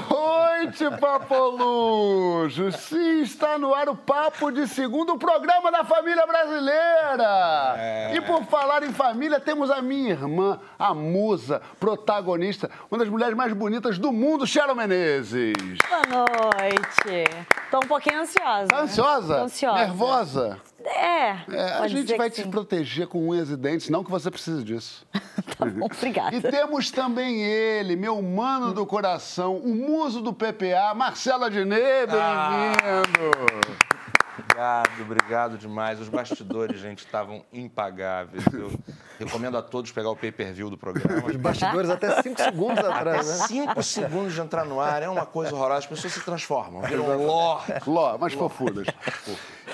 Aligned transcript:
noite, 0.00 1.00
Papolujo! 1.00 2.72
Sim, 2.72 3.22
está 3.22 3.58
no 3.58 3.74
ar 3.74 3.88
o 3.88 3.96
Papo 3.96 4.50
de 4.50 4.66
Segundo, 4.66 5.16
programa 5.18 5.70
da 5.70 5.84
família 5.84 6.26
brasileira! 6.26 7.74
É. 7.78 8.14
E 8.16 8.20
por 8.20 8.44
falar 8.44 8.82
em 8.82 8.92
família, 8.92 9.38
temos 9.40 9.70
a 9.70 9.80
minha 9.80 10.10
irmã, 10.10 10.58
a 10.78 10.94
musa, 10.94 11.62
protagonista, 11.78 12.70
uma 12.90 12.98
das 12.98 13.08
mulheres 13.08 13.34
mais 13.34 13.52
bonitas 13.52 13.98
do 13.98 14.12
mundo, 14.12 14.46
Sharon 14.46 14.74
Menezes. 14.74 15.78
Boa 15.88 16.02
noite. 16.02 17.46
Tô 17.70 17.78
um 17.78 17.88
pouquinho 17.88 18.20
ansiosa. 18.20 18.68
Tá 18.68 18.80
ansiosa? 18.80 19.36
Tô 19.36 19.42
ansiosa. 19.44 19.78
Nervosa? 19.78 20.60
É. 20.86 21.44
é 21.50 21.72
a 21.80 21.88
gente 21.88 22.16
vai 22.16 22.30
te 22.30 22.42
sim. 22.42 22.50
proteger 22.50 23.06
com 23.08 23.28
unhas 23.28 23.50
e 23.50 23.56
dentes, 23.56 23.88
não 23.88 24.04
que 24.04 24.10
você 24.10 24.30
precise 24.30 24.62
disso. 24.62 25.06
tá 25.58 25.66
bom, 25.66 25.86
obrigada. 25.92 26.34
E 26.34 26.40
temos 26.40 26.90
também 26.90 27.42
ele, 27.42 27.96
meu 27.96 28.20
mano 28.22 28.72
do 28.72 28.86
coração, 28.86 29.56
o 29.56 29.74
muso 29.74 30.20
do 30.20 30.32
PPA, 30.32 30.94
Marcelo 30.94 31.44
Adnet, 31.44 32.06
bem-vindo! 32.06 33.30
Ah. 33.40 33.96
Obrigado, 34.38 35.02
obrigado 35.02 35.58
demais. 35.58 35.98
Os 35.98 36.08
bastidores, 36.08 36.78
gente, 36.78 36.98
estavam 36.98 37.42
impagáveis. 37.52 38.44
Eu 38.52 38.70
recomendo 39.18 39.56
a 39.56 39.62
todos 39.62 39.90
pegar 39.92 40.10
o 40.10 40.16
pay-per-view 40.16 40.68
do 40.68 40.76
programa. 40.76 41.26
Os 41.26 41.36
bastidores 41.36 41.88
até 41.88 42.22
cinco 42.22 42.40
segundos 42.42 42.84
atrás, 42.84 43.28
até 43.28 43.38
né? 43.38 43.46
Cinco 43.46 43.82
segundos 43.82 44.34
de 44.34 44.40
entrar 44.40 44.64
no 44.64 44.78
ar 44.80 45.02
é 45.02 45.08
uma 45.08 45.24
coisa 45.24 45.54
horrorosa. 45.54 45.78
As 45.78 45.86
pessoas 45.86 46.12
se 46.12 46.20
transformam, 46.20 46.82
viram 46.82 47.26
ló. 47.26 47.62
Ló, 47.86 48.18
mas 48.18 48.34
fofudas. 48.34 48.86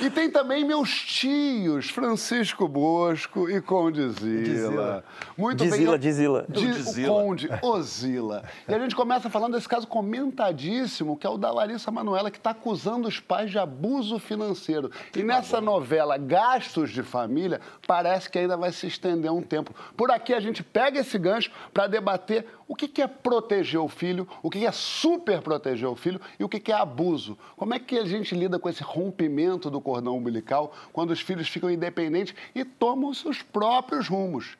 E 0.00 0.10
tem 0.10 0.30
também 0.30 0.64
meus 0.64 0.90
tios, 0.90 1.90
Francisco 1.90 2.66
Bosco 2.66 3.48
e 3.48 3.60
Conde 3.60 4.08
Zila. 4.10 5.04
Muito 5.36 5.64
Dizila, 5.64 5.92
bem. 5.92 6.00
Dizila, 6.00 6.46
Dizila. 6.48 7.12
O 7.12 7.24
Conde 7.24 7.48
Ozila. 7.62 8.44
E 8.66 8.74
a 8.74 8.78
gente 8.78 8.96
começa 8.96 9.28
falando 9.28 9.52
desse 9.54 9.68
caso 9.68 9.86
comentadíssimo, 9.86 11.16
que 11.16 11.26
é 11.26 11.30
o 11.30 11.36
da 11.36 11.50
Larissa 11.50 11.90
Manoela, 11.90 12.30
que 12.30 12.38
está 12.38 12.50
acusando 12.50 13.06
os 13.06 13.20
pais 13.20 13.50
de 13.50 13.58
abuso 13.58 14.18
financeiro. 14.18 14.90
E 15.14 15.22
nessa 15.22 15.60
novela 15.60 16.16
Gastos 16.16 16.90
de 16.90 17.02
Família, 17.02 17.60
parece 17.86 18.30
que 18.30 18.38
ainda 18.38 18.56
vai 18.56 18.72
se 18.72 18.86
estender 18.86 19.30
um 19.30 19.42
tempo. 19.42 19.74
Por 19.96 20.10
aqui 20.10 20.32
a 20.32 20.40
gente 20.40 20.62
pega 20.62 21.00
esse 21.00 21.18
gancho 21.18 21.50
para 21.72 21.86
debater 21.86 22.46
o 22.72 22.74
que 22.74 23.02
é 23.02 23.06
proteger 23.06 23.78
o 23.78 23.86
filho, 23.86 24.26
o 24.42 24.48
que 24.48 24.64
é 24.64 24.72
super 24.72 25.42
proteger 25.42 25.86
o 25.86 25.94
filho 25.94 26.18
e 26.40 26.44
o 26.44 26.48
que 26.48 26.72
é 26.72 26.74
abuso. 26.74 27.36
Como 27.54 27.74
é 27.74 27.78
que 27.78 27.98
a 27.98 28.04
gente 28.06 28.34
lida 28.34 28.58
com 28.58 28.66
esse 28.66 28.82
rompimento 28.82 29.70
do 29.70 29.78
cordão 29.78 30.16
umbilical 30.16 30.72
quando 30.90 31.10
os 31.10 31.20
filhos 31.20 31.46
ficam 31.48 31.70
independentes 31.70 32.34
e 32.54 32.64
tomam 32.64 33.12
seus 33.12 33.42
próprios 33.42 34.08
rumos? 34.08 34.56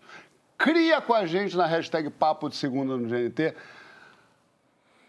Cria 0.58 1.00
com 1.00 1.14
a 1.14 1.24
gente 1.24 1.56
na 1.56 1.64
hashtag 1.64 2.10
Papo 2.10 2.50
de 2.50 2.56
Segunda 2.56 2.98
no 2.98 3.08
GNT. 3.08 3.54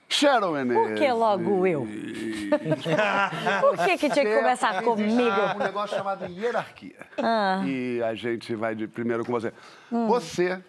Sharon 0.07 0.51
Menezes. 0.51 0.83
Por 0.83 0.95
que 0.95 1.11
logo 1.11 1.67
eu? 1.67 1.85
Por 3.61 3.85
que, 3.85 3.97
que 3.97 4.09
tinha 4.11 4.25
que 4.25 4.35
começar 4.35 4.81
comigo? 4.81 5.13
um 5.55 5.59
negócio 5.59 5.97
chamado 5.97 6.25
hierarquia. 6.25 6.95
Ah. 7.17 7.63
E 7.65 8.01
a 8.01 8.13
gente 8.13 8.55
vai 8.55 8.75
de 8.75 8.87
primeiro 8.87 9.25
com 9.25 9.31
você. 9.31 9.51
Hum. 9.91 10.07
Você 10.07 10.63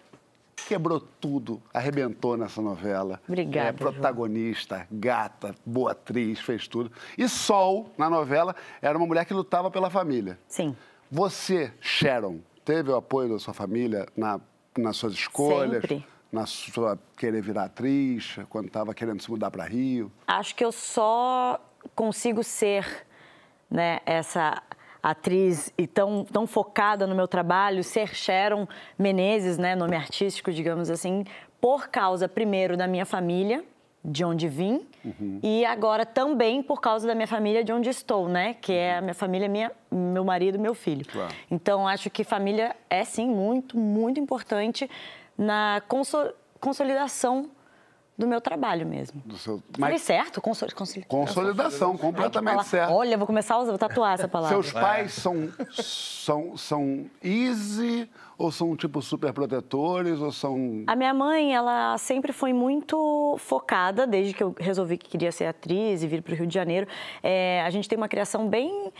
quebrou 0.55 0.99
tudo, 0.99 1.61
arrebentou 1.73 2.37
nessa 2.37 2.61
novela. 2.61 3.21
Obrigada. 3.27 3.69
É 3.69 3.71
protagonista, 3.71 4.77
João. 4.77 4.87
gata, 4.91 5.55
boa 5.65 5.91
atriz, 5.91 6.39
fez 6.39 6.67
tudo. 6.67 6.91
E 7.17 7.27
Sol, 7.27 7.91
na 7.97 8.09
novela, 8.09 8.55
era 8.81 8.97
uma 8.97 9.05
mulher 9.05 9.25
que 9.25 9.33
lutava 9.33 9.69
pela 9.69 9.89
família. 9.89 10.39
Sim. 10.47 10.75
Você, 11.11 11.71
Sharon, 11.79 12.39
teve 12.63 12.89
o 12.91 12.95
apoio 12.95 13.29
da 13.29 13.39
sua 13.39 13.53
família 13.53 14.07
na, 14.15 14.39
nas 14.77 14.97
suas 14.97 15.13
escolhas? 15.13 15.81
Sempre. 15.81 16.05
Na 16.31 16.45
sua 16.45 16.99
querer 17.15 17.41
virar 17.41 17.65
atriz, 17.65 18.37
quando 18.49 18.67
estava 18.67 18.93
querendo 18.93 19.21
se 19.21 19.29
mudar 19.29 19.49
para 19.49 19.63
Rio? 19.63 20.11
Acho 20.27 20.53
que 20.53 20.65
eu 20.65 20.71
só 20.71 21.57
consigo 21.95 22.43
ser 22.43 23.05
né, 23.69 23.99
essa 24.05 24.61
atriz 25.09 25.71
e 25.77 25.85
tão, 25.85 26.25
tão 26.25 26.47
focada 26.47 27.05
no 27.05 27.13
meu 27.13 27.27
trabalho, 27.27 27.83
ser 27.83 28.15
Sharon 28.15 28.67
Menezes, 28.97 29.55
né, 29.55 29.75
nome 29.75 29.95
artístico, 29.95 30.51
digamos 30.51 30.89
assim, 30.89 31.23
por 31.61 31.89
causa, 31.89 32.27
primeiro, 32.27 32.75
da 32.75 32.87
minha 32.87 33.05
família, 33.05 33.63
de 34.03 34.25
onde 34.25 34.47
vim, 34.47 34.85
uhum. 35.03 35.39
e 35.43 35.63
agora 35.63 36.07
também 36.07 36.63
por 36.63 36.81
causa 36.81 37.07
da 37.07 37.13
minha 37.13 37.27
família, 37.27 37.63
de 37.63 37.71
onde 37.71 37.87
estou, 37.87 38.27
né, 38.27 38.55
que 38.55 38.73
é 38.73 38.97
a 38.97 39.01
minha 39.01 39.13
família, 39.13 39.47
minha, 39.47 39.71
meu 39.91 40.25
marido 40.25 40.57
meu 40.57 40.73
filho. 40.73 41.05
Claro. 41.05 41.33
Então, 41.51 41.87
acho 41.87 42.09
que 42.09 42.23
família 42.23 42.75
é, 42.89 43.03
sim, 43.03 43.27
muito, 43.27 43.77
muito 43.77 44.19
importante 44.19 44.89
na 45.37 45.83
consolidação 46.59 47.51
do 48.17 48.25
meu 48.25 48.39
trabalho 48.39 48.87
mesmo. 48.87 49.21
Do 49.25 49.37
seu... 49.37 49.61
Falei 49.77 49.99
certo? 49.99 50.41
Consol... 50.41 50.69
Consolidação, 51.07 51.97
completamente 51.97 52.65
certo. 52.65 52.93
Olha, 52.93 53.17
vou 53.17 53.27
começar 53.27 53.55
a 53.55 53.59
usar, 53.59 53.71
vou 53.71 53.77
tatuar 53.77 54.13
essa 54.13 54.27
palavra. 54.27 54.61
Seus 54.61 54.71
pais 54.71 55.13
são, 55.13 55.49
são, 55.71 56.55
são 56.55 57.05
easy 57.21 58.09
ou 58.37 58.51
são, 58.51 58.75
tipo, 58.75 59.01
super 59.01 59.33
protetores 59.33 60.19
ou 60.19 60.31
são... 60.31 60.83
A 60.87 60.95
minha 60.95 61.13
mãe, 61.13 61.53
ela 61.53 61.97
sempre 61.97 62.31
foi 62.31 62.53
muito 62.53 63.35
focada, 63.39 64.07
desde 64.07 64.33
que 64.33 64.43
eu 64.43 64.55
resolvi 64.57 64.97
que 64.97 65.09
queria 65.09 65.31
ser 65.31 65.45
atriz 65.45 66.01
e 66.01 66.07
vir 66.07 66.21
para 66.21 66.33
o 66.33 66.35
Rio 66.37 66.47
de 66.47 66.53
Janeiro. 66.53 66.87
É, 67.21 67.61
a 67.63 67.69
gente 67.69 67.87
tem 67.87 67.97
uma 67.97 68.07
criação 68.07 68.47
bem, 68.47 68.93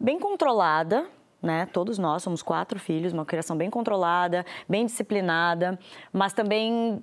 bem 0.00 0.18
controlada, 0.18 1.06
né? 1.42 1.66
Todos 1.72 1.98
nós 1.98 2.22
somos 2.22 2.42
quatro 2.42 2.78
filhos, 2.78 3.12
uma 3.12 3.26
criação 3.26 3.56
bem 3.56 3.68
controlada, 3.68 4.46
bem 4.68 4.86
disciplinada, 4.86 5.78
mas 6.12 6.32
também 6.32 7.02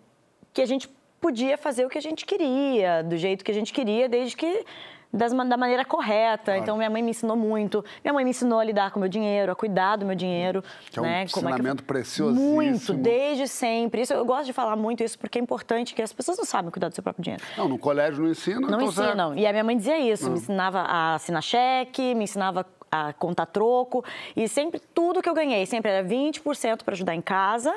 que 0.53 0.61
a 0.61 0.65
gente 0.65 0.89
podia 1.19 1.57
fazer 1.57 1.85
o 1.85 1.89
que 1.89 1.97
a 1.97 2.01
gente 2.01 2.25
queria, 2.25 3.03
do 3.03 3.17
jeito 3.17 3.43
que 3.43 3.51
a 3.51 3.53
gente 3.53 3.73
queria, 3.73 4.07
desde 4.07 4.35
que 4.35 4.65
das, 5.11 5.33
da 5.33 5.57
maneira 5.57 5.83
correta. 5.83 6.45
Claro. 6.45 6.61
Então, 6.61 6.77
minha 6.77 6.89
mãe 6.89 7.01
me 7.01 7.11
ensinou 7.11 7.35
muito. 7.35 7.83
Minha 8.03 8.13
mãe 8.13 8.23
me 8.23 8.29
ensinou 8.31 8.59
a 8.59 8.63
lidar 8.63 8.91
com 8.91 8.97
o 8.97 9.01
meu 9.01 9.09
dinheiro, 9.09 9.51
a 9.51 9.55
cuidar 9.55 9.97
do 9.97 10.05
meu 10.05 10.15
dinheiro. 10.15 10.63
Que 10.91 10.99
é 10.99 11.01
um 11.01 11.05
né? 11.05 11.23
ensinamento 11.23 11.83
é 11.83 11.85
precioso. 11.85 12.39
Muito, 12.39 12.93
desde 12.93 13.47
sempre. 13.47 14.01
Isso, 14.01 14.13
eu 14.13 14.25
gosto 14.25 14.45
de 14.45 14.53
falar 14.53 14.75
muito 14.75 15.03
isso 15.03 15.17
porque 15.17 15.39
é 15.39 15.41
importante 15.41 15.93
que 15.93 16.01
as 16.01 16.13
pessoas 16.13 16.37
não 16.37 16.45
sabem 16.45 16.71
cuidar 16.71 16.89
do 16.89 16.95
seu 16.95 17.03
próprio 17.03 17.23
dinheiro. 17.23 17.43
Não, 17.57 17.67
no 17.67 17.77
colégio 17.77 18.23
não 18.23 18.31
ensina. 18.31 18.67
Não 18.67 18.81
ensinam. 18.81 19.35
E 19.35 19.45
a 19.45 19.51
minha 19.51 19.63
mãe 19.63 19.75
dizia 19.75 19.99
isso. 19.99 20.29
Me 20.29 20.37
ensinava 20.37 20.79
a 20.81 21.15
assinar 21.15 21.41
cheque, 21.41 22.13
me 22.13 22.25
ensinava 22.25 22.65
a 22.91 23.13
contar 23.13 23.47
troco. 23.47 24.03
E 24.35 24.47
sempre, 24.47 24.79
tudo 24.93 25.21
que 25.21 25.29
eu 25.29 25.33
ganhei, 25.33 25.65
sempre 25.65 25.91
era 25.91 26.07
20% 26.07 26.83
para 26.83 26.93
ajudar 26.93 27.15
em 27.15 27.21
casa 27.21 27.73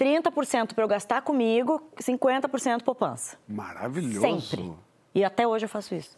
30% 0.00 0.72
para 0.72 0.82
eu 0.82 0.88
gastar 0.88 1.20
comigo, 1.20 1.82
50% 2.00 2.82
poupança. 2.82 3.36
Maravilhoso. 3.46 4.20
Sempre. 4.22 4.72
E 5.14 5.22
até 5.22 5.46
hoje 5.46 5.66
eu 5.66 5.68
faço 5.68 5.94
isso. 5.94 6.16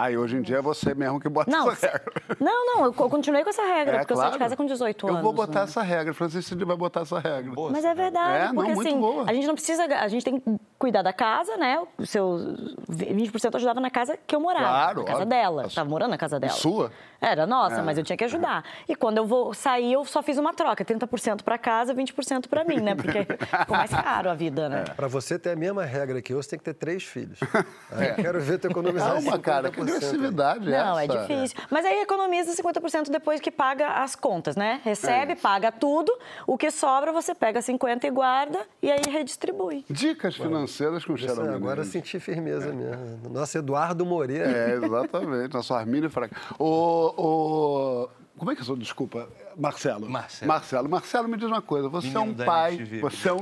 Aí 0.00 0.16
hoje 0.16 0.36
em 0.36 0.40
dia 0.40 0.56
é 0.56 0.62
você 0.62 0.94
mesmo 0.94 1.20
que 1.20 1.28
bota 1.28 1.50
não, 1.50 1.70
essa 1.70 1.86
regra. 1.86 2.12
Não, 2.40 2.66
não, 2.66 2.84
eu 2.86 2.92
continuei 2.94 3.44
com 3.44 3.50
essa 3.50 3.62
regra, 3.62 3.96
é, 3.96 3.98
porque 3.98 4.14
claro. 4.14 4.28
eu 4.28 4.30
saí 4.30 4.32
de 4.32 4.38
casa 4.38 4.56
com 4.56 4.64
18 4.64 5.06
anos. 5.06 5.18
Eu 5.18 5.22
vou 5.22 5.32
botar 5.32 5.58
né? 5.58 5.64
essa 5.64 5.82
regra, 5.82 6.14
Francisco 6.14 6.56
vai 6.64 6.76
botar 6.76 7.00
essa 7.02 7.18
regra. 7.18 7.52
Boa, 7.52 7.70
Mas 7.70 7.84
é 7.84 7.94
verdade, 7.94 8.44
é, 8.44 8.54
porque 8.54 8.72
não, 8.72 8.80
assim, 8.80 8.98
boa. 8.98 9.24
a 9.28 9.34
gente 9.34 9.46
não 9.46 9.54
precisa, 9.54 9.84
a 9.84 10.08
gente 10.08 10.24
tem 10.24 10.40
que 10.40 10.60
cuidar 10.78 11.02
da 11.02 11.12
casa, 11.12 11.58
né? 11.58 11.82
O 11.98 12.06
seu 12.06 12.56
20% 12.88 13.44
eu 13.44 13.56
ajudava 13.56 13.80
na 13.80 13.90
casa 13.90 14.18
que 14.26 14.34
eu 14.34 14.40
morava, 14.40 14.66
claro, 14.66 15.00
na 15.00 15.04
casa 15.04 15.22
óbvio. 15.22 15.28
dela. 15.28 15.66
Estava 15.66 15.90
morando 15.90 16.10
na 16.10 16.18
casa 16.18 16.40
dela. 16.40 16.54
Sua? 16.54 16.90
Era 17.20 17.46
nossa, 17.46 17.80
é. 17.80 17.82
mas 17.82 17.98
eu 17.98 18.04
tinha 18.04 18.16
que 18.16 18.24
ajudar. 18.24 18.64
E 18.88 18.96
quando 18.96 19.18
eu 19.18 19.26
vou 19.26 19.52
sair, 19.52 19.92
eu 19.92 20.04
só 20.06 20.22
fiz 20.22 20.38
uma 20.38 20.54
troca, 20.54 20.82
30% 20.82 21.42
para 21.42 21.58
casa, 21.58 21.94
20% 21.94 22.48
para 22.48 22.64
mim, 22.64 22.80
né? 22.80 22.94
Porque 22.94 23.24
ficou 23.24 23.76
mais 23.76 23.90
caro 23.90 24.30
a 24.30 24.34
vida, 24.34 24.70
né? 24.70 24.84
É. 24.88 24.94
Para 24.94 25.06
você 25.06 25.38
ter 25.38 25.50
a 25.50 25.56
mesma 25.56 25.84
regra 25.84 26.22
que 26.22 26.32
eu, 26.32 26.42
você 26.42 26.50
tem 26.50 26.58
que 26.58 26.64
ter 26.64 26.74
três 26.74 27.04
filhos. 27.04 27.38
É. 27.92 28.12
Quero 28.14 28.40
ver 28.40 28.58
tu 28.58 28.68
economizar 28.68 29.14
Calma, 29.14 29.38
cara, 29.38 29.70
que 29.70 29.80
agressividade 29.96 30.70
não, 30.70 30.98
é 30.98 31.06
difícil. 31.06 31.58
Mas 31.70 31.84
aí 31.84 32.00
economiza 32.00 32.52
50% 32.52 33.10
depois 33.10 33.40
que 33.40 33.50
paga 33.50 34.02
as 34.02 34.14
contas, 34.14 34.56
né? 34.56 34.80
Recebe, 34.84 35.32
é 35.32 35.36
paga 35.36 35.72
tudo, 35.72 36.12
o 36.46 36.56
que 36.56 36.70
sobra 36.70 37.12
você 37.12 37.34
pega 37.34 37.60
50% 37.60 38.04
e 38.04 38.10
guarda 38.10 38.60
e 38.82 38.90
aí 38.90 39.00
redistribui. 39.08 39.84
Dicas 39.88 40.36
financeiras 40.36 41.04
com 41.04 41.14
o 41.14 41.16
Sharon 41.16 41.54
Agora 41.54 41.84
senti 41.84 42.18
firmeza 42.20 42.70
é. 42.70 42.72
mesmo. 42.72 43.30
Nosso 43.30 43.58
Eduardo 43.58 44.04
Moreira. 44.06 44.50
É, 44.50 44.74
exatamente. 44.74 45.54
Nosso 45.54 45.74
Armínio 45.74 46.10
Fraca. 46.10 46.36
O, 46.58 47.14
o... 47.16 48.08
Como 48.36 48.50
é 48.50 48.54
que 48.54 48.62
é 48.62 48.64
seu 48.64 48.76
desculpa? 48.76 49.28
Marcelo. 49.56 50.08
Marcelo. 50.08 50.48
Marcelo. 50.48 50.88
Marcelo, 50.88 51.28
me 51.28 51.36
diz 51.36 51.46
uma 51.46 51.60
coisa. 51.60 51.88
Você 51.88 52.08
menino 52.08 52.20
é 52.20 52.24
um 52.24 52.34
pai. 52.34 52.84
Você 53.00 53.28
é 53.28 53.32
um, 53.32 53.38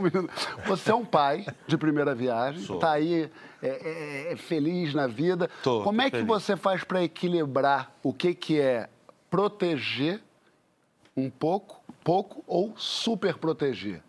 você 0.66 0.90
é 0.90 0.94
um 0.94 1.04
pai 1.04 1.46
de 1.66 1.76
primeira 1.76 2.14
viagem. 2.14 2.60
Está 2.62 2.92
aí 2.92 3.30
é, 3.62 3.68
é, 3.68 4.32
é, 4.32 4.36
feliz 4.36 4.94
na 4.94 5.06
vida. 5.06 5.48
Tô, 5.62 5.82
Como 5.82 6.00
é 6.00 6.06
que 6.06 6.16
feliz. 6.16 6.26
você 6.26 6.56
faz 6.56 6.82
para 6.82 7.02
equilibrar 7.02 7.92
o 8.02 8.12
que, 8.12 8.34
que 8.34 8.60
é 8.60 8.88
proteger 9.30 10.20
um 11.16 11.30
pouco, 11.30 11.80
pouco 12.02 12.42
ou 12.46 12.74
super 12.76 13.36
proteger? 13.36 14.02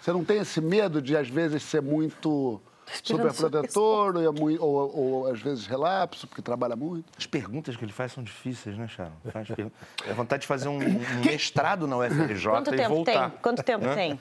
Você 0.00 0.12
não 0.12 0.24
tem 0.24 0.38
esse 0.38 0.60
medo 0.60 1.00
de, 1.00 1.16
às 1.16 1.28
vezes, 1.28 1.62
ser 1.62 1.80
muito 1.80 2.60
super 3.02 3.32
protetor 3.32 4.16
ou, 4.16 4.60
ou, 4.60 4.96
ou, 4.96 5.26
às 5.32 5.40
vezes 5.40 5.66
relapso, 5.66 6.26
porque 6.26 6.42
trabalha 6.42 6.76
muito? 6.76 7.04
As 7.18 7.26
perguntas 7.26 7.76
que 7.76 7.84
ele 7.84 7.92
faz 7.92 8.12
são 8.12 8.22
difíceis, 8.22 8.76
né, 8.76 8.86
Sharon? 8.88 9.12
Faz 9.32 9.48
É 10.06 10.12
vontade 10.12 10.42
de 10.42 10.46
fazer 10.46 10.68
um, 10.68 10.78
um 10.78 11.24
mestrado 11.24 11.86
na 11.86 11.96
UFRJ 11.96 12.50
Quanto 12.50 12.74
e 12.74 12.76
tempo 12.76 12.94
voltar. 12.94 13.30
Tem? 13.30 13.38
Quanto 13.40 13.62
tempo 13.62 13.94
tem? 13.94 14.20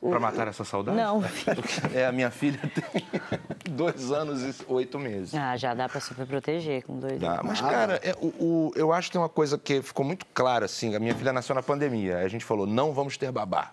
Pra 0.00 0.20
matar 0.20 0.48
essa 0.48 0.64
saudade? 0.64 0.98
Não. 0.98 1.22
É, 1.94 2.06
a 2.06 2.12
minha 2.12 2.30
filha 2.30 2.58
tem 2.74 3.02
dois 3.72 4.10
anos 4.12 4.42
e 4.42 4.54
oito 4.68 4.98
meses. 4.98 5.34
Ah, 5.34 5.56
já 5.56 5.72
dá 5.72 5.88
pra 5.88 6.00
super 6.00 6.26
proteger 6.26 6.82
com 6.84 6.98
dois 6.98 7.18
Dá. 7.18 7.34
anos. 7.34 7.44
Mas, 7.46 7.60
cara, 7.60 8.00
é, 8.02 8.14
o, 8.20 8.26
o- 8.26 8.72
eu 8.76 8.92
acho 8.92 9.08
que 9.08 9.12
tem 9.12 9.20
uma 9.20 9.28
coisa 9.28 9.56
que 9.56 9.80
ficou 9.80 10.04
muito 10.04 10.26
clara, 10.26 10.66
assim. 10.66 10.94
A 10.94 11.00
minha 11.00 11.14
filha 11.14 11.32
nasceu 11.32 11.54
na 11.54 11.62
pandemia. 11.62 12.18
A 12.18 12.28
gente 12.28 12.44
falou, 12.44 12.66
não 12.66 12.92
vamos 12.92 13.16
ter 13.16 13.30
babá. 13.32 13.72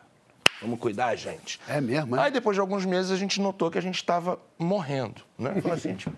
Vamos 0.61 0.79
cuidar, 0.79 1.15
gente. 1.15 1.59
É 1.67 1.81
mesmo, 1.81 2.15
é? 2.15 2.23
Aí, 2.23 2.31
depois 2.31 2.55
de 2.55 2.61
alguns 2.61 2.85
meses, 2.85 3.11
a 3.11 3.17
gente 3.17 3.41
notou 3.41 3.71
que 3.71 3.77
a 3.77 3.81
gente 3.81 3.95
estava 3.95 4.39
morrendo, 4.59 5.21
né? 5.37 5.55
Falou 5.61 5.75
assim, 5.75 5.95
tipo, 5.95 6.15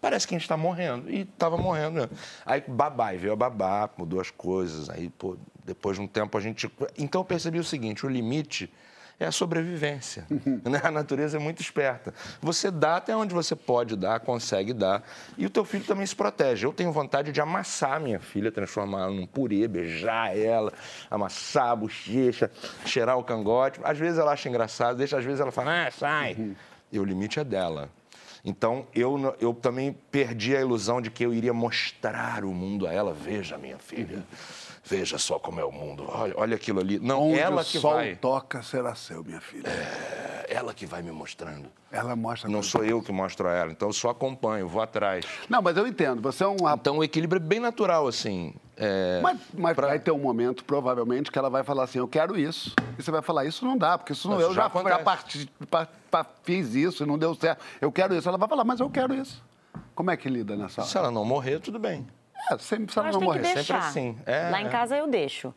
parece 0.00 0.28
que 0.28 0.34
a 0.34 0.38
gente 0.38 0.44
está 0.44 0.56
morrendo. 0.56 1.10
E 1.10 1.22
estava 1.22 1.56
morrendo 1.56 1.94
mesmo. 1.94 2.10
Aí, 2.46 2.62
babá, 2.66 3.08
aí 3.08 3.18
veio 3.18 3.32
a 3.32 3.36
babá, 3.36 3.90
mudou 3.98 4.20
as 4.20 4.30
coisas. 4.30 4.88
Aí, 4.88 5.08
pô, 5.10 5.36
depois 5.64 5.96
de 5.96 6.02
um 6.02 6.06
tempo, 6.06 6.38
a 6.38 6.40
gente... 6.40 6.70
Então, 6.96 7.20
eu 7.20 7.24
percebi 7.24 7.58
o 7.58 7.64
seguinte, 7.64 8.06
o 8.06 8.08
limite 8.08 8.72
é 9.20 9.26
a 9.26 9.32
sobrevivência. 9.32 10.26
né? 10.64 10.80
A 10.82 10.90
natureza 10.90 11.36
é 11.36 11.40
muito 11.40 11.60
esperta. 11.60 12.14
Você 12.40 12.70
dá 12.70 12.96
até 12.96 13.14
onde 13.14 13.34
você 13.34 13.54
pode 13.54 13.94
dar, 13.94 14.18
consegue 14.20 14.72
dar. 14.72 15.02
E 15.36 15.44
o 15.44 15.50
teu 15.50 15.62
filho 15.62 15.84
também 15.84 16.06
se 16.06 16.16
protege. 16.16 16.66
Eu 16.66 16.72
tenho 16.72 16.90
vontade 16.90 17.30
de 17.30 17.40
amassar 17.40 17.92
a 17.92 18.00
minha 18.00 18.18
filha, 18.18 18.50
transformar 18.50 19.02
ela 19.02 19.10
num 19.10 19.26
purê, 19.26 19.68
beijar 19.68 20.34
ela, 20.34 20.72
amassar 21.10 21.68
a 21.68 21.76
bochecha, 21.76 22.50
cheirar 22.86 23.18
o 23.18 23.22
cangote. 23.22 23.78
Às 23.84 23.98
vezes 23.98 24.18
ela 24.18 24.32
acha 24.32 24.48
engraçado, 24.48 24.96
deixa, 24.96 25.18
às 25.18 25.24
vezes 25.24 25.38
ela 25.38 25.52
fala, 25.52 25.86
ah, 25.86 25.90
sai. 25.90 26.56
E 26.90 26.98
o 26.98 27.04
limite 27.04 27.38
é 27.38 27.44
dela. 27.44 27.90
Então, 28.42 28.86
eu, 28.94 29.36
eu 29.38 29.52
também 29.52 29.92
perdi 30.10 30.56
a 30.56 30.60
ilusão 30.60 31.00
de 31.00 31.10
que 31.10 31.24
eu 31.24 31.34
iria 31.34 31.52
mostrar 31.52 32.42
o 32.44 32.54
mundo 32.54 32.86
a 32.86 32.92
ela. 32.92 33.12
Veja, 33.12 33.58
minha 33.58 33.78
filha, 33.78 34.24
veja 34.90 35.16
só 35.18 35.38
como 35.38 35.60
é 35.60 35.64
o 35.64 35.70
mundo. 35.70 36.04
Olha, 36.08 36.34
olha 36.36 36.56
aquilo 36.56 36.80
ali. 36.80 36.98
Não, 36.98 37.28
Onde 37.30 37.38
ela 37.38 37.62
o 37.62 37.64
que 37.64 37.78
sol 37.78 37.94
vai. 37.94 38.16
toca 38.16 38.62
será 38.62 38.94
seu, 38.94 39.22
minha 39.22 39.40
filha. 39.40 39.68
É 39.68 40.46
ela 40.52 40.74
que 40.74 40.84
vai 40.84 41.00
me 41.00 41.12
mostrando. 41.12 41.66
Ela 41.92 42.16
mostra... 42.16 42.50
Não 42.50 42.60
sou 42.62 42.84
eu 42.84 43.00
que 43.00 43.12
mostro 43.12 43.46
a 43.48 43.52
ela, 43.52 43.70
então 43.70 43.88
eu 43.88 43.92
só 43.92 44.10
acompanho, 44.10 44.66
vou 44.66 44.82
atrás. 44.82 45.24
Não, 45.48 45.62
mas 45.62 45.76
eu 45.76 45.86
entendo. 45.86 46.20
Você 46.22 46.42
é 46.42 46.48
um. 46.48 46.56
Então 46.74 46.98
o 46.98 47.04
equilíbrio 47.04 47.38
é 47.40 47.44
bem 47.44 47.60
natural, 47.60 48.08
assim. 48.08 48.52
É, 48.76 49.20
Mas, 49.22 49.38
mas 49.54 49.76
pra- 49.76 49.88
vai 49.88 49.98
ter 50.00 50.10
um 50.10 50.18
momento, 50.18 50.64
provavelmente, 50.64 51.30
que 51.30 51.38
ela 51.38 51.48
vai 51.50 51.62
falar 51.62 51.84
assim, 51.84 51.98
eu 51.98 52.08
quero 52.08 52.36
isso. 52.38 52.74
E 52.98 53.02
você 53.02 53.10
vai 53.12 53.22
falar, 53.22 53.44
isso 53.44 53.64
não 53.64 53.76
dá, 53.76 53.96
porque 53.96 54.12
isso 54.12 54.26
não, 54.28 54.36
Mas 54.36 54.44
eu 54.46 54.54
já 54.54 54.62
já, 54.62 54.66
acontece. 54.66 54.96
já 54.96 55.04
parti- 55.04 55.50
pa- 55.70 55.88
pa- 56.10 56.26
fiz 56.42 56.74
isso 56.74 57.04
e 57.04 57.06
não 57.06 57.16
deu 57.18 57.34
certo. 57.34 57.62
Eu 57.80 57.92
quero 57.92 58.14
isso. 58.14 58.28
Ela 58.28 58.38
vai 58.38 58.48
falar, 58.48 58.64
mas 58.64 58.80
eu 58.80 58.90
quero 58.90 59.14
isso. 59.14 59.42
Como 59.94 60.10
é 60.10 60.16
que 60.16 60.28
lida 60.28 60.56
nessa 60.56 60.82
Se 60.82 60.96
hora? 60.98 61.06
ela 61.08 61.14
não 61.14 61.24
morrer, 61.24 61.60
tudo 61.60 61.78
bem. 61.78 62.06
É, 62.50 62.58
sempre 62.58 62.92
Mas 62.94 62.96
não 62.96 63.12
tem 63.12 63.18
que 63.20 63.24
morrer. 63.24 63.38
sempre 63.40 63.54
deixar. 63.54 63.78
assim. 63.78 64.16
É, 64.26 64.50
Lá 64.50 64.60
em 64.62 64.66
é. 64.66 64.68
casa 64.68 64.96
eu 64.96 65.06
deixo. 65.08 65.52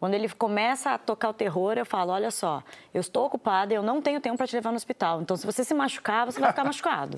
Quando 0.00 0.14
ele 0.14 0.28
começa 0.28 0.90
a 0.92 0.98
tocar 0.98 1.28
o 1.28 1.32
terror, 1.32 1.76
eu 1.76 1.84
falo: 1.84 2.12
olha 2.12 2.30
só, 2.30 2.62
eu 2.94 3.00
estou 3.00 3.26
ocupada, 3.26 3.74
eu 3.74 3.82
não 3.82 4.00
tenho 4.00 4.20
tempo 4.20 4.36
para 4.36 4.46
te 4.46 4.54
levar 4.54 4.70
no 4.70 4.76
hospital. 4.76 5.20
Então, 5.20 5.36
se 5.36 5.44
você 5.44 5.64
se 5.64 5.74
machucar, 5.74 6.24
você 6.24 6.38
vai 6.38 6.50
ficar 6.50 6.62
machucado. 6.64 7.16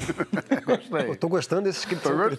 Gostei. 0.64 1.10
Eu 1.10 1.16
tô 1.16 1.28
gostando 1.28 1.62
desses 1.62 1.84
critérios. 1.84 2.38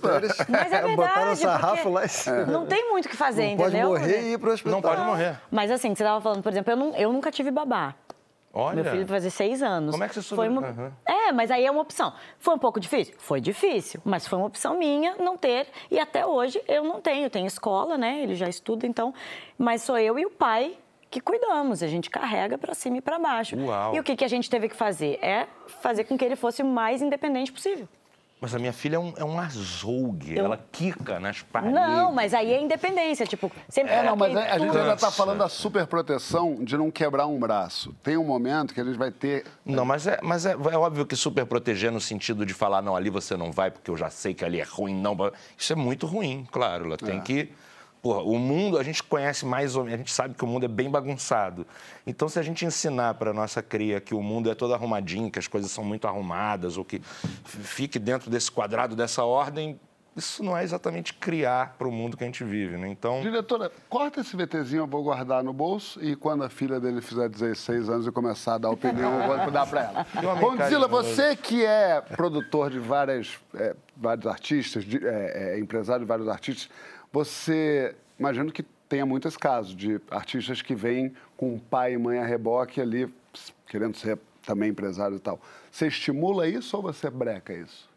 Mas 0.50 0.74
é 0.74 0.82
verdade. 0.82 0.96
Botaram 0.96 1.32
o 1.34 1.36
sarrafo 1.36 1.90
lá 1.90 2.06
em 2.06 2.08
cima. 2.08 2.46
Não 2.48 2.66
tem 2.66 2.90
muito 2.90 3.06
o 3.06 3.10
que 3.10 3.16
fazer, 3.16 3.52
Não 3.52 3.58
pode 3.58 3.70
entendeu? 3.76 3.90
morrer 3.90 4.22
e 4.22 4.34
ir 4.34 4.40
pro 4.40 4.52
hospital. 4.52 4.74
Não 4.74 4.82
pode 4.82 5.02
morrer. 5.02 5.40
Mas 5.52 5.70
assim, 5.70 5.90
você 5.96 6.02
estava 6.02 6.20
falando, 6.20 6.42
por 6.42 6.52
exemplo, 6.52 6.72
eu, 6.72 6.78
não- 6.78 6.96
eu 6.96 7.14
nunca 7.14 7.32
tive 7.32 7.52
babá. 7.52 7.94
Olha. 8.54 8.84
Meu 8.84 8.92
filho 8.92 9.06
vai 9.06 9.18
fazer 9.18 9.30
seis 9.30 9.64
anos. 9.64 9.92
Como 9.92 10.04
é 10.04 10.08
que 10.08 10.16
você 10.16 10.22
Foi 10.36 10.48
soube? 10.48 10.60
uma... 10.60 10.68
Aham. 10.68 10.92
É, 11.06 11.32
mas 11.32 11.50
aí 11.52 11.66
é 11.66 11.72
uma 11.72 11.82
opção. 11.82 12.14
Foi 12.38 12.54
um 12.54 12.58
pouco 12.58 12.80
difícil? 12.80 13.16
Foi 13.18 13.40
difícil, 13.40 14.02
mas 14.04 14.28
foi 14.28 14.38
uma 14.38 14.48
opção 14.48 14.78
minha 14.78 15.16
não 15.18 15.38
ter. 15.38 15.68
E 15.90 16.00
até 16.00 16.26
hoje 16.26 16.62
eu 16.68 16.84
não 16.84 17.00
tenho. 17.00 17.30
Tenho 17.30 17.48
escola, 17.48 17.98
né? 17.98 18.22
Ele 18.22 18.36
já 18.36 18.50
estuda, 18.50 18.86
então. 18.86 19.14
Mas 19.58 19.84
sou 19.84 19.98
eu 19.98 20.20
e 20.20 20.26
o 20.26 20.30
pai 20.30 20.78
que 21.10 21.20
cuidamos. 21.20 21.82
A 21.84 21.88
gente 21.88 22.10
carrega 22.10 22.58
para 22.58 22.74
cima 22.74 22.98
e 22.98 23.02
para 23.02 23.20
baixo. 23.20 23.58
Uau. 23.58 23.96
E 23.96 24.00
o 24.00 24.04
que, 24.04 24.16
que 24.16 24.26
a 24.26 24.30
gente 24.30 24.50
teve 24.50 24.68
que 24.70 24.76
fazer? 24.76 25.20
É 25.22 25.48
fazer 25.82 26.04
com 26.06 26.18
que 26.18 26.26
ele 26.26 26.36
fosse 26.36 26.62
o 26.62 26.66
mais 26.66 27.02
independente 27.02 27.52
possível. 27.52 27.88
Mas 28.42 28.56
a 28.56 28.60
minha 28.60 28.74
filha 28.74 28.96
é 28.96 29.00
um, 29.00 29.14
é 29.18 29.24
um 29.24 29.40
azougue. 29.40 30.36
Eu- 30.36 30.46
Ela 30.46 30.60
quica 30.72 31.20
nas 31.20 31.44
paredes. 31.44 31.76
Não, 31.76 32.12
mas 32.12 32.34
aí 32.34 32.52
é 32.52 32.60
independência. 32.60 33.24
Tipo, 33.24 33.52
sempre 33.70 33.94
É, 33.94 34.02
não, 34.02 34.16
mas 34.16 34.36
a, 34.36 34.42
a 34.56 34.58
gente 34.58 34.76
ainda 34.76 34.96
está 34.96 35.12
falando 35.12 35.38
da 35.38 35.48
superproteção 35.48 36.56
de 36.64 36.76
não 36.76 36.90
quebrar 36.90 37.28
um 37.28 37.40
braço. 37.40 37.94
Tem 38.02 38.18
um 38.18 38.24
momento 38.24 38.74
que 38.74 38.82
a 38.82 38.84
gente 38.84 38.98
vai 38.98 39.12
ter... 39.12 39.46
Não, 39.64 39.86
mas, 39.86 40.08
é, 40.08 40.18
mas 40.24 40.48
é, 40.48 40.54
é 40.54 40.78
óbvio 40.78 41.06
que 41.06 41.16
super 41.16 41.46
proteger 41.46 41.92
no 41.92 42.02
sentido 42.02 42.44
de 42.44 42.54
falar, 42.56 42.82
não, 42.82 42.96
ali 42.96 43.12
você 43.12 43.38
não 43.38 43.52
vai 43.52 43.70
porque 43.70 43.92
eu 43.92 43.96
já 43.98 44.10
sei 44.10 44.34
que 44.34 44.44
ali 44.44 44.60
é 44.60 44.64
ruim, 44.64 45.00
não. 45.00 45.16
Isso 45.56 45.72
é 45.74 45.76
muito 45.76 46.08
ruim, 46.08 46.48
claro. 46.52 46.86
Ela 46.86 46.98
tem 46.98 47.22
que. 47.22 47.52
Porra, 48.02 48.24
o 48.24 48.40
mundo, 48.40 48.80
a 48.80 48.84
gente 48.84 49.04
conhece 49.04 49.46
mais 49.46 49.76
ou 49.76 49.84
menos, 49.84 49.94
a 49.96 49.98
gente 49.98 50.12
sabe 50.12 50.34
que 50.34 50.44
o 50.44 50.48
mundo 50.48 50.66
é 50.66 50.68
bem 50.68 50.90
bagunçado. 50.90 51.68
Então, 52.06 52.28
se 52.28 52.40
a 52.40 52.42
gente 52.42 52.66
ensinar 52.66 53.14
para 53.14 53.32
nossa 53.32 53.62
cria 53.62 54.02
que 54.02 54.16
o 54.16 54.24
mundo 54.24 54.50
é 54.50 54.56
todo 54.56 54.74
arrumadinho, 54.74 55.30
que 55.30 55.38
as 55.38 55.48
coisas 55.48 55.70
são 55.70 55.84
muito 55.84 56.08
arrumadas, 56.08 56.78
ou 56.78 56.84
que 56.86 57.00
fique 57.46 58.00
dentro 58.00 58.32
desse 58.32 58.52
quadrado, 58.52 58.96
dessa 58.96 59.24
ordem, 59.24 59.80
isso 60.18 60.44
não 60.44 60.58
é 60.58 60.64
exatamente 60.64 61.14
criar 61.14 61.76
para 61.78 61.88
o 61.88 61.92
mundo 61.92 62.18
que 62.18 62.24
a 62.24 62.28
gente 62.28 62.44
vive, 62.44 62.76
né? 62.76 62.88
Então. 62.90 63.22
Diretora, 63.22 63.72
corta 63.88 64.20
esse 64.22 64.36
VTzinho, 64.36 64.82
eu 64.82 64.88
vou 64.88 65.04
guardar 65.04 65.44
no 65.44 65.54
bolso 65.54 66.04
e 66.04 66.16
quando 66.16 66.44
a 66.44 66.50
filha 66.50 66.80
dele 66.80 67.02
fizer 67.02 67.30
16 67.30 67.88
anos 67.88 68.08
e 68.08 68.12
começar 68.12 68.56
a 68.56 68.58
dar 68.58 68.72
opinião, 68.72 69.22
eu 69.22 69.28
vou 69.44 69.52
dar 69.52 69.66
para 69.68 69.84
ela. 69.84 70.06
Condzilla, 70.40 70.90
carinhoso. 70.90 70.90
você 70.90 71.36
que 71.36 71.64
é 71.64 72.02
produtor 72.02 72.72
de 72.72 72.80
várias, 72.80 73.38
é, 73.56 73.76
vários 73.96 74.26
artistas, 74.28 74.84
de- 74.84 75.06
é, 75.06 75.54
é, 75.56 75.60
empresário 75.60 76.04
de 76.04 76.08
vários 76.10 76.28
artistas, 76.28 76.68
você, 77.12 77.96
imagino 78.20 78.52
que 78.52 78.64
tenha 78.88 79.06
muitos 79.06 79.38
casos 79.38 79.76
de 79.76 80.00
artistas 80.10 80.62
que 80.62 80.76
vêm 80.76 81.14
com 81.38 81.58
pai 81.58 81.94
e 81.94 81.98
mãe 81.98 82.20
a 82.20 82.26
reboque 82.26 82.82
ali, 82.82 83.14
querendo 83.68 83.98
ser 83.98 84.20
também 84.46 84.70
empresário 84.70 85.18
e 85.18 85.20
tal. 85.20 85.40
Você 85.72 85.88
estimula 85.88 86.48
isso 86.48 86.76
ou 86.76 86.84
você 86.84 87.10
breca 87.10 87.54
isso? 87.54 87.90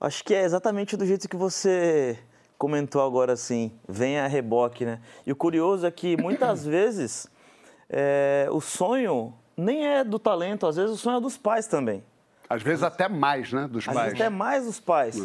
Acho 0.00 0.22
que 0.24 0.34
é 0.34 0.44
exatamente 0.44 0.96
do 0.96 1.06
jeito 1.06 1.28
que 1.28 1.36
você 1.36 2.18
comentou 2.58 3.02
agora, 3.02 3.32
assim, 3.32 3.72
vem 3.88 4.18
a 4.18 4.26
reboque, 4.26 4.84
né? 4.84 5.00
E 5.26 5.32
o 5.32 5.36
curioso 5.36 5.86
é 5.86 5.90
que 5.90 6.16
muitas 6.16 6.64
vezes 6.66 7.26
é, 7.88 8.46
o 8.50 8.60
sonho 8.60 9.34
nem 9.56 9.86
é 9.86 10.04
do 10.04 10.18
talento, 10.18 10.66
às 10.66 10.76
vezes 10.76 10.92
o 10.92 10.96
sonho 10.96 11.18
é 11.18 11.20
dos 11.20 11.36
pais 11.36 11.66
também. 11.66 12.04
Às 12.48 12.62
vezes 12.62 12.82
até 12.82 13.08
mais, 13.08 13.52
né, 13.52 13.66
dos 13.66 13.88
Às 13.88 13.94
pais. 13.94 14.06
vezes 14.06 14.20
até 14.20 14.28
mais 14.30 14.66
dos 14.66 14.78
pais. 14.80 15.16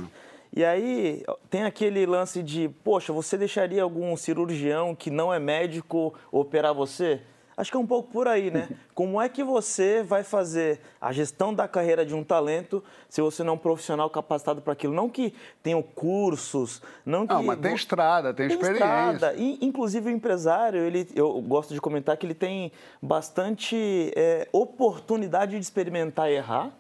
E 0.59 0.65
aí 0.65 1.23
tem 1.49 1.63
aquele 1.63 2.05
lance 2.05 2.43
de, 2.43 2.67
poxa, 2.83 3.13
você 3.13 3.37
deixaria 3.37 3.81
algum 3.81 4.17
cirurgião 4.17 4.93
que 4.93 5.09
não 5.09 5.33
é 5.33 5.39
médico 5.39 6.13
operar 6.29 6.73
você? 6.73 7.21
Acho 7.55 7.71
que 7.71 7.77
é 7.77 7.79
um 7.79 7.87
pouco 7.87 8.11
por 8.11 8.27
aí, 8.27 8.51
né? 8.51 8.67
Como 8.93 9.21
é 9.21 9.29
que 9.29 9.41
você 9.41 10.03
vai 10.03 10.21
fazer 10.21 10.81
a 10.99 11.13
gestão 11.13 11.53
da 11.53 11.65
carreira 11.65 12.05
de 12.05 12.13
um 12.13 12.25
talento 12.25 12.83
se 13.07 13.21
você 13.21 13.41
não 13.41 13.53
é 13.53 13.55
um 13.55 13.57
profissional 13.57 14.09
capacitado 14.09 14.61
para 14.61 14.73
aquilo? 14.73 14.93
Não 14.93 15.07
que 15.07 15.33
tenham 15.63 15.81
cursos, 15.81 16.81
não 17.05 17.25
que... 17.25 17.33
Não, 17.33 17.41
mas 17.41 17.57
tem 17.59 17.73
estrada, 17.73 18.33
tem, 18.33 18.49
Tem 18.49 18.57
experiência. 18.57 19.13
estrada. 19.13 19.33
E, 19.37 19.59
inclusive, 19.61 20.09
o 20.09 20.13
empresário, 20.13 20.81
ele, 20.81 21.07
eu 21.15 21.39
gosto 21.39 21.73
de 21.73 21.79
comentar 21.79 22.17
que 22.17 22.25
ele 22.25 22.33
tem 22.33 22.69
bastante 23.01 24.11
é, 24.13 24.45
oportunidade 24.51 25.53
de 25.53 25.63
experimentar 25.63 26.29
e 26.29 26.35
errar. 26.35 26.73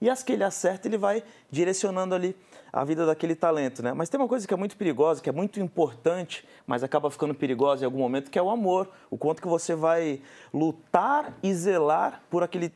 E 0.00 0.08
as 0.10 0.22
que 0.22 0.32
ele 0.32 0.44
acerta, 0.44 0.88
ele 0.88 0.98
vai 0.98 1.22
direcionando 1.50 2.14
ali 2.14 2.34
a 2.78 2.84
vida 2.84 3.06
daquele 3.06 3.34
talento, 3.34 3.82
né? 3.82 3.94
Mas 3.94 4.10
tem 4.10 4.20
uma 4.20 4.28
coisa 4.28 4.46
que 4.46 4.52
é 4.52 4.56
muito 4.56 4.76
perigosa, 4.76 5.22
que 5.22 5.30
é 5.30 5.32
muito 5.32 5.58
importante, 5.58 6.46
mas 6.66 6.84
acaba 6.84 7.10
ficando 7.10 7.34
perigosa 7.34 7.82
em 7.82 7.86
algum 7.86 7.96
momento, 8.00 8.30
que 8.30 8.38
é 8.38 8.42
o 8.42 8.50
amor. 8.50 8.86
O 9.10 9.16
quanto 9.16 9.40
que 9.40 9.48
você 9.48 9.74
vai 9.74 10.20
lutar 10.52 11.32
e 11.42 11.54
zelar 11.54 12.20
por 12.28 12.42
aquele, 12.42 12.70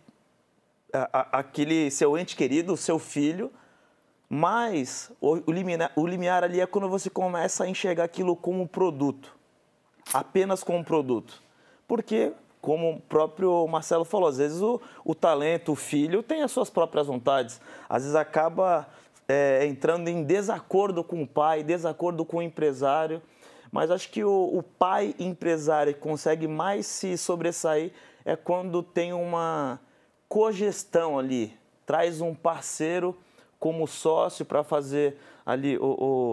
a- 0.91 1.11
a- 1.13 1.39
aquele 1.41 1.91
seu 1.91 2.17
ente 2.17 2.35
querido, 2.35 2.73
o 2.73 2.77
seu 2.79 2.99
filho, 2.99 3.53
mas 4.27 5.13
o, 5.21 5.39
o, 5.47 5.53
limiar, 5.53 5.93
o 5.95 6.07
limiar 6.07 6.45
ali 6.45 6.61
é 6.63 6.67
quando 6.67 6.89
você 6.89 7.11
começa 7.11 7.65
a 7.65 7.69
enxergar 7.69 8.05
aquilo 8.05 8.35
como 8.35 8.67
produto. 8.67 9.37
Apenas 10.15 10.65
como 10.65 10.83
produto. 10.83 11.43
Porque, 11.87 12.33
como 12.63 12.91
o 12.93 13.01
próprio 13.01 13.67
Marcelo 13.69 14.07
falou, 14.07 14.29
às 14.31 14.39
vezes 14.39 14.63
o, 14.63 14.81
o 15.05 15.15
talento, 15.15 15.73
o 15.73 15.77
filho, 15.77 16.23
tem 16.23 16.41
as 16.43 16.51
suas 16.53 16.71
próprias 16.71 17.07
vontades. 17.07 17.61
Às 17.87 18.05
vezes 18.05 18.17
acaba 18.17 18.89
é, 19.31 19.65
entrando 19.67 20.09
em 20.09 20.25
desacordo 20.25 21.05
com 21.05 21.23
o 21.23 21.27
pai, 21.27 21.63
desacordo 21.63 22.25
com 22.25 22.39
o 22.39 22.43
empresário. 22.43 23.23
Mas 23.71 23.91
acho 23.93 24.11
que 24.11 24.25
o, 24.25 24.59
o 24.59 24.63
pai 24.63 25.15
empresário 25.19 25.95
que 25.95 26.01
consegue 26.01 26.49
mais 26.49 26.87
se 26.87 27.17
sobressair 27.17 27.93
é 28.25 28.35
quando 28.35 28.83
tem 28.83 29.13
uma 29.13 29.79
cogestão 30.29 31.19
ali. 31.19 31.57
Traz 31.87 32.21
um 32.21 32.35
parceiro 32.35 33.17
como 33.59 33.87
sócio 33.87 34.45
para 34.45 34.65
fazer 34.65 35.17
ali 35.45 35.77
o, 35.79 35.85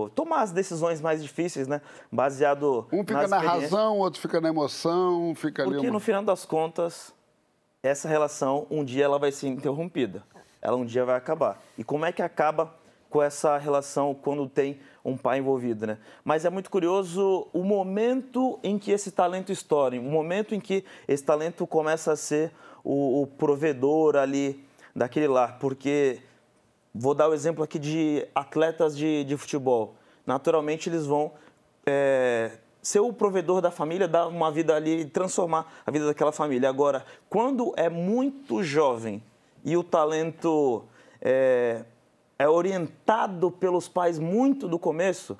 o- 0.05 0.09
tomar 0.15 0.41
as 0.41 0.51
decisões 0.51 1.01
mais 1.01 1.21
difíceis, 1.21 1.67
né? 1.67 1.81
Baseado 2.11 2.87
Um 2.91 2.99
fica 2.99 3.27
na 3.27 3.37
razão, 3.39 3.97
outro 3.99 4.21
fica 4.21 4.39
na 4.41 4.49
emoção, 4.49 5.33
fica 5.35 5.63
ali. 5.63 5.71
Porque 5.73 5.87
uma- 5.87 5.93
no 5.93 5.99
final 5.99 6.23
das 6.23 6.45
contas, 6.45 7.13
essa 7.83 8.07
relação 8.07 8.65
um 8.71 8.83
dia 8.83 9.05
ela 9.05 9.19
vai 9.19 9.31
ser 9.31 9.47
interrompida. 9.47 10.23
Ela 10.61 10.77
um 10.77 10.85
dia 10.85 11.05
vai 11.05 11.15
acabar. 11.15 11.61
E 11.77 11.83
como 11.83 12.05
é 12.05 12.11
que 12.11 12.21
acaba 12.21 12.73
com 13.09 13.21
essa 13.21 13.57
relação 13.57 14.13
quando 14.13 14.47
tem 14.47 14.79
um 15.03 15.15
pai 15.15 15.39
envolvido, 15.39 15.87
né? 15.87 15.97
Mas 16.23 16.43
é 16.43 16.49
muito 16.49 16.69
curioso 16.69 17.47
o 17.53 17.63
momento 17.63 18.59
em 18.61 18.77
que 18.77 18.91
esse 18.91 19.11
talento 19.11 19.51
estoura, 19.51 19.99
o 19.99 20.03
momento 20.03 20.53
em 20.53 20.59
que 20.59 20.83
esse 21.07 21.23
talento 21.23 21.65
começa 21.65 22.11
a 22.11 22.15
ser 22.15 22.51
o, 22.83 23.21
o 23.21 23.27
provedor 23.27 24.15
ali 24.15 24.65
daquele 24.95 25.27
lar, 25.27 25.57
porque 25.59 26.19
vou 26.93 27.13
dar 27.13 27.29
o 27.29 27.33
exemplo 27.33 27.63
aqui 27.63 27.79
de 27.79 28.27
atletas 28.35 28.97
de, 28.97 29.23
de 29.23 29.37
futebol. 29.37 29.95
Naturalmente 30.25 30.89
eles 30.89 31.05
vão 31.05 31.31
é, 31.85 32.51
ser 32.81 32.99
o 32.99 33.13
provedor 33.13 33.61
da 33.61 33.71
família, 33.71 34.07
dar 34.07 34.27
uma 34.27 34.51
vida 34.51 34.75
ali, 34.75 35.05
transformar 35.05 35.81
a 35.85 35.91
vida 35.91 36.05
daquela 36.05 36.31
família. 36.31 36.67
Agora, 36.67 37.05
quando 37.29 37.73
é 37.77 37.89
muito 37.89 38.63
jovem 38.63 39.23
e 39.63 39.77
o 39.77 39.83
talento 39.83 40.83
é, 41.21 41.83
é 42.39 42.47
orientado 42.47 43.51
pelos 43.51 43.87
pais 43.87 44.19
muito 44.19 44.67
do 44.67 44.77
começo, 44.77 45.37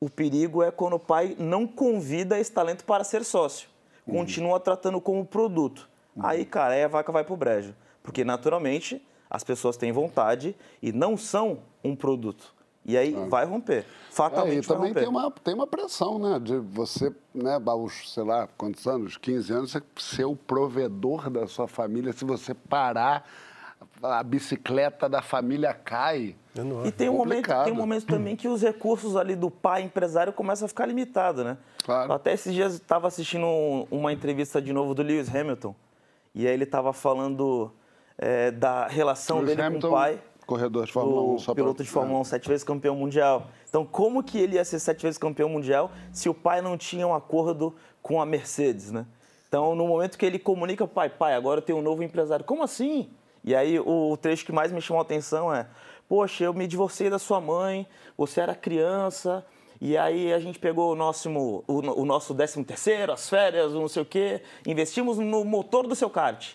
o 0.00 0.08
perigo 0.08 0.62
é 0.62 0.70
quando 0.70 0.94
o 0.94 0.98
pai 0.98 1.36
não 1.38 1.66
convida 1.66 2.38
esse 2.38 2.50
talento 2.50 2.84
para 2.84 3.04
ser 3.04 3.24
sócio. 3.24 3.68
Uhum. 4.06 4.14
Continua 4.14 4.58
tratando 4.58 5.00
como 5.00 5.24
produto. 5.24 5.88
Uhum. 6.16 6.26
Aí, 6.26 6.44
cara, 6.44 6.74
aí 6.74 6.84
a 6.84 6.88
vaca 6.88 7.12
vai 7.12 7.22
pro 7.22 7.36
brejo. 7.36 7.74
Porque, 8.02 8.24
naturalmente, 8.24 9.04
as 9.28 9.44
pessoas 9.44 9.76
têm 9.76 9.92
vontade 9.92 10.56
e 10.82 10.90
não 10.90 11.16
são 11.16 11.58
um 11.84 11.94
produto. 11.94 12.54
E 12.84 12.96
aí 12.96 13.14
ah. 13.14 13.26
vai 13.28 13.44
romper. 13.44 13.84
Fatalmente 14.10 14.56
é, 14.56 14.58
e 14.60 14.66
também 14.66 14.88
romper. 14.88 15.00
Tem, 15.00 15.08
uma, 15.08 15.30
tem 15.30 15.54
uma 15.54 15.66
pressão, 15.66 16.18
né? 16.18 16.38
De 16.38 16.56
você, 16.56 17.14
né, 17.34 17.60
aos, 17.66 18.12
sei 18.12 18.24
lá, 18.24 18.48
quantos 18.56 18.86
anos? 18.86 19.18
15 19.18 19.52
anos, 19.52 19.70
você 19.70 19.82
ser 19.98 20.24
o 20.24 20.34
provedor 20.34 21.28
da 21.28 21.46
sua 21.46 21.68
família. 21.68 22.12
Se 22.14 22.24
você 22.24 22.54
parar 22.54 23.28
a 24.02 24.22
bicicleta 24.22 25.08
da 25.08 25.22
família 25.22 25.72
cai. 25.74 26.34
É 26.56 26.88
e 26.88 26.92
tem 26.92 27.08
um, 27.08 27.16
momento, 27.16 27.48
tem 27.64 27.72
um 27.72 27.76
momento 27.76 28.06
também 28.06 28.34
que 28.34 28.48
os 28.48 28.62
recursos 28.62 29.16
ali 29.16 29.36
do 29.36 29.50
pai 29.50 29.82
empresário 29.82 30.32
começam 30.32 30.66
a 30.66 30.68
ficar 30.68 30.86
limitados, 30.86 31.44
né? 31.44 31.56
Claro. 31.84 32.12
Até 32.12 32.32
esses 32.32 32.52
dias 32.52 32.74
estava 32.74 33.06
assistindo 33.06 33.46
uma 33.90 34.12
entrevista 34.12 34.60
de 34.60 34.72
novo 34.72 34.94
do 34.94 35.02
Lewis 35.02 35.34
Hamilton 35.34 35.74
e 36.34 36.46
aí 36.46 36.52
ele 36.52 36.64
estava 36.64 36.92
falando 36.92 37.72
é, 38.18 38.50
da 38.50 38.86
relação 38.86 39.38
Lewis 39.38 39.50
dele 39.50 39.62
Hamilton, 39.62 39.88
com 39.88 39.94
o 39.94 39.98
pai. 39.98 40.20
Corredor 40.46 40.84
de 40.84 40.92
Fórmula 40.92 41.34
1, 41.34 41.38
só 41.38 41.54
piloto 41.54 41.82
de 41.84 41.88
Fórmula 41.88 42.20
1, 42.20 42.24
sete 42.24 42.48
vezes 42.48 42.64
campeão 42.64 42.96
mundial. 42.96 43.48
Então, 43.68 43.86
como 43.86 44.22
que 44.22 44.38
ele 44.38 44.56
ia 44.56 44.64
ser 44.64 44.80
sete 44.80 45.02
vezes 45.02 45.16
campeão 45.16 45.48
mundial 45.48 45.92
se 46.12 46.28
o 46.28 46.34
pai 46.34 46.60
não 46.60 46.76
tinha 46.76 47.06
um 47.06 47.14
acordo 47.14 47.74
com 48.02 48.20
a 48.20 48.26
Mercedes, 48.26 48.90
né? 48.90 49.06
Então, 49.46 49.74
no 49.76 49.86
momento 49.86 50.18
que 50.18 50.26
ele 50.26 50.38
comunica 50.38 50.84
para 50.86 50.90
o 50.90 50.94
pai, 50.94 51.08
pai, 51.08 51.34
agora 51.34 51.58
eu 51.58 51.62
tenho 51.62 51.78
um 51.78 51.82
novo 51.82 52.02
empresário. 52.02 52.44
Como 52.44 52.62
assim? 52.64 53.10
E 53.42 53.54
aí 53.54 53.78
o, 53.78 54.16
trecho 54.16 54.44
que 54.44 54.52
mais 54.52 54.70
me 54.70 54.80
chamou 54.80 55.00
a 55.00 55.02
atenção 55.02 55.52
é: 55.52 55.66
Poxa, 56.08 56.44
eu 56.44 56.54
me 56.54 56.66
divorciei 56.66 57.08
da 57.08 57.18
sua 57.18 57.40
mãe, 57.40 57.86
você 58.16 58.40
era 58.40 58.54
criança, 58.54 59.44
e 59.80 59.96
aí 59.96 60.32
a 60.32 60.38
gente 60.38 60.58
pegou 60.58 60.92
o 60.92 60.94
nosso, 60.94 61.30
o, 61.30 61.64
o 61.66 62.04
nosso 62.04 62.34
13 62.34 62.64
terceiro, 62.64 63.12
as 63.12 63.28
férias, 63.28 63.72
não 63.72 63.88
sei 63.88 64.02
o 64.02 64.06
quê, 64.06 64.42
investimos 64.66 65.18
no 65.18 65.44
motor 65.44 65.86
do 65.86 65.94
seu 65.94 66.10
kart. 66.10 66.54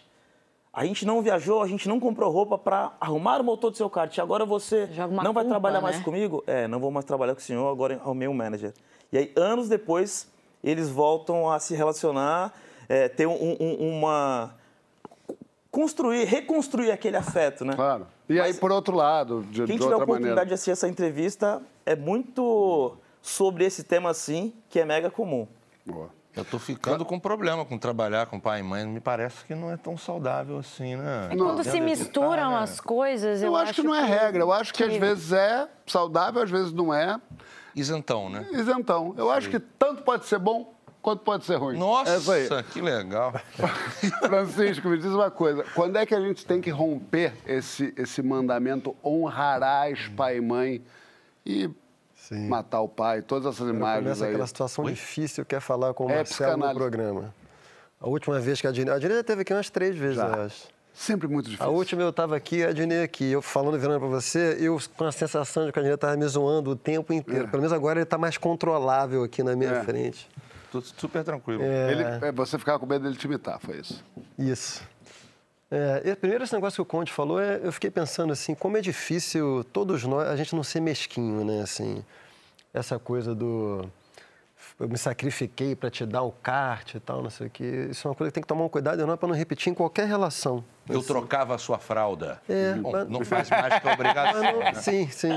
A 0.72 0.86
gente 0.86 1.06
não 1.06 1.22
viajou, 1.22 1.64
a 1.64 1.68
gente 1.68 1.88
não 1.88 2.02
comprou 2.02 2.30
roupa 2.30 2.58
para 2.58 2.92
arrumar 3.00 3.40
o 3.40 3.44
motor 3.46 3.72
do 3.72 3.78
seu 3.78 3.90
kart. 3.90 4.20
Agora 4.20 4.46
você 4.46 4.90
não 5.10 5.32
vai 5.32 5.44
culpa, 5.44 5.46
trabalhar 5.46 5.80
mais 5.80 5.98
né? 5.98 6.04
comigo? 6.04 6.44
É, 6.46 6.68
não 6.68 6.80
vou 6.80 6.92
mais 6.92 7.06
trabalhar 7.06 7.34
com 7.34 7.40
o 7.40 7.44
senhor, 7.44 7.72
agora 7.72 7.94
é 7.94 8.10
o 8.10 8.14
meu 8.14 8.34
manager. 8.34 8.74
E 9.10 9.18
aí, 9.18 9.32
anos 9.38 9.70
depois, 9.70 10.30
eles 10.62 10.90
voltam 10.90 11.50
a 11.50 11.60
se 11.60 11.74
relacionar, 11.76 12.54
é, 12.90 13.08
ter 13.08 13.26
um, 13.26 13.56
um, 13.58 13.98
uma 13.98 14.54
construir, 15.76 16.24
reconstruir 16.24 16.90
aquele 16.90 17.18
afeto, 17.18 17.66
né? 17.66 17.76
Claro. 17.76 18.08
E 18.30 18.36
Mas, 18.36 18.46
aí, 18.46 18.54
por 18.54 18.72
outro 18.72 18.96
lado, 18.96 19.44
de, 19.52 19.66
quem 19.66 19.76
de 19.76 19.82
tiver 19.82 19.94
a 19.94 19.98
oportunidade 19.98 20.22
maneira. 20.22 20.46
de 20.46 20.54
assistir 20.54 20.72
essa 20.72 20.88
entrevista, 20.88 21.62
é 21.86 21.98
muito 21.98 22.96
sobre 23.22 23.66
esse 23.66 23.84
tema, 23.84 24.10
assim, 24.10 24.54
que 24.70 24.80
é 24.80 24.86
mega 24.86 25.12
comum. 25.12 25.46
Boa. 25.86 26.10
Eu 26.34 26.44
estou 26.44 26.60
ficando 26.60 27.04
com 27.06 27.20
problema 27.20 27.66
com 27.66 27.78
trabalhar 27.78 28.26
com 28.28 28.40
pai 28.40 28.62
e 28.62 28.64
mãe. 28.64 28.86
Me 28.86 29.02
parece 29.02 29.44
que 29.46 29.54
não 29.54 29.72
é 29.72 29.78
tão 29.78 29.98
saudável 29.98 30.58
assim, 30.60 30.96
né? 30.96 31.30
É 31.32 31.36
quando 31.36 31.64
se 31.64 31.80
misturam 31.80 32.52
tá, 32.52 32.60
as 32.60 32.80
coisas, 32.80 33.42
eu, 33.42 33.50
eu 33.50 33.56
acho, 33.56 33.74
que 33.74 33.84
não 33.84 33.96
é 33.96 34.04
regra. 34.04 34.44
Eu 34.44 34.52
acho 34.52 34.74
que, 34.74 34.84
que 34.84 34.90
às 34.90 34.98
vezes 34.98 35.32
é 35.32 35.68
saudável, 35.86 36.42
às 36.42 36.50
vezes 36.50 36.74
não 36.74 36.94
é. 36.94 37.20
Isentão, 37.74 38.30
né? 38.30 38.48
Isentão. 38.52 39.14
Eu 39.18 39.28
Sim. 39.28 39.32
acho 39.32 39.50
que 39.50 39.60
tanto 39.60 40.04
pode 40.04 40.26
ser 40.26 40.40
bom 40.40 40.74
quanto 41.06 41.20
pode 41.20 41.46
ser 41.46 41.58
ruim. 41.58 41.78
Nossa, 41.78 42.36
é 42.36 42.64
que 42.64 42.82
legal. 42.82 43.32
Francisco, 44.26 44.90
me 44.90 44.98
diz 44.98 45.12
uma 45.12 45.30
coisa. 45.30 45.64
Quando 45.76 45.98
é 45.98 46.06
que 46.06 46.16
a 46.16 46.20
gente 46.20 46.44
tem 46.44 46.60
que 46.60 46.72
romper 46.72 47.32
esse, 47.46 47.94
esse 47.96 48.24
mandamento 48.24 48.96
honrarás 49.06 50.08
pai 50.18 50.38
e 50.38 50.42
mãe 50.42 50.82
e 51.46 51.70
Sim. 52.16 52.48
matar 52.48 52.82
o 52.82 52.90
pai, 52.90 53.22
todas 53.22 53.54
essas 53.54 53.70
imagens 53.70 54.04
começa 54.04 54.26
aí. 54.26 54.32
aquela 54.32 54.48
situação 54.48 54.86
Oi? 54.86 54.94
difícil 54.94 55.46
que 55.46 55.54
é 55.54 55.60
falar 55.60 55.94
com 55.94 56.08
o 56.08 56.10
é 56.10 56.16
Marcelo 56.16 56.58
no 56.58 56.74
programa. 56.74 57.32
A 58.02 58.10
última 58.10 58.40
vez 58.40 58.60
que 58.60 58.66
a 58.66 58.72
Dini... 58.72 58.90
A 58.90 58.98
Dini 58.98 59.14
já 59.14 59.24
teve 59.24 59.44
aqui 59.44 59.54
umas 59.54 59.70
três 59.70 59.96
vezes, 59.96 60.16
Já. 60.16 60.26
eu 60.26 60.42
acho. 60.46 60.68
Sempre 60.92 61.28
muito 61.28 61.52
difícil. 61.52 61.68
A 61.68 61.70
última 61.70 62.02
eu 62.02 62.10
estava 62.10 62.36
aqui, 62.36 62.64
a 62.64 62.72
Dini 62.72 63.02
aqui, 63.02 63.32
eu 63.32 63.44
falando, 63.44 63.78
virando 63.78 64.00
para 64.00 64.10
você, 64.10 64.58
eu 64.60 64.80
com 64.98 65.04
a 65.04 65.12
sensação 65.12 65.68
de 65.68 65.72
que 65.72 65.78
a 65.78 65.84
Dini 65.84 65.94
estava 65.94 66.18
me 66.18 66.26
zoando 66.26 66.72
o 66.72 66.76
tempo 66.76 67.14
inteiro. 67.14 67.44
É. 67.44 67.48
Pelo 67.48 67.62
menos 67.62 67.74
agora 67.74 68.00
ele 68.00 68.06
está 68.06 68.18
mais 68.18 68.40
controlável 68.40 69.24
aqui 69.24 69.44
na 69.44 69.56
minha 69.56 69.70
é. 69.70 69.84
frente 69.84 70.28
super 70.82 71.24
tranquilo. 71.24 71.62
É... 71.64 71.92
Ele, 71.92 72.04
é, 72.04 72.32
você 72.32 72.58
ficava 72.58 72.80
com 72.80 72.86
medo 72.86 73.04
dele 73.04 73.16
te 73.16 73.26
imitar, 73.26 73.60
foi 73.60 73.80
isso? 73.80 74.04
Isso. 74.38 74.84
É, 75.70 76.16
primeiro, 76.16 76.44
esse 76.44 76.54
negócio 76.54 76.78
que 76.78 76.82
o 76.82 76.86
Conde 76.86 77.12
falou, 77.12 77.40
é, 77.40 77.60
eu 77.64 77.72
fiquei 77.72 77.90
pensando 77.90 78.32
assim, 78.32 78.54
como 78.54 78.78
é 78.78 78.82
difícil 78.82 79.66
todos 79.74 80.04
nós, 80.04 80.28
a 80.28 80.36
gente 80.36 80.56
não 80.56 80.64
ser 80.64 80.80
mesquinho, 80.80 81.44
né? 81.44 81.62
Assim, 81.62 82.04
essa 82.74 83.00
coisa 83.00 83.34
do 83.34 83.90
eu 84.80 84.90
me 84.90 84.98
sacrifiquei 84.98 85.76
para 85.76 85.90
te 85.90 86.06
dar 86.06 86.24
o 86.24 86.32
kart 86.32 86.96
e 86.96 87.00
tal, 87.00 87.22
não 87.22 87.30
sei 87.30 87.48
o 87.48 87.50
quê. 87.50 87.88
Isso 87.90 88.08
é 88.08 88.12
uma 88.12 88.16
coisa 88.16 88.30
que 88.32 88.36
tem 88.36 88.42
que 88.42 88.48
tomar 88.48 88.66
um 88.66 88.70
cuidado 88.70 89.02
enorme 89.02 89.18
para 89.18 89.30
não 89.30 89.36
repetir 89.36 89.72
em 89.72 89.74
qualquer 89.74 90.08
relação. 90.08 90.64
Eu 90.88 91.00
assim. 91.00 91.08
trocava 91.08 91.56
a 91.56 91.58
sua 91.58 91.80
fralda. 91.80 92.40
É, 92.48 92.74
Bom, 92.74 92.92
mas... 92.92 93.10
Não 93.10 93.26
faz 93.26 93.50
mais 93.50 93.80
que 93.80 93.88
obrigação. 93.88 94.44
Não, 94.44 94.60
né? 94.60 94.74
Sim, 94.76 95.10
sim. 95.10 95.32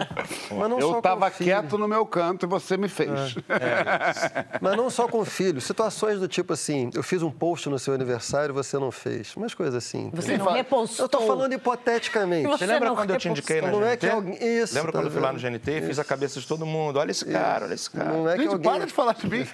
Mas 0.51 0.71
não 0.71 0.79
eu 0.79 0.99
estava 0.99 1.31
quieto 1.31 1.79
no 1.79 1.89
meu 1.89 2.05
canto 2.05 2.45
e 2.45 2.49
você 2.49 2.77
me 2.77 2.89
fez. 2.89 3.37
É. 3.49 3.55
É. 3.59 4.59
mas 4.61 4.77
não 4.77 4.91
só 4.91 5.09
com 5.09 5.25
filhos. 5.25 5.65
Situações 5.65 6.21
do 6.21 6.29
tipo 6.29 6.53
assim, 6.53 6.91
eu 6.95 7.03
fiz 7.03 7.23
um 7.23 7.31
post 7.31 7.69
no 7.69 7.79
seu 7.79 7.95
aniversário 7.95 8.53
e 8.53 8.55
você 8.55 8.79
não 8.79 8.91
fez. 8.91 9.35
Umas 9.37 9.55
coisas 9.55 9.75
assim. 9.75 10.11
Você 10.13 10.37
não 10.37 10.53
repostou. 10.53 11.05
Eu 11.05 11.07
estou 11.07 11.27
falando 11.27 11.53
hipoteticamente. 11.53 12.47
Você, 12.49 12.67
você 12.67 12.67
lembra 12.67 12.95
quando 12.95 13.11
eu 13.11 13.17
te 13.17 13.29
indiquei 13.29 13.61
na 13.63 13.71
não 13.71 13.81
GNT? 13.81 13.93
É 13.93 13.97
que 13.97 14.09
alguém... 14.09 14.35
Isso, 14.63 14.75
lembra 14.75 14.93
tá 14.93 14.99
quando 14.99 15.07
eu 15.07 15.13
fui 15.13 15.21
lá 15.21 15.33
no 15.33 15.39
GNT 15.39 15.71
e 15.71 15.83
fiz 15.83 15.99
a 15.99 16.05
cabeça 16.05 16.41
de 16.41 16.47
todo 16.47 16.67
mundo? 16.67 16.99
Olha 16.99 17.11
esse 17.11 17.25
cara, 17.25 17.65
olha 17.65 17.75
esse 17.75 17.91
cara. 17.91 18.13
Não 18.13 18.29
é 18.29 18.37
que 18.37 18.43
Gente, 18.43 18.53
alguém... 18.53 18.71
para 18.71 18.87
de 18.87 18.93
falar 18.93 19.15
de 19.15 19.29
mim. 19.29 19.47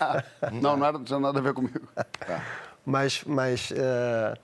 não, 0.52 0.76
não, 0.76 0.86
era, 0.86 0.98
não 0.98 1.04
tinha 1.04 1.20
nada 1.20 1.38
a 1.38 1.42
ver 1.42 1.54
comigo. 1.54 1.80
Tá. 1.94 2.42
Mas... 2.84 3.22
mas 3.24 3.72
é... 3.76 4.34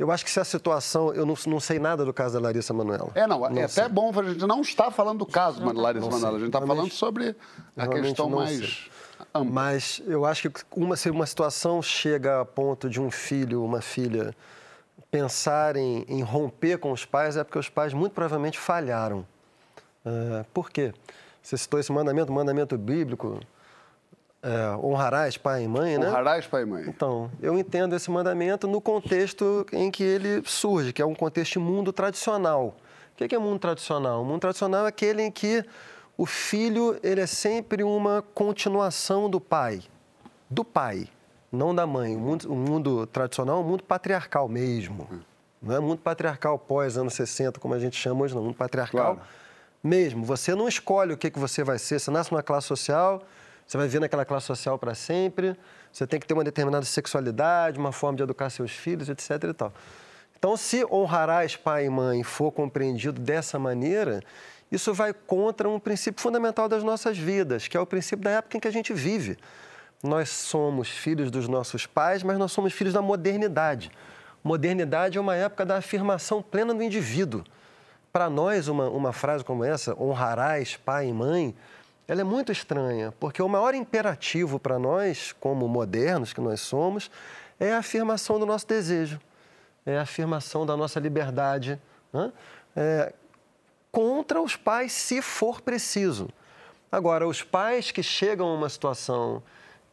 Eu 0.00 0.10
acho 0.10 0.24
que 0.24 0.30
se 0.30 0.40
a 0.40 0.44
situação. 0.44 1.12
Eu 1.12 1.26
não, 1.26 1.34
não 1.46 1.60
sei 1.60 1.78
nada 1.78 2.06
do 2.06 2.12
caso 2.12 2.32
da 2.32 2.40
Larissa 2.40 2.72
Manoela. 2.72 3.10
É, 3.14 3.26
não. 3.26 3.38
não 3.38 3.60
é 3.60 3.68
sei. 3.68 3.84
até 3.84 3.92
bom, 3.92 4.10
a 4.18 4.22
gente 4.22 4.46
não 4.46 4.62
está 4.62 4.90
falando 4.90 5.18
do 5.18 5.26
caso 5.26 5.60
da 5.60 5.78
Larissa 5.78 6.08
Manoela. 6.08 6.36
A 6.36 6.40
gente 6.40 6.48
está 6.48 6.66
falando 6.66 6.90
sobre 6.90 7.36
a 7.76 7.86
questão 7.86 8.30
mais. 8.30 8.88
Ampla. 9.34 9.52
Mas 9.52 10.02
eu 10.06 10.24
acho 10.24 10.48
que 10.48 10.62
uma, 10.74 10.96
se 10.96 11.10
uma 11.10 11.26
situação 11.26 11.82
chega 11.82 12.40
a 12.40 12.44
ponto 12.46 12.88
de 12.88 12.98
um 12.98 13.10
filho, 13.10 13.62
uma 13.62 13.82
filha, 13.82 14.34
pensar 15.10 15.76
em, 15.76 16.06
em 16.08 16.22
romper 16.22 16.78
com 16.78 16.90
os 16.92 17.04
pais, 17.04 17.36
é 17.36 17.44
porque 17.44 17.58
os 17.58 17.68
pais 17.68 17.92
muito 17.92 18.14
provavelmente 18.14 18.58
falharam. 18.58 19.26
Uh, 20.04 20.42
por 20.54 20.70
quê? 20.70 20.94
Você 21.42 21.58
citou 21.58 21.78
esse 21.78 21.92
mandamento, 21.92 22.32
mandamento 22.32 22.78
bíblico. 22.78 23.38
É, 24.42 24.74
honrarás 24.82 25.36
pai 25.36 25.64
e 25.64 25.68
mãe, 25.68 25.98
né? 25.98 26.08
Honrarás 26.08 26.46
pai 26.46 26.62
e 26.62 26.66
mãe. 26.66 26.84
Então, 26.88 27.30
eu 27.42 27.58
entendo 27.58 27.94
esse 27.94 28.10
mandamento 28.10 28.66
no 28.66 28.80
contexto 28.80 29.66
em 29.70 29.90
que 29.90 30.02
ele 30.02 30.42
surge, 30.46 30.94
que 30.94 31.02
é 31.02 31.04
um 31.04 31.14
contexto 31.14 31.54
de 31.54 31.58
mundo 31.58 31.92
tradicional. 31.92 32.74
O 33.12 33.28
que 33.28 33.34
é 33.34 33.38
mundo 33.38 33.58
tradicional? 33.58 34.22
O 34.22 34.24
mundo 34.24 34.40
tradicional 34.40 34.86
é 34.86 34.88
aquele 34.88 35.22
em 35.22 35.30
que 35.30 35.62
o 36.16 36.24
filho 36.24 36.98
ele 37.02 37.20
é 37.20 37.26
sempre 37.26 37.82
uma 37.82 38.24
continuação 38.34 39.28
do 39.28 39.38
pai. 39.38 39.82
Do 40.48 40.64
pai, 40.64 41.06
não 41.52 41.74
da 41.74 41.86
mãe. 41.86 42.16
O 42.16 42.18
mundo, 42.18 42.50
o 42.50 42.56
mundo 42.56 43.06
tradicional 43.06 43.58
é 43.58 43.60
um 43.60 43.68
mundo 43.68 43.84
patriarcal 43.84 44.48
mesmo. 44.48 45.06
Não 45.60 45.76
é 45.76 45.80
mundo 45.80 45.98
patriarcal 45.98 46.58
pós 46.58 46.96
anos 46.96 47.12
60, 47.12 47.60
como 47.60 47.74
a 47.74 47.78
gente 47.78 47.94
chama 47.94 48.24
hoje, 48.24 48.34
não. 48.34 48.42
Mundo 48.42 48.54
patriarcal 48.54 49.16
claro. 49.16 49.30
mesmo. 49.84 50.24
Você 50.24 50.54
não 50.54 50.66
escolhe 50.66 51.12
o 51.12 51.16
que, 51.18 51.30
que 51.30 51.38
você 51.38 51.62
vai 51.62 51.78
ser. 51.78 52.00
Você 52.00 52.10
nasce 52.10 52.32
numa 52.32 52.42
classe 52.42 52.66
social 52.66 53.22
você 53.70 53.76
vai 53.76 53.86
viver 53.86 54.00
naquela 54.00 54.24
classe 54.24 54.46
social 54.46 54.76
para 54.76 54.96
sempre, 54.96 55.56
você 55.92 56.04
tem 56.04 56.18
que 56.18 56.26
ter 56.26 56.34
uma 56.34 56.42
determinada 56.42 56.84
sexualidade, 56.84 57.78
uma 57.78 57.92
forma 57.92 58.16
de 58.16 58.24
educar 58.24 58.50
seus 58.50 58.72
filhos, 58.72 59.08
etc. 59.08 59.44
E 59.44 59.52
tal. 59.52 59.72
Então, 60.36 60.56
se 60.56 60.84
honrarás 60.86 61.54
pai 61.54 61.86
e 61.86 61.88
mãe 61.88 62.24
for 62.24 62.50
compreendido 62.50 63.20
dessa 63.20 63.60
maneira, 63.60 64.24
isso 64.72 64.92
vai 64.92 65.12
contra 65.12 65.68
um 65.68 65.78
princípio 65.78 66.20
fundamental 66.20 66.68
das 66.68 66.82
nossas 66.82 67.16
vidas, 67.16 67.68
que 67.68 67.76
é 67.76 67.80
o 67.80 67.86
princípio 67.86 68.24
da 68.24 68.30
época 68.30 68.56
em 68.56 68.60
que 68.60 68.66
a 68.66 68.72
gente 68.72 68.92
vive. 68.92 69.38
Nós 70.02 70.30
somos 70.30 70.88
filhos 70.88 71.30
dos 71.30 71.46
nossos 71.46 71.86
pais, 71.86 72.24
mas 72.24 72.38
nós 72.38 72.50
somos 72.50 72.72
filhos 72.72 72.92
da 72.92 73.00
modernidade. 73.00 73.92
Modernidade 74.42 75.16
é 75.16 75.20
uma 75.20 75.36
época 75.36 75.64
da 75.64 75.76
afirmação 75.76 76.42
plena 76.42 76.74
do 76.74 76.82
indivíduo. 76.82 77.44
para 78.12 78.28
nós, 78.28 78.66
uma, 78.66 78.88
uma 78.88 79.12
frase 79.12 79.44
como 79.44 79.62
essa, 79.62 79.94
honrarás 79.94 80.76
pai 80.76 81.06
e 81.06 81.12
mãe, 81.12 81.54
ela 82.10 82.22
é 82.22 82.24
muito 82.24 82.50
estranha, 82.50 83.14
porque 83.20 83.40
o 83.40 83.48
maior 83.48 83.72
imperativo 83.72 84.58
para 84.58 84.80
nós, 84.80 85.32
como 85.38 85.68
modernos 85.68 86.32
que 86.32 86.40
nós 86.40 86.58
somos, 86.60 87.08
é 87.60 87.72
a 87.72 87.78
afirmação 87.78 88.36
do 88.36 88.44
nosso 88.44 88.66
desejo, 88.66 89.20
é 89.86 89.96
a 89.96 90.02
afirmação 90.02 90.66
da 90.66 90.76
nossa 90.76 90.98
liberdade, 90.98 91.80
né? 92.12 92.32
é, 92.74 93.12
contra 93.92 94.42
os 94.42 94.56
pais, 94.56 94.90
se 94.90 95.22
for 95.22 95.60
preciso. 95.60 96.28
Agora, 96.90 97.28
os 97.28 97.44
pais 97.44 97.92
que 97.92 98.02
chegam 98.02 98.48
a 98.48 98.54
uma 98.54 98.68
situação 98.68 99.40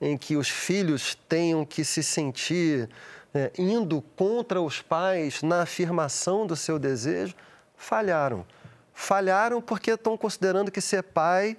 em 0.02 0.18
que 0.18 0.36
os 0.36 0.50
filhos 0.50 1.14
tenham 1.30 1.64
que 1.64 1.86
se 1.86 2.02
sentir 2.02 2.90
é, 3.32 3.52
indo 3.60 4.02
contra 4.16 4.60
os 4.60 4.82
pais 4.82 5.44
na 5.44 5.62
afirmação 5.62 6.48
do 6.48 6.56
seu 6.56 6.80
desejo, 6.80 7.36
falharam. 7.76 8.44
Falharam 8.92 9.62
porque 9.62 9.92
estão 9.92 10.18
considerando 10.18 10.72
que 10.72 10.82
ser 10.82 11.04
pai 11.04 11.56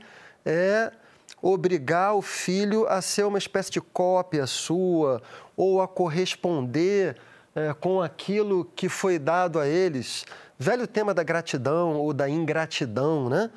é 0.48 0.90
obrigar 1.42 2.14
o 2.14 2.22
filho 2.22 2.88
a 2.88 3.02
ser 3.02 3.24
uma 3.24 3.38
espécie 3.38 3.70
de 3.70 3.80
cópia 3.80 4.46
sua 4.46 5.20
ou 5.54 5.82
a 5.82 5.86
corresponder 5.86 7.16
é, 7.54 7.74
com 7.74 8.00
aquilo 8.00 8.64
que 8.74 8.88
foi 8.88 9.18
dado 9.18 9.58
a 9.58 9.66
eles. 9.68 10.24
Velho 10.58 10.86
tema 10.86 11.12
da 11.12 11.22
gratidão 11.22 11.96
ou 11.96 12.12
da 12.14 12.28
ingratidão, 12.28 13.28
né? 13.28 13.50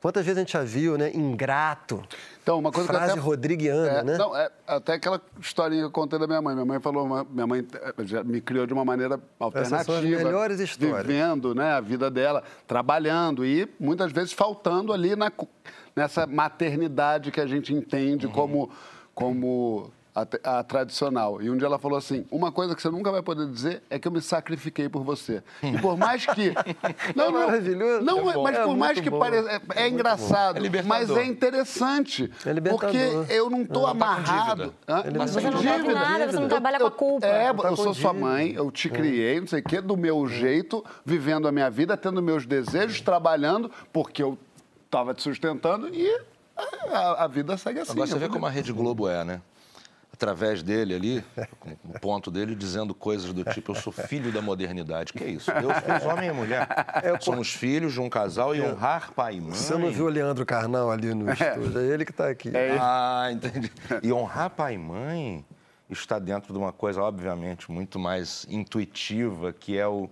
Quantas 0.00 0.24
vezes 0.24 0.36
a 0.38 0.40
gente 0.40 0.52
já 0.52 0.64
viu, 0.64 0.98
né? 0.98 1.12
Ingrato. 1.14 2.02
Então, 2.42 2.58
uma 2.58 2.72
coisa 2.72 2.88
Frase 2.88 3.12
que 3.12 3.18
até, 3.20 3.20
rodriguiana, 3.20 3.88
é, 3.88 4.02
né? 4.02 4.18
Não, 4.18 4.36
é, 4.36 4.50
até 4.66 4.94
aquela 4.94 5.20
historinha 5.40 5.82
que 5.82 5.86
eu 5.86 5.90
contei 5.92 6.18
da 6.18 6.26
minha 6.26 6.42
mãe. 6.42 6.54
Minha 6.56 6.66
mãe 6.66 6.80
falou, 6.80 7.06
uma- 7.06 7.22
minha 7.22 7.46
mãe 7.46 7.64
eh, 7.72 8.24
me 8.24 8.40
criou 8.40 8.66
de 8.66 8.72
uma 8.72 8.84
maneira 8.84 9.20
alternativa. 9.38 10.00
melhores 10.00 10.58
histórias. 10.58 11.06
Vivendo 11.06 11.54
né, 11.54 11.74
a 11.74 11.80
vida 11.80 12.10
dela, 12.10 12.42
trabalhando 12.66 13.46
e 13.46 13.68
muitas 13.78 14.10
vezes 14.10 14.32
faltando 14.32 14.92
ali 14.92 15.14
na, 15.14 15.30
nessa 15.94 16.26
maternidade 16.26 17.30
que 17.30 17.40
a 17.40 17.46
gente 17.46 17.72
entende 17.72 18.26
Uhum. 18.26 18.32
como, 18.32 18.70
como 19.14 19.90
a, 20.14 20.58
a 20.58 20.62
tradicional. 20.62 21.40
E 21.40 21.48
um 21.50 21.56
dia 21.56 21.66
ela 21.66 21.78
falou 21.78 21.96
assim: 21.96 22.26
uma 22.30 22.52
coisa 22.52 22.74
que 22.74 22.82
você 22.82 22.90
nunca 22.90 23.10
vai 23.10 23.22
poder 23.22 23.46
dizer 23.48 23.82
é 23.88 23.98
que 23.98 24.06
eu 24.06 24.12
me 24.12 24.20
sacrifiquei 24.20 24.86
por 24.88 25.02
você. 25.02 25.42
E 25.62 25.78
por 25.78 25.96
mais 25.96 26.26
que. 26.26 26.52
Não, 27.16 27.30
não, 27.30 27.46
maravilhoso. 27.46 28.04
Não, 28.04 28.30
É 28.30 28.34
bom. 28.34 28.42
mas 28.42 28.56
É 28.56 28.64
por 28.64 28.76
mais 28.76 29.00
que 29.00 29.10
pareça. 29.10 29.50
É, 29.74 29.82
é 29.84 29.88
engraçado, 29.88 30.64
É 30.64 30.82
mas 30.82 31.10
é 31.10 31.24
interessante. 31.24 32.30
É. 32.44 32.52
Porque 32.60 32.98
eu 33.30 33.48
não 33.50 33.62
estou 33.62 33.82
tá 33.82 33.88
com 33.88 33.96
amarrado. 33.96 34.62
dívida. 34.64 34.74
Hã? 34.88 35.02
Você 35.26 35.40
não 35.50 35.62
tá 35.62 35.78
com 35.82 35.92
nada, 35.92 36.26
você 36.30 36.40
não 36.40 36.48
trabalha 36.48 36.78
com 36.78 36.86
a 36.86 36.90
culpa. 36.90 37.26
É, 37.26 37.52
Tá 37.52 37.68
eu 37.68 37.76
sou 37.76 37.94
sua 37.94 38.12
mãe, 38.12 38.52
eu 38.52 38.70
te 38.70 38.88
criei, 38.88 39.40
não 39.40 39.46
sei 39.46 39.60
o 39.60 39.64
quê, 39.64 39.80
do 39.80 39.96
meu 39.96 40.26
jeito, 40.26 40.84
vivendo 41.04 41.48
a 41.48 41.52
minha 41.52 41.70
vida, 41.70 41.96
tendo 41.96 42.22
meus 42.22 42.44
desejos, 42.46 43.00
trabalhando, 43.00 43.70
porque 43.92 44.22
eu 44.22 44.36
estava 44.92 45.14
te 45.14 45.22
sustentando 45.22 45.88
e 45.88 46.20
a, 46.90 47.24
a 47.24 47.26
vida 47.26 47.56
segue 47.56 47.80
assim. 47.80 47.92
Agora 47.92 48.06
você 48.06 48.14
Eu 48.14 48.18
vê 48.18 48.28
como 48.28 48.44
a 48.44 48.50
Rede 48.50 48.72
Globo 48.74 49.08
é, 49.08 49.24
né? 49.24 49.40
Através 50.12 50.62
dele 50.62 50.94
ali, 50.94 51.24
com 51.58 51.70
o 51.70 51.98
ponto 51.98 52.30
dele, 52.30 52.54
dizendo 52.54 52.94
coisas 52.94 53.32
do 53.32 53.42
tipo: 53.44 53.72
eu 53.72 53.74
sou 53.74 53.90
filho 53.90 54.30
da 54.30 54.42
modernidade. 54.42 55.14
Que 55.14 55.24
é 55.24 55.28
isso? 55.30 55.50
Deus 55.50 55.78
fez 55.78 56.04
homem 56.04 56.28
e 56.28 56.32
mulher. 56.32 56.68
Somos 57.20 57.50
filhos 57.54 57.94
de 57.94 58.00
um 58.00 58.10
casal 58.10 58.54
e 58.54 58.60
honrar 58.60 59.12
pai 59.12 59.36
e 59.36 59.40
mãe. 59.40 59.54
Você 59.54 59.76
não 59.76 59.90
viu 59.90 60.04
o 60.04 60.08
Leandro 60.08 60.44
Carnal 60.44 60.90
ali 60.90 61.14
no 61.14 61.32
estúdio? 61.32 61.80
É 61.80 61.86
ele 61.86 62.04
que 62.04 62.10
está 62.10 62.28
aqui. 62.28 62.52
Ah, 62.78 63.30
entendi. 63.32 63.72
E 64.02 64.12
honrar 64.12 64.50
pai 64.50 64.74
e 64.74 64.78
mãe 64.78 65.44
está 65.88 66.18
dentro 66.18 66.52
de 66.52 66.58
uma 66.58 66.72
coisa, 66.72 67.02
obviamente, 67.02 67.72
muito 67.72 67.98
mais 67.98 68.46
intuitiva, 68.50 69.52
que 69.52 69.78
é 69.78 69.88
o. 69.88 70.10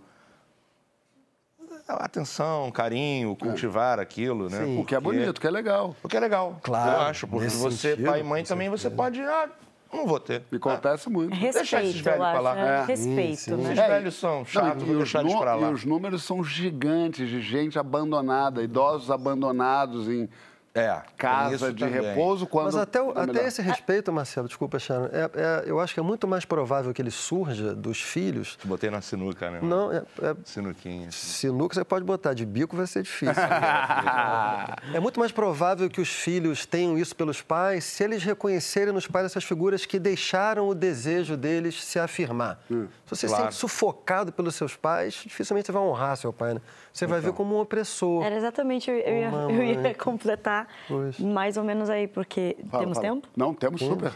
a 1.92 2.04
Atenção, 2.04 2.70
carinho, 2.70 3.34
cultivar 3.36 3.98
aquilo, 4.00 4.48
né? 4.48 4.58
O 4.80 4.84
que 4.84 4.94
é 4.94 5.00
Porque- 5.00 5.18
bonito, 5.18 5.36
o 5.38 5.40
que 5.40 5.46
é 5.46 5.50
legal. 5.50 5.94
O 6.02 6.08
que 6.08 6.16
é 6.16 6.20
legal. 6.20 6.58
Claro, 6.62 6.90
Eu 6.92 7.00
acho, 7.02 7.26
porque 7.26 7.48
você, 7.48 7.90
sentido, 7.92 8.06
pai 8.10 8.20
e 8.20 8.22
mãe, 8.24 8.42
também 8.44 8.68
você 8.68 8.88
pode. 8.90 9.20
Ah, 9.20 9.48
não 9.92 10.06
vou 10.06 10.20
ter. 10.20 10.42
Me 10.50 10.58
acontece 10.58 11.08
muito. 11.10 11.30
Deixa 11.36 11.58
esses 11.60 11.70
Respeito, 11.70 12.04
velhos 12.04 12.18
pra 12.18 12.40
lá. 12.40 12.58
é, 12.58 12.62
É. 12.80 12.84
Respeito, 12.84 13.36
Sim, 13.40 13.56
sim. 13.56 13.56
né? 13.56 13.72
Esses 13.72 13.78
É, 13.78 13.88
velhos 13.88 14.14
são 14.14 14.44
chatos, 14.44 14.82
vou 14.84 14.94
e, 14.94 14.98
deixar 14.98 15.20
eles 15.20 15.34
pra 15.34 15.54
lá. 15.54 15.68
e 15.70 15.72
os 15.72 15.84
números 15.84 16.22
são 16.22 16.42
gigantes 16.44 17.28
de 17.28 17.40
gente 17.40 17.78
abandonada, 17.78 18.62
idosos 18.62 19.10
abandonados 19.10 20.08
em 20.08 20.28
É, 20.72 21.00
casa 21.16 21.72
de 21.72 21.84
também. 21.84 22.00
repouso 22.00 22.46
quando. 22.46 22.66
Mas 22.66 22.76
até, 22.76 23.02
o- 23.02 23.10
é 23.18 23.22
até 23.22 23.44
esse 23.48 23.60
respeito, 23.60 24.12
Marcelo, 24.12 24.46
desculpa, 24.46 24.78
Sharon, 24.78 25.06
é- 25.06 25.28
é- 25.34 25.64
eu 25.66 25.80
acho 25.80 25.92
que 25.92 25.98
é 25.98 26.02
muito 26.02 26.28
mais 26.28 26.44
provável 26.44 26.94
que 26.94 27.02
ele 27.02 27.10
surja 27.10 27.74
dos 27.74 28.00
filhos. 28.00 28.54
Te 28.56 28.68
botei 28.68 28.88
na 28.88 29.00
sinuca, 29.00 29.50
né? 29.50 29.58
Não, 29.60 29.92
é, 29.92 29.96
é 30.22 30.36
Sinuquinha. 30.44 31.10
sinuca 31.10 31.74
você 31.74 31.84
pode 31.84 32.04
botar, 32.04 32.34
de 32.34 32.46
bico 32.46 32.76
vai 32.76 32.86
ser 32.86 33.02
difícil. 33.02 33.34
é 34.94 35.00
muito 35.00 35.18
mais 35.18 35.32
provável 35.32 35.88
que 35.90 36.00
os 36.00 36.08
filhos 36.08 36.64
tenham 36.66 36.96
isso 36.96 37.16
pelos 37.16 37.42
pais 37.42 37.82
se 37.84 38.04
eles 38.04 38.22
reconhecerem 38.22 38.92
nos 38.94 39.06
pais 39.08 39.26
essas 39.26 39.42
figuras 39.44 39.84
que 39.84 39.98
deixaram 39.98 40.68
o 40.68 40.74
desejo 40.74 41.36
deles 41.36 41.82
se 41.82 41.98
afirmar. 41.98 42.60
Se 42.68 42.86
você 43.06 43.16
se 43.16 43.26
Claro. 43.26 43.44
sente 43.44 43.56
sufocado 43.56 44.32
pelos 44.32 44.54
seus 44.54 44.76
pais, 44.76 45.14
dificilmente 45.26 45.66
você 45.66 45.72
vai 45.72 45.82
honrar 45.82 46.16
seu 46.16 46.32
pai, 46.32 46.54
né? 46.54 46.60
Você 46.92 47.06
vai 47.06 47.20
ver 47.20 47.32
como 47.32 47.56
um 47.56 47.60
opressor. 47.60 48.24
Era 48.24 48.36
exatamente, 48.36 48.90
eu 48.90 48.96
ia, 48.96 49.30
eu 49.30 49.62
ia 49.62 49.94
completar 49.94 50.66
Pois. 50.88 51.18
mais 51.20 51.56
ou 51.56 51.64
menos 51.64 51.88
aí, 51.88 52.06
porque 52.06 52.56
Fala, 52.68 52.82
temos 52.82 52.98
fala. 52.98 53.08
tempo? 53.08 53.28
Não, 53.36 53.54
temos 53.54 53.80
super. 53.80 54.12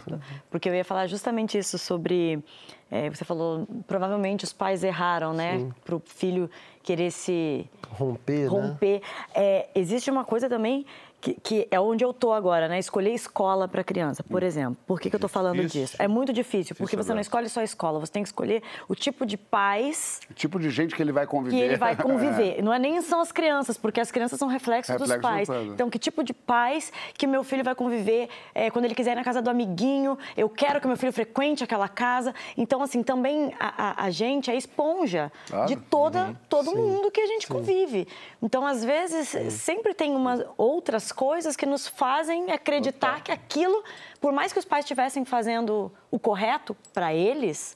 Porque 0.49 0.69
eu 0.69 0.75
ia 0.75 0.83
falar 0.85 1.07
justamente 1.07 1.57
isso 1.57 1.77
sobre. 1.77 2.43
é, 2.91 3.09
você 3.09 3.23
falou, 3.25 3.67
provavelmente 3.87 4.43
os 4.43 4.53
pais 4.53 4.83
erraram, 4.83 5.33
né? 5.33 5.71
Para 5.83 5.95
o 5.95 6.01
filho 6.05 6.49
querer 6.83 7.11
se 7.11 7.67
Romper, 7.89 8.41
né? 8.41 8.47
romper. 8.47 9.01
É, 9.33 9.69
existe 9.73 10.11
uma 10.11 10.23
coisa 10.23 10.47
também 10.49 10.85
que, 11.25 11.33
que 11.41 11.67
é 11.71 11.79
onde 11.79 12.03
eu 12.05 12.13
tô 12.13 12.31
agora, 12.33 12.67
né? 12.67 12.77
Escolher 12.77 13.11
escola 13.11 13.67
para 13.67 13.83
criança, 13.83 14.23
por 14.23 14.43
exemplo. 14.43 14.77
Por 14.85 14.99
que, 14.99 15.09
que 15.09 15.15
eu 15.15 15.19
tô 15.19 15.27
falando 15.27 15.55
Difícil. 15.57 15.81
disso? 15.81 15.95
É 15.97 16.07
muito 16.07 16.31
difícil, 16.31 16.75
porque 16.75 16.95
você 16.95 17.13
não 17.13 17.21
escolhe 17.21 17.49
só 17.49 17.61
a 17.61 17.63
escola, 17.63 17.99
você 17.99 18.11
tem 18.11 18.21
que 18.21 18.29
escolher 18.29 18.61
o 18.87 18.93
tipo 18.95 19.25
de 19.25 19.35
pais 19.37 20.19
O 20.29 20.33
tipo 20.33 20.59
de 20.59 20.69
gente 20.69 20.95
que 20.95 21.01
ele 21.01 21.11
vai 21.11 21.25
conviver. 21.25 21.57
que 21.57 21.63
ele 21.63 21.77
vai 21.77 21.95
conviver. 21.97 22.61
Não 22.61 22.71
é 22.71 22.77
nem 22.77 23.01
são 23.01 23.19
as 23.21 23.31
crianças, 23.31 23.75
porque 23.77 23.99
as 23.99 24.11
crianças 24.11 24.37
são 24.37 24.47
reflexos 24.47 24.95
dos 24.97 25.09
Reflexo 25.09 25.21
pais. 25.27 25.47
do 25.47 25.53
né? 25.53 25.63
Então, 25.73 25.89
que 25.89 25.97
tipo 25.97 26.23
de 26.23 26.33
pais 26.33 26.93
que 27.17 27.25
meu 27.25 27.43
filho 27.43 27.63
vai 27.63 27.73
conviver 27.73 28.29
é, 28.53 28.69
quando 28.69 28.85
ele 28.85 28.93
quiser 28.95 29.13
ir 29.13 29.15
na 29.15 29.23
casa 29.23 29.41
do 29.41 29.49
amiguinho? 29.49 30.17
Eu 30.37 30.47
quero 30.49 30.79
que 30.79 30.87
meu 30.87 30.97
filho 30.97 31.11
frequente 31.13 31.63
aquela 31.63 31.87
casa. 31.87 32.35
Então, 32.55 32.83
assim, 32.83 33.01
também 33.01 33.51
a, 33.59 33.89
a- 34.01 34.05
a 34.05 34.09
gente 34.11 34.51
é 34.51 34.55
esponja 34.55 35.31
Claro. 35.49 35.67
de 35.67 35.75
toda, 35.75 36.35
todo 36.47 36.75
mundo 36.75 37.09
que 37.09 37.19
a 37.21 37.25
gente 37.27 37.47
convive. 37.47 38.07
Então, 38.43 38.65
às 38.65 38.83
vezes, 38.83 39.29
sempre 39.53 39.93
tem 39.93 40.13
umas 40.15 40.43
outras 40.57 41.11
coisas 41.15 41.55
que 41.55 41.65
nos 41.65 41.87
fazem 41.87 42.51
acreditar 42.51 43.21
que 43.21 43.31
aquilo, 43.31 43.83
por 44.21 44.31
mais 44.33 44.51
que 44.53 44.59
os 44.59 44.65
pais 44.65 44.83
estivessem 44.85 45.23
fazendo 45.25 45.91
o 46.11 46.19
correto 46.19 46.75
para 46.93 47.13
eles, 47.13 47.75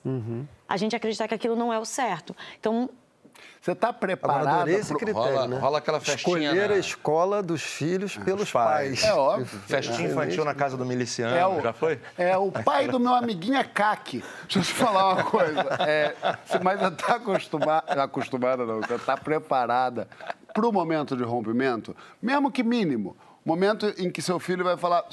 a 0.67 0.78
gente 0.78 0.95
acreditar 0.95 1.28
que 1.28 1.34
aquilo 1.34 1.56
não 1.56 1.71
é 1.73 1.80
o 1.80 1.86
certo. 1.86 2.36
Então, 2.60 2.89
Você 3.62 3.71
está 3.71 3.91
preparada 3.93 4.49
adorei 4.52 4.75
esse 4.75 4.89
pro- 4.89 4.97
critério, 4.99 5.21
rola- 5.36 5.47
né? 5.47 5.58
rola 5.60 5.78
aquela 5.80 5.99
festinha 5.99 6.38
Escolher 6.49 6.69
na- 6.69 6.75
a 6.75 6.78
escola 6.78 7.41
dos 7.43 7.62
filhos 7.62 8.17
pelos 8.17 8.52
pais. 8.52 9.02
pais. 9.02 9.04
É 9.04 9.13
óbvio. 9.13 9.45
Festinha 9.67 10.10
infantil 10.10 10.43
na 10.45 10.54
casa 10.54 10.75
do 10.78 10.86
miliciano, 10.86 11.36
É 11.36 11.45
o, 11.47 11.62
já 11.62 11.73
foi? 11.73 11.99
É, 12.17 12.38
o 12.38 12.52
pai 12.52 12.88
do 12.88 12.99
meu 12.99 13.13
amiguinho 13.15 13.56
é 13.58 13.63
caque. 13.63 14.23
Deixa 14.43 14.60
eu 14.60 14.63
te 14.63 14.73
falar 14.73 15.13
uma 15.13 15.23
coisa. 15.23 15.62
É, 15.88 16.15
você- 16.45 16.60
mas 16.60 16.80
você 16.80 16.88
está 16.88 17.15
acostumada, 17.15 18.04
acostumada 18.04 18.65
não, 18.65 18.82
você 18.82 18.95
está 18.95 19.15
preparada 19.17 20.08
para 20.54 20.67
o 20.67 20.71
momento 20.73 21.15
de 21.15 21.23
rompimento, 21.23 21.95
mesmo 22.21 22.52
que 22.52 22.63
mínimo. 22.63 23.15
Momento 23.45 23.93
em 23.97 24.12
que 24.12 24.21
seu 24.21 24.39
filho 24.39 24.63
vai 24.63 24.78
falar. 24.78 25.06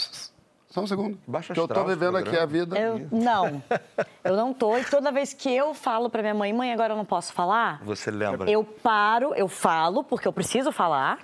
Só 0.68 0.80
um 0.82 0.86
segundo. 0.86 1.18
Baixa 1.26 1.54
que 1.54 1.60
eu 1.60 1.64
estou 1.64 1.84
vivendo 1.86 2.16
aqui 2.16 2.36
a 2.36 2.44
vida. 2.44 2.78
Eu, 2.78 3.08
não, 3.10 3.62
eu 4.22 4.36
não 4.36 4.52
tô. 4.52 4.76
E 4.76 4.84
toda 4.84 5.10
vez 5.10 5.32
que 5.32 5.48
eu 5.54 5.72
falo 5.72 6.10
pra 6.10 6.20
minha 6.20 6.34
mãe, 6.34 6.52
mãe, 6.52 6.72
agora 6.72 6.92
eu 6.92 6.96
não 6.96 7.04
posso 7.04 7.32
falar, 7.32 7.80
Você 7.84 8.10
lembra? 8.10 8.50
eu 8.50 8.62
paro, 8.62 9.34
eu 9.34 9.48
falo, 9.48 10.04
porque 10.04 10.28
eu 10.28 10.32
preciso 10.32 10.70
falar. 10.72 11.18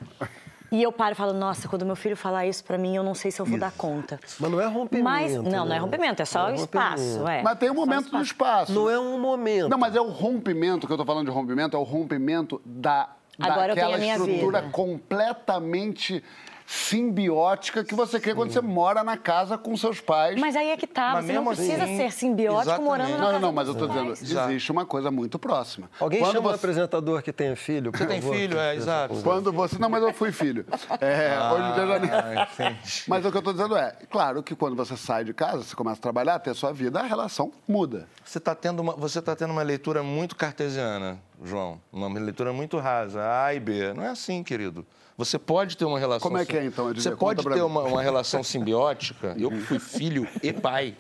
E 0.71 0.83
eu 0.83 0.91
paro 0.91 1.13
e 1.13 1.15
falo, 1.15 1.35
nossa, 1.35 1.69
quando 1.69 1.85
meu 1.85 1.95
filho 1.95 2.17
falar 2.17 2.47
isso 2.47 2.65
pra 2.65 2.79
mim, 2.79 2.97
eu 2.97 3.03
não 3.03 3.15
sei 3.15 3.31
se 3.31 3.43
eu 3.43 3.45
vou 3.45 3.59
dar 3.59 3.73
conta. 3.73 4.19
Mas 4.41 4.51
não 4.51 4.59
é 4.59 4.65
rompimento. 4.67 5.05
Mas, 5.05 5.35
não, 5.35 5.43
não 5.43 5.63
é 5.67 5.69
né? 5.69 5.79
rompimento, 5.79 6.23
é 6.23 6.25
só 6.25 6.45
Não 6.45 6.47
o 6.47 6.51
é 6.53 6.55
espaço. 6.55 7.03
rompimento. 7.19 7.29
É. 7.29 7.43
Mas 7.43 7.59
tem 7.59 7.71
um 7.71 7.75
Só 7.75 7.81
momento 7.81 8.11
do 8.11 8.23
espaço. 8.23 8.73
Não 8.73 8.89
é 8.89 8.99
um 8.99 9.21
momento. 9.21 9.69
Não, 9.69 9.77
mas 9.77 9.95
é 9.95 10.01
o 10.01 10.09
rompimento 10.09 10.87
que 10.87 10.93
eu 10.93 10.95
estou 10.95 11.05
falando 11.05 11.27
de 11.27 11.31
rompimento, 11.31 11.77
é 11.77 11.79
o 11.79 11.83
rompimento 11.83 12.59
da, 12.65 13.11
Agora 13.39 13.73
eu 13.73 13.75
tenho 13.75 13.87
daquela 13.89 13.97
a 13.97 13.99
minha 13.99 14.17
estrutura 14.17 14.61
vida. 14.63 14.73
completamente 14.73 16.25
simbiótica 16.67 17.85
que 17.85 17.95
você 17.95 18.21
cria 18.21 18.35
quando 18.35 18.53
você 18.53 18.61
mora 18.61 19.03
na 19.03 19.17
casa 19.17 19.57
com 19.59 19.77
seus 19.77 20.01
pais. 20.01 20.39
Mas 20.41 20.57
aí 20.57 20.71
é 20.71 20.77
que 20.77 20.87
tá, 20.87 21.13
Mas 21.15 21.27
você 21.27 21.33
não 21.33 21.45
precisa 21.45 21.85
assim, 21.85 21.97
ser 21.97 22.13
simbiótico 22.13 22.63
exatamente. 22.63 22.85
morando 22.89 23.11
na 23.11 23.17
Não, 23.17 23.25
casa 23.27 23.33
não, 23.33 23.41
não, 23.41 23.53
mas 23.53 23.67
eu 23.69 23.73
estou 23.73 23.89
dizendo, 23.89 24.07
pais. 24.07 24.23
Exato. 24.23 24.51
existe 24.51 24.73
uma 24.73 24.87
coisa 24.87 25.11
muito 25.11 25.39
próxima. 25.39 25.91
Alguém 25.99 26.21
quando 26.21 26.33
chama 26.33 26.49
um 26.49 26.51
você, 26.51 26.57
apresentador 26.57 27.23
que 27.23 27.33
tenha 27.33 27.57
filho, 27.57 27.91
por 27.93 27.99
Você 27.99 28.07
tem 28.07 28.21
favor. 28.21 28.37
filho, 28.37 28.59
é, 28.59 28.75
exato. 28.77 29.15
Quando 29.23 29.53
você. 29.53 29.79
Não, 29.79 29.89
mas 29.89 30.03
eu 30.03 30.13
fui 30.13 30.33
filho. 30.33 30.65
É, 31.01 31.39
hoje 31.53 31.69
em 31.69 31.75
dia 31.75 31.87
já 31.87 31.99
nem. 31.99 32.11
Ah. 32.11 32.77
Mas 33.09 33.25
o 33.25 33.31
que 33.31 33.37
eu 33.37 33.41
estou 33.41 33.53
dizendo 33.53 33.77
é, 33.77 33.97
claro 34.11 34.43
que 34.43 34.55
quando 34.55 34.77
você 34.77 34.97
sai 34.97 35.25
de 35.25 35.33
casa, 35.35 35.63
você 35.63 35.75
começa 35.75 35.99
a 35.99 36.03
trabalhar, 36.03 36.39
ter 36.39 36.55
sua 36.55 36.73
vida, 36.73 37.01
a 37.01 37.03
relação 37.05 37.53
muda. 37.67 38.07
Você 38.25 38.39
está 38.39 38.55
tendo, 38.55 38.81
uma, 38.81 38.95
você 38.95 39.21
tá 39.21 39.35
tendo 39.35 39.51
uma 39.53 39.63
leitura 39.63 40.03
muito 40.03 40.37
cartesiana 40.37 41.19
João. 41.45 41.81
Uma 41.93 42.09
leitura 42.19 42.53
muito 42.53 42.79
rasa. 42.79 43.21
A 43.45 43.55
e 43.55 43.61
B. 43.61 43.93
Não 43.95 44.03
é 44.05 44.09
assim, 44.09 44.43
querido. 44.43 44.87
Você 45.25 45.39
pode 45.39 45.77
ter 45.77 45.85
uma 45.85 45.99
relação. 45.99 46.29
Como 46.29 46.39
é 46.41 46.45
que 46.45 46.57
é, 46.57 46.65
então, 46.65 46.87
Edmir? 46.87 47.03
Você 47.03 47.11
Conta 47.11 47.43
pode 47.43 47.55
ter 47.55 47.63
uma, 47.63 47.83
uma 47.83 48.03
relação 48.03 48.43
simbiótica. 48.43 49.35
Eu 49.39 49.51
que 49.51 49.61
fui 49.61 49.79
filho 49.79 50.27
e 50.43 50.53
pai. 50.53 50.97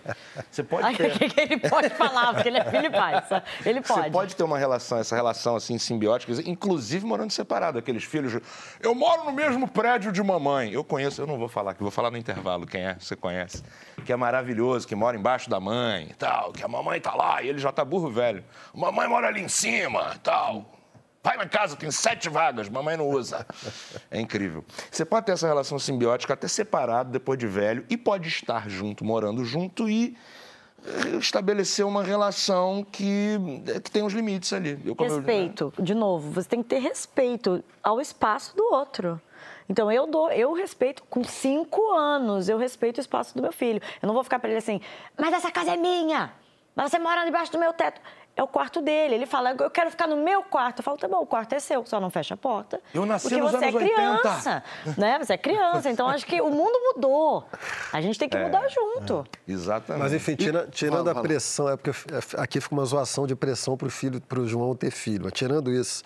Você 0.50 0.62
pode 0.62 0.86
Ai, 0.86 0.94
ter. 0.94 1.18
que 1.18 1.40
ele 1.40 1.56
pode 1.58 1.90
falar, 1.90 2.34
porque 2.34 2.48
ele 2.48 2.58
é 2.58 2.64
filho 2.64 2.86
e 2.86 2.90
pai. 2.90 3.22
Ele 3.64 3.80
pode. 3.80 4.02
Você 4.02 4.10
pode 4.10 4.36
ter 4.36 4.42
uma 4.44 4.58
relação, 4.58 4.98
essa 4.98 5.16
relação 5.16 5.56
assim 5.56 5.78
simbiótica, 5.78 6.32
inclusive 6.46 7.04
morando 7.04 7.30
separado, 7.30 7.78
aqueles 7.78 8.04
filhos. 8.04 8.40
Eu 8.80 8.94
moro 8.94 9.24
no 9.24 9.32
mesmo 9.32 9.68
prédio 9.68 10.12
de 10.12 10.22
mamãe. 10.22 10.72
Eu 10.72 10.84
conheço, 10.84 11.20
eu 11.20 11.26
não 11.26 11.38
vou 11.38 11.48
falar, 11.48 11.74
que 11.74 11.82
vou 11.82 11.90
falar 11.90 12.10
no 12.10 12.16
intervalo 12.16 12.66
quem 12.66 12.82
é, 12.82 12.96
você 12.98 13.16
conhece, 13.16 13.62
que 14.04 14.12
é 14.12 14.16
maravilhoso, 14.16 14.86
que 14.86 14.94
mora 14.94 15.16
embaixo 15.16 15.50
da 15.50 15.60
mãe, 15.60 16.08
e 16.10 16.14
tal, 16.14 16.52
que 16.52 16.62
a 16.62 16.68
mamãe 16.68 17.00
tá 17.00 17.14
lá 17.14 17.42
e 17.42 17.48
ele 17.48 17.58
já 17.58 17.72
tá 17.72 17.84
burro 17.84 18.10
velho. 18.10 18.44
Mamãe 18.74 19.08
mora 19.08 19.28
ali 19.28 19.40
em 19.40 19.48
cima, 19.48 20.16
tal. 20.22 20.71
Pai 21.22 21.36
na 21.36 21.46
casa 21.46 21.76
tem 21.76 21.90
sete 21.90 22.28
vagas, 22.28 22.68
mamãe 22.68 22.96
não 22.96 23.08
usa. 23.08 23.46
É 24.10 24.20
incrível. 24.20 24.64
Você 24.90 25.04
pode 25.04 25.26
ter 25.26 25.32
essa 25.32 25.46
relação 25.46 25.78
simbiótica 25.78 26.34
até 26.34 26.48
separado, 26.48 27.10
depois 27.10 27.38
de 27.38 27.46
velho, 27.46 27.86
e 27.88 27.96
pode 27.96 28.28
estar 28.28 28.68
junto, 28.68 29.04
morando 29.04 29.44
junto 29.44 29.88
e 29.88 30.16
eh, 30.84 31.16
estabelecer 31.18 31.86
uma 31.86 32.02
relação 32.02 32.84
que, 32.90 33.38
eh, 33.68 33.78
que 33.78 33.88
tem 33.88 34.02
uns 34.02 34.12
limites 34.12 34.52
ali. 34.52 34.80
Eu, 34.84 34.96
como 34.96 35.08
eu- 35.10 35.16
Respeito, 35.18 35.72
de 35.78 35.94
novo, 35.94 36.28
você 36.32 36.48
tem 36.48 36.60
que 36.60 36.68
ter 36.68 36.80
respeito 36.80 37.62
ao 37.80 38.00
espaço 38.00 38.56
do 38.56 38.64
outro. 38.74 39.20
Então 39.68 39.92
eu 39.92 40.08
dou, 40.08 40.28
eu 40.32 40.52
respeito 40.52 41.04
com 41.04 41.22
cinco 41.22 41.92
anos, 41.92 42.48
eu 42.48 42.58
respeito 42.58 42.98
o 42.98 43.00
espaço 43.00 43.32
do 43.36 43.40
meu 43.42 43.52
filho. 43.52 43.80
Eu 44.02 44.08
não 44.08 44.12
vou 44.14 44.24
ficar 44.24 44.40
para 44.40 44.50
ele 44.50 44.58
assim, 44.58 44.80
mas 45.16 45.32
essa 45.32 45.52
casa 45.52 45.70
é 45.74 45.76
minha, 45.76 46.32
mas 46.74 46.90
você 46.90 46.98
mora 46.98 47.24
debaixo 47.24 47.52
do 47.52 47.60
meu 47.60 47.72
teto. 47.72 48.00
É 48.34 48.42
o 48.42 48.46
quarto 48.48 48.80
dele. 48.80 49.14
Ele 49.14 49.26
fala, 49.26 49.50
eu 49.58 49.70
quero 49.70 49.90
ficar 49.90 50.06
no 50.06 50.16
meu 50.16 50.42
quarto. 50.42 50.78
Eu 50.78 50.82
falo, 50.82 50.96
tá 50.96 51.06
bom, 51.06 51.18
o 51.20 51.26
quarto 51.26 51.52
é 51.54 51.60
seu, 51.60 51.84
só 51.84 52.00
não 52.00 52.08
fecha 52.08 52.32
a 52.32 52.36
porta. 52.36 52.80
Eu 52.94 53.04
nasci 53.04 53.28
porque 53.28 53.40
nos 53.42 53.50
você 53.50 53.56
anos 53.66 53.74
é 53.74 53.76
80. 53.76 53.94
criança, 53.94 54.64
né? 54.96 55.18
Você 55.18 55.32
é 55.34 55.36
criança, 55.38 55.90
então 55.90 56.08
acho 56.08 56.24
que 56.24 56.40
o 56.40 56.48
mundo 56.50 56.72
mudou. 56.94 57.44
A 57.92 58.00
gente 58.00 58.18
tem 58.18 58.28
que 58.30 58.36
É, 58.36 58.44
mudar 58.44 58.66
junto. 58.68 59.26
Exatamente. 59.46 60.02
Mas 60.02 60.14
enfim, 60.14 60.34
tira- 60.34 60.66
tirando 60.70 60.96
Fala, 60.98 61.10
a 61.10 61.14
fala. 61.14 61.26
pressão, 61.26 61.68
é 61.68 61.76
porque 61.76 61.90
é, 61.90 62.40
aqui 62.42 62.58
fica 62.58 62.74
uma 62.74 62.84
zoação 62.86 63.26
de 63.26 63.36
pressão 63.36 63.76
para 63.76 63.86
o 63.88 63.90
filho, 63.90 64.18
para 64.20 64.40
o 64.40 64.48
João 64.48 64.74
ter 64.74 64.90
filho. 64.90 65.24
Mas 65.24 65.32
tirando 65.34 65.70
isso, 65.70 66.02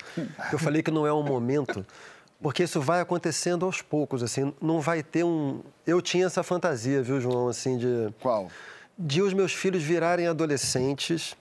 eu 0.51 0.59
falei 0.59 0.83
que 0.83 0.91
não 0.91 1.07
é 1.07 1.13
um 1.13 1.23
momento, 1.23 1.85
porque 2.41 2.63
isso 2.63 2.81
vai 2.81 2.99
acontecendo 2.99 3.65
aos 3.65 3.81
poucos, 3.81 4.21
assim, 4.21 4.53
não 4.61 4.81
vai 4.81 5.01
ter 5.01 5.23
um. 5.23 5.61
Eu 5.85 6.01
tinha 6.01 6.25
essa 6.25 6.43
fantasia, 6.43 7.01
viu, 7.01 7.21
João, 7.21 7.47
assim, 7.47 7.77
de 7.77 8.13
Qual? 8.21 8.49
de 8.99 9.21
os 9.21 9.31
meus 9.33 9.53
filhos 9.53 9.81
virarem 9.81 10.27
adolescentes 10.27 11.35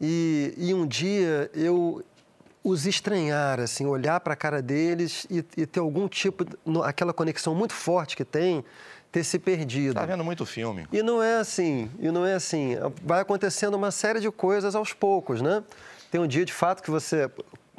e, 0.00 0.54
e 0.56 0.74
um 0.74 0.86
dia 0.86 1.50
eu 1.54 2.04
os 2.62 2.84
estranhar, 2.84 3.60
assim, 3.60 3.86
olhar 3.86 4.18
para 4.20 4.32
a 4.32 4.36
cara 4.36 4.60
deles 4.60 5.24
e, 5.30 5.44
e 5.56 5.66
ter 5.66 5.78
algum 5.78 6.08
tipo, 6.08 6.44
no- 6.64 6.82
aquela 6.82 7.12
conexão 7.12 7.54
muito 7.54 7.72
forte 7.72 8.16
que 8.16 8.24
tem, 8.24 8.64
ter 9.12 9.22
se 9.22 9.38
perdido. 9.38 9.94
Tá 9.94 10.04
vendo 10.04 10.24
muito 10.24 10.44
filme. 10.44 10.84
E 10.92 11.00
não 11.00 11.22
é 11.22 11.36
assim, 11.38 11.88
e 12.00 12.10
não 12.10 12.26
é 12.26 12.34
assim. 12.34 12.74
Vai 13.04 13.20
acontecendo 13.20 13.74
uma 13.74 13.92
série 13.92 14.18
de 14.20 14.28
coisas 14.32 14.74
aos 14.74 14.92
poucos, 14.92 15.40
né? 15.40 15.62
Tem 16.10 16.20
um 16.20 16.26
dia, 16.26 16.44
de 16.44 16.52
fato, 16.52 16.82
que 16.82 16.90
você... 16.90 17.30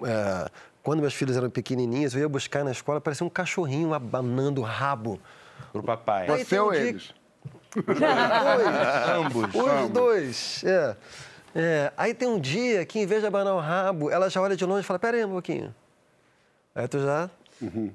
é, 0.03 0.49
quando 0.81 1.01
meus 1.01 1.13
filhos 1.13 1.35
eram 1.35 1.49
pequenininhos, 1.49 2.13
eu 2.13 2.21
ia 2.21 2.29
buscar 2.29 2.63
na 2.63 2.71
escola, 2.71 3.01
parecia 3.01 3.27
um 3.27 3.29
cachorrinho 3.29 3.93
abanando 3.93 4.61
o 4.61 4.63
rabo. 4.63 5.19
Pro 5.73 5.83
papai. 5.83 6.27
Você 6.27 6.57
um 6.61 6.63
ou 6.63 6.71
dia- 6.71 6.81
eles? 6.81 7.13
Ambos. 9.17 9.49
Os 9.53 9.89
dois, 9.89 10.63
é. 10.63 10.95
É, 11.55 11.91
Aí 11.97 12.13
tem 12.13 12.27
um 12.27 12.39
dia 12.39 12.85
que, 12.85 12.99
em 12.99 13.05
vez 13.05 13.21
de 13.21 13.27
abanar 13.27 13.53
o 13.53 13.59
rabo, 13.59 14.09
ela 14.09 14.29
já 14.29 14.41
olha 14.41 14.55
de 14.55 14.65
longe 14.65 14.81
e 14.81 14.83
fala, 14.83 14.99
pera 14.99 15.17
aí 15.17 15.25
um 15.25 15.31
pouquinho. 15.31 15.73
Aí 16.75 16.87
tu 16.87 16.99
já... 16.99 17.29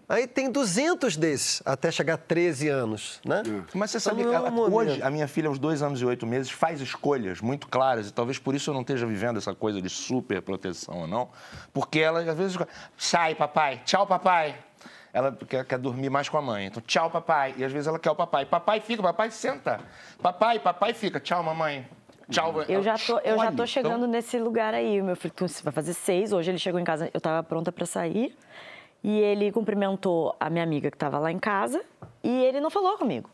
Aí 0.08 0.26
tem 0.26 0.50
200 0.50 1.16
desses, 1.16 1.62
até 1.64 1.88
chegar 1.92 2.14
a 2.14 2.16
13 2.16 2.68
anos, 2.68 3.20
né? 3.24 3.44
Mas 3.72 3.92
você 3.92 3.98
Então 3.98 4.18
sabe, 4.24 4.34
a- 4.34 4.50
hoje 4.74 5.00
a 5.00 5.08
minha 5.08 5.28
filha, 5.28 5.46
aos 5.48 5.56
dois 5.56 5.82
anos 5.82 6.00
e 6.00 6.04
oito 6.04 6.26
meses, 6.26 6.50
faz 6.50 6.80
escolhas 6.80 7.40
muito 7.40 7.68
claras, 7.68 8.08
e 8.08 8.12
talvez 8.12 8.40
por 8.40 8.56
isso 8.56 8.70
eu 8.70 8.74
não 8.74 8.80
esteja 8.80 9.06
vivendo 9.06 9.36
essa 9.36 9.54
coisa 9.54 9.80
de 9.80 9.88
super 9.88 10.42
proteção 10.42 11.02
ou 11.02 11.06
não, 11.06 11.28
porque 11.72 12.00
ela 12.00 12.28
às 12.28 12.36
vezes 12.36 12.58
sai, 12.98 13.36
papai, 13.36 13.80
tchau, 13.84 14.04
papai. 14.04 14.56
Ela 15.12 15.30
quer, 15.46 15.64
quer 15.64 15.78
dormir 15.78 16.10
mais 16.10 16.28
com 16.28 16.38
a 16.38 16.42
mãe, 16.42 16.66
então 16.66 16.82
tchau, 16.84 17.08
papai. 17.08 17.54
E 17.56 17.62
às 17.64 17.70
vezes 17.70 17.86
ela 17.86 18.00
quer 18.00 18.10
o 18.10 18.16
papai. 18.16 18.44
Papai 18.46 18.80
fica, 18.80 19.00
papai 19.00 19.30
senta. 19.30 19.78
Papai, 20.20 20.58
papai 20.58 20.92
fica, 20.92 21.20
tchau, 21.20 21.40
mamãe. 21.40 21.86
Tchau. 22.28 22.62
Eu 22.68 22.82
já 22.82 22.96
tô, 22.96 23.18
eu 23.18 23.38
já 23.38 23.52
tô 23.52 23.66
chegando 23.66 23.96
então- 23.96 24.08
nesse 24.08 24.38
lugar 24.38 24.74
aí. 24.74 25.00
O 25.00 25.04
meu 25.04 25.16
filho 25.16 25.34
vai 25.62 25.72
fazer 25.72 25.94
seis. 25.94 26.32
Hoje 26.32 26.50
ele 26.50 26.58
chegou 26.58 26.80
em 26.80 26.84
casa, 26.84 27.10
eu 27.12 27.20
tava 27.20 27.42
pronta 27.42 27.70
para 27.72 27.86
sair. 27.86 28.36
E 29.02 29.18
ele 29.20 29.50
cumprimentou 29.50 30.36
a 30.38 30.48
minha 30.48 30.62
amiga 30.62 30.90
que 30.90 30.96
tava 30.96 31.18
lá 31.18 31.30
em 31.32 31.38
casa. 31.38 31.82
E 32.22 32.44
ele 32.44 32.60
não 32.60 32.70
falou 32.70 32.96
comigo. 32.96 33.28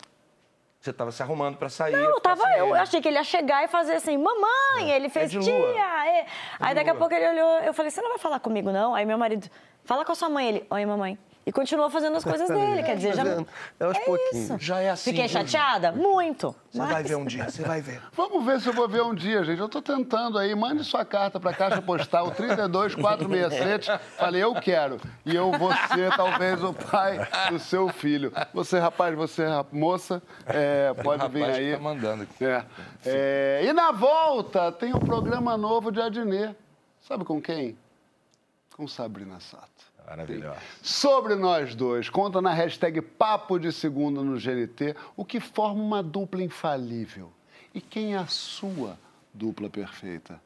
Você 0.81 0.91
estava 0.91 1.11
se 1.11 1.23
arrumando 1.23 1.57
para 1.57 1.69
sair. 1.69 1.93
Não, 1.93 2.11
eu 2.11 2.21
tava. 2.21 2.43
Eu 2.57 2.75
achei 2.75 3.01
que 3.01 3.09
ele 3.09 3.17
ia 3.19 3.25
chegar 3.25 3.65
e 3.65 3.69
fazer 3.69 3.95
assim, 3.95 4.17
mamãe. 4.17 4.91
Ele 4.91 5.09
fez 5.09 5.31
de 5.31 5.41
tia. 5.41 5.59
lua. 5.59 6.07
é. 6.07 6.27
Aí 6.61 6.75
daqui 6.75 6.89
a 6.89 6.93
lua. 6.93 7.01
pouco 7.01 7.15
ele 7.15 7.29
olhou, 7.29 7.59
eu 7.61 7.75
falei, 7.75 7.91
você 7.91 8.01
não 8.01 8.11
vai 8.11 8.19
falar 8.19 8.39
comigo, 8.41 8.71
não? 8.71 8.95
Aí 8.95 9.05
meu 9.05 9.19
marido, 9.19 9.51
fala 9.85 10.05
com 10.05 10.13
a 10.13 10.15
sua 10.15 10.29
mãe. 10.29 10.49
Ele, 10.49 10.67
oi, 10.71 10.87
mamãe. 10.87 11.19
E 11.49 11.53
continuou 11.53 11.89
fazendo 11.89 12.15
as 12.15 12.25
coisas 12.25 12.47
dele. 12.47 12.83
Quer 12.83 12.97
dizer, 12.97 13.15
já. 13.17 13.23
É 13.81 13.85
aos 13.85 13.99
pouquinhos. 14.01 14.45
isso. 14.51 14.59
Já 14.59 14.81
é 14.81 14.91
assim, 14.91 15.11
Fiquei 15.13 15.27
chateada? 15.27 15.93
Muito. 15.93 16.55
Você 16.71 16.77
Mas- 16.79 16.91
vai 16.91 17.03
ver 17.03 17.15
um 17.17 17.25
dia, 17.25 17.49
você 17.49 17.63
vai 17.63 17.81
ver. 17.81 18.03
Vamos 18.13 18.45
ver 18.45 18.61
se 18.61 18.69
eu 18.69 18.75
vou 18.75 18.87
ver 18.87 19.01
um 19.03 19.15
dia, 19.15 19.43
gente. 19.43 19.59
Eu 19.59 19.69
tô 19.69 19.81
tentando 19.81 20.37
aí. 20.39 20.55
Mande 20.55 20.85
sua 20.85 21.07
carta 21.07 21.41
para 21.41 21.51
a 21.53 21.55
Caixa 21.55 21.81
Postal 21.81 22.31
32467. 22.33 23.91
Falei, 24.19 24.45
eu 24.45 24.53
quero. 24.57 25.01
E 25.25 25.35
eu 25.35 25.51
vou 25.53 25.73
ser, 25.95 26.15
talvez, 26.15 26.63
o 26.63 26.75
pai 26.75 27.27
do 27.49 27.59
seu 27.59 27.89
filho. 27.89 28.31
Você, 28.53 28.79
rapaz, 28.79 29.15
você, 29.17 29.45
moça, 29.73 30.23
é, 30.47 30.93
pode 31.03 31.23
rapaz 31.23 31.33
vir 31.33 31.45
que 31.55 31.59
aí. 31.61 31.73
tá 31.73 31.79
mandando 31.81 32.23
aqui. 32.25 32.45
É. 32.45 32.65
É, 33.07 33.61
E 33.65 33.73
na 33.73 33.91
volta, 33.91 34.71
tem 34.71 34.95
um 34.95 35.01
programa 35.01 35.57
novo 35.57 35.91
de 35.91 35.99
Adnê. 36.03 36.55
Sabe 37.01 37.25
com 37.25 37.41
quem? 37.41 37.75
Com 38.77 38.87
Sabrina 38.87 39.41
Sato. 39.41 39.88
Maravilhoso. 40.09 40.59
Sobre 40.83 41.35
nós 41.35 41.75
dois, 41.75 42.09
conta 42.09 42.41
na 42.41 42.53
hashtag 42.53 43.03
Papo 43.03 43.59
de 43.59 43.71
Segunda 43.71 44.23
no 44.23 44.39
GNT 44.39 44.97
o 45.17 45.25
que 45.25 45.39
forma 45.39 45.83
uma 45.83 46.03
dupla 46.03 46.43
infalível 46.43 47.31
e 47.75 47.81
quem 47.81 48.15
é 48.15 48.19
a 48.19 48.27
sua 48.27 48.99
dupla 49.35 49.69
perfeita. 49.69 50.41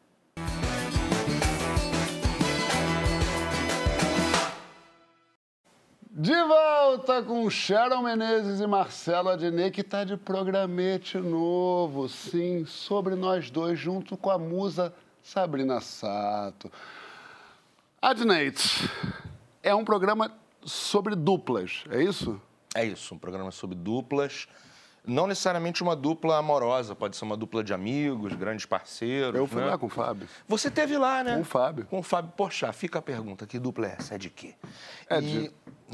De 6.14 6.34
volta 6.44 7.22
com 7.22 7.48
Sharon 7.48 8.02
Menezes 8.02 8.60
e 8.60 8.66
Marcelo 8.66 9.30
Adnet, 9.30 9.70
que 9.70 9.80
está 9.80 10.04
de 10.04 10.16
programete 10.16 11.16
novo, 11.16 12.06
sim, 12.08 12.66
sobre 12.66 13.14
nós 13.14 13.50
dois, 13.50 13.78
junto 13.78 14.16
com 14.16 14.30
a 14.30 14.38
musa 14.38 14.92
Sabrina 15.22 15.80
Sato. 15.80 16.70
Adnet, 18.00 18.90
é 19.62 19.74
um 19.74 19.84
programa 19.84 20.32
sobre 20.64 21.14
duplas, 21.14 21.84
é 21.90 22.02
isso? 22.02 22.40
É 22.74 22.84
isso, 22.84 23.14
um 23.14 23.18
programa 23.18 23.50
sobre 23.50 23.76
duplas. 23.76 24.48
Não 25.04 25.26
necessariamente 25.26 25.82
uma 25.82 25.96
dupla 25.96 26.38
amorosa, 26.38 26.94
pode 26.94 27.16
ser 27.16 27.24
uma 27.24 27.36
dupla 27.36 27.64
de 27.64 27.74
amigos, 27.74 28.32
grandes 28.34 28.64
parceiros. 28.66 29.34
Eu 29.34 29.48
fui 29.48 29.60
né? 29.60 29.66
lá 29.66 29.76
com 29.76 29.86
o 29.86 29.88
Fábio. 29.88 30.28
Você 30.46 30.70
teve 30.70 30.96
lá, 30.96 31.24
né? 31.24 31.34
Com 31.34 31.40
o 31.40 31.44
Fábio. 31.44 31.86
Com 31.86 31.98
o 31.98 32.02
Fábio 32.04 32.30
Porchat. 32.36 32.72
Fica 32.72 33.00
a 33.00 33.02
pergunta, 33.02 33.44
que 33.44 33.58
dupla 33.58 33.88
é 33.88 33.96
essa? 33.98 34.14
É 34.14 34.18
de 34.18 34.30
quê? 34.30 34.54
É 35.10 35.18
E- 35.18 35.20
de 35.20 35.52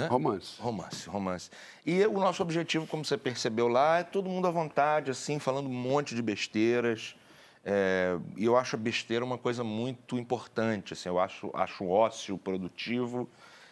romance. 0.09 0.61
Romance, 0.61 1.09
romance. 1.09 1.51
E 1.87 2.05
o 2.07 2.21
nosso 2.21 2.43
objetivo, 2.43 2.87
como 2.87 3.03
você 3.03 3.17
percebeu 3.17 3.67
lá, 3.67 4.01
é 4.01 4.05
todo 4.05 4.29
mundo 4.29 4.47
à 4.47 4.51
vontade, 4.51 5.11
assim, 5.11 5.39
falando 5.39 5.69
um 5.71 5.73
monte 5.75 6.15
de 6.15 6.21
besteiras. 6.21 7.17
É, 7.65 8.19
E 8.37 8.45
eu 8.45 8.59
acho 8.59 8.77
a 8.77 8.79
besteira 8.79 9.25
uma 9.25 9.39
coisa 9.39 9.65
muito 9.65 10.19
importante. 10.19 10.93
Assim, 10.93 11.09
eu 11.09 11.19
acho, 11.19 11.51
acho 11.55 11.89
ócio 11.89 12.37
produtivo 12.37 13.27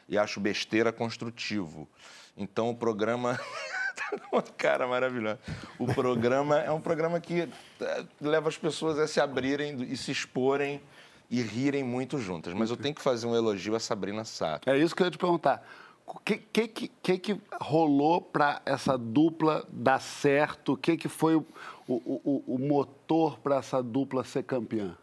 e 0.08 0.18
acho 0.18 0.40
besteira 0.40 0.92
construtivo. 0.92 1.88
Então 2.36 2.70
o 2.70 2.76
programa. 2.76 3.38
Tá 3.96 4.14
uma 4.30 4.42
cara 4.42 4.86
maravilhosa. 4.86 5.40
O 5.78 5.86
programa 5.86 6.58
é 6.58 6.70
um 6.70 6.82
programa 6.82 7.18
que 7.18 7.48
eh, 7.80 8.04
leva 8.20 8.50
as 8.50 8.58
pessoas 8.58 8.98
a 8.98 9.08
se 9.08 9.18
abrirem 9.18 9.84
e 9.84 9.96
se 9.96 10.12
exporem 10.12 10.82
e 11.30 11.40
rirem 11.40 11.82
muito 11.82 12.18
juntas. 12.18 12.52
Mas 12.52 12.68
eu 12.68 12.76
tenho 12.76 12.94
que 12.94 13.00
fazer 13.00 13.26
um 13.26 13.34
elogio 13.34 13.74
a 13.74 13.80
Sabrina 13.80 14.22
Sato. 14.22 14.68
É 14.68 14.76
isso 14.76 14.94
que 14.94 15.02
eu 15.02 15.06
ia 15.06 15.10
te 15.10 15.16
perguntar. 15.16 15.66
O 16.06 16.20
que, 16.20 16.36
que, 16.36 16.68
que, 16.68 17.18
que 17.18 17.40
rolou 17.60 18.20
para 18.20 18.60
essa 18.66 18.98
dupla 18.98 19.66
dar 19.70 20.00
certo? 20.00 20.74
O 20.74 20.76
que, 20.76 20.96
que 20.96 21.08
foi 21.08 21.34
o, 21.34 21.46
o, 21.88 21.94
o, 22.22 22.54
o 22.54 22.58
motor 22.58 23.38
para 23.38 23.56
essa 23.56 23.82
dupla 23.82 24.22
ser 24.24 24.44
campeã? 24.44 24.96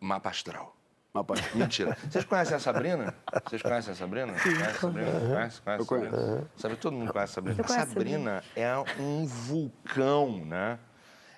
Mapa 0.00 0.30
astral. 0.30 0.74
Rapaz, 1.14 1.54
Mentira. 1.54 1.96
Vocês 2.10 2.24
conhecem 2.24 2.56
a 2.56 2.58
Sabrina? 2.58 3.14
Vocês 3.44 3.60
conhecem 3.60 3.92
a 3.92 3.96
Sabrina? 3.96 4.32
Conhece 4.32 4.64
a 4.64 4.72
Sabrina? 4.74 5.10
Conhece? 5.12 5.60
Conhece 5.60 5.60
a 5.66 5.84
Sabrina? 5.84 6.10
conheço. 6.10 6.48
Sabe, 6.56 6.76
todo 6.76 6.94
mundo 6.94 7.12
conhece 7.12 7.32
a 7.32 7.34
Sabrina. 7.34 7.62
A 7.62 7.68
Sabrina 7.68 8.44
é 8.56 8.78
um 8.98 9.26
vulcão, 9.26 10.42
né? 10.46 10.78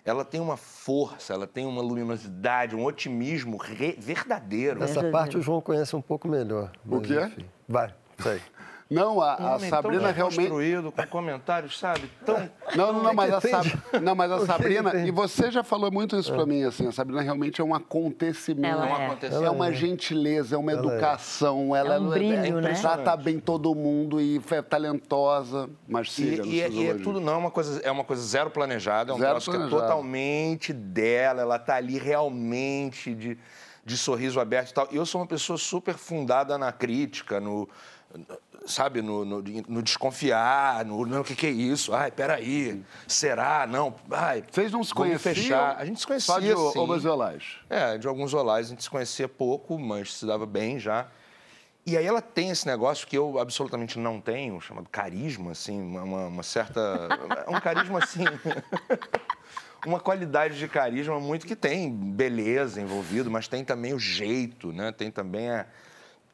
ela 0.05 0.25
tem 0.25 0.41
uma 0.41 0.57
força, 0.57 1.33
ela 1.33 1.47
tem 1.47 1.67
uma 1.67 1.81
luminosidade, 1.81 2.77
um 2.77 2.85
otimismo 2.85 3.59
verdadeiro. 3.99 4.85
Essa 4.85 5.11
parte 5.11 5.39
o 5.39 5.43
João 5.43 5.61
conhece 5.61 5.97
um 5.97 6.03
pouco 6.03 6.29
melhor. 6.29 6.71
O 6.87 7.01
quê? 7.01 7.19
enfim. 7.21 7.47
Vai, 7.67 7.95
sei. 8.19 8.41
Não, 8.95 9.21
a, 9.21 9.37
Um 9.41 9.47
a 9.55 9.59
Sabrina 9.61 10.03
tão 10.05 10.13
realmente. 10.13 10.39
construído, 10.41 10.93
com 10.93 11.07
comentários, 11.07 11.79
sabe? 11.79 12.11
Tão... 12.25 12.49
Não, 12.77 12.93
não, 12.93 13.03
não, 13.03 13.15
mas 13.15 13.33
a, 13.33 13.41
Sab... 13.41 13.67
não, 14.03 14.15
mas 14.15 14.31
a 14.33 14.41
Sabrina, 14.47 14.95
e 15.07 15.11
você 15.11 15.51
já 15.51 15.63
falou 15.63 15.91
muito 15.91 16.17
isso 16.17 16.33
pra 16.33 16.47
mim, 16.47 16.63
assim, 16.65 16.87
a 16.87 16.93
Sabrina 16.93 17.21
realmente 17.23 17.61
é 17.61 17.65
um 17.65 17.75
acontecimento. 17.75 18.67
Ela 18.75 18.87
Não 18.87 18.97
é. 18.97 19.07
aconteceu. 19.07 19.45
É 19.45 19.51
uma 19.51 19.73
gentileza, 19.73 20.55
é 20.55 20.59
uma 20.59 20.73
Ela 20.73 20.81
é. 20.81 20.85
educação, 20.87 21.75
ela 21.77 21.95
É 21.97 21.99
um 21.99 22.09
brilho, 22.09 22.61
né? 22.61 22.73
trata 22.75 23.17
bem 23.17 23.39
todo 23.39 23.75
mundo 23.75 24.21
e 24.21 24.41
é 24.51 24.63
talentosa, 24.63 25.69
mas 25.89 26.17
E, 26.19 26.23
nos 26.37 26.47
e, 26.47 26.61
é- 26.61 26.65
seus 26.71 26.75
e 26.75 26.87
é 26.89 26.95
tudo 26.95 27.21
não, 27.21 27.35
é 27.35 27.37
uma 27.37 27.51
coisa, 27.51 27.81
é 27.83 27.91
uma 27.91 28.05
coisa 28.05 28.23
zero 28.23 28.51
planejada, 28.51 29.13
é 29.13 29.15
um 29.15 29.19
Zero 29.19 29.31
troço 29.33 29.51
que 29.51 29.57
é 29.57 29.67
totalmente 29.69 30.73
dela, 30.73 31.43
ela 31.43 31.59
tá 31.59 31.77
ali 31.77 31.99
realmente 31.99 33.15
de, 33.15 33.39
de 33.85 33.97
sorriso 33.97 34.41
aberto 34.41 34.71
e 34.71 34.75
tal. 34.75 34.89
E 34.91 34.97
eu 34.97 35.05
sou 35.07 35.21
uma 35.21 35.27
pessoa 35.27 35.59
super 35.59 35.95
fundada 35.95 36.57
na 36.59 36.73
crítica, 36.73 37.41
no 37.41 37.69
sabe, 38.67 39.03
no, 39.03 39.25
no, 39.25 39.43
no 39.69 39.83
desconfiar, 39.83 40.85
no 40.85 41.05
não, 41.07 41.21
o 41.21 41.25
que, 41.25 41.35
que 41.35 41.47
é 41.47 41.51
isso? 41.51 41.95
Ai, 41.95 42.11
peraí, 42.11 42.83
será? 43.07 43.67
Não, 43.67 43.95
ai, 44.11 44.43
Vocês 44.51 44.73
não 44.73 44.83
se 44.83 44.95
conheciam? 44.95 45.35
fechar. 45.35 45.77
A 45.77 45.85
gente 45.85 46.01
se 46.01 46.07
conhecia, 46.07 46.33
Só 46.35 46.41
de 46.41 46.73
sim. 46.73 46.79
Obaziolais. 46.79 47.57
É, 47.69 47.99
de 47.99 48.07
alguns 48.07 48.33
olás 48.33 48.67
a 48.67 48.71
gente 48.71 48.83
se 48.83 48.91
conhecia 48.91 49.29
pouco, 49.29 49.79
mas 49.79 50.15
se 50.15 50.27
dava 50.27 50.47
bem 50.47 50.79
já. 50.79 51.07
E 51.87 51.99
aí 51.99 52.07
ela 52.07 52.23
tem 52.23 52.49
esse 52.49 52.67
negócio 52.67 53.07
que 53.07 53.17
eu 53.17 53.39
absolutamente 53.39 53.99
não 53.99 54.19
tenho, 54.19 54.59
chamado 54.61 54.89
carisma, 54.89 55.53
assim, 55.53 55.83
uma, 55.83 56.03
uma- 56.03 56.27
uma 56.29 56.43
certa... 56.43 57.09
um 57.47 57.61
carisma, 57.61 57.99
assim... 57.99 58.25
uma 59.87 60.01
qualidade 60.01 60.59
de 60.59 60.67
carisma 60.67 61.21
muito 61.21 61.47
que 61.47 61.55
tem 61.55 61.91
beleza 61.93 62.81
envolvido, 62.81 63.31
mas 63.31 63.47
tem 63.49 63.63
também 63.63 63.93
o 63.93 63.99
jeito, 63.99 64.73
né? 64.73 64.93
Tem 64.93 65.11
também 65.11 65.51
a, 65.51 65.67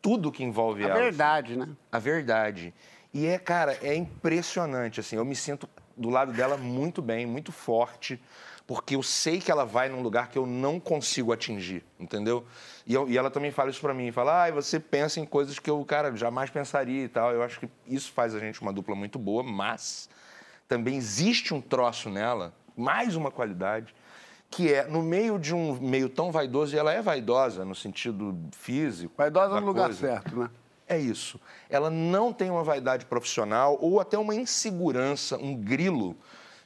tudo 0.00 0.32
que 0.32 0.42
envolve 0.42 0.84
A 0.84 0.88
ela. 0.88 1.00
verdade, 1.00 1.56
né? 1.56 1.68
A 1.92 1.98
verdade. 1.98 2.74
E 3.12 3.26
é, 3.26 3.38
cara, 3.38 3.76
é 3.82 3.94
impressionante, 3.94 5.00
assim, 5.00 5.16
eu 5.16 5.24
me 5.24 5.34
sinto 5.34 5.68
do 5.96 6.08
lado 6.08 6.32
dela 6.32 6.56
muito 6.56 7.02
bem, 7.02 7.26
muito 7.26 7.50
forte, 7.52 8.20
porque 8.66 8.94
eu 8.94 9.02
sei 9.02 9.40
que 9.40 9.50
ela 9.50 9.64
vai 9.66 9.88
num 9.88 10.00
lugar 10.00 10.28
que 10.28 10.38
eu 10.38 10.46
não 10.46 10.78
consigo 10.78 11.32
atingir, 11.32 11.84
entendeu? 11.98 12.46
E, 12.86 12.94
eu- 12.94 13.08
e 13.10 13.18
ela 13.18 13.28
também 13.30 13.50
fala 13.50 13.68
isso 13.68 13.80
pra 13.80 13.92
mim, 13.92 14.12
fala, 14.12 14.44
ah, 14.46 14.50
você 14.52 14.78
pensa 14.78 15.18
em 15.18 15.26
coisas 15.26 15.58
que 15.58 15.68
eu, 15.68 15.84
cara, 15.84 16.14
jamais 16.16 16.50
pensaria 16.50 17.04
e 17.04 17.08
tal. 17.08 17.32
Eu 17.32 17.42
acho 17.42 17.58
que 17.58 17.68
isso 17.86 18.12
faz 18.12 18.32
a 18.34 18.38
gente 18.38 18.62
uma 18.62 18.72
dupla 18.72 18.94
muito 18.94 19.18
boa, 19.18 19.42
mas 19.42 20.08
também 20.68 20.96
existe 20.96 21.52
um 21.52 21.60
troço 21.60 22.08
nela, 22.08 22.54
mais 22.76 23.16
uma 23.16 23.30
qualidade, 23.32 23.92
que 24.50 24.72
é, 24.74 24.84
no 24.86 25.00
meio 25.02 25.38
de 25.38 25.54
um 25.54 25.78
meio 25.80 26.08
tão 26.08 26.32
vaidoso, 26.32 26.74
e 26.74 26.78
ela 26.78 26.92
é 26.92 27.00
vaidosa 27.00 27.64
no 27.64 27.74
sentido 27.74 28.36
físico. 28.52 29.14
Vaidosa 29.16 29.60
no 29.60 29.66
lugar 29.66 29.84
coisa. 29.86 30.00
certo, 30.00 30.36
né? 30.36 30.50
É 30.88 30.98
isso. 30.98 31.40
Ela 31.68 31.88
não 31.88 32.32
tem 32.32 32.50
uma 32.50 32.64
vaidade 32.64 33.06
profissional 33.06 33.78
ou 33.80 34.00
até 34.00 34.18
uma 34.18 34.34
insegurança, 34.34 35.36
um 35.38 35.54
grilo, 35.54 36.16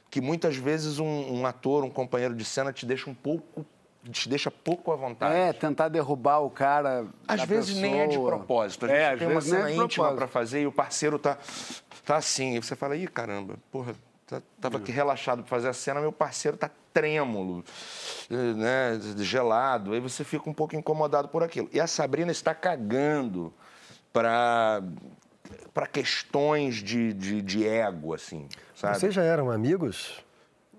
que 0.09 0.19
muitas 0.19 0.55
vezes 0.57 0.97
um, 0.97 1.05
um 1.05 1.45
ator, 1.45 1.83
um 1.83 1.89
companheiro 1.91 2.33
de 2.33 2.43
cena 2.43 2.73
te 2.73 2.87
deixa 2.87 3.07
um 3.07 3.13
pouco, 3.13 3.63
te 4.11 4.27
deixa 4.27 4.49
pouco 4.49 4.91
à 4.91 4.95
vontade. 4.95 5.35
É, 5.35 5.53
tentar 5.53 5.89
derrubar 5.89 6.39
o 6.39 6.49
cara. 6.49 7.05
Às 7.27 7.43
vezes 7.43 7.75
nem 7.75 7.99
é 7.99 8.07
de 8.07 8.15
pessoa. 8.15 8.29
propósito. 8.37 8.85
A 8.85 8.89
gente 8.89 8.97
É, 8.97 9.11
às 9.11 9.19
tem 9.19 9.27
uma 9.27 9.33
vezes 9.35 9.51
nem 9.51 9.61
cena 9.61 9.69
é 9.71 9.73
de 9.77 9.83
íntima 9.83 10.13
para 10.15 10.27
fazer 10.27 10.61
e 10.63 10.65
o 10.67 10.71
parceiro 10.71 11.19
tá, 11.19 11.37
tá 12.03 12.15
assim. 12.17 12.55
E 12.55 12.63
você 12.63 12.75
fala, 12.75 12.95
ih, 12.95 13.07
caramba, 13.07 13.57
porra, 13.71 13.93
tá- 14.25 14.41
tava 14.59 14.77
aqui 14.77 14.91
relaxado 14.91 15.43
para 15.43 15.49
fazer 15.49 15.69
a 15.69 15.73
cena, 15.73 16.01
meu 16.01 16.11
parceiro 16.11 16.57
tá 16.57 16.71
trêmulo, 16.95 17.61
né, 18.29 18.97
gelado. 19.17 19.91
Aí 19.91 19.99
você 19.99 20.23
fica 20.23 20.49
um 20.49 20.53
pouco 20.53 20.77
incomodado 20.77 21.27
por 21.27 21.43
aquilo. 21.43 21.69
E 21.73 21.79
a 21.79 21.87
Sabrina 21.87 22.31
está 22.31 22.55
cagando 22.55 23.53
para 24.13 24.81
para 25.73 25.85
questões 25.85 26.75
de, 26.75 27.13
de, 27.13 27.41
de 27.41 27.67
ego, 27.67 28.13
assim, 28.13 28.47
sabe? 28.73 28.97
Vocês 28.97 29.13
já 29.13 29.23
eram 29.23 29.51
amigos? 29.51 30.23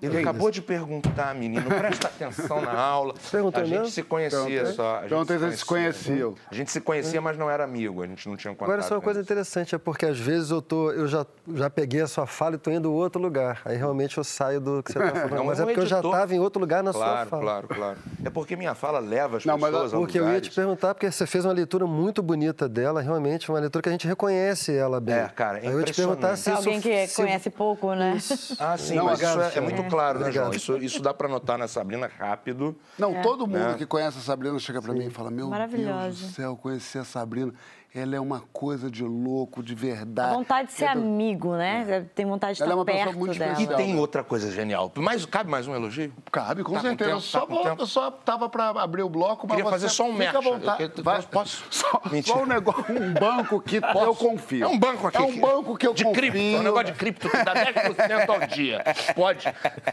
Ele 0.02 0.18
acabou 0.18 0.50
de 0.50 0.60
perguntar, 0.60 1.34
menino, 1.34 1.64
presta 1.68 2.08
atenção 2.08 2.60
na 2.60 2.72
aula. 2.78 3.14
Perguntou 3.30 3.62
a 3.62 3.64
gente 3.64 3.78
mesmo? 3.78 3.90
se 3.90 4.02
conhecia 4.02 4.38
Perguntei. 4.40 4.72
só. 4.74 4.96
a 4.96 5.00
Perguntei 5.00 5.38
se 5.38 5.56
se 5.56 5.64
conheciam. 5.64 6.34
A 6.50 6.54
gente 6.54 6.70
se 6.70 6.80
conhecia, 6.80 7.20
mas 7.20 7.38
não 7.38 7.50
era 7.50 7.64
amigo, 7.64 8.02
a 8.02 8.06
gente 8.06 8.28
não 8.28 8.36
tinha 8.36 8.52
contato. 8.52 8.68
Agora, 8.70 8.82
só 8.82 8.94
uma 8.96 9.00
coisa 9.00 9.20
interessante, 9.20 9.74
é 9.74 9.78
porque 9.78 10.04
às 10.06 10.18
vezes 10.18 10.50
eu, 10.50 10.60
tô, 10.60 10.90
eu 10.92 11.08
já, 11.08 11.24
já 11.54 11.70
peguei 11.70 12.02
a 12.02 12.06
sua 12.06 12.26
fala 12.26 12.54
e 12.54 12.56
estou 12.56 12.72
indo 12.72 12.88
em 12.90 12.92
outro 12.92 13.20
lugar. 13.20 13.62
Aí 13.64 13.76
realmente 13.76 14.18
eu 14.18 14.24
saio 14.24 14.60
do 14.60 14.82
que 14.82 14.92
você 14.92 14.98
está 14.98 15.10
falando. 15.12 15.34
Não, 15.34 15.44
mas 15.44 15.58
um 15.58 15.62
é 15.62 15.66
porque 15.66 15.80
eu 15.80 15.86
já 15.86 15.96
editor- 15.96 16.14
estava 16.14 16.34
em 16.34 16.40
outro 16.40 16.60
lugar 16.60 16.82
na 16.82 16.92
Claro, 16.92 17.16
sua 17.20 17.26
fala. 17.30 17.42
claro, 17.42 17.68
claro. 17.68 17.98
É 18.24 18.30
porque 18.30 18.54
minha 18.56 18.74
fala 18.74 18.98
leva 18.98 19.38
as 19.38 19.44
Não, 19.46 19.56
mas 19.56 19.70
pessoas 19.70 19.94
a 19.94 19.96
Porque 19.96 20.18
eu 20.18 20.24
ia 20.24 20.28
te 20.28 20.34
lugares. 20.34 20.54
perguntar, 20.54 20.94
porque 20.94 21.10
você 21.10 21.26
fez 21.26 21.44
uma 21.44 21.54
leitura 21.54 21.86
muito 21.86 22.22
bonita 22.22 22.68
dela, 22.68 23.00
realmente, 23.00 23.48
uma 23.50 23.58
leitura 23.58 23.82
que 23.82 23.88
a 23.88 23.92
gente 23.92 24.06
reconhece 24.06 24.76
ela 24.76 25.00
bem. 25.00 25.14
É, 25.14 25.28
cara, 25.28 25.58
é 25.58 25.68
Aí 25.68 25.72
eu 25.72 25.80
ia 25.80 25.86
te 25.86 25.94
perguntar 25.94 26.36
se 26.36 26.44
Pra 26.44 26.52
isso... 26.60 26.68
alguém 26.68 26.80
que 26.82 27.06
se- 27.06 27.16
conhece 27.16 27.48
pouco, 27.50 27.94
né? 27.94 28.18
Ah, 28.58 28.76
sim, 28.76 28.94
Não, 28.96 29.06
mas 29.06 29.22
é, 29.22 29.58
é 29.58 29.60
muito 29.60 29.85
claro, 29.88 30.20
né, 30.20 30.30
João? 30.32 30.50
Isso, 30.52 30.76
isso 30.78 31.02
dá 31.02 31.12
para 31.14 31.28
notar 31.28 31.58
na 31.58 31.66
Sabrina 31.68 32.10
rápido. 32.18 32.76
Não, 32.98 33.22
todo 33.22 33.46
mundo 33.46 33.58
Né? 33.58 33.74
que 33.78 33.86
conhece 33.86 34.18
a 34.18 34.20
Sabrina 34.20 34.58
chega 34.58 34.80
pra 34.82 34.92
mim 34.92 35.06
e 35.06 35.10
fala: 35.10 35.30
Meu 35.30 35.50
Deus 35.50 36.20
do 36.20 36.26
céu, 36.28 36.50
eu 36.50 36.56
conheci 36.56 36.98
a 36.98 37.04
Sabrina. 37.04 37.52
Ela 37.98 38.14
é 38.16 38.20
uma 38.20 38.40
coisa 38.52 38.90
de 38.90 39.02
louco, 39.02 39.62
de 39.62 39.74
verdade. 39.74 40.30
A 40.30 40.34
vontade 40.36 40.68
de 40.68 40.74
ser 40.74 40.84
É 40.84 40.92
do- 40.94 41.00
amigo, 41.00 41.56
né? 41.56 42.04
Tem 42.14 42.26
vontade 42.26 42.58
de 42.58 42.62
Ela 42.62 42.72
é 42.72 42.74
estar 42.74 42.78
uma 42.78 42.84
pessoa 42.84 43.04
perto 43.06 43.18
muito 43.18 43.38
dela. 43.38 43.58
E 43.62 43.66
tem 43.68 43.98
outra 43.98 44.22
coisa 44.22 44.50
genial. 44.52 44.92
Mas 44.96 45.24
cabe 45.24 45.48
mais 45.50 45.66
um 45.66 45.74
elogio? 45.74 46.12
Cabe, 46.30 46.62
com 46.62 46.74
Tá 46.74 46.80
com 46.80 46.86
certeza. 46.88 47.10
tempo? 47.10 47.22
só, 47.22 47.40
Tá 47.40 47.46
com 47.46 47.54
vou- 47.54 47.62
tempo? 47.64 47.80
eu 47.82 47.86
só 47.86 48.10
tava 48.10 48.50
pra 48.50 48.68
abrir 48.68 49.02
o 49.02 49.08
bloco, 49.08 49.46
mas 49.48 49.56
Queria 49.56 49.70
fazer 49.70 49.88
só 49.88 50.04
um 50.04 50.12
merchan. 50.12 50.42
vontade. 50.42 50.92
Eu 50.94 51.02
Vai. 51.02 51.22
posso? 51.22 51.64
Só, 51.72 52.02
Mentira. 52.12 52.36
só 52.36 52.42
um 52.42 52.46
negócio, 52.46 52.84
um 53.02 53.14
banco 53.14 53.60
que 53.62 53.76
eu 53.76 54.14
confio. 54.14 54.64
É 54.64 54.68
um 54.68 54.78
banco 54.78 55.06
aqui. 55.06 55.16
É 55.16 55.22
um 55.22 55.40
banco 55.40 55.76
que 55.78 55.86
eu 55.86 55.94
de 55.94 56.04
confio. 56.04 56.20
cripto, 56.20 56.38
é 56.38 56.58
um 56.60 56.62
negócio 56.64 56.86
de 56.88 56.92
cripto 56.92 57.30
que 57.30 57.42
dá 57.44 57.54
10% 57.54 58.28
ao 58.30 58.46
dia. 58.46 58.84
Pode. 59.14 59.46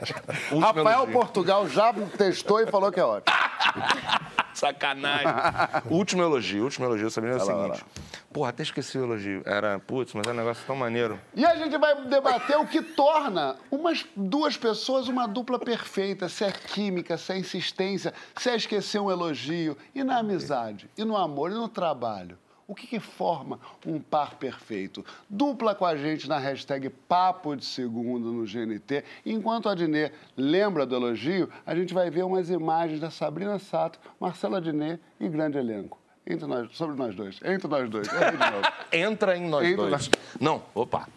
Rafael 0.62 0.90
elogio. 1.04 1.14
Portugal 1.14 1.70
já 1.70 1.94
testou 2.18 2.60
e 2.60 2.68
falou 2.68 2.92
que 2.92 3.00
é 3.00 3.06
ótimo. 3.06 3.34
Sacanagem. 4.68 5.28
último 5.92 6.24
elogio, 6.24 6.64
último 6.64 6.86
elogio, 6.86 7.10
Sabrina, 7.10 7.38
é 7.38 7.42
o 7.42 7.46
lá, 7.46 7.64
seguinte. 7.64 7.86
Porra, 8.32 8.50
até 8.50 8.64
esqueci 8.64 8.98
o 8.98 9.04
elogio. 9.04 9.44
Era, 9.46 9.80
putz, 9.80 10.14
mas 10.14 10.26
é 10.26 10.32
um 10.32 10.34
negócio 10.34 10.64
tão 10.66 10.76
maneiro. 10.76 11.20
E 11.36 11.46
a 11.46 11.56
gente 11.56 11.78
vai 11.78 12.04
debater 12.06 12.58
o 12.58 12.66
que 12.66 12.82
torna 12.82 13.56
umas 13.70 14.06
duas 14.16 14.58
pessoas 14.58 15.08
uma 15.08 15.28
dupla 15.28 15.60
perfeita, 15.60 16.30
se 16.30 16.44
é 16.44 16.52
química, 16.52 17.18
se 17.18 17.34
é 17.34 17.38
insistência, 17.38 18.14
se 18.38 18.50
é 18.50 18.56
esquecer 18.56 19.00
um 19.00 19.12
elogio, 19.12 19.78
e 19.94 20.04
na 20.04 20.20
amizade, 20.20 20.90
e 20.98 21.04
no 21.04 21.18
amor, 21.18 21.52
e 21.52 21.56
no 21.56 21.68
trabalho. 21.68 22.38
O 22.66 22.74
que, 22.74 22.88
que 22.88 23.00
forma 23.00 23.60
um 23.86 24.00
par 24.00 24.36
perfeito? 24.36 25.06
Dupla 25.30 25.76
com 25.76 25.86
a 25.86 25.98
gente 25.98 26.30
na 26.30 26.38
hashtag 26.38 26.90
Papo 26.90 27.56
de 27.56 27.66
Segundo 27.66 28.32
no 28.32 28.46
GNT. 28.46 29.04
Enquanto 29.26 29.68
a 29.68 29.76
Dinê 29.76 30.12
lembra 30.38 30.86
do 30.86 30.96
elogio, 30.96 31.50
a 31.66 31.76
gente 31.76 31.94
vai 31.94 32.10
ver 32.10 32.24
umas 32.24 32.50
imagens 32.50 33.00
da 33.02 33.10
Sabrina 33.12 33.60
Sato, 33.60 34.00
Marcela 34.20 34.62
Dinê 34.62 34.98
e 35.20 35.28
grande 35.28 35.58
elenco. 35.58 36.00
Entre 36.26 36.48
nós, 36.48 36.70
sobre 36.76 36.96
nós 36.96 37.14
dois. 37.14 37.38
Entre 37.44 37.68
nós 37.68 37.90
dois. 37.90 38.08
Entra 38.94 39.36
em 39.38 39.50
nós 39.50 39.66
Entra 39.68 39.78
dois. 39.78 39.92
nós- 39.92 40.10
Não, 40.40 40.64
opa. 40.74 41.08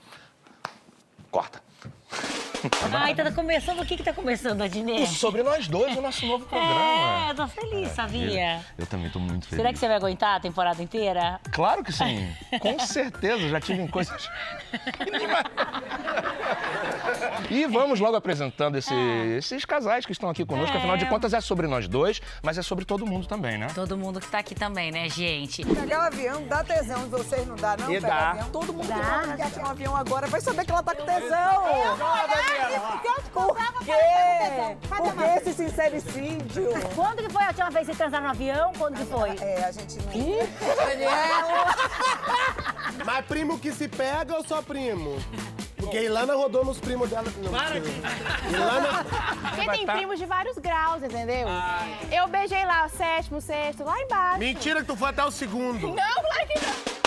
Corta. 1.30 1.62
Ai, 2.92 3.14
tá 3.14 3.30
começando. 3.32 3.80
O 3.80 3.86
que 3.86 3.96
que 3.96 4.02
tá 4.02 4.12
começando, 4.12 4.62
Adnê? 4.62 5.06
Sobre 5.06 5.42
nós 5.42 5.68
dois, 5.68 5.96
o 5.96 6.00
nosso 6.00 6.26
novo 6.26 6.46
É, 6.54 7.34
tô 7.34 7.46
feliz, 7.48 7.90
sabia? 7.92 8.60
Eu 8.78 8.86
também 8.86 9.10
tô 9.10 9.18
muito 9.18 9.46
feliz. 9.46 9.56
Será 9.60 9.72
que 9.72 9.78
você 9.78 9.86
vai 9.86 9.96
aguentar 9.96 10.36
a 10.36 10.40
temporada 10.40 10.82
inteira? 10.82 11.40
Claro 11.52 11.82
que 11.84 11.92
sim. 11.92 12.28
Com 12.60 12.78
certeza, 12.78 13.48
já 13.48 13.60
tive 13.60 13.82
em 13.82 13.86
coisas. 13.86 14.28
e 17.50 17.66
vamos 17.66 18.00
logo 18.00 18.16
apresentando 18.16 18.76
esse- 18.76 18.94
esses 19.36 19.64
casais 19.64 20.04
que 20.06 20.12
estão 20.12 20.28
aqui 20.30 20.44
conosco. 20.44 20.74
É. 20.74 20.78
Afinal 20.78 20.96
de 20.96 21.06
contas, 21.06 21.32
é 21.32 21.40
sobre 21.40 21.66
nós 21.66 21.88
dois, 21.88 22.20
mas 22.42 22.58
é 22.58 22.62
sobre 22.62 22.84
todo 22.84 23.06
mundo 23.06 23.26
também, 23.26 23.56
né? 23.58 23.68
Todo 23.74 23.96
mundo 23.96 24.20
que 24.20 24.26
tá 24.28 24.38
aqui 24.38 24.54
também, 24.54 24.90
né, 24.90 25.08
gente? 25.08 25.64
Pegar 25.64 25.98
o 26.00 26.02
avião 26.06 26.42
dá 26.46 26.62
tesão 26.64 27.02
de 27.04 27.08
vocês, 27.10 27.46
não 27.46 27.56
dá, 27.56 27.76
não? 27.76 27.90
E 27.90 27.94
Pegar 28.00 28.08
dá. 28.08 28.30
avião. 28.30 28.50
Todo 28.50 28.72
mundo 28.72 28.86
que 28.86 28.92
Dá. 28.92 29.00
vai 29.22 29.36
pegar 29.36 29.62
um 29.62 29.66
avião 29.66 29.96
agora 29.96 30.26
vai 30.26 30.40
saber 30.40 30.64
que 30.64 30.70
ela 30.70 30.82
tá 30.82 30.94
com 30.94 31.04
tesão. 31.04 31.64
Por 33.32 33.84
quê? 33.84 34.76
Por 34.88 35.14
que 35.14 35.22
esse 35.38 35.52
sincericídio? 35.52 36.68
Quando 36.94 37.22
que 37.22 37.30
foi 37.30 37.42
a 37.44 37.48
última 37.48 37.70
vez 37.70 37.80
que 37.80 37.86
vocês 37.86 37.98
transaram 37.98 38.24
no 38.24 38.30
avião? 38.30 38.72
Quando 38.78 38.96
que 38.96 39.04
foi? 39.06 39.36
É, 39.40 39.64
a 39.64 39.70
gente 39.70 39.98
não... 39.98 40.06
Mas 43.04 43.26
primo 43.26 43.58
que 43.58 43.72
se 43.72 43.88
pega 43.88 44.36
ou 44.36 44.44
só 44.46 44.62
primo? 44.62 45.18
Porque 45.76 45.98
a 45.98 46.02
Ilana 46.02 46.34
rodou 46.34 46.64
nos 46.64 46.80
primos 46.80 47.10
dela. 47.10 47.26
Não, 47.38 47.50
Para 47.50 47.76
Ilana. 47.78 49.04
Porque 49.54 49.70
tem 49.70 49.86
primos 49.86 50.18
de 50.18 50.26
vários 50.26 50.58
graus, 50.58 51.02
entendeu? 51.02 51.46
Eu 52.10 52.26
beijei 52.28 52.64
lá 52.64 52.86
o 52.86 52.88
sétimo, 52.88 53.40
sexto, 53.40 53.84
lá 53.84 54.00
embaixo. 54.00 54.38
Mentira 54.38 54.80
que 54.80 54.86
tu 54.86 54.96
foi 54.96 55.10
até 55.10 55.24
o 55.24 55.30
segundo. 55.30 55.88
Não, 55.88 55.94
claro 55.94 56.46
que 56.48 56.60
não. 56.60 57.05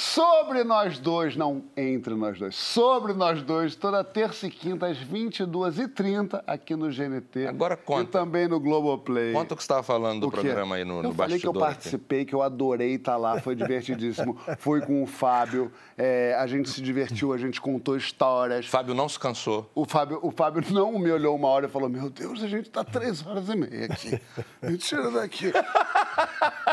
Sobre 0.00 0.62
nós 0.62 0.96
dois, 1.00 1.34
não 1.34 1.64
entre 1.76 2.14
nós 2.14 2.38
dois, 2.38 2.54
sobre 2.54 3.12
nós 3.14 3.42
dois, 3.42 3.74
toda 3.74 4.04
terça 4.04 4.46
e 4.46 4.50
quinta 4.50 4.86
às 4.86 4.96
22h30 4.96 6.40
aqui 6.46 6.76
no 6.76 6.88
GNT. 6.88 7.48
Agora 7.48 7.76
conta. 7.76 8.02
E 8.02 8.06
também 8.06 8.46
no 8.46 8.60
Globoplay. 8.60 9.32
Conta 9.32 9.54
o 9.54 9.56
que 9.56 9.62
você 9.64 9.64
estava 9.64 9.82
falando 9.82 10.20
do 10.20 10.30
programa 10.30 10.76
aí 10.76 10.84
no, 10.84 10.98
eu 10.98 11.02
no 11.02 11.12
falei 11.12 11.40
que 11.40 11.48
eu 11.48 11.52
bastidor. 11.52 11.74
participei, 11.74 12.24
que 12.24 12.32
eu 12.32 12.42
adorei 12.42 12.94
estar 12.94 13.16
lá, 13.16 13.40
foi 13.40 13.56
divertidíssimo. 13.56 14.38
Fui 14.60 14.80
com 14.80 15.02
o 15.02 15.06
Fábio, 15.06 15.72
é, 15.96 16.36
a 16.38 16.46
gente 16.46 16.70
se 16.70 16.80
divertiu, 16.80 17.32
a 17.32 17.36
gente 17.36 17.60
contou 17.60 17.96
histórias. 17.96 18.66
Fábio 18.66 18.94
não 18.94 19.08
se 19.08 19.18
cansou. 19.18 19.68
O 19.74 19.84
Fábio, 19.84 20.20
o 20.22 20.30
Fábio 20.30 20.62
não 20.70 20.96
me 20.96 21.10
olhou 21.10 21.34
uma 21.34 21.48
hora 21.48 21.66
e 21.66 21.68
falou: 21.68 21.88
Meu 21.88 22.08
Deus, 22.08 22.40
a 22.44 22.46
gente 22.46 22.68
está 22.68 22.84
três 22.84 23.26
horas 23.26 23.48
e 23.48 23.56
meia 23.56 23.86
aqui. 23.86 24.20
Me 24.62 24.78
tira 24.78 25.10
daqui. 25.10 25.52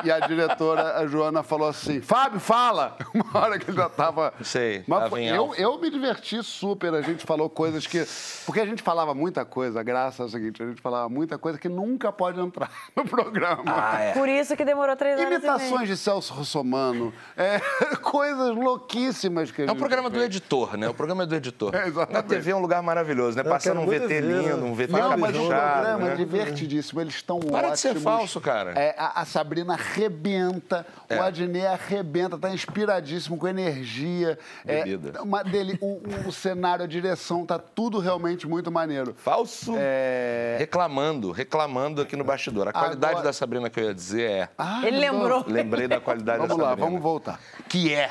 E 0.03 0.11
a 0.11 0.19
diretora, 0.19 0.97
a 0.97 1.07
Joana, 1.07 1.41
falou 1.41 1.69
assim: 1.69 2.01
Fábio, 2.01 2.39
fala! 2.39 2.97
Uma 3.23 3.39
hora 3.41 3.57
que 3.59 3.69
ele 3.69 3.77
já 3.77 3.87
estava. 3.87 4.33
Sei, 4.43 4.83
Mas 4.87 4.99
tava 4.99 5.09
foi- 5.11 5.21
em 5.23 5.27
eu, 5.27 5.53
eu 5.55 5.79
me 5.79 5.89
diverti 5.89 6.41
super. 6.43 6.93
A 6.93 7.01
gente 7.01 7.25
falou 7.25 7.49
coisas 7.49 7.87
que. 7.87 8.05
Porque 8.45 8.59
a 8.59 8.65
gente 8.65 8.81
falava 8.83 9.13
muita 9.13 9.45
coisa, 9.45 9.79
a 9.79 9.83
graça 9.83 10.23
é 10.23 10.25
o 10.25 10.29
seguinte: 10.29 10.61
a 10.61 10.65
gente 10.67 10.81
falava 10.81 11.07
muita 11.09 11.37
coisa 11.37 11.57
que 11.57 11.69
nunca 11.69 12.11
pode 12.11 12.39
entrar 12.39 12.69
no 12.95 13.05
programa. 13.05 13.63
Ah, 13.65 13.99
é. 14.01 14.11
Por 14.13 14.27
isso 14.29 14.55
que 14.55 14.65
demorou 14.65 14.95
três 14.95 15.17
horas 15.19 15.25
e 15.27 15.39
meia. 15.39 15.39
Imitações 15.55 15.87
de 15.87 15.97
Celso 15.97 16.33
Russomano, 16.33 17.13
é, 17.37 17.59
coisas 18.01 18.55
louquíssimas 18.55 19.51
que 19.51 19.61
a 19.61 19.65
É 19.65 19.67
gente 19.67 19.75
um 19.75 19.79
programa 19.79 20.09
do 20.09 20.15
fez. 20.15 20.25
editor, 20.25 20.77
né? 20.77 20.87
O 20.89 20.93
programa 20.93 21.23
é 21.23 21.25
do 21.25 21.35
editor. 21.35 21.73
É, 21.75 21.87
exatamente. 21.87 22.13
Na 22.13 22.23
TV 22.23 22.51
é 22.51 22.55
um 22.55 22.59
lugar 22.61 22.81
maravilhoso, 22.83 23.37
né? 23.37 23.43
Eu 23.45 23.49
Passando 23.49 23.81
um 23.81 23.85
VT 23.85 24.07
ver. 24.07 24.21
lindo, 24.23 24.65
um 24.65 24.73
VT 24.73 24.91
Não, 24.91 25.17
mas 25.17 25.35
o 25.35 25.39
caprichado, 25.49 25.73
programa 25.73 26.05
é 26.05 26.09
né? 26.09 26.15
divertidíssimo. 26.15 27.01
Eles 27.01 27.15
estão 27.15 27.39
Para 27.39 27.69
de 27.69 27.79
ser 27.79 27.89
ótimos. 27.89 28.03
falso, 28.03 28.41
cara. 28.41 28.71
É, 28.71 28.95
a, 28.97 29.21
a 29.21 29.25
Sabrina 29.25 29.73
arrebenta, 29.73 30.85
É. 31.09 31.17
o 31.17 31.23
Adnet 31.23 31.65
arrebenta, 31.65 32.37
tá 32.37 32.49
inspiradíssimo, 32.49 33.04
com 33.37 33.47
energia. 33.47 34.37
É, 34.65 34.83
Bebida. 34.83 35.21
uma 35.21 35.43
dele, 35.43 35.77
o, 35.81 36.01
o 36.27 36.31
cenário, 36.31 36.83
a 36.83 36.87
direção, 36.87 37.45
tá 37.45 37.57
tudo 37.59 37.99
realmente 37.99 38.47
muito 38.47 38.71
maneiro. 38.71 39.13
Falso. 39.17 39.73
É... 39.77 40.55
Reclamando, 40.59 41.31
reclamando 41.31 42.01
aqui 42.01 42.15
no 42.15 42.23
bastidor. 42.23 42.67
A 42.67 42.73
qualidade 42.73 43.13
Agora- 43.13 43.25
da 43.25 43.33
Sabrina 43.33 43.69
que 43.69 43.79
eu 43.79 43.85
ia 43.85 43.93
dizer 43.93 44.29
é. 44.31 44.49
Ah, 44.57 44.81
Ele 44.85 44.97
lembrou. 44.97 45.43
Lembrei 45.47 45.87
da 45.87 45.99
qualidade 45.99 46.39
Vamos 46.39 46.57
da 46.57 46.63
lá, 46.63 46.69
Sabrina. 46.69 46.87
vamos 46.89 47.01
voltar. 47.01 47.39
Que 47.69 47.93
é 47.93 48.09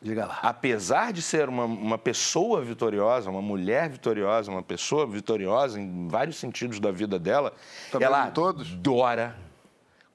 Diga 0.00 0.26
lá. 0.26 0.38
apesar 0.42 1.12
de 1.12 1.22
ser 1.22 1.48
uma, 1.48 1.64
uma 1.64 1.98
pessoa 1.98 2.62
vitoriosa, 2.62 3.30
uma 3.30 3.42
mulher 3.42 3.88
vitoriosa, 3.88 4.50
uma 4.50 4.62
pessoa 4.62 5.06
vitoriosa 5.06 5.80
em 5.80 6.06
vários 6.06 6.36
sentidos 6.36 6.78
da 6.78 6.92
vida 6.92 7.18
dela, 7.18 7.52
Também 7.90 8.06
ela 8.06 8.30
todos? 8.30 8.72
adora 8.72 9.34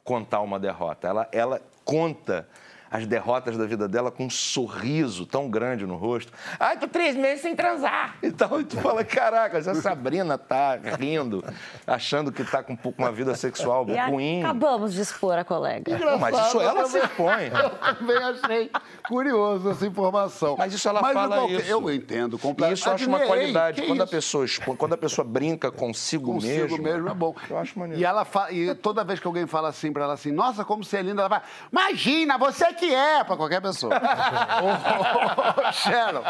contar 0.03 0.39
uma 0.41 0.59
derrota. 0.59 1.07
Ela, 1.07 1.27
ela 1.31 1.61
conta 1.83 2.47
as 2.91 3.07
derrotas 3.07 3.57
da 3.57 3.65
vida 3.65 3.87
dela 3.87 4.11
com 4.11 4.25
um 4.25 4.29
sorriso 4.29 5.25
tão 5.25 5.49
grande 5.49 5.85
no 5.85 5.95
rosto. 5.95 6.31
Ai, 6.59 6.77
tô 6.77 6.87
três 6.87 7.15
meses 7.15 7.41
sem 7.41 7.55
transar. 7.55 8.15
Então, 8.21 8.59
e 8.59 8.63
tu 8.65 8.77
fala, 8.77 9.03
caraca, 9.03 9.57
essa 9.57 9.73
Sabrina 9.81 10.37
tá 10.37 10.75
rindo, 10.99 11.43
achando 11.87 12.31
que 12.31 12.43
tá 12.43 12.61
com 12.63 12.73
um 12.73 12.75
pouco 12.75 13.01
uma 13.01 13.11
vida 13.11 13.33
sexual 13.35 13.85
E 13.89 13.97
ruim. 14.09 14.43
acabamos 14.43 14.93
de 14.93 15.01
expor 15.01 15.37
a 15.37 15.43
colega. 15.43 15.97
Não, 15.97 16.17
mas 16.19 16.37
isso 16.47 16.59
ela 16.59 16.85
se 16.87 16.97
expõe. 16.99 17.47
Eu 17.53 17.95
também 17.95 18.17
achei 18.17 18.71
curioso 19.07 19.69
essa 19.69 19.85
informação. 19.85 20.55
Mas 20.57 20.73
isso 20.73 20.87
ela 20.87 21.01
Mas, 21.01 21.13
fala 21.13 21.35
qualquer- 21.37 21.61
isso. 21.61 21.71
Eu 21.71 21.91
entendo 21.91 22.35
E 22.35 22.39
completamente. 22.39 22.77
isso 22.79 22.89
eu 22.89 22.93
acho 22.93 23.07
uma 23.07 23.19
qualidade. 23.19 23.81
que 23.81 23.87
Quando 23.87 24.01
a, 24.03 24.07
pessoa, 24.07 24.45
expõe- 24.45 24.75
quando 24.75 24.93
a 24.93 24.97
pessoa 24.97 25.25
brinca 25.25 25.71
consigo, 25.71 26.33
Consigo 26.33 26.53
mesmo. 26.77 26.81
mesmo, 26.83 27.09
é 27.09 27.13
bom. 27.13 27.35
Eu 27.49 27.57
acho 27.57 27.77
maneiro. 27.79 28.01
E 28.01 28.05
ela 28.05 28.25
fa... 28.25 28.51
e 28.51 28.73
toda 28.75 29.03
vez 29.03 29.19
que 29.19 29.27
alguém 29.27 29.45
fala 29.47 29.69
assim 29.69 29.91
pra 29.91 30.03
ela 30.03 30.13
assim, 30.13 30.31
nossa, 30.31 30.63
como 30.65 30.83
você 30.83 30.97
é 30.97 31.01
linda, 31.01 31.21
ela 31.21 31.29
fala, 31.29 31.43
imagina, 31.71 32.37
você 32.37 32.73
que 32.73 32.80
é, 32.89 33.23
pra 33.23 33.35
qualquer 33.37 33.61
pessoa. 33.61 33.93
Ô, 34.61 35.63
ô, 35.63 35.67
ô, 35.67 35.71
Sharon. 35.71 36.23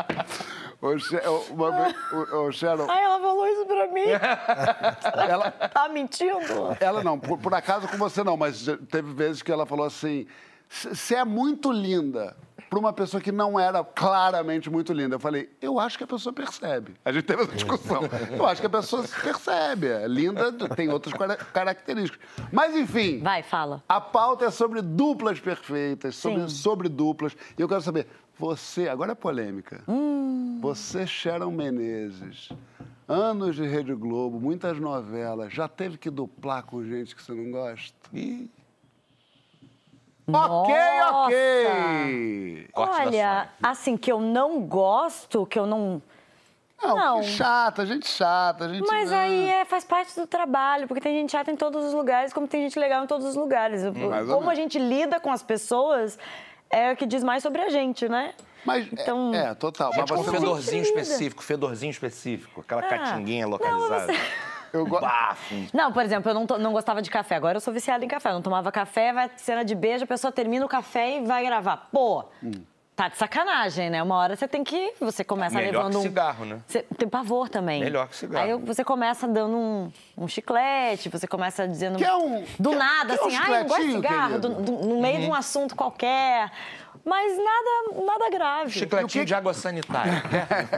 Ô, 0.82 0.98
She- 0.98 1.18
ô, 1.28 1.38
uma 1.54 1.72
vez- 1.72 1.96
ô, 2.34 2.38
ô, 2.48 2.52
Sharon, 2.52 2.88
Ai, 2.90 3.04
ela 3.04 3.20
falou 3.20 3.48
isso 3.48 3.66
pra 3.66 3.88
mim. 3.88 4.06
ela, 5.30 5.52
Tá 5.52 5.88
mentindo? 5.90 6.76
ela 6.80 7.04
não, 7.04 7.20
por, 7.20 7.38
por 7.38 7.54
acaso 7.54 7.88
com 7.88 7.98
você 7.98 8.24
não, 8.24 8.36
mas 8.36 8.60
já 8.62 8.78
teve 8.90 9.14
vezes 9.14 9.42
que 9.42 9.52
ela 9.52 9.66
falou 9.66 9.86
assim, 9.86 10.26
você 10.70 11.16
é 11.16 11.26
muito 11.26 11.72
linda 11.72 12.36
pra 12.71 12.79
uma 12.79 12.93
pessoa 12.93 13.19
que 13.19 13.34
não 13.34 13.60
era 13.60 13.84
claramente 13.84 14.69
muito 14.69 14.93
linda. 14.93 15.15
Eu 15.15 15.19
falei, 15.19 15.49
eu 15.62 15.77
acho 15.77 15.97
que 15.97 16.05
a 16.05 16.07
pessoa 16.07 16.31
percebe. 16.31 16.93
A 17.03 17.12
gente 17.12 17.25
teve 17.25 17.43
essa 17.43 17.51
discussão. 17.51 17.99
Eu 18.31 18.45
acho 18.45 18.62
que 18.62 18.67
a 18.67 18.69
pessoa 18.69 19.03
percebe. 19.03 19.88
É 19.88 20.07
linda, 20.07 20.53
tem 20.69 20.88
outras 20.88 21.13
cara- 21.13 21.36
características. 21.36 22.25
Mas, 22.49 22.73
enfim... 22.73 23.19
Vai, 23.19 23.43
fala. 23.43 23.84
A 23.89 23.99
pauta 23.99 24.45
é 24.45 24.49
sobre 24.49 24.81
duplas 24.81 25.38
perfeitas, 25.38 26.15
sobre, 26.15 26.43
Sim. 26.43 26.47
sobre 26.47 26.88
duplas. 26.88 27.36
E 27.57 27.62
eu 27.62 27.67
quero 27.67 27.81
saber, 27.81 28.07
você, 28.39 28.88
agora 28.88 29.12
é 29.12 29.15
polêmica. 29.15 29.84
Hum. 29.86 30.60
Você, 30.62 31.05
Sharon 31.05 31.51
Menezes, 31.51 32.49
anos 33.05 33.57
de 33.57 33.67
Rede 33.67 33.93
Globo, 33.93 34.39
muitas 34.39 34.79
novelas, 34.79 35.53
já 35.53 35.67
teve 35.67 35.97
que 35.97 36.10
duplar 36.10 36.63
com 36.63 36.81
gente 36.86 37.17
que 37.17 37.21
você 37.21 37.34
não 37.34 37.51
gosta? 37.51 37.93
Ih, 38.13 38.49
Ok, 40.27 40.75
ok! 41.12 42.69
Olha, 42.75 43.49
assim, 43.62 43.97
que 43.97 44.12
eu 44.12 44.19
não 44.19 44.62
gosto, 44.62 45.45
que 45.45 45.57
eu 45.60 45.65
não. 45.65 46.01
Não, 46.81 46.95
Não. 46.95 47.19
que 47.21 47.27
chata, 47.27 47.86
gente 47.86 48.07
chata, 48.07 48.67
gente... 48.67 48.88
Mas 48.88 49.12
ah, 49.13 49.19
aí 49.19 49.47
é, 49.47 49.65
faz 49.65 49.84
parte 49.84 50.19
do 50.19 50.25
trabalho, 50.25 50.88
porque 50.88 50.99
tem 50.99 51.15
gente 51.19 51.31
chata 51.31 51.51
em 51.51 51.55
todos 51.55 51.86
os 51.86 51.93
lugares, 51.93 52.34
como 52.34 52.47
tem 52.47 52.63
gente 52.63 52.79
legal 52.79 53.03
em 53.03 53.07
todos 53.07 53.27
os 53.27 53.36
lugares. 53.36 53.84
mais 53.84 54.27
Como 54.27 54.49
a 54.49 54.55
gente 54.55 54.79
lida 54.79 55.19
com 55.19 55.31
as 55.31 55.43
pessoas 55.43 56.17
é 56.71 56.91
o 56.91 56.97
que 56.97 57.05
diz 57.05 57.23
mais 57.23 57.43
sobre 57.43 57.62
a 57.62 57.69
gente, 57.69 58.10
né? 58.10 58.34
Mas, 58.65 58.88
Então- 58.91 59.31
é, 59.31 59.49
é, 59.49 59.53
total. 59.53 59.91
Gente, 59.93 60.01
mas 60.01 60.10
com 60.12 60.17
você 60.17 60.23
como 60.31 60.39
não- 60.39 60.39
fedorzinho 60.55 60.81
específico, 60.81 61.43
fedorzinho 61.43 61.91
específico. 61.91 62.62
Aquela 62.62 62.81
Ah, 62.81 62.89
catinguinha 62.89 63.43
não, 63.45 63.51
localizada. 63.51 64.12
você- 64.13 64.19
eu 64.73 64.86
go- 64.86 64.99
Bafo. 65.01 65.55
Não, 65.73 65.91
por 65.91 66.03
exemplo, 66.03 66.29
eu 66.29 66.34
não, 66.36 66.45
to- 66.45 66.57
não 66.57 66.71
gostava 66.71 67.01
de 67.01 67.10
café. 67.10 67.36
Agora 67.36 67.57
eu 67.57 67.62
sou 67.62 67.73
viciada 67.73 68.03
em 68.03 68.07
café. 68.07 68.29
Eu 68.29 68.34
não 68.36 68.41
tomava 68.41 68.71
café, 68.71 69.12
vai 69.13 69.29
cena 69.38 69.63
de 69.65 69.75
beijo, 69.75 70.03
a 70.03 70.07
pessoa 70.07 70.31
termina 70.31 70.65
o 70.65 70.69
café 70.69 71.17
e 71.17 71.25
vai 71.25 71.45
gravar. 71.45 71.89
Pô, 71.91 72.25
Hum. 72.43 72.51
tá 72.95 73.07
de 73.07 73.17
sacanagem, 73.17 73.89
né? 73.89 74.03
Uma 74.03 74.15
hora 74.17 74.36
você 74.36 74.47
tem 74.47 74.63
que. 74.63 74.93
Você 74.99 75.23
começa 75.23 75.55
Melhor 75.55 75.71
levando 75.86 75.91
que 75.93 75.97
um. 75.97 76.01
cigarro, 76.03 76.45
né? 76.45 76.60
Você 76.67 76.84
tem 76.97 77.07
pavor 77.10 77.49
também. 77.49 77.81
Melhor 77.81 78.07
que 78.07 78.15
cigarro. 78.15 78.45
Aí 78.45 78.53
você 78.60 78.84
começa 78.84 79.27
dando 79.27 79.55
um, 79.57 79.91
um 80.17 80.27
chiclete, 80.27 81.10
você 81.10 81.25
começa 81.27 81.67
dizendo. 81.67 81.97
Quer 81.97 82.13
um- 82.13 82.43
do 82.60 82.69
quer- 82.71 82.75
nada, 82.77 83.17
quer 83.17 83.23
um 83.23 83.27
assim, 83.27 83.38
ai, 83.38 83.49
eu 83.55 83.60
não 83.62 83.67
gosto 83.67 83.86
de 83.88 83.91
cigarro, 83.93 84.39
do- 84.39 84.49
do- 84.49 84.71
no 84.88 85.01
meio 85.01 85.15
Uhum. 85.15 85.21
de 85.21 85.27
um 85.29 85.34
assunto 85.34 85.75
qualquer. 85.75 86.51
Mas 87.04 87.38
nada, 87.38 88.06
nada 88.06 88.30
grave. 88.30 88.72
Chicletinho 88.72 89.26
de 89.26 89.34
água 89.34 89.54
sanitária. 89.54 90.24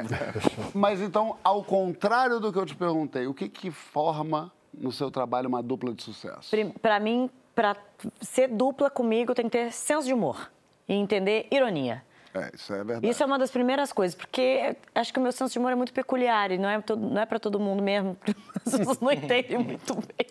Mas 0.73 1.01
então, 1.01 1.37
ao 1.43 1.63
contrário 1.63 2.39
do 2.39 2.51
que 2.51 2.59
eu 2.59 2.65
te 2.65 2.75
perguntei, 2.75 3.27
o 3.27 3.33
que 3.33 3.49
que 3.49 3.71
forma 3.71 4.51
no 4.73 4.91
seu 4.91 5.11
trabalho 5.11 5.47
uma 5.47 5.61
dupla 5.61 5.93
de 5.93 6.03
sucesso? 6.03 6.55
Pra 6.81 6.99
mim, 6.99 7.29
pra 7.53 7.75
ser 8.21 8.47
dupla 8.47 8.89
comigo, 8.89 9.35
tem 9.35 9.45
que 9.45 9.51
ter 9.51 9.71
senso 9.71 10.07
de 10.07 10.13
humor 10.13 10.51
e 10.87 10.93
entender 10.93 11.47
ironia. 11.51 12.03
É, 12.33 12.49
isso 12.55 12.73
é 12.73 12.83
verdade. 12.83 13.07
Isso 13.07 13.21
é 13.21 13.25
uma 13.25 13.37
das 13.37 13.51
primeiras 13.51 13.93
coisas, 13.93 14.15
porque 14.15 14.75
acho 14.95 15.13
que 15.13 15.19
o 15.19 15.21
meu 15.21 15.31
senso 15.31 15.53
de 15.53 15.59
humor 15.59 15.71
é 15.71 15.75
muito 15.75 15.93
peculiar 15.93 16.51
e 16.51 16.57
não 16.57 16.67
é, 16.67 16.81
todo, 16.81 16.99
não 16.99 17.21
é 17.21 17.25
para 17.27 17.39
todo 17.39 17.59
mundo 17.59 17.83
mesmo. 17.83 18.17
As 18.65 18.75
pessoas 18.75 18.99
não 18.99 19.11
entendem 19.11 19.59
muito 19.59 19.93
bem. 19.93 20.27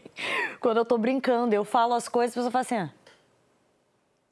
Quando 0.60 0.78
eu 0.78 0.84
tô 0.84 0.98
brincando, 0.98 1.54
eu 1.54 1.64
falo 1.64 1.94
as 1.94 2.08
coisas, 2.08 2.36
a 2.36 2.40
pessoa 2.40 2.50
fala 2.50 2.62
assim. 2.62 2.92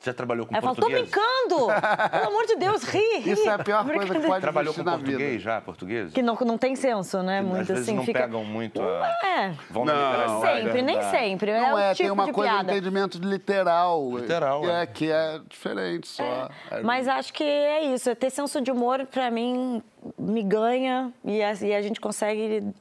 Já 0.02 0.14
trabalhou 0.14 0.46
com 0.46 0.54
Aí 0.54 0.58
eu 0.58 0.62
falo, 0.62 0.74
tô 0.76 0.80
português? 0.80 1.10
brincando! 1.10 1.66
Pelo 2.10 2.26
amor 2.28 2.46
de 2.46 2.56
Deus, 2.56 2.82
ri, 2.84 2.98
ri. 3.20 3.32
Isso 3.32 3.46
é 3.46 3.52
a 3.52 3.58
pior 3.58 3.84
coisa 3.84 4.14
que 4.14 4.26
pode 4.26 4.40
Trabalhou 4.40 4.72
com 4.72 4.82
na 4.82 4.92
português 4.92 5.18
vida. 5.32 5.38
já, 5.38 5.60
português? 5.60 6.12
Que 6.14 6.22
não, 6.22 6.34
não 6.36 6.56
tem 6.56 6.74
senso, 6.74 7.22
né? 7.22 7.40
Às 7.40 7.44
Muito 7.44 7.66
vezes 7.66 7.82
assim. 7.82 7.96
não 7.96 8.04
fica... 8.04 8.20
pegam 8.20 8.42
muito 8.42 8.80
a... 8.80 9.06
É. 9.22 9.54
Vão 9.68 9.84
Não. 9.84 10.40
Sempre, 10.40 10.80
nem 10.80 10.96
verdade. 10.96 11.10
sempre. 11.18 11.52
Não 11.52 11.78
é 11.78 11.90
é, 11.90 11.94
tipo 11.94 12.02
tem 12.04 12.10
uma 12.10 12.24
de 12.24 12.32
coisa 12.32 12.50
piada. 12.50 12.64
de 12.64 12.78
entendimento 12.78 13.20
de 13.20 13.28
literal. 13.28 14.16
Literal, 14.16 14.62
que 14.62 14.70
é. 14.70 14.82
é. 14.82 14.86
Que 14.86 15.12
é 15.12 15.40
diferente 15.46 16.08
só. 16.08 16.48
É. 16.70 16.80
Mas 16.82 17.06
acho 17.06 17.32
que 17.34 17.44
é 17.44 17.84
isso. 17.92 18.08
é 18.08 18.14
Ter 18.14 18.30
senso 18.30 18.58
de 18.62 18.70
humor, 18.70 19.04
pra 19.04 19.30
mim, 19.30 19.82
me 20.18 20.42
ganha 20.42 21.12
e 21.22 21.42
a, 21.42 21.52
e 21.52 21.74
a 21.74 21.82
gente 21.82 22.00
consegue 22.00 22.72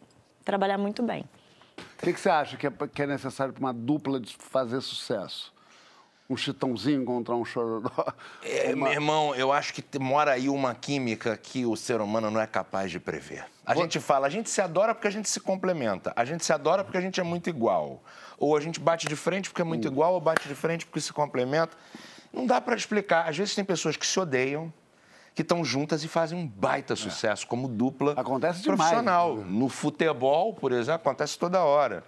trabalhar 0.45 0.77
muito 0.77 1.03
bem. 1.03 1.25
O 1.77 2.01
que, 2.01 2.13
que 2.13 2.19
você 2.19 2.29
acha 2.29 2.55
que 2.55 2.65
é, 2.65 2.71
que 2.93 3.01
é 3.01 3.07
necessário 3.07 3.53
para 3.53 3.59
uma 3.59 3.73
dupla 3.73 4.21
de 4.21 4.33
fazer 4.37 4.79
sucesso? 4.79 5.51
Um 6.29 6.37
chitãozinho 6.37 7.03
contra 7.05 7.33
um 7.33 7.43
chororó? 7.43 8.13
É, 8.43 8.75
Meu 8.75 8.91
irmão, 8.91 9.33
eu 9.33 9.51
acho 9.51 9.73
que 9.73 9.83
mora 9.97 10.33
aí 10.33 10.47
uma 10.47 10.75
química 10.75 11.35
que 11.35 11.65
o 11.65 11.75
ser 11.75 11.99
humano 12.01 12.29
não 12.29 12.39
é 12.39 12.45
capaz 12.45 12.91
de 12.91 12.99
prever. 12.99 13.45
A 13.65 13.73
gente 13.73 13.99
fala, 13.99 14.27
a 14.27 14.29
gente 14.29 14.47
se 14.47 14.61
adora 14.61 14.93
porque 14.93 15.07
a 15.07 15.11
gente 15.11 15.27
se 15.27 15.39
complementa. 15.39 16.13
A 16.15 16.23
gente 16.23 16.45
se 16.45 16.53
adora 16.53 16.83
porque 16.83 16.97
a 16.99 17.01
gente 17.01 17.19
é 17.19 17.23
muito 17.23 17.49
igual. 17.49 18.03
Ou 18.37 18.55
a 18.55 18.61
gente 18.61 18.79
bate 18.79 19.07
de 19.07 19.15
frente 19.15 19.49
porque 19.49 19.63
é 19.63 19.65
muito 19.65 19.87
igual, 19.87 20.13
ou 20.13 20.21
bate 20.21 20.47
de 20.47 20.53
frente 20.53 20.85
porque 20.85 21.01
se 21.01 21.11
complementa. 21.11 21.75
Não 22.31 22.45
dá 22.45 22.61
pra 22.61 22.75
explicar. 22.75 23.27
Às 23.27 23.35
vezes 23.35 23.55
tem 23.55 23.65
pessoas 23.65 23.97
que 23.97 24.05
se 24.05 24.19
odeiam, 24.19 24.71
que 25.33 25.41
estão 25.41 25.65
juntas 25.65 26.03
e 26.03 26.07
fazem 26.07 26.37
um 26.37 26.45
baita 26.47 26.95
sucesso 26.95 27.47
como 27.47 27.67
dupla 27.67 28.13
Acontece 28.15 28.61
demais. 28.61 28.77
profissional. 28.77 29.35
No 29.35 29.67
futebol, 29.67 30.53
por 30.53 30.71
exemplo, 30.71 31.01
acontece 31.01 31.39
toda 31.39 31.63
hora. 31.63 32.03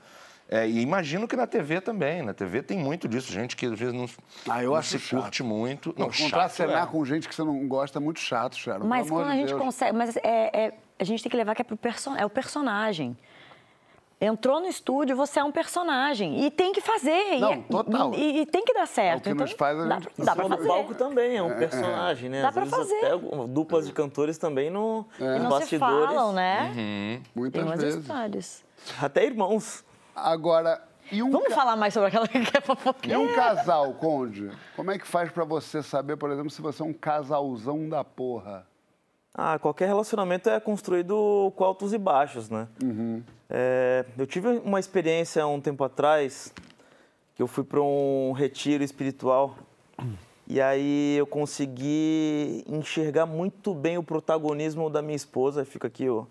É, 0.54 0.68
e 0.68 0.82
imagino 0.82 1.30
que 1.30 1.36
na 1.38 1.48
TV 1.48 1.80
também. 1.80 2.22
Na 2.22 2.34
TV 2.34 2.62
tem 2.62 2.78
muito 2.78 3.08
disso. 3.08 3.32
Gente 3.32 3.56
que 3.56 3.66
às 3.66 3.80
vezes 3.80 3.94
não, 3.94 4.06
Ah, 4.50 4.62
eu 4.62 4.72
não 4.72 4.76
acho 4.76 4.90
se 4.90 5.00
chato. 5.00 5.22
curte 5.22 5.42
muito. 5.44 5.96
Não, 5.98 6.08
Não, 6.08 6.12
chato 6.12 6.26
contracenar 6.30 6.84
é. 6.84 6.86
com 6.92 7.06
gente 7.06 7.30
que 7.30 7.34
você 7.34 7.42
não 7.44 7.66
gosta 7.70 8.00
é 8.00 8.02
muito 8.02 8.20
chato, 8.20 8.58
Sharon. 8.58 8.86
Mas 8.86 9.10
quando 9.10 9.30
a 9.30 9.36
gente 9.36 9.48
Deus. 9.48 9.62
consegue. 9.62 9.94
Mas 9.98 10.18
é, 10.18 10.22
é- 10.66 10.74
a 11.00 11.04
gente 11.06 11.24
tem 11.24 11.30
que 11.30 11.38
levar 11.38 11.56
que 11.56 11.62
é, 11.62 11.64
pro 11.64 11.78
perso, 11.78 12.14
é 12.18 12.26
o 12.26 12.30
personagem. 12.30 13.18
Entrou 14.24 14.60
no 14.60 14.68
estúdio, 14.68 15.16
você 15.16 15.40
é 15.40 15.44
um 15.44 15.52
personagem. 15.54 16.46
E 16.46 16.52
tem 16.52 16.74
que 16.74 16.82
fazer. 16.82 17.40
Não, 17.40 17.54
e, 17.54 17.54
é- 17.54 17.58
total. 17.70 18.14
E, 18.14 18.42
e 18.42 18.46
tem 18.46 18.64
que 18.66 18.74
dar 18.74 18.86
certo. 18.86 19.14
É 19.14 19.18
o 19.18 19.22
que 19.22 19.30
então, 19.30 19.46
nos 19.48 19.54
faz 19.54 19.80
a 19.80 19.86
dá, 19.86 19.96
gente- 20.00 20.10
dá 20.20 20.36
pra 20.36 20.50
no 20.50 20.58
fazer. 20.58 20.68
palco 20.68 20.94
também 20.94 21.38
é 21.38 21.42
um 21.42 21.56
personagem, 21.58 22.30
né? 22.30 22.42
Dá 22.42 22.50
Às 22.50 22.54
pra 22.54 22.64
vezes 22.66 22.78
fazer. 22.78 23.06
até 23.06 23.18
duplas 23.48 23.88
de 23.88 23.94
cantores 23.94 24.38
também 24.38 24.70
no, 24.70 25.08
E 25.18 25.24
nos 25.24 25.44
não 25.44 25.52
se 25.54 25.78
bastidores. 25.78 26.06
falam, 26.14 26.34
né? 26.34 26.72
Uhum. 26.76 27.24
Muitas 27.34 27.64
Tem 27.66 27.78
vezes. 27.78 28.02
histórias. 28.02 28.64
Até 29.02 29.26
irmãos. 29.26 29.84
Agora, 30.16 30.82
e 31.12 31.22
um, 31.24 31.30
Vamos 31.32 31.50
ca- 31.50 31.56
falar 31.56 31.76
mais 31.76 31.94
sobre 31.94 32.08
aquela 32.10 32.28
que 32.30 32.38
é 32.38 32.42
e 32.42 32.62
fofoqueira? 32.62 33.20
um 33.20 33.34
casal, 33.34 33.94
Conde? 33.96 34.50
Como 34.76 34.92
é 34.92 34.98
que 34.98 35.08
faz 35.08 35.32
pra 35.32 35.44
você 35.44 35.82
saber, 35.84 36.16
por 36.18 36.32
exemplo, 36.32 36.50
se 36.50 36.62
você 36.62 36.82
é 36.82 36.86
um 36.86 36.94
casalzão 36.94 37.88
da 37.90 38.04
porra? 38.04 38.66
Ah, 39.34 39.58
qualquer 39.60 39.88
relacionamento 39.88 40.50
é 40.50 40.60
construído 40.60 41.54
com 41.56 41.64
altos 41.64 41.94
e 41.94 41.98
baixos, 41.98 42.50
né? 42.50 42.68
É, 43.50 44.06
eu 44.18 44.28
tive 44.28 44.48
uma 44.60 44.80
experiência 44.80 45.42
há 45.44 45.48
um 45.48 45.62
tempo 45.62 45.84
atrás 45.86 46.54
que 47.36 47.42
eu 47.42 47.48
fui 47.48 47.64
para 47.64 47.82
um 47.82 48.34
retiro 48.34 48.84
espiritual 48.84 49.56
e 50.48 50.60
aí 50.60 51.16
eu 51.18 51.26
consegui 51.26 52.64
enxergar 52.68 53.26
muito 53.26 53.74
bem 53.74 53.98
o 53.98 54.04
protagonismo 54.04 54.90
da 54.90 55.02
minha 55.02 55.16
esposa. 55.16 55.64
Fica 55.64 55.88
aqui 55.88 56.10
ó, 56.10 56.26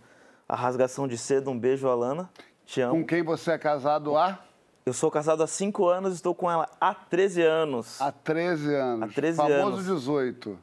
a 0.47 0.55
rasgação 0.55 1.09
de 1.09 1.17
seda. 1.17 1.49
Um 1.49 1.59
beijo, 1.59 1.89
Alana. 1.89 2.29
Te 2.71 2.81
amo. 2.83 2.95
Com 3.01 3.05
quem 3.05 3.21
você 3.25 3.51
é 3.51 3.59
casado 3.59 4.17
há? 4.17 4.39
Eu 4.87 4.93
sou 4.93 5.11
casado 5.11 5.43
há 5.43 5.47
5 5.49 5.89
anos 5.89 6.13
e 6.13 6.15
estou 6.15 6.33
com 6.37 6.49
ela 6.49 6.69
há 6.81 6.95
13 6.95 7.43
anos. 7.43 8.01
Há 8.01 8.13
13 8.13 8.75
anos. 8.77 9.11
Há 9.11 9.13
13 9.13 9.37
Famoso 9.37 9.55
anos. 9.55 9.85
18. 9.87 10.59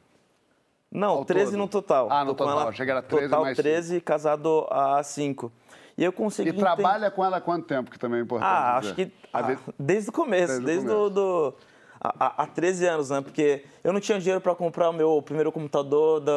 Não, 0.90 1.10
Ao 1.10 1.24
13 1.26 1.50
todo? 1.50 1.58
no 1.58 1.68
total. 1.68 2.08
Ah, 2.10 2.24
no 2.24 2.34
Tô 2.34 2.46
total. 2.46 2.72
que 2.72 2.82
era 2.82 3.02
13 3.02 3.24
total 3.26 3.42
mais 3.42 3.56
13, 3.58 4.00
casado 4.00 4.66
há 4.70 5.02
5. 5.02 5.52
E 5.98 6.02
eu 6.04 6.10
consegui... 6.10 6.48
E 6.48 6.52
trabalha 6.54 7.10
com 7.10 7.22
ela 7.22 7.36
há 7.36 7.40
quanto 7.42 7.66
tempo, 7.66 7.90
que 7.90 7.98
também 7.98 8.20
é 8.20 8.22
importante 8.22 8.48
Ah, 8.50 8.78
dizer. 8.80 8.92
acho 8.92 8.94
que 8.96 9.12
Ah, 9.30 9.56
desde 9.78 10.08
o 10.08 10.12
começo, 10.12 10.62
Desde 10.62 10.64
desde, 10.64 10.90
o 10.90 11.10
do, 11.10 11.54
há, 12.00 12.14
há- 12.26 12.42
há 12.42 12.46
13 12.46 12.86
anos, 12.86 13.10
né? 13.10 13.20
Porque 13.20 13.66
eu 13.84 13.92
não 13.92 14.00
tinha 14.00 14.18
dinheiro 14.18 14.40
para 14.40 14.54
comprar 14.54 14.88
o 14.88 14.94
meu 14.94 15.20
primeiro 15.20 15.52
computador 15.52 16.20
da, 16.20 16.32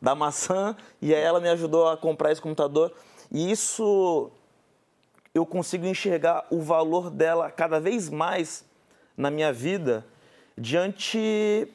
da 0.00 0.14
maçã 0.16 0.74
e 1.00 1.14
aí 1.14 1.22
ela 1.22 1.38
me 1.38 1.48
ajudou 1.50 1.88
a 1.88 1.96
comprar 1.96 2.32
esse 2.32 2.40
computador. 2.42 2.92
E 3.30 3.48
isso 3.52 4.28
eu 5.34 5.46
consigo 5.46 5.86
enxergar 5.86 6.46
o 6.50 6.60
valor 6.60 7.10
dela 7.10 7.50
cada 7.50 7.80
vez 7.80 8.10
mais 8.10 8.64
na 9.16 9.30
minha 9.30 9.52
vida 9.52 10.04
diante 10.56 11.68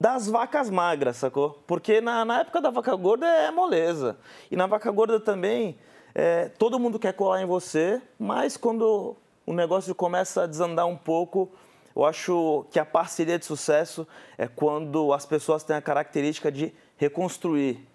das 0.00 0.26
vacas 0.26 0.68
magras, 0.70 1.16
sacou? 1.16 1.62
Porque 1.66 2.00
na, 2.00 2.24
na 2.24 2.40
época 2.40 2.60
da 2.60 2.70
vaca 2.70 2.94
gorda 2.96 3.26
é 3.26 3.50
moleza. 3.50 4.16
E 4.50 4.56
na 4.56 4.66
vaca 4.66 4.90
gorda 4.90 5.20
também, 5.20 5.78
é, 6.14 6.48
todo 6.48 6.78
mundo 6.78 6.98
quer 6.98 7.12
colar 7.12 7.42
em 7.42 7.46
você, 7.46 8.00
mas 8.18 8.56
quando 8.56 9.14
o 9.46 9.52
negócio 9.52 9.94
começa 9.94 10.42
a 10.42 10.46
desandar 10.46 10.86
um 10.86 10.96
pouco, 10.96 11.50
eu 11.94 12.04
acho 12.04 12.64
que 12.70 12.78
a 12.78 12.84
parceria 12.84 13.38
de 13.38 13.44
sucesso 13.44 14.06
é 14.38 14.48
quando 14.48 15.12
as 15.12 15.26
pessoas 15.26 15.62
têm 15.62 15.76
a 15.76 15.82
característica 15.82 16.50
de 16.50 16.72
reconstruir, 16.96 17.86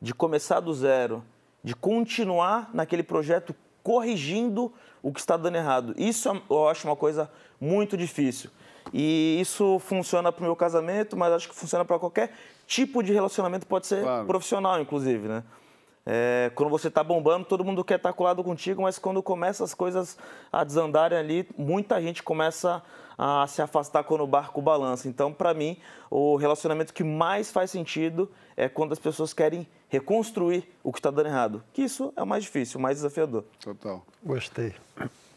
de 0.00 0.14
começar 0.14 0.60
do 0.60 0.74
zero, 0.74 1.24
de 1.66 1.74
continuar 1.74 2.70
naquele 2.72 3.02
projeto 3.02 3.52
corrigindo 3.82 4.72
o 5.02 5.12
que 5.12 5.18
está 5.18 5.36
dando 5.36 5.56
errado. 5.56 5.94
Isso 5.96 6.28
é- 6.28 6.40
eu 6.48 6.68
acho 6.68 6.86
uma 6.86 6.94
coisa 6.94 7.28
muito 7.60 7.96
difícil. 7.96 8.50
E 8.94 9.36
isso 9.40 9.80
funciona 9.80 10.30
para 10.30 10.42
o 10.42 10.44
meu 10.44 10.54
casamento, 10.54 11.16
mas 11.16 11.32
acho 11.32 11.48
que 11.48 11.56
funciona 11.56 11.84
para 11.84 11.98
qualquer 11.98 12.32
tipo 12.68 13.02
de 13.02 13.12
relacionamento, 13.12 13.66
pode 13.66 13.88
ser 13.88 14.04
Claro. 14.04 14.28
profissional, 14.28 14.80
inclusive, 14.80 15.26
né? 15.26 15.42
É, 16.08 16.52
quando 16.54 16.70
você 16.70 16.86
está 16.86 17.02
bombando, 17.02 17.44
todo 17.44 17.64
mundo 17.64 17.82
quer 17.82 17.96
estar 17.96 18.12
colado 18.12 18.44
contigo, 18.44 18.82
mas 18.82 18.96
quando 18.96 19.20
começa 19.20 19.64
as 19.64 19.74
coisas 19.74 20.16
a 20.52 20.62
desandarem 20.62 21.18
ali, 21.18 21.48
muita 21.58 22.00
gente 22.00 22.22
começa 22.22 22.80
a 23.18 23.44
se 23.48 23.60
afastar 23.60 24.04
quando 24.04 24.20
o 24.22 24.26
barco 24.26 24.62
balança. 24.62 25.08
Então, 25.08 25.32
para 25.32 25.52
mim, 25.52 25.76
o 26.08 26.36
relacionamento 26.36 26.94
que 26.94 27.02
mais 27.02 27.50
faz 27.50 27.72
sentido 27.72 28.30
é 28.56 28.68
quando 28.68 28.92
as 28.92 29.00
pessoas 29.00 29.32
querem 29.32 29.66
reconstruir 29.98 30.68
o 30.82 30.92
que 30.92 30.98
está 30.98 31.10
dando 31.10 31.26
errado. 31.28 31.64
Que 31.72 31.82
isso 31.82 32.12
é 32.16 32.22
o 32.22 32.26
mais 32.26 32.44
difícil, 32.44 32.78
o 32.78 32.82
mais 32.82 32.96
desafiador. 32.98 33.44
Total. 33.60 34.04
Gostei. 34.22 34.74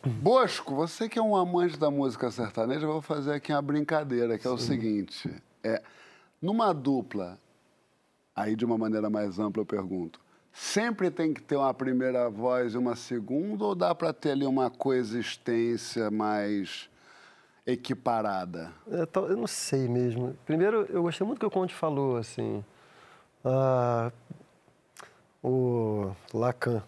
Bosco, 0.06 0.76
você 0.76 1.10
que 1.10 1.20
é 1.20 1.22
um 1.22 1.36
amante 1.36 1.78
da 1.78 1.92
música 1.92 2.32
sertaneja, 2.32 2.86
eu 2.86 2.92
vou 2.94 3.02
fazer 3.02 3.34
aqui 3.34 3.52
uma 3.52 3.62
brincadeira, 3.62 4.38
que 4.38 4.48
é 4.48 4.50
o 4.50 4.58
seguinte. 4.58 5.30
É, 5.64 5.82
numa 6.42 6.74
dupla, 6.74 7.38
aí 8.36 8.56
de 8.56 8.64
uma 8.64 8.78
maneira 8.78 9.10
mais 9.10 9.40
ampla 9.40 9.62
eu 9.62 9.66
pergunto, 9.66 10.20
sempre 10.54 11.12
tem 11.12 11.34
que 11.34 11.42
ter 11.42 11.58
uma 11.58 11.74
primeira 11.74 12.30
voz 12.30 12.74
e 12.74 12.78
uma 12.78 12.96
segunda, 12.96 13.66
ou 13.66 13.76
dá 13.76 13.94
para 13.94 14.14
ter 14.14 14.32
ali 14.32 14.46
uma 14.46 14.70
coexistência 14.70 16.10
mais 16.10 16.90
equiparada? 17.68 18.72
Eu, 18.88 19.06
tô- 19.06 19.28
eu 19.28 19.36
não 19.38 19.48
sei 19.48 19.88
mesmo. 19.90 20.36
Primeiro, 20.46 20.86
eu 20.90 21.04
gostei 21.04 21.26
muito 21.28 21.40
do 21.40 21.42
que 21.42 21.46
o 21.46 21.52
Conte 21.52 21.74
falou, 21.74 22.16
assim. 22.18 22.64
Ah, 23.44 24.12
o 25.44 26.12
Lacan 26.34 26.82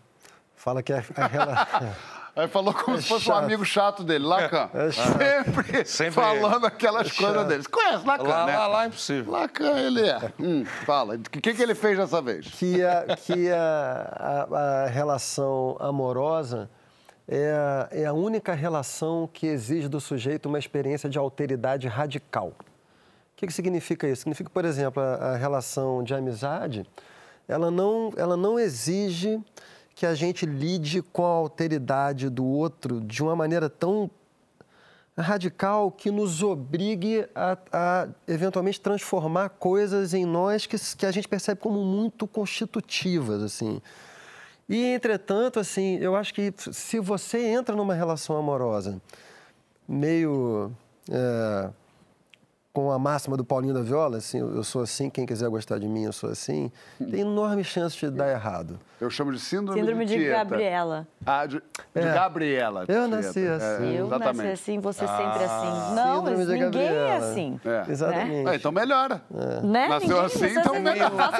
fala 0.55 0.81
que 0.83 0.93
a, 0.93 1.03
a 1.17 1.27
rela- 1.27 1.67
Aí 2.33 2.47
falou 2.47 2.73
como 2.73 2.95
É 2.95 3.01
se 3.01 3.09
fosse 3.09 3.29
um 3.29 3.33
chato. 3.33 3.43
amigo 3.43 3.65
chato 3.65 4.03
dele, 4.05 4.23
Lacan. 4.25 4.69
É 4.73 4.89
chato. 4.89 5.17
Sempre, 5.17 5.85
Sempre 5.85 6.11
falando 6.13 6.65
aquelas 6.65 7.07
É 7.07 7.13
coisas 7.13 7.45
dele. 7.45 7.63
Você 7.63 7.69
conhece 7.69 8.07
Lacan, 8.07 8.23
Lá, 8.23 8.45
né? 8.45 8.57
lá, 8.57 8.67
lá 8.67 8.83
é 8.83 8.87
impossível. 8.87 9.33
Lacan, 9.33 9.77
ele 9.77 10.07
é. 10.07 10.31
Hum, 10.39 10.63
fala, 10.85 11.15
o 11.15 11.19
que, 11.19 11.53
que 11.53 11.61
ele 11.61 11.75
fez 11.75 11.97
dessa 11.97 12.21
vez? 12.21 12.47
que, 12.47 12.81
a, 12.85 13.17
que 13.17 13.51
a, 13.51 14.47
a, 14.49 14.83
a 14.83 14.85
relação 14.87 15.75
amorosa 15.77 16.69
é 17.27 17.51
a, 17.51 17.89
é 17.91 18.05
a 18.05 18.13
única 18.13 18.53
relação 18.53 19.29
que 19.31 19.45
exige 19.47 19.89
do 19.89 19.99
sujeito 19.99 20.47
uma 20.47 20.57
experiência 20.57 21.09
de 21.09 21.17
alteridade 21.17 21.89
radical. 21.89 22.53
O 22.57 22.63
que, 23.35 23.45
que 23.47 23.51
significa 23.53 24.07
isso? 24.07 24.21
Significa, 24.21 24.49
por 24.49 24.63
exemplo, 24.63 25.03
a, 25.03 25.33
a 25.33 25.35
relação 25.35 26.01
de 26.01 26.13
amizade, 26.13 26.85
ela 27.51 27.69
não, 27.69 28.13
ela 28.15 28.37
não 28.37 28.57
exige 28.57 29.39
que 29.93 30.05
a 30.05 30.15
gente 30.15 30.45
lide 30.45 31.01
com 31.01 31.25
a 31.25 31.29
alteridade 31.29 32.29
do 32.29 32.45
outro 32.45 33.01
de 33.01 33.21
uma 33.21 33.35
maneira 33.35 33.69
tão 33.69 34.09
radical 35.17 35.91
que 35.91 36.09
nos 36.09 36.41
obrigue 36.41 37.27
a, 37.35 37.57
a, 37.71 38.07
eventualmente 38.27 38.79
transformar 38.79 39.49
coisas 39.49 40.13
em 40.13 40.25
nós 40.25 40.65
que, 40.65 40.77
que 40.95 41.05
a 41.05 41.11
gente 41.11 41.27
percebe 41.27 41.59
como 41.59 41.83
muito 41.83 42.25
constitutivas 42.25 43.43
assim. 43.43 43.81
E 44.69 44.85
entretanto 44.85 45.59
assim 45.59 45.97
eu 45.97 46.15
acho 46.15 46.33
que 46.33 46.53
se 46.71 46.99
você 46.99 47.45
entra 47.45 47.75
numa 47.75 47.93
relação 47.93 48.37
amorosa 48.37 49.01
meio 49.87 50.71
é, 51.11 51.69
com 52.73 52.91
a 52.91 52.97
máxima 52.97 53.35
do 53.35 53.43
Paulinho 53.43 53.73
da 53.73 53.81
Viola, 53.81 54.17
assim, 54.17 54.39
eu 54.39 54.63
sou 54.63 54.81
assim, 54.81 55.09
quem 55.09 55.25
quiser 55.25 55.49
gostar 55.49 55.77
de 55.77 55.87
mim, 55.87 56.03
eu 56.05 56.13
sou 56.13 56.29
assim, 56.29 56.71
tem 57.09 57.21
enorme 57.21 57.63
chance 57.63 57.97
de 57.97 58.09
dar 58.09 58.29
errado. 58.31 58.79
Eu 58.99 59.09
chamo 59.09 59.31
de 59.33 59.39
síndrome, 59.39 59.79
Síndrome 59.79 60.05
de 60.05 60.13
Tieta. 60.15 60.37
Gabriela. 60.37 61.07
Ah, 61.25 61.43
de, 61.47 61.55
de 61.57 61.61
É. 61.95 62.13
Gabriela. 62.13 62.85
Eu 62.87 63.07
nasci 63.07 63.47
assim. 63.47 63.95
É, 63.95 63.99
Eu 63.99 64.05
exatamente. 64.05 64.37
nasci 64.37 64.47
assim, 64.51 64.79
você 64.79 65.07
sempre 65.07 65.43
assim. 65.43 65.95
Não, 65.95 66.17
Síndrome 66.19 66.45
de 66.45 66.51
ninguém 66.51 66.61
é 66.87 66.89
Gabriela. 66.93 67.17
assim. 67.17 67.59
É. 67.65 67.91
Exatamente. 67.91 68.47
Ah, 68.49 68.55
então 68.55 68.71
melhora. 68.71 69.21
Né? 69.63 69.87
Nasceu 69.87 70.07
Ninguém 70.09 70.25
assim, 70.25 70.59
então 70.59 70.73
assim. 70.73 70.81
meio- 70.83 71.09
Faça, 71.11 71.37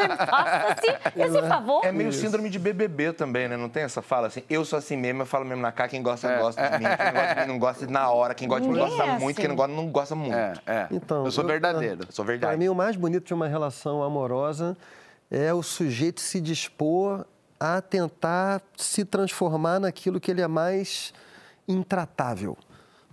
assim, 0.73 1.21
esse 1.21 1.41
favor. 1.47 1.86
É 1.86 1.91
meio 1.91 2.11
síndrome 2.11 2.49
de 2.49 2.57
BBB 2.57 3.13
também, 3.13 3.47
né? 3.47 3.55
Não 3.55 3.69
tem 3.69 3.84
essa 3.84 4.01
fala 4.01 4.25
assim, 4.27 4.41
eu 4.49 4.65
sou 4.65 4.79
assim 4.79 4.97
mesmo, 4.97 5.21
eu 5.21 5.25
falo 5.27 5.45
mesmo 5.45 5.61
na 5.61 5.71
cara, 5.71 5.88
quem 5.88 6.01
gosta, 6.01 6.27
É, 6.27 6.39
gosta 6.39 6.67
de 6.67 6.79
mim, 6.79 6.86
quem 6.97 7.05
não 7.05 7.13
gosta 7.13 7.36
de 7.36 7.41
mim 7.41 7.47
não 7.47 7.59
gosta 7.59 7.88
na 7.88 8.09
hora, 8.09 8.34
quem 8.34 8.47
gosta 8.47 8.63
de 8.63 8.69
mim 8.69 8.79
gosta 8.79 9.03
é 9.03 9.19
muito, 9.19 9.36
quem 9.36 9.45
assim. 9.45 9.47
não 9.49 9.55
gosta, 9.55 9.73
não 9.75 9.88
gosta 9.91 10.15
muito. 10.15 10.36
É, 10.36 10.88
Então, 11.22 11.26
eu 11.28 11.32
sou 11.32 11.45
verdadeiro. 11.45 12.03
Eu 12.07 12.11
sou 12.11 12.26
Para 12.26 12.34
verdade. 12.34 12.57
mim, 12.57 12.67
o 12.69 12.76
mais 12.76 12.95
bonito 12.95 13.26
de 13.26 13.34
uma 13.34 13.47
relação 13.47 14.03
amorosa 14.03 14.78
é 15.30 15.53
o 15.53 15.63
sujeito 15.63 16.19
se 16.22 16.41
dispor 16.41 17.26
a 17.59 17.80
tentar 17.82 18.61
se 18.76 19.05
transformar 19.05 19.80
naquilo 19.80 20.19
que 20.19 20.30
ele 20.32 20.41
é 20.41 20.47
mais 20.47 21.13
intratável. 21.67 22.57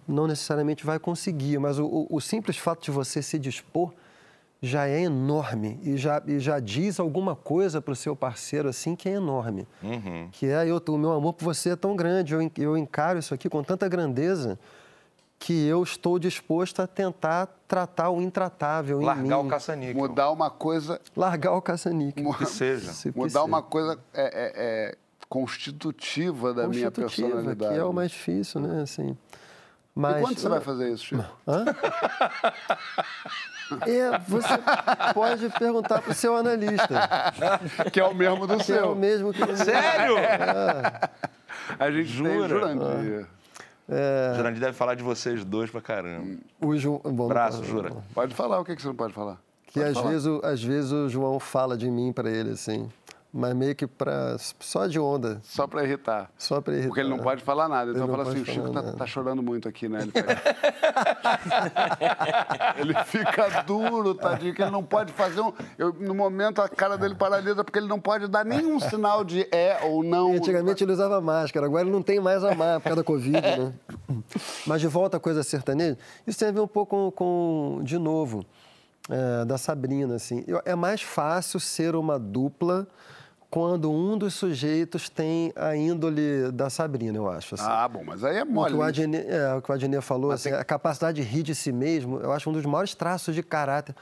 Não 0.07 0.27
necessariamente 0.27 0.85
vai 0.87 0.99
conseguir, 0.99 1.59
mas 1.59 1.79
o, 1.79 2.07
o- 2.09 2.21
simples 2.21 2.57
fato 2.57 2.83
de 2.83 2.91
você 2.91 3.21
se 3.23 3.39
dispor 3.39 3.93
já 4.61 4.89
é 4.89 5.03
enorme 5.03 5.79
e 5.85 5.97
já, 5.97 6.21
e 6.27 6.41
já 6.41 6.59
diz 6.59 6.99
alguma 6.99 7.37
coisa 7.37 7.81
para 7.81 7.93
o 7.93 7.97
seu 7.97 8.17
parceiro 8.17 8.69
assim 8.69 8.97
que 8.97 9.09
é 9.09 9.13
enorme. 9.13 9.69
Uhum. 9.83 10.29
Que 10.33 10.47
é, 10.47 10.67
eu, 10.67 10.83
o 10.89 10.99
meu 10.99 11.13
amor 11.13 11.35
por 11.35 11.45
você 11.45 11.71
é 11.71 11.77
tão 11.77 11.95
grande, 11.95 12.35
eu, 12.35 12.51
eu 12.57 12.77
encaro 12.77 13.19
isso 13.19 13.33
aqui 13.35 13.49
com 13.49 13.63
tanta 13.63 13.87
grandeza 13.89 14.59
que 15.39 15.67
eu 15.67 15.83
estou 15.83 16.19
disposto 16.19 16.81
a 16.83 16.87
tentar 16.87 17.49
tratar 17.69 18.11
o 18.11 18.21
intratável 18.21 19.01
em 19.01 19.05
Largar 19.05 19.23
mim. 19.23 19.47
o 19.47 19.49
caça-níquel. 19.49 19.97
Mudar 19.97 20.31
uma 20.31 20.51
coisa. 20.51 21.01
Largar 21.17 21.53
o 21.53 21.63
caça-níquel. 21.63 22.35
Que 22.35 22.45
seja. 22.47 22.93
Se 22.93 23.09
Mudar 23.09 23.21
possível. 23.23 23.45
uma 23.45 23.63
coisa 23.63 23.99
é, 24.13 24.23
é- 24.25 24.53
é 24.91 24.97
constitutiva 25.29 26.53
da 26.55 26.67
minha 26.67 26.91
constitutiva, 26.91 27.29
personalidade. 27.29 27.75
que 27.75 27.79
é 27.81 27.85
o 27.85 27.93
mais 27.93 28.11
difícil, 28.11 28.61
né? 28.61 28.83
Assim, 28.83 29.11
E 29.11 29.17
mas, 29.95 30.21
quando 30.23 30.39
você 30.39 30.49
vai 30.49 30.61
fazer 30.61 30.91
isso, 30.93 31.05
Chico? 31.05 31.25
É, 33.87 34.19
você 34.27 34.49
pode 35.13 35.49
perguntar 35.51 36.01
para 36.01 36.11
o 36.13 36.15
seu 36.15 36.37
analista. 36.37 36.89
que 37.93 38.01
é 38.01 38.05
o 38.05 38.15
mesmo 38.15 38.47
do 38.47 38.57
Que 38.57 38.73
é 38.73 38.77
o 38.77 38.79
seu. 38.87 38.95
mesmo 38.97 39.33
que 39.33 39.43
o 39.43 39.47
meu. 39.47 39.57
Sério? 39.57 40.17
A 41.79 41.91
gente 41.91 42.09
Jura? 42.09 42.67
tem 42.69 43.27
Jurandir. 43.89 44.33
O 44.33 44.37
Jurandir 44.37 44.61
deve 44.61 44.73
falar 44.75 44.95
de 44.95 45.03
vocês 45.03 45.45
dois 45.45 45.71
pra 45.71 45.81
caramba. 45.81 46.37
O 46.61 46.77
Ju... 46.77 47.01
Bom, 47.05 47.29
Braço, 47.29 47.65
jura? 47.65 47.93
Pode 48.15 48.35
falar, 48.35 48.61
o 48.61 48.65
que, 48.65 48.77
que 48.77 48.83
você 48.83 48.89
não 48.89 48.95
pode 48.95 49.13
falar? 49.15 49.41
Que 49.67 49.81
às 49.83 49.97
vezes, 50.01 50.27
o- 50.27 50.41
às 50.45 50.63
vezes 50.63 50.93
o 50.93 51.09
João 51.09 51.39
fala 51.39 51.77
de 51.77 51.91
mim 51.91 52.13
para 52.13 52.31
ele, 52.31 52.51
assim. 52.51 52.89
Mas 53.31 53.55
meio 53.55 53.77
que 53.77 53.87
pra, 53.87 54.37
só 54.39 54.87
de 54.87 54.99
onda, 54.99 55.39
Só 55.43 55.67
pra 55.67 55.85
irritar. 55.85 56.31
só 56.39 56.63
para 56.63 56.73
irritar. 56.73 56.89
Porque 56.89 57.01
ele 57.01 57.11
não 57.11 57.19
pode 57.19 57.43
falar 57.43 57.69
nada. 57.69 57.91
Então 57.91 58.09
fala 58.09 58.23
assim, 58.23 58.41
o 58.41 58.45
Chico 58.47 58.71
tá, 58.73 58.83
tá 58.95 59.07
chorando 59.07 59.43
muito 59.43 59.69
aqui, 59.69 59.87
né? 59.87 59.99
Ele, 60.01 60.11
fica- 60.17 60.35
Ele 62.79 62.95
fica 63.05 63.63
duro, 63.65 64.15
tadinho, 64.15 64.55
que 64.55 64.63
ele 64.63 64.71
não 64.71 64.83
pode 64.83 65.13
fazer 65.13 65.43
um... 65.43 65.53
Eu, 65.77 65.93
no 65.93 66.15
momento, 66.15 66.63
a 66.63 66.69
cara 66.71 66.97
dele 66.97 67.15
paralisa 67.15 67.63
porque 67.63 67.79
ele 67.79 67.87
não 67.89 68.01
pode 68.01 68.29
dar 68.29 68.47
nenhum 68.47 68.81
sinal 68.81 69.23
de 69.25 69.47
é 69.53 69.79
ou 69.85 70.03
não. 70.03 70.33
Antigamente 70.33 70.83
ele 70.83 70.93
usava 70.93 71.21
máscara, 71.21 71.67
agora 71.67 71.83
ele 71.83 71.91
não 71.91 72.03
tem 72.03 72.19
mais 72.21 72.43
a 72.43 72.55
máscara 72.55 72.81
por 72.81 72.85
causa 72.85 72.97
da 72.97 73.05
Covid, 73.05 73.41
né? 73.43 73.75
Mas 74.67 74.81
de 74.81 74.87
volta 74.89 75.19
à 75.19 75.21
coisa 75.21 75.43
sertaneja, 75.43 75.99
isso 76.27 76.39
tem 76.39 76.49
a 76.49 76.53
ver 76.53 76.61
um 76.61 76.67
pouco 76.67 77.13
com, 77.13 77.77
com, 77.79 77.85
de 77.85 77.99
novo, 77.99 78.43
é, 79.11 79.45
da 79.45 79.59
Sabrina, 79.59 80.15
assim. 80.15 80.47
É 80.65 80.75
mais 80.75 81.03
fácil 81.03 81.61
ser 81.61 81.95
uma 81.95 82.19
dupla 82.19 82.87
quando 83.51 83.91
um 83.91 84.17
dos 84.19 84.35
sujeitos 84.35 85.09
tem 85.09 85.53
a 85.57 85.75
índole 85.75 86.53
da 86.53 86.69
Sabrina, 86.69 87.17
eu 87.17 87.29
acho. 87.31 87.55
assim. 87.55 87.65
Ah, 87.67 87.89
bom, 87.89 88.03
mas 88.05 88.23
aí 88.23 88.37
é 88.37 88.43
O 88.43 88.47
mole. 88.47 88.71
que 88.73 88.77
o 88.77 88.83
né? 88.83 88.89
Adnet, 88.89 89.27
é, 89.29 89.55
o 89.55 89.63
que 89.63 89.71
o 89.71 89.75
Adnet 89.75 90.03
falou, 90.05 90.31
assim, 90.31 90.51
a 90.51 90.65
capacidade 90.65 91.23
de 91.23 91.27
rir 91.29 91.43
de 91.43 91.55
si 91.55 91.73
mesmo, 91.73 92.19
eu 92.21 92.31
acho 92.33 92.49
um 92.51 92.53
dos 92.53 92.65
maiores 92.67 92.95
traços 92.95 93.35
de 93.35 93.43
caráter. 93.43 93.95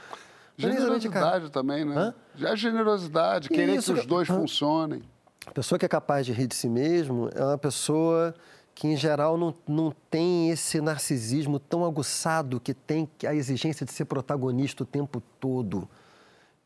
É 0.57 0.61
Generosidade 0.63 1.49
também, 1.51 1.85
né? 1.85 1.95
Hã? 1.95 2.13
Já 2.35 2.49
é 2.49 2.55
generosidade, 2.55 3.47
querer 3.47 3.75
Isso, 3.75 3.93
que 3.93 3.99
os 3.99 4.05
dois 4.05 4.29
hã? 4.29 4.35
funcionem. 4.35 5.01
A 5.45 5.51
pessoa 5.51 5.77
que 5.79 5.85
é 5.85 5.89
capaz 5.89 6.25
de 6.25 6.33
rir 6.33 6.47
de 6.47 6.55
si 6.55 6.67
mesmo 6.67 7.29
é 7.33 7.43
uma 7.43 7.57
pessoa 7.57 8.33
que, 8.75 8.87
em 8.87 8.97
geral, 8.97 9.37
não, 9.37 9.53
não 9.67 9.93
tem 10.09 10.49
esse 10.49 10.81
narcisismo 10.81 11.57
tão 11.57 11.85
aguçado 11.85 12.59
que 12.59 12.73
tem 12.73 13.07
a 13.25 13.33
exigência 13.33 13.85
de 13.85 13.91
ser 13.93 14.05
protagonista 14.05 14.83
o 14.83 14.85
tempo 14.85 15.21
todo. 15.39 15.87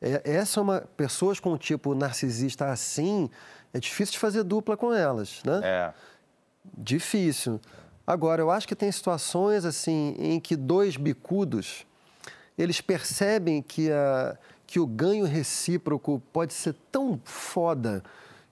É, 0.01 0.21
essa 0.25 0.59
é 0.59 0.63
uma... 0.63 0.81
Pessoas 0.97 1.39
com 1.39 1.53
o 1.53 1.57
tipo 1.57 1.93
narcisista 1.93 2.71
assim, 2.71 3.29
é 3.73 3.79
difícil 3.79 4.13
de 4.13 4.19
fazer 4.19 4.43
dupla 4.43 4.75
com 4.75 4.93
elas, 4.93 5.41
né? 5.45 5.61
É. 5.63 5.93
Difícil. 6.77 7.59
Agora, 8.05 8.41
eu 8.41 8.49
acho 8.49 8.67
que 8.67 8.75
tem 8.75 8.91
situações 8.91 9.63
assim 9.63 10.15
em 10.17 10.39
que 10.39 10.55
dois 10.55 10.97
bicudos 10.97 11.85
eles 12.57 12.81
percebem 12.81 13.61
que, 13.61 13.91
a, 13.91 14.37
que 14.67 14.79
o 14.79 14.85
ganho 14.85 15.25
recíproco 15.25 16.21
pode 16.31 16.53
ser 16.53 16.75
tão 16.91 17.19
foda 17.23 18.03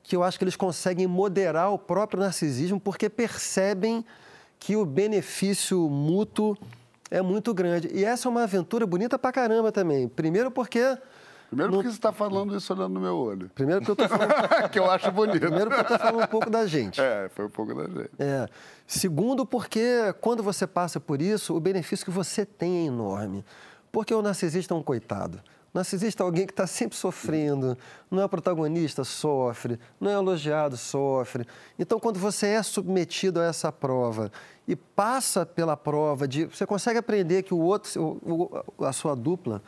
que 0.02 0.16
eu 0.16 0.24
acho 0.24 0.38
que 0.40 0.44
eles 0.44 0.56
conseguem 0.56 1.06
moderar 1.06 1.72
o 1.72 1.78
próprio 1.78 2.20
narcisismo 2.20 2.80
porque 2.80 3.10
percebem 3.10 4.04
que 4.58 4.76
o 4.76 4.86
benefício 4.86 5.88
mútuo 5.90 6.58
é 7.12 7.22
muito 7.22 7.54
grande. 7.54 7.90
E 7.94 8.04
essa 8.04 8.28
é 8.28 8.30
uma 8.30 8.44
aventura 8.44 8.86
bonita 8.88 9.20
pra 9.20 9.32
caramba 9.32 9.72
também. 9.72 10.08
Primeiro 10.08 10.50
porque. 10.50 10.98
Primeiro 11.50 11.74
porque 11.74 11.90
você 11.90 11.96
está 11.96 12.12
falando 12.12 12.56
isso 12.56 12.72
olhando 12.72 12.94
no 12.94 13.00
meu 13.00 13.16
olho. 13.16 13.50
Primeiro 13.56 13.82
porque 13.82 13.92
eu 13.92 14.08
tô 14.08 14.08
falando, 14.16 14.70
que 14.70 14.80
eu 14.80 14.90
acho 14.90 15.12
bonito. 15.12 15.40
primeiro 15.40 15.70
porque 15.70 15.82
eu 15.94 15.98
tô 15.98 16.04
falando 16.04 16.24
um 16.24 16.28
pouco 16.28 16.50
da 16.50 16.66
gente. 16.68 17.02
É, 17.02 17.28
foi 17.30 17.46
um 17.46 17.50
pouco 17.50 17.74
da 17.74 17.84
gente. 17.86 18.12
É. 18.20 18.48
Segundo, 18.86 19.46
porque 19.46 20.14
quando 20.22 20.44
você 20.44 20.68
passa 20.68 21.00
por 21.00 21.22
isso, 21.22 21.56
o 21.56 21.60
benefício 21.60 22.06
que 22.06 22.12
você 22.12 22.46
tem 22.46 22.84
é 22.84 22.86
enorme. 22.86 23.44
Porque 23.92 24.14
o 24.14 24.22
narcisista 24.22 24.74
é 24.74 24.78
um 24.78 24.84
coitado. 24.84 25.42
O 25.74 25.78
narcisista 25.78 26.24
é 26.24 26.26
alguém 26.26 26.46
que 26.46 26.52
está 26.54 26.66
sempre 26.66 26.96
sofrendo, 26.98 27.78
não 28.10 28.24
é 28.24 28.28
protagonista, 28.28 29.04
sofre, 29.04 29.80
não 30.00 30.10
é 30.10 30.14
elogiado, 30.14 30.76
sofre. 30.78 31.46
Então, 31.78 32.00
quando 32.00 32.20
você 32.20 32.48
é 32.48 32.64
submetido 32.64 33.40
a 33.40 33.46
essa 33.46 33.72
prova 33.72 34.32
e 34.68 34.76
passa 34.76 35.46
pela 35.46 35.78
prova 35.78 36.28
de. 36.28 36.46
Você 36.46 36.66
consegue 36.66 37.00
aprender 37.00 37.44
que 37.44 37.54
o 37.54 37.60
outro, 37.60 38.62
a 38.80 38.94
sua 38.94 39.16
dupla, 39.16 39.62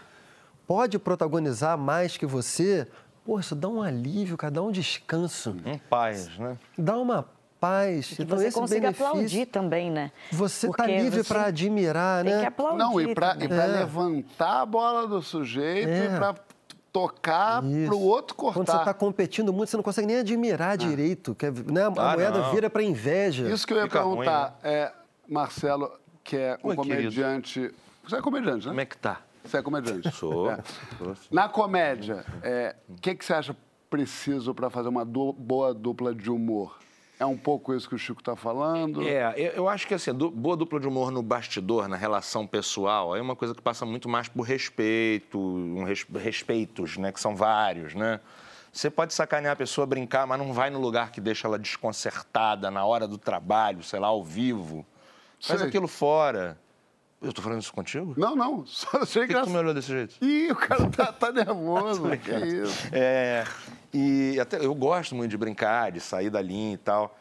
pode 0.72 0.98
protagonizar 0.98 1.78
mais 1.78 2.16
que 2.16 2.26
você. 2.26 2.88
Pô, 3.26 3.38
isso 3.38 3.54
dá 3.54 3.68
um 3.68 3.82
alívio, 3.82 4.38
cara, 4.38 4.52
dá 4.52 4.62
um 4.62 4.72
descanso, 4.72 5.54
Um 5.66 5.78
paz, 5.78 6.30
né? 6.40 6.58
dá 6.78 6.98
uma 6.98 7.26
paz. 7.60 8.08
Que 8.16 8.24
então, 8.24 8.38
você 8.38 8.48
esse 8.48 8.58
consiga 8.58 8.90
aplaudir 8.90 9.48
também, 9.48 9.92
né? 9.92 10.14
Você 10.32 10.68
está 10.68 10.88
livre 10.88 11.22
você 11.24 11.28
para 11.28 11.48
admirar, 11.48 12.24
Tem 12.24 12.34
né? 12.34 12.40
que 12.40 12.46
aplaudir 12.46 12.78
Não, 12.78 13.02
e 13.02 13.14
para 13.14 13.36
É. 13.38 13.68
levantar 13.68 14.62
a 14.62 14.66
bola 14.66 15.06
do 15.10 15.22
sujeito 15.22 15.90
É. 15.90 16.06
e 16.06 16.18
para 16.18 16.36
tocar 16.94 17.62
Isso. 17.66 17.88
para 17.88 17.96
o 17.96 18.02
outro 18.02 18.34
cortar. 18.34 18.60
Quando 18.62 18.72
você 18.72 18.78
está 18.78 18.94
competindo 18.94 19.52
muito, 19.52 19.70
você 19.72 19.76
não 19.78 19.84
consegue 19.84 20.08
nem 20.08 20.20
admirar 20.20 20.78
direito. 20.78 21.36
que 21.36 21.48
é- 21.48 21.52
né? 21.52 21.84
A 21.84 21.88
Ah, 21.88 22.14
moeda 22.16 22.40
não. 22.40 22.52
vira 22.54 22.70
para 22.70 22.82
inveja. 22.82 23.50
Isso 23.52 23.68
que 23.68 23.74
eu 23.74 23.78
ia 23.78 23.84
Fica 23.84 24.02
ruim, 24.04 24.20
perguntar 24.20 24.58
é, 24.64 24.90
Marcelo, 25.28 25.92
que 26.24 26.38
é 26.38 26.58
um 26.64 26.70
Oi, 26.70 26.76
querido. 26.78 26.96
comediante. 26.96 27.74
Você 28.08 28.16
é 28.16 28.22
comediante, 28.22 28.66
né? 28.66 28.72
Como 28.72 28.80
é 28.82 28.86
que 28.86 28.98
tá? 28.98 29.20
Você 29.44 29.58
é 29.58 29.62
comediante. 29.62 30.12
Sou. 30.12 30.52
É. 30.52 30.60
Na 31.32 31.50
comédia, 31.50 32.24
é, 32.44 32.76
o 32.90 32.96
que, 32.96 33.16
que 33.16 33.26
você 33.26 33.34
acha 33.34 33.56
preciso 33.90 34.54
para 34.54 34.70
fazer 34.70 34.90
uma 34.90 35.04
du- 35.06 35.34
boa 35.34 35.74
dupla 35.74 36.14
de 36.14 36.30
humor? 36.30 36.78
É 37.20 37.26
um 37.26 37.38
pouco 37.38 37.74
isso 37.74 37.88
que 37.88 37.94
o 37.94 37.98
Chico 38.00 38.20
está 38.22 38.36
falando? 38.36 39.08
É, 39.08 39.34
eu, 39.38 39.52
eu 39.52 39.70
acho 39.70 39.88
que 39.88 39.94
assim, 39.94 40.12
du- 40.14 40.32
boa 40.32 40.56
dupla 40.58 40.80
de 40.80 40.88
humor 40.88 41.12
no 41.12 41.22
bastidor, 41.22 41.88
na 41.88 41.96
relação 41.96 42.48
pessoal, 42.48 43.16
é 43.16 43.22
uma 43.22 43.36
coisa 43.36 43.54
que 43.54 43.62
passa 43.62 43.86
muito 43.86 44.10
mais 44.10 44.28
por 44.28 44.42
respeito, 44.44 45.38
um 45.40 45.84
res- 45.84 46.06
respeitos, 46.16 46.98
né? 46.98 47.12
Que 47.12 47.20
são 47.20 47.36
vários, 47.36 47.94
né? 47.94 48.20
Você 48.74 48.90
pode 48.90 49.14
sacanear 49.14 49.54
a 49.54 49.56
pessoa, 49.56 49.86
brincar, 49.86 50.26
mas 50.26 50.40
não 50.40 50.54
vai 50.54 50.70
no 50.70 50.80
lugar 50.80 51.12
que 51.12 51.20
deixa 51.20 51.46
ela 51.48 51.60
desconcertada 51.60 52.72
na 52.72 52.86
hora 52.86 53.06
do 53.08 53.18
trabalho, 53.18 53.84
sei 53.84 54.00
lá, 54.00 54.08
ao 54.08 54.24
vivo. 54.24 54.86
Faz 55.42 55.60
Sei. 55.60 55.68
aquilo 55.68 55.88
fora. 55.88 56.58
Eu 57.22 57.32
tô 57.32 57.42
falando 57.42 57.62
isso 57.62 57.72
contigo? 57.72 58.16
Não, 58.18 58.36
não. 58.36 58.66
Só 58.68 58.88
achei 59.02 59.22
Por 59.22 59.28
que, 59.28 59.40
que 59.40 59.44
tu 59.44 59.50
me 59.50 59.58
olhou 59.58 59.74
desse 59.74 59.90
jeito? 59.90 60.16
Ih, 60.22 60.52
o 60.52 60.56
cara 60.56 60.90
tá, 60.90 61.14
tá 61.14 61.32
nervoso. 61.32 62.04
que 62.18 62.32
isso? 62.32 62.88
É, 62.92 63.46
e 63.94 64.40
até 64.40 64.58
eu 64.66 64.74
gosto 64.74 65.14
muito 65.14 65.30
de 65.30 65.38
brincar, 65.38 65.92
de 65.92 66.00
sair 66.00 66.30
da 66.30 66.42
linha 66.42 66.74
e 66.74 66.78
tal. 66.78 67.18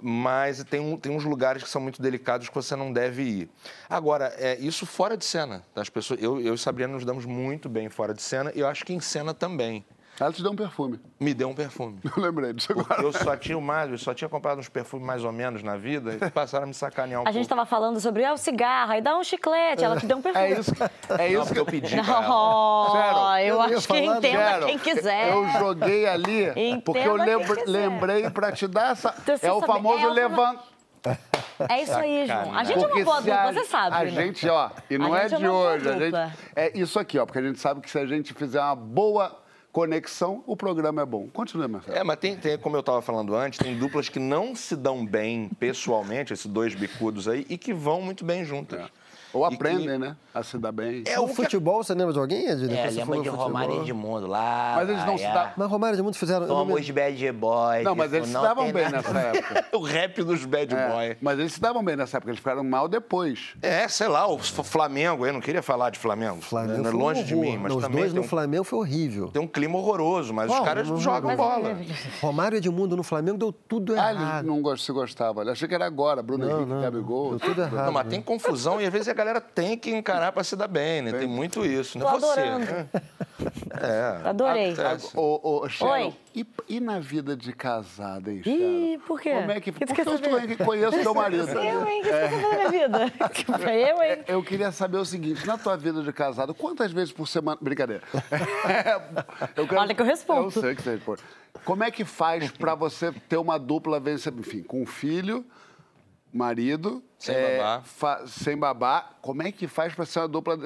Mas 0.00 0.62
tem, 0.64 0.96
tem 0.96 1.12
uns 1.12 1.24
lugares 1.24 1.62
que 1.62 1.68
são 1.68 1.80
muito 1.80 2.00
delicados 2.00 2.48
que 2.48 2.54
você 2.54 2.74
não 2.74 2.92
deve 2.92 3.22
ir. 3.22 3.50
Agora, 3.88 4.34
é, 4.38 4.58
isso 4.58 4.86
fora 4.86 5.16
de 5.16 5.24
cena. 5.24 5.62
As 5.76 5.88
pessoas, 5.88 6.22
eu, 6.22 6.40
eu 6.40 6.54
e 6.54 6.58
Sabrina 6.58 6.92
nos 6.92 7.04
damos 7.04 7.24
muito 7.24 7.68
bem 7.68 7.88
fora 7.88 8.12
de 8.12 8.22
cena 8.22 8.50
e 8.54 8.60
eu 8.60 8.66
acho 8.66 8.84
que 8.84 8.92
em 8.92 9.00
cena 9.00 9.32
também. 9.32 9.84
Ela 10.20 10.32
te 10.32 10.42
deu 10.42 10.52
um 10.52 10.56
perfume. 10.56 11.00
Me 11.18 11.34
deu 11.34 11.48
um 11.48 11.54
perfume. 11.54 11.98
Eu 12.16 12.22
lembrei 12.22 12.52
disso 12.52 12.70
agora. 12.72 13.02
Eu 13.02 13.12
só 13.12 13.36
tinha 13.36 13.58
o 13.58 13.60
mais, 13.62 13.90
eu 13.90 13.98
só 13.98 14.14
tinha 14.14 14.28
comprado 14.28 14.58
uns 14.60 14.68
perfumes 14.68 15.04
mais 15.06 15.24
ou 15.24 15.32
menos 15.32 15.62
na 15.62 15.76
vida 15.76 16.14
e 16.24 16.30
passaram 16.30 16.64
a 16.64 16.66
me 16.68 16.74
sacanear 16.74 17.20
um 17.20 17.24
A 17.26 17.32
gente 17.32 17.48
pouco. 17.48 17.62
estava 17.62 17.66
falando 17.66 17.98
sobre 18.00 18.24
ah, 18.24 18.32
o 18.32 18.36
cigarro, 18.36 18.92
aí 18.92 19.00
dá 19.00 19.16
um 19.16 19.24
chiclete, 19.24 19.82
ela 19.82 19.96
te 19.98 20.06
deu 20.06 20.16
um 20.16 20.22
perfume. 20.22 20.44
É 20.46 20.58
isso, 20.60 20.72
que- 20.74 20.82
é 20.82 20.88
Não, 21.18 21.24
isso 21.26 21.38
porque 21.40 21.54
que 21.54 21.58
eu 21.60 21.66
pedi 21.66 21.96
pra 22.00 22.12
ela. 22.14 22.20
Não, 22.28 22.90
Sério, 22.92 23.18
eu, 23.48 23.54
eu 23.56 23.60
acho 23.62 23.88
que 23.88 23.98
entenda 23.98 24.20
Quero. 24.20 24.66
quem 24.66 24.78
quiser. 24.78 25.32
Eu 25.32 25.48
joguei 25.58 26.06
ali 26.06 26.44
Entenda 26.50 26.82
porque 26.82 26.98
eu 27.08 27.16
lembra- 27.16 27.64
lembrei 27.66 28.30
para 28.30 28.52
te 28.52 28.66
dar 28.68 28.92
essa. 28.92 29.14
Então, 29.20 29.34
é 29.42 29.52
o 29.52 29.60
sabe, 29.60 29.72
famoso 29.72 30.06
é 30.06 30.10
levanta. 30.10 30.74
É 31.68 31.82
isso 31.82 31.94
aí, 31.94 32.26
João. 32.26 32.56
A 32.56 32.64
gente 32.64 32.78
é 32.78 32.80
Porque 32.82 32.98
uma 33.02 33.04
boa 33.04 33.20
dupla, 33.20 33.42
a- 33.42 33.52
você 33.52 33.64
sabe. 33.64 33.96
A 33.96 34.04
né? 34.04 34.10
gente, 34.10 34.48
ó, 34.48 34.70
e 34.88 34.96
não 34.98 35.12
A 35.12 35.18
é 35.18 35.22
gente 35.28 35.34
é 35.34 35.38
de 35.38 35.46
boa 35.46 35.70
hoje. 35.72 35.88
A 35.88 35.92
gente, 35.92 36.04
dupla. 36.04 36.32
é 36.56 36.78
isso 36.78 36.98
aqui, 36.98 37.18
ó, 37.18 37.26
porque 37.26 37.38
a 37.38 37.42
gente 37.42 37.58
sabe 37.60 37.80
que 37.80 37.90
se 37.90 37.98
a 37.98 38.06
gente 38.06 38.32
fizer 38.32 38.60
uma 38.60 38.74
boa 38.74 39.40
conexão, 39.74 40.44
o 40.46 40.56
programa 40.56 41.02
é 41.02 41.04
bom. 41.04 41.28
Continue, 41.32 41.66
Marcelo. 41.66 41.98
É, 41.98 42.04
mas 42.04 42.16
tem, 42.18 42.36
tem, 42.36 42.56
como 42.56 42.76
eu 42.76 42.80
estava 42.80 43.02
falando 43.02 43.34
antes, 43.34 43.58
tem 43.58 43.76
duplas 43.76 44.08
que 44.08 44.20
não 44.20 44.54
se 44.54 44.76
dão 44.76 45.04
bem 45.04 45.50
pessoalmente, 45.58 46.32
esses 46.32 46.46
dois 46.46 46.76
bicudos 46.76 47.26
aí, 47.26 47.44
e 47.50 47.58
que 47.58 47.74
vão 47.74 48.00
muito 48.00 48.24
bem 48.24 48.44
juntas. 48.44 48.88
Ou 49.34 49.44
E 49.44 49.48
que- 49.50 49.54
aprendem, 49.56 49.98
né? 49.98 50.16
A 50.32 50.42
se 50.42 50.56
dar 50.58 50.72
bem. 50.72 51.02
É 51.06 51.18
o 51.20 51.28
futebol, 51.28 51.82
você 51.84 51.92
lembra 51.94 52.12
de 52.12 52.18
alguém, 52.18 52.48
Ed? 52.48 52.64
É, 52.72 52.86
lembra 52.90 52.90
de 52.90 53.04
futebol. 53.28 53.36
Romário 53.46 53.74
e 53.76 53.80
Edmundo 53.80 54.26
lá. 54.26 54.72
Mas 54.76 54.88
eles 54.88 55.04
não 55.04 55.18
se 55.18 55.24
é. 55.24 55.32
dão. 55.32 55.48
Mas 55.56 55.70
Romário 55.70 55.94
e 55.94 55.98
Edmundo 55.98 56.16
fizeram... 56.16 56.46
não 56.46 56.56
Somos 56.56 56.90
bad 56.90 57.32
boys. 57.32 57.84
Não, 57.84 57.94
mas 57.94 58.06
isso 58.06 58.16
eles 58.16 58.28
se 58.28 58.34
não 58.34 58.42
davam 58.42 58.72
bem 58.72 58.84
nada- 58.84 58.96
nessa 58.96 59.18
época. 59.18 59.64
o 59.76 59.80
rap 59.82 60.22
dos 60.22 60.44
bad 60.44 60.74
É, 60.74 60.88
boy. 60.88 61.16
mas 61.20 61.38
eles 61.38 61.52
se 61.52 61.60
davam 61.60 61.84
bem 61.84 61.96
nessa 61.96 62.16
época, 62.16 62.30
eles 62.30 62.38
ficaram 62.38 62.64
mal 62.64 62.88
depois. 62.88 63.54
É, 63.62 63.86
sei 63.88 64.08
lá, 64.08 64.26
o 64.26 64.38
Flamengo, 64.38 65.26
eu 65.26 65.32
não 65.32 65.40
queria 65.40 65.62
falar 65.62 65.90
de 65.90 65.98
Flamengo. 65.98 66.40
Flamengo 66.40 66.88
um 66.88 66.96
longe 66.96 67.22
de 67.24 67.34
mim, 67.34 67.56
mas 67.58 67.70
Não, 67.70 67.76
Os 67.78 67.84
também 67.84 68.00
dois 68.00 68.12
no 68.14 68.20
um, 68.22 68.24
Flamengo 68.24 68.64
foi 68.64 68.78
horrível. 68.78 69.28
tem 69.28 69.42
um 69.42 69.46
clima 69.48 69.76
horroroso, 69.78 70.32
mas 70.32 70.50
os 70.50 70.60
caras 70.60 70.86
Não, 70.88 70.94
não, 70.94 71.00
jogam 71.02 71.30
não. 71.30 71.36
bola. 71.36 71.76
Romário 72.20 72.56
e 72.56 72.58
Edmundo 72.58 72.96
no 72.96 73.02
Flamengo 73.02 73.38
deu 73.38 73.52
tudo 73.52 73.92
Ah, 73.94 73.96
errado. 74.12 74.38
eles 74.38 74.42
não 74.46 74.60
gost- 74.62 74.84
se 74.84 74.92
gostavam. 74.92 75.42
Eu 75.44 75.52
achei 75.52 75.66
que 75.68 75.74
era 75.74 75.86
agora, 75.86 76.22
Bruno 76.22 76.44
Não, 76.46 76.56
Henrique, 76.56 76.70
não, 76.72 76.80
Gabigol. 76.82 77.30
deu 77.30 77.40
tudo 77.40 77.60
errado. 77.62 77.86
Não, 77.86 77.92
mas 77.92 78.06
tem 78.08 78.20
confusão 78.20 78.80
e 78.80 78.86
às 78.86 78.92
vezes 78.92 79.08
a 79.08 79.14
galera 79.24 79.40
tem 79.40 79.76
que 79.78 79.90
encarar 79.90 80.32
pra 80.32 80.44
se 80.44 80.54
dar 80.54 80.68
bem, 80.68 81.02
né? 81.02 81.12
Tem 81.12 81.26
muito 81.26 81.64
isso, 81.64 81.98
né? 81.98 82.04
Tô 82.04 82.10
Você. 82.20 82.40
adorando. 82.40 82.66
né? 82.66 82.88
É. 83.80 84.28
Adorei. 84.28 84.72
Acontece. 84.72 85.10
Ô, 85.16 85.40
ô, 85.62 85.68
Sharon, 85.68 85.92
Oi. 85.92 86.14
E, 86.34 86.46
e 86.68 86.80
na 86.80 86.98
vida 87.00 87.36
de 87.36 87.52
casada, 87.52 88.30
hein, 88.30 88.42
Sharon? 88.42 88.56
Ih, 88.58 88.98
por 89.06 89.20
quê? 89.20 89.30
Como 89.34 89.50
é 89.52 89.60
que... 89.60 89.70
O 89.70 89.72
que 89.72 89.86
Porque 89.86 90.04
quer 90.04 90.10
eu 90.10 90.18
saber? 90.18 90.56
conheço 90.58 91.02
teu 91.02 91.14
marido. 91.14 91.48
Eu, 91.50 91.86
hein? 91.88 92.00
O 92.00 92.04
que 92.04 92.10
você 92.10 92.20
tá 92.20 92.28
fazendo 92.28 92.42
na 92.42 92.56
minha 92.56 92.70
vida? 92.70 93.12
Pra 93.58 93.76
eu, 93.76 94.02
hein? 94.02 94.24
Eu 94.28 94.42
queria 94.42 94.70
saber 94.72 94.98
o 94.98 95.04
seguinte, 95.04 95.46
na 95.46 95.56
tua 95.58 95.76
vida 95.76 96.02
de 96.02 96.12
casado, 96.12 96.54
quantas 96.54 96.92
vezes 96.92 97.12
por 97.12 97.26
semana... 97.26 97.58
Brincadeira. 97.60 98.02
Eu 99.56 99.66
quero- 99.66 99.80
Olha 99.80 99.94
que 99.94 100.02
eu 100.02 100.06
respondo. 100.06 100.46
Eu 100.46 100.50
sei 100.50 100.74
que 100.74 100.82
você 100.82 100.90
responde. 100.92 101.22
Como 101.64 101.82
é 101.84 101.90
que 101.90 102.04
faz 102.04 102.50
pra 102.52 102.74
você 102.74 103.12
ter 103.28 103.36
uma 103.36 103.58
dupla? 103.58 104.02
Enfim, 104.38 104.62
com 104.62 104.82
um 104.82 104.86
filho, 104.86 105.44
marido... 106.34 107.02
Sem 107.18 107.34
é, 107.34 107.56
babá. 107.58 107.82
fa- 107.84 108.26
Sem 108.26 108.56
babá. 108.56 109.10
Como 109.22 109.42
é 109.42 109.50
que 109.52 109.66
faz 109.66 109.94
pra 109.94 110.04
ser 110.04 110.18
uma 110.18 110.28
dupla 110.28 110.58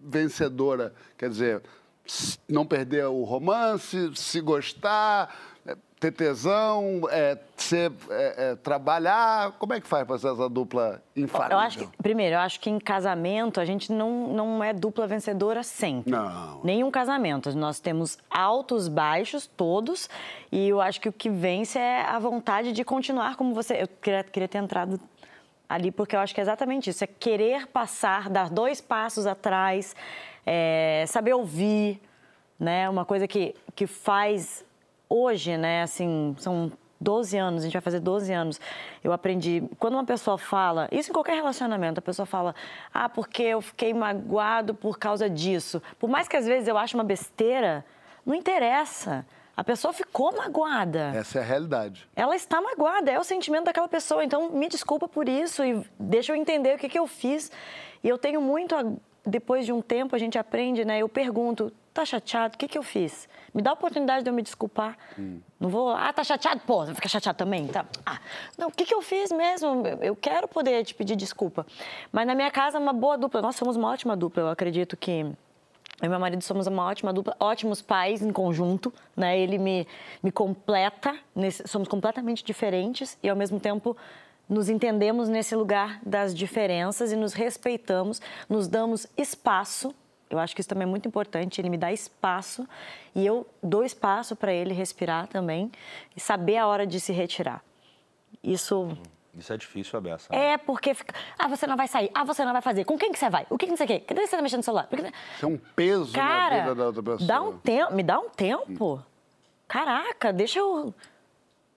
vencedora? 0.00 0.94
Quer 1.16 1.28
dizer, 1.30 1.62
não 2.48 2.66
perder 2.66 3.06
o 3.06 3.22
romance, 3.22 4.10
se 4.16 4.40
gostar... 4.40 5.53
Ter 6.00 6.12
tesão, 6.12 7.02
é, 7.10 7.38
ser, 7.56 7.90
é, 8.10 8.34
é, 8.36 8.56
trabalhar, 8.56 9.52
como 9.52 9.72
é 9.72 9.80
que 9.80 9.86
faz 9.86 10.06
pra 10.06 10.18
ser 10.18 10.32
essa 10.32 10.48
dupla 10.48 11.00
infalível? 11.16 11.56
Eu 11.56 11.58
acho 11.58 11.78
que, 11.78 11.86
primeiro, 11.96 12.34
eu 12.34 12.40
acho 12.40 12.60
que 12.60 12.68
em 12.68 12.78
casamento 12.78 13.58
a 13.58 13.64
gente 13.64 13.90
não, 13.90 14.28
não 14.28 14.62
é 14.62 14.72
dupla 14.72 15.06
vencedora 15.06 15.62
sempre. 15.62 16.10
Não. 16.10 16.60
Nenhum 16.62 16.90
casamento. 16.90 17.56
Nós 17.56 17.80
temos 17.80 18.18
altos, 18.28 18.88
baixos, 18.88 19.46
todos. 19.46 20.10
E 20.52 20.68
eu 20.68 20.80
acho 20.80 21.00
que 21.00 21.08
o 21.08 21.12
que 21.12 21.30
vence 21.30 21.78
é 21.78 22.02
a 22.02 22.18
vontade 22.18 22.72
de 22.72 22.84
continuar 22.84 23.36
como 23.36 23.54
você. 23.54 23.82
Eu 23.82 23.88
queria, 23.88 24.24
queria 24.24 24.48
ter 24.48 24.58
entrado 24.58 25.00
ali 25.68 25.90
porque 25.90 26.14
eu 26.14 26.20
acho 26.20 26.34
que 26.34 26.40
é 26.40 26.42
exatamente 26.42 26.90
isso. 26.90 27.02
É 27.02 27.06
querer 27.06 27.66
passar, 27.68 28.28
dar 28.28 28.50
dois 28.50 28.80
passos 28.80 29.26
atrás, 29.26 29.96
é, 30.44 31.04
saber 31.06 31.34
ouvir, 31.34 32.00
né? 32.58 32.88
Uma 32.88 33.04
coisa 33.04 33.26
que, 33.26 33.54
que 33.74 33.86
faz 33.86 34.64
hoje, 35.08 35.56
né? 35.56 35.82
Assim, 35.82 36.34
são 36.38 36.72
12 37.00 37.36
anos, 37.36 37.62
a 37.62 37.64
gente 37.66 37.72
vai 37.74 37.82
fazer 37.82 38.00
12 38.00 38.32
anos. 38.32 38.60
Eu 39.02 39.12
aprendi, 39.12 39.62
quando 39.78 39.94
uma 39.94 40.04
pessoa 40.04 40.38
fala, 40.38 40.88
isso 40.90 41.10
em 41.10 41.12
qualquer 41.12 41.34
relacionamento, 41.34 41.98
a 41.98 42.02
pessoa 42.02 42.24
fala, 42.24 42.54
ah, 42.92 43.08
porque 43.08 43.42
eu 43.42 43.60
fiquei 43.60 43.92
magoado 43.92 44.74
por 44.74 44.98
causa 44.98 45.28
disso. 45.28 45.82
Por 45.98 46.08
mais 46.08 46.26
que 46.28 46.36
às 46.36 46.46
vezes 46.46 46.66
eu 46.68 46.78
ache 46.78 46.94
uma 46.94 47.04
besteira, 47.04 47.84
não 48.24 48.34
interessa. 48.34 49.26
A 49.56 49.62
pessoa 49.62 49.92
ficou 49.92 50.34
magoada. 50.36 51.12
Essa 51.14 51.38
é 51.38 51.42
a 51.42 51.44
realidade. 51.44 52.08
Ela 52.16 52.34
está 52.34 52.60
magoada, 52.60 53.10
é 53.10 53.18
o 53.20 53.22
sentimento 53.24 53.66
daquela 53.66 53.86
pessoa. 53.86 54.24
Então, 54.24 54.50
me 54.50 54.68
desculpa 54.68 55.06
por 55.06 55.28
isso 55.28 55.64
e 55.64 55.80
deixa 55.98 56.32
eu 56.32 56.36
entender 56.36 56.74
o 56.74 56.78
que, 56.78 56.88
que 56.88 56.98
eu 56.98 57.06
fiz. 57.06 57.52
E 58.02 58.08
eu 58.08 58.18
tenho 58.18 58.40
muito, 58.40 58.74
a- 58.74 58.82
depois 59.24 59.64
de 59.64 59.72
um 59.72 59.80
tempo, 59.80 60.16
a 60.16 60.18
gente 60.18 60.36
aprende, 60.38 60.84
né? 60.84 60.98
Eu 60.98 61.08
pergunto, 61.08 61.72
tá 61.94 62.04
chateado? 62.04 62.54
O 62.56 62.58
que, 62.58 62.66
que 62.68 62.76
eu 62.76 62.82
fiz? 62.82 63.28
Me 63.54 63.62
dá 63.62 63.70
a 63.70 63.74
oportunidade 63.74 64.24
de 64.24 64.28
eu 64.30 64.34
me 64.34 64.42
desculpar. 64.42 64.98
Não 65.60 65.70
vou, 65.70 65.90
ah, 65.90 66.12
tá 66.12 66.24
chateado? 66.24 66.60
Pô, 66.66 66.84
vai 66.84 66.94
ficar 66.94 67.08
chateado 67.08 67.38
também? 67.38 67.68
Tá. 67.68 67.86
Ah, 68.04 68.18
não, 68.58 68.68
o 68.68 68.72
que, 68.72 68.84
que 68.84 68.92
eu 68.94 69.00
fiz 69.00 69.30
mesmo? 69.30 69.86
Eu- 70.02 70.16
quero 70.16 70.48
poder 70.48 70.84
te 70.84 70.92
pedir 70.94 71.14
desculpa. 71.14 71.64
Mas 72.12 72.26
na 72.26 72.34
minha 72.34 72.50
casa, 72.50 72.78
uma 72.80 72.92
boa 72.92 73.16
dupla. 73.16 73.40
Nós 73.40 73.54
somos 73.56 73.76
uma 73.76 73.88
ótima 73.90 74.16
dupla. 74.16 74.42
Eu 74.42 74.48
acredito 74.48 74.96
que 74.96 75.20
eu 75.20 75.34
e 76.02 76.08
meu 76.08 76.18
marido 76.18 76.42
somos 76.42 76.66
uma 76.66 76.82
ótima 76.84 77.12
dupla, 77.12 77.36
ótimos 77.38 77.80
pais 77.80 78.20
em 78.20 78.32
conjunto, 78.32 78.92
né? 79.16 79.38
Ele 79.38 79.56
me, 79.58 79.86
me 80.20 80.32
completa, 80.32 81.16
nesse- 81.34 81.68
somos 81.68 81.86
completamente 81.86 82.44
diferentes 82.44 83.16
e 83.22 83.28
ao 83.28 83.36
mesmo 83.36 83.60
tempo 83.60 83.96
nos 84.48 84.68
entendemos 84.68 85.28
nesse 85.28 85.54
lugar 85.54 86.00
das 86.04 86.34
diferenças 86.34 87.12
e 87.12 87.16
nos 87.16 87.32
respeitamos, 87.32 88.20
nos 88.48 88.66
damos 88.66 89.06
espaço. 89.16 89.94
Eu 90.30 90.38
acho 90.38 90.54
que 90.54 90.60
isso 90.60 90.68
também 90.68 90.84
é 90.84 90.90
muito 90.90 91.06
importante, 91.06 91.60
ele 91.60 91.68
me 91.70 91.76
dá 91.78 91.92
espaço 91.92 92.66
e 93.14 93.24
eu 93.24 93.46
dou 93.62 93.84
espaço 93.84 94.34
para 94.34 94.52
ele 94.52 94.72
respirar 94.74 95.26
também 95.28 95.70
e 96.16 96.20
saber 96.20 96.56
a 96.56 96.66
hora 96.66 96.86
de 96.86 96.98
se 96.98 97.12
retirar. 97.12 97.62
Isso 98.42 98.96
Isso 99.34 99.52
é 99.52 99.56
difícil, 99.56 99.98
a 99.98 100.02
beça. 100.02 100.34
é 100.34 100.56
porque 100.56 100.92
fica, 100.94 101.14
ah, 101.38 101.46
você 101.48 101.66
não 101.66 101.76
vai 101.76 101.86
sair, 101.88 102.10
ah, 102.14 102.24
você 102.24 102.44
não 102.44 102.52
vai 102.52 102.62
fazer. 102.62 102.84
Com 102.84 102.96
quem 102.98 103.12
que 103.12 103.18
você 103.18 103.28
vai? 103.30 103.46
O 103.50 103.56
que 103.58 103.66
que 103.66 103.70
não 103.70 103.76
sei 103.76 103.84
o 103.84 103.88
quê? 103.88 104.00
Cadê 104.00 104.26
você 104.26 104.36
tá 104.36 104.42
mexendo 104.42 104.58
no 104.58 104.64
celular? 104.64 104.86
Por 104.86 104.98
que- 104.98 105.12
Isso 105.36 105.44
é 105.44 105.48
um 105.48 105.58
peso 105.58 106.12
na 106.16 106.18
Cara, 106.18 106.60
vida 106.62 106.74
da 106.74 106.86
outra 106.86 107.02
pessoa. 107.02 107.26
dá 107.28 107.40
um 107.42 107.58
tempo, 107.58 107.94
me 107.94 108.02
dá 108.02 108.18
um 108.18 108.28
tempo. 108.30 109.02
Caraca, 109.68 110.32
deixa 110.32 110.58
eu. 110.58 110.94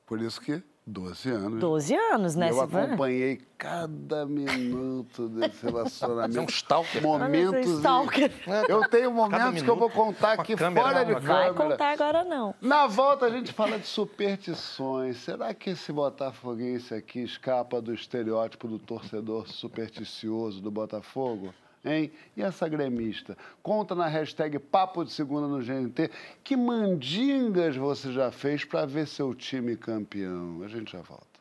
Por 0.05 0.21
isso 0.21 0.39
que 0.41 0.61
12 0.89 1.29
anos. 1.29 1.59
12 1.59 1.93
anos, 1.95 2.35
né? 2.37 2.49
Eu 2.49 2.61
acompanhei 2.61 3.41
cada 3.57 4.25
minuto 4.25 5.27
desse 5.27 5.65
relacionamento. 5.65 6.31
Você 6.33 6.39
é 6.39 6.41
um 6.41 6.45
stalker. 6.45 7.03
Momentos. 7.03 7.53
Ah, 7.53 7.57
eu 7.59 7.63
sou 7.65 7.75
stalker. 7.75 8.31
e- 8.47 8.71
Eu 8.71 8.89
tenho 8.89 9.11
momentos 9.11 9.61
que 9.61 9.69
eu 9.69 9.75
vou 9.75 9.89
contar 9.89 10.33
aqui 10.39 10.55
câmera 10.55 10.87
fora 10.87 11.05
de 11.05 11.11
na 11.11 11.19
câmera. 11.19 11.53
Vai 11.53 11.53
contar 11.69 11.91
agora 11.91 12.23
não. 12.23 12.55
Na 12.61 12.87
volta 12.87 13.25
a 13.25 13.29
gente 13.29 13.51
fala 13.51 13.77
de 13.77 13.85
superstições. 13.85 15.17
Será 15.17 15.53
que 15.53 15.71
esse 15.71 15.91
botafoguense 15.91 16.93
aqui 16.93 17.19
escapa 17.21 17.81
do 17.81 17.93
estereótipo 17.93 18.67
do 18.67 18.79
torcedor 18.79 19.47
supersticioso 19.49 20.61
do 20.61 20.71
Botafogo? 20.71 21.53
Hein? 21.87 22.11
E 22.35 22.41
essa 22.41 22.67
gremista? 22.67 23.37
Conta 23.63 23.95
na 23.95 24.07
hashtag 24.07 24.59
Papo 24.59 25.05
de 25.05 25.11
Segunda 25.11 25.47
no 25.47 25.63
GNT 25.63 26.11
que 26.43 26.57
mandingas 26.57 27.77
você 27.77 28.11
já 28.11 28.29
fez 28.29 28.65
para 28.65 28.85
ver 28.85 29.07
seu 29.07 29.33
time 29.33 29.77
campeão. 29.77 30.61
A 30.63 30.67
gente 30.67 30.91
já 30.91 31.01
volta. 31.01 31.36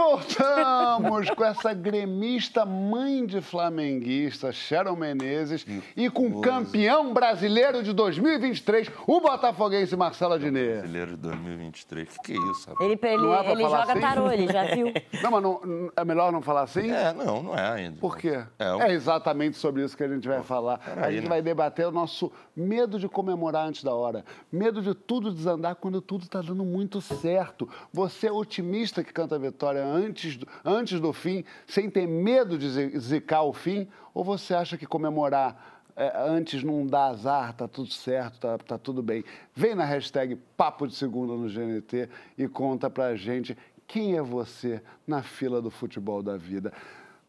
Voltamos 0.00 1.30
com 1.30 1.44
essa 1.44 1.74
gremista 1.74 2.64
mãe 2.64 3.26
de 3.26 3.40
flamenguista, 3.40 4.50
Sharon 4.50 4.96
Menezes, 4.96 5.66
e 5.96 6.08
com 6.08 6.28
o 6.28 6.40
campeão 6.40 7.12
brasileiro 7.12 7.82
de 7.82 7.92
2023, 7.92 8.90
o 9.06 9.20
botafoguense 9.20 9.94
Marcelo 9.96 10.34
Adnet. 10.34 10.78
Brasileiro 10.78 11.10
de 11.12 11.16
2023. 11.18 12.08
O 12.08 12.22
que, 12.22 12.32
que 12.32 12.32
é 12.32 12.50
isso, 12.50 12.68
rapaz? 12.70 12.90
Ele, 12.90 12.98
ele, 13.02 13.16
Não 13.22 13.34
é 13.34 13.42
pra 13.42 13.52
ele 13.52 13.62
falar 13.62 13.80
joga 13.80 13.92
assim? 13.92 14.00
tarô, 14.00 14.30
ele 14.32 14.46
já 14.52 14.64
viu. 14.74 14.86
Não, 15.22 15.30
mas 15.30 15.42
não- 15.42 15.90
é 15.96 16.04
melhor 16.04 16.32
não 16.32 16.40
falar 16.40 16.62
assim? 16.62 16.90
É, 16.90 17.12
não, 17.12 17.42
não 17.42 17.54
é 17.54 17.72
ainda. 17.72 17.98
Por 18.00 18.16
quê? 18.16 18.42
É, 18.58 18.88
É, 18.88 18.92
exatamente 18.92 19.56
sobre 19.58 19.84
isso 19.84 19.96
que 19.96 20.02
a 20.02 20.08
gente 20.08 20.26
vai 20.26 20.42
falar. 20.42 20.80
a 20.96 21.10
gente 21.10 21.24
né? 21.24 21.28
vai 21.28 21.42
debater 21.42 21.86
o 21.86 21.90
nosso 21.90 22.32
medo 22.56 22.98
de 22.98 23.06
comemorar 23.08 23.66
antes 23.66 23.84
da 23.84 23.94
hora. 23.94 24.24
Medo 24.50 24.80
de 24.80 24.94
tudo 24.94 25.30
desandar 25.32 25.74
quando 25.76 26.00
tudo 26.00 26.22
está 26.24 26.40
dando 26.40 26.64
muito 26.64 27.00
certo. 27.00 27.68
Você 27.92 28.28
é 28.28 28.32
otimista 28.32 29.04
que 29.04 29.12
canta 29.12 29.34
a 29.34 29.38
vitória 29.38 29.82
antes 29.90 30.36
do, 30.36 30.46
antes 30.64 31.00
do 31.00 31.12
fim, 31.12 31.44
sem 31.66 31.90
ter 31.90 32.06
medo 32.06 32.56
de 32.56 32.68
zi- 32.70 32.98
zicar 32.98 33.42
o 33.42 33.52
fim? 33.52 33.88
Ou 34.14 34.24
você 34.24 34.54
acha 34.54 34.76
que 34.78 34.86
comemorar 34.86 35.82
é, 35.96 36.12
antes 36.28 36.62
não 36.62 36.86
dá 36.86 37.06
azar, 37.08 37.52
tá 37.52 37.68
tudo 37.68 37.92
certo, 37.92 38.38
tá, 38.40 38.56
tá 38.58 38.78
tudo 38.78 39.02
bem? 39.02 39.24
Vem 39.54 39.74
na 39.74 39.84
hashtag 39.84 40.36
Papo 40.56 40.86
de 40.86 40.94
Segunda 40.94 41.34
no 41.34 41.48
GNT 41.48 42.08
e 42.38 42.48
conta 42.48 42.88
pra 42.88 43.14
gente 43.16 43.56
quem 43.86 44.16
é 44.16 44.22
você 44.22 44.82
na 45.06 45.22
fila 45.22 45.60
do 45.60 45.70
futebol 45.70 46.22
da 46.22 46.36
vida. 46.36 46.72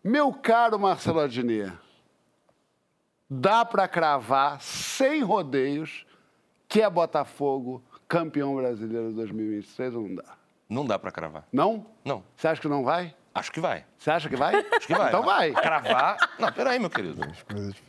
Meu 0.03 0.31
caro 0.31 0.79
Marcelo 0.79 1.19
Adnet, 1.19 1.73
dá 3.29 3.65
pra 3.65 3.87
cravar, 3.87 4.61
sem 4.61 5.21
rodeios, 5.21 6.05
que 6.67 6.81
é 6.81 6.89
Botafogo 6.89 7.83
campeão 8.07 8.55
brasileiro 8.55 9.09
de 9.09 9.15
2023 9.15 9.95
ou 9.95 10.07
não 10.07 10.15
dá? 10.15 10.37
Não 10.71 10.85
dá 10.85 10.97
pra 10.97 11.11
cravar. 11.11 11.43
Não? 11.51 11.85
Não. 12.05 12.23
Você 12.35 12.47
acha 12.47 12.61
que 12.61 12.67
não 12.69 12.83
vai? 12.83 13.13
Acho 13.33 13.49
que 13.51 13.59
vai. 13.61 13.85
Você 13.97 14.11
acha 14.11 14.27
que 14.27 14.35
vai? 14.35 14.53
Acho 14.55 14.87
que 14.87 14.93
vai. 14.93 15.07
Então 15.07 15.23
vai. 15.23 15.51
Cravar. 15.55 16.17
Não, 16.37 16.51
peraí, 16.51 16.77
meu 16.79 16.89
querido. 16.89 17.21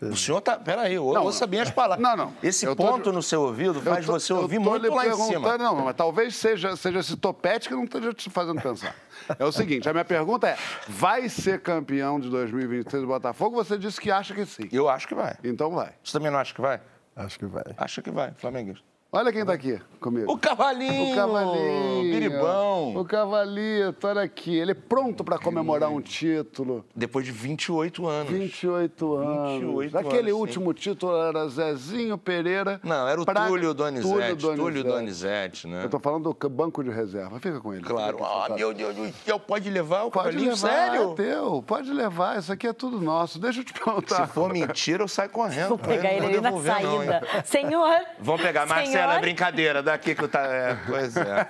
O 0.00 0.16
senhor 0.16 0.40
tá. 0.40 0.56
Peraí, 0.56 0.96
ou- 0.98 1.12
Não, 1.14 1.24
ouça 1.24 1.46
bem 1.48 1.60
as 1.60 1.70
palavras. 1.70 2.00
não, 2.00 2.16
não. 2.16 2.34
Esse 2.42 2.64
Eu 2.64 2.76
tô- 2.76 2.84
ponto 2.84 3.12
no 3.12 3.20
seu 3.22 3.42
ouvido 3.42 3.78
Eu 3.80 3.82
faz 3.82 4.06
tô- 4.06 4.12
você 4.12 4.32
eu 4.32 4.36
ouvir 4.38 4.56
tô 4.62 4.70
muito 4.70 4.94
lá 4.94 5.06
em 5.06 5.12
cima. 5.12 5.26
perguntando- 5.28 5.64
Não, 5.64 5.84
mas 5.84 5.96
talvez 5.96 6.36
seja, 6.36 6.76
seja 6.76 7.00
esse 7.00 7.16
topete 7.16 7.68
que 7.68 7.74
não 7.74 7.84
esteja 7.84 8.12
te 8.12 8.30
fazendo 8.30 8.60
pensar. 8.62 8.94
É 9.38 9.44
o 9.44 9.50
seguinte, 9.50 9.88
a 9.88 9.92
minha 9.92 10.04
pergunta 10.04 10.48
é, 10.48 10.56
vai 10.88 11.28
ser 11.28 11.60
campeão 11.60 12.20
de 12.20 12.28
2023 12.30 13.02
do 13.02 13.08
Botafogo? 13.08 13.56
Você 13.56 13.76
disse 13.78 14.00
que 14.00 14.10
acha 14.12 14.34
que 14.34 14.44
sim. 14.46 14.68
Eu 14.72 14.88
acho 14.88 15.08
que 15.08 15.14
vai. 15.14 15.36
Então 15.42 15.70
vai. 15.72 15.92
Você 16.04 16.12
também 16.12 16.30
não 16.30 16.38
acha 16.38 16.54
que 16.54 16.60
vai? 16.60 16.80
Acho 17.16 17.38
que 17.38 17.46
vai. 17.46 17.64
Acha 17.76 18.00
que 18.00 18.10
vai, 18.12 18.32
flamenguista. 18.36 18.84
Olha 19.14 19.30
quem 19.30 19.44
tá 19.44 19.52
aqui 19.52 19.78
comigo. 20.00 20.32
O 20.32 20.38
cavalinho! 20.38 21.12
O 21.12 21.14
cavalinho. 21.14 22.02
Biribão! 22.14 22.96
O 22.96 23.04
cavalito, 23.04 24.06
olha 24.06 24.22
aqui. 24.22 24.56
Ele 24.56 24.70
é 24.70 24.74
pronto 24.74 25.22
para 25.22 25.38
comemorar 25.38 25.90
um 25.90 26.00
título. 26.00 26.82
Depois 26.96 27.26
de 27.26 27.30
28 27.30 28.06
anos. 28.08 28.32
28 28.32 29.14
anos. 29.16 29.60
28 29.60 29.98
Aquele 29.98 30.16
anos, 30.18 30.26
sim. 30.32 30.32
último 30.40 30.72
título 30.72 31.14
era 31.14 31.46
Zezinho 31.46 32.16
Pereira. 32.16 32.80
Não, 32.82 33.06
era 33.06 33.20
o 33.20 33.24
pra- 33.26 33.46
Túlio 33.48 33.74
Donizete. 33.74 34.08
Túlio 34.10 34.36
Túlio 34.56 34.82
Donizete. 34.82 34.88
Donizete, 34.88 35.66
né? 35.68 35.84
Eu 35.84 35.90
tô 35.90 35.98
falando 36.00 36.32
do 36.34 36.48
banco 36.48 36.82
de 36.82 36.88
reserva. 36.90 37.38
Fica 37.38 37.60
com 37.60 37.74
ele. 37.74 37.84
Claro. 37.84 38.16
Ah, 38.24 38.42
sentado. 38.44 38.54
meu 38.56 38.72
Deus 38.72 38.96
do 38.96 39.12
céu, 39.26 39.38
pode 39.38 39.68
levar 39.68 40.04
o 40.04 40.10
Pode 40.10 40.28
cavalinho? 40.28 40.54
levar, 40.54 40.56
Sério? 40.68 41.12
é 41.12 41.14
teu. 41.16 41.62
Pode 41.66 41.92
levar. 41.92 42.38
Isso 42.38 42.50
aqui 42.50 42.66
é 42.66 42.72
tudo 42.72 42.98
nosso. 42.98 43.38
Deixa 43.38 43.60
eu 43.60 43.64
te 43.64 43.74
perguntar. 43.74 44.26
Se 44.26 44.32
for 44.32 44.50
mentira, 44.50 45.02
eu 45.02 45.08
saio 45.08 45.28
correndo. 45.28 45.68
Vou 45.68 45.78
pegar 45.78 46.10
ele 46.14 46.24
ali 46.26 46.40
na 46.40 46.48
devolver, 46.48 46.82
não, 46.82 46.96
saída. 46.98 47.22
Senhor! 47.44 48.00
Vão 48.18 48.38
pegar 48.38 48.66
Senhor, 48.66 49.01
Marcelo, 49.06 49.12
é 49.12 49.20
brincadeira. 49.20 49.82
Daqui 49.82 50.14
que 50.14 50.28
tá. 50.28 50.40
É, 50.40 50.76
pois 50.86 51.16
é. 51.16 51.46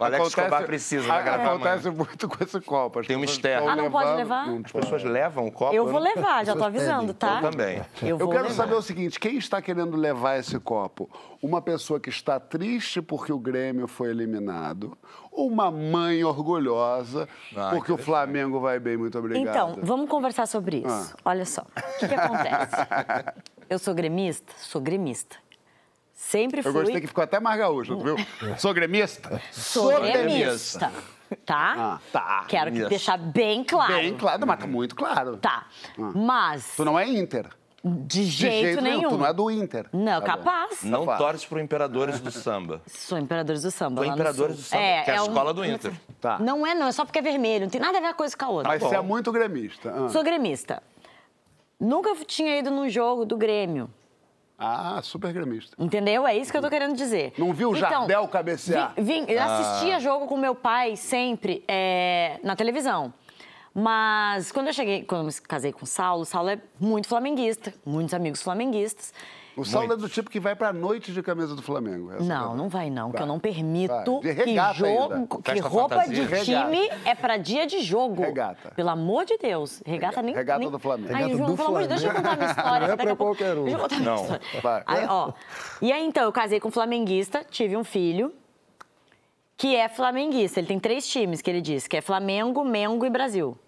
O 0.00 0.04
Alex 0.04 0.28
Escobar 0.28 0.64
precisa 0.64 1.06
vai 1.06 1.22
gravar 1.22 1.44
Acontece 1.54 1.88
amanhã. 1.88 2.04
muito 2.04 2.28
com 2.28 2.44
esse 2.44 2.60
copo. 2.60 2.98
As 3.00 3.06
Tem 3.06 3.22
externa. 3.22 3.58
estão 3.60 3.72
Ah, 3.72 3.76
não 3.76 3.90
pode 3.90 4.16
levar? 4.16 4.46
Não 4.46 4.62
As 4.64 4.72
pessoas 4.72 5.04
levam 5.04 5.46
o 5.46 5.52
copo? 5.52 5.74
Eu 5.74 5.86
vou 5.86 6.00
né? 6.00 6.12
levar, 6.14 6.44
já 6.44 6.56
tô 6.56 6.64
avisando, 6.64 7.14
tá? 7.14 7.40
Eu 7.42 7.50
também. 7.50 7.82
Eu 8.02 8.18
Eu 8.18 8.28
quero 8.28 8.42
levar. 8.44 8.54
saber 8.54 8.74
o 8.74 8.82
seguinte: 8.82 9.20
quem 9.20 9.36
está 9.38 9.60
querendo 9.62 9.96
levar 9.96 10.38
esse 10.38 10.58
copo? 10.58 11.08
Uma 11.42 11.62
pessoa 11.62 12.00
que 12.00 12.08
está 12.08 12.40
triste 12.40 13.00
porque 13.00 13.32
o 13.32 13.38
Grêmio 13.38 13.86
foi 13.86 14.10
eliminado? 14.10 14.96
Ou 15.30 15.46
uma 15.48 15.70
mãe 15.70 16.24
orgulhosa 16.24 17.28
Ah, 17.56 17.70
porque 17.70 17.92
o. 17.92 17.98
Flamengo 17.98 18.58
vai 18.58 18.78
bem? 18.80 18.96
Muito 18.96 19.18
obrigado. 19.18 19.72
Então, 19.72 19.78
vamos 19.82 20.08
conversar 20.08 20.46
sobre 20.46 20.78
isso. 20.78 21.14
Ah. 21.14 21.20
Olha 21.26 21.44
só, 21.44 21.60
o 21.62 21.98
que, 21.98 22.08
que 22.08 22.14
acontece? 22.14 22.76
Eu 23.68 23.78
sou 23.78 23.94
gremista? 23.94 24.50
Sou 24.58 24.80
gremista. 24.80 25.36
Sempre 26.20 26.62
fui. 26.62 26.70
Eu 26.70 26.74
gostei 26.74 27.00
que 27.00 27.06
ficou 27.06 27.22
até 27.22 27.38
mais 27.38 27.56
gaúcho, 27.60 27.96
viu? 28.00 28.16
Sou 28.58 28.74
gremista? 28.74 29.40
Sou 29.52 30.00
gremista. 30.00 30.92
Tá? 31.46 31.74
Ah, 31.78 32.00
tá. 32.12 32.44
Quero 32.48 32.72
deixar 32.88 33.16
bem 33.16 33.62
claro. 33.62 33.94
Bem 33.94 34.16
claro, 34.16 34.44
mas 34.44 34.58
tá 34.58 34.66
muito 34.66 34.96
claro. 34.96 35.36
Tá. 35.36 35.66
Mas, 35.96 36.72
Tu 36.76 36.84
não 36.84 36.98
é 36.98 37.06
Inter. 37.06 37.46
de 37.84 38.24
De 38.24 38.24
jeito, 38.24 38.82
nenhum. 38.82 39.10
Tu 39.10 39.16
não 39.18 39.26
é 39.26 39.32
do 39.32 39.48
Inter. 39.48 39.86
Não, 39.92 40.20
Tá 40.20 40.36
bom. 40.36 40.42
capaz. 40.44 40.82
Não 40.82 41.04
Safado. 41.04 41.22
torce 41.22 41.46
pro 41.46 41.60
Imperadores 41.60 42.18
do 42.18 42.32
Samba. 42.32 42.82
Sou 42.88 43.16
Imperadores 43.16 43.62
do 43.62 43.70
Samba. 43.70 44.04
No 44.04 44.12
Imperadores 44.12 44.56
do 44.56 44.62
Samba, 44.62 44.82
que 45.04 45.10
é 45.12 45.16
a 45.16 45.22
um- 45.22 45.26
escola 45.28 45.54
do 45.54 45.64
Inter. 45.64 45.92
Tá. 46.20 46.38
Não 46.40 46.66
é, 46.66 46.74
não. 46.74 46.88
É 46.88 46.92
só 46.92 47.04
porque 47.04 47.20
é 47.20 47.22
vermelho. 47.22 47.66
Não 47.66 47.70
tem 47.70 47.80
nada 47.80 47.96
a 47.98 48.00
ver 48.00 48.08
uma 48.08 48.14
coisa 48.14 48.36
com 48.36 48.44
a 48.44 48.48
outra. 48.48 48.68
Mas 48.72 48.82
você 48.82 48.96
é 48.96 49.00
muito 49.00 49.30
gremista. 49.30 49.94
Ah. 50.06 50.08
Sou 50.08 50.24
gremista. 50.24 50.82
Nunca 51.78 52.12
tinha 52.26 52.58
ido 52.58 52.72
num 52.72 52.88
jogo 52.88 53.24
do 53.24 53.36
Grêmio. 53.36 53.88
Ah, 54.58 55.00
super 55.04 55.32
gremista. 55.32 55.76
Entendeu? 55.78 56.26
É 56.26 56.36
isso 56.36 56.50
que 56.50 56.58
eu 56.58 56.62
tô 56.62 56.68
querendo 56.68 56.96
dizer. 56.96 57.32
Não 57.38 57.52
viu 57.52 57.70
o 57.70 57.76
Jardel 57.76 58.26
cabecear? 58.26 58.92
Vim, 58.96 59.24
vim- 59.24 59.32
eu 59.32 59.40
assistia 59.40 60.00
jogo 60.00 60.26
com 60.26 60.36
meu 60.36 60.54
pai 60.54 60.96
sempre 60.96 61.62
é, 61.68 62.40
na 62.42 62.56
televisão. 62.56 63.12
Mas 63.72 64.50
quando 64.50 64.66
eu 64.66 64.72
cheguei, 64.72 65.04
quando 65.04 65.20
eu 65.20 65.26
me 65.28 65.32
casei 65.42 65.72
com 65.72 65.84
o 65.84 65.86
Saulo, 65.86 66.22
o 66.22 66.24
Saulo 66.24 66.48
é 66.50 66.58
muito 66.80 67.06
flamenguista, 67.06 67.72
muitos 67.86 68.12
amigos 68.12 68.42
flamenguistas. 68.42 69.14
O 69.58 69.64
Saulo 69.64 69.92
é 69.92 69.96
do 69.96 70.08
tipo 70.08 70.30
que 70.30 70.38
vai 70.38 70.54
pra 70.54 70.72
noite 70.72 71.12
de 71.12 71.22
camisa 71.22 71.54
do 71.56 71.62
Flamengo. 71.62 72.12
essa 72.12 72.22
é 72.22 72.26
Não, 72.26 72.36
verdade. 72.38 72.56
não 72.56 72.68
vai 72.68 72.90
não, 72.90 73.08
que 73.10 73.14
Vai. 73.18 73.22
eu 73.22 73.26
não 73.26 73.38
permito 73.40 74.20
que 74.20 74.30
regata 74.30 74.74
jogo, 74.74 75.26
que 75.42 75.50
Festa 75.50 75.68
roupa 75.68 75.94
fantasia. 75.96 76.14
de 76.14 76.20
Regata. 76.22 76.44
time 76.70 76.90
é 77.04 77.14
pra 77.14 77.36
dia 77.36 77.66
de 77.66 77.80
jogo. 77.80 78.22
Regata. 78.22 78.70
Pelo 78.76 78.90
amor 78.90 79.24
de 79.24 79.36
Deus, 79.38 79.82
regata 79.84 80.22
nem 80.22 80.34
Regata 80.34 80.60
nem... 80.60 80.70
do 80.70 80.78
Flamengo. 80.78 81.12
Regata 81.12 81.36
João, 81.36 81.56
pelo 81.56 81.68
amor 81.68 81.82
de 81.82 81.88
Deus, 81.88 82.00
deixa 82.00 82.14
eu 82.14 82.22
contar 82.22 82.32
a 82.32 82.36
minha 82.36 82.50
história. 82.50 82.70
Não 82.70 82.76
é 82.76 82.88
daqui 82.88 82.92
a 83.02 83.06
pra 83.06 83.16
pouco- 83.16 83.36
qualquer 83.36 83.58
um. 83.58 83.64
Deixa 83.64 83.76
eu 83.76 83.82
contar 83.82 83.96
minha 83.96 84.10
Não, 84.10 84.22
história. 84.22 84.42
vai. 84.62 84.82
Aí, 84.86 85.06
ó. 85.08 85.32
E 85.82 85.92
aí, 85.92 86.06
então, 86.06 86.22
eu 86.24 86.32
casei 86.32 86.60
com 86.60 86.68
um 86.68 86.70
flamenguista, 86.72 87.44
tive 87.50 87.76
um 87.76 87.82
filho, 87.84 88.32
que 89.56 89.74
é 89.74 89.88
flamenguista. 89.88 90.60
Ele 90.60 90.68
tem 90.68 90.78
três 90.78 91.06
times, 91.08 91.42
que 91.42 91.50
ele 91.50 91.60
diz, 91.60 91.88
que 91.88 91.96
é 91.96 92.00
Flamengo, 92.00 92.64
Mengo 92.64 93.04
e 93.04 93.10
Brasil. 93.10 93.58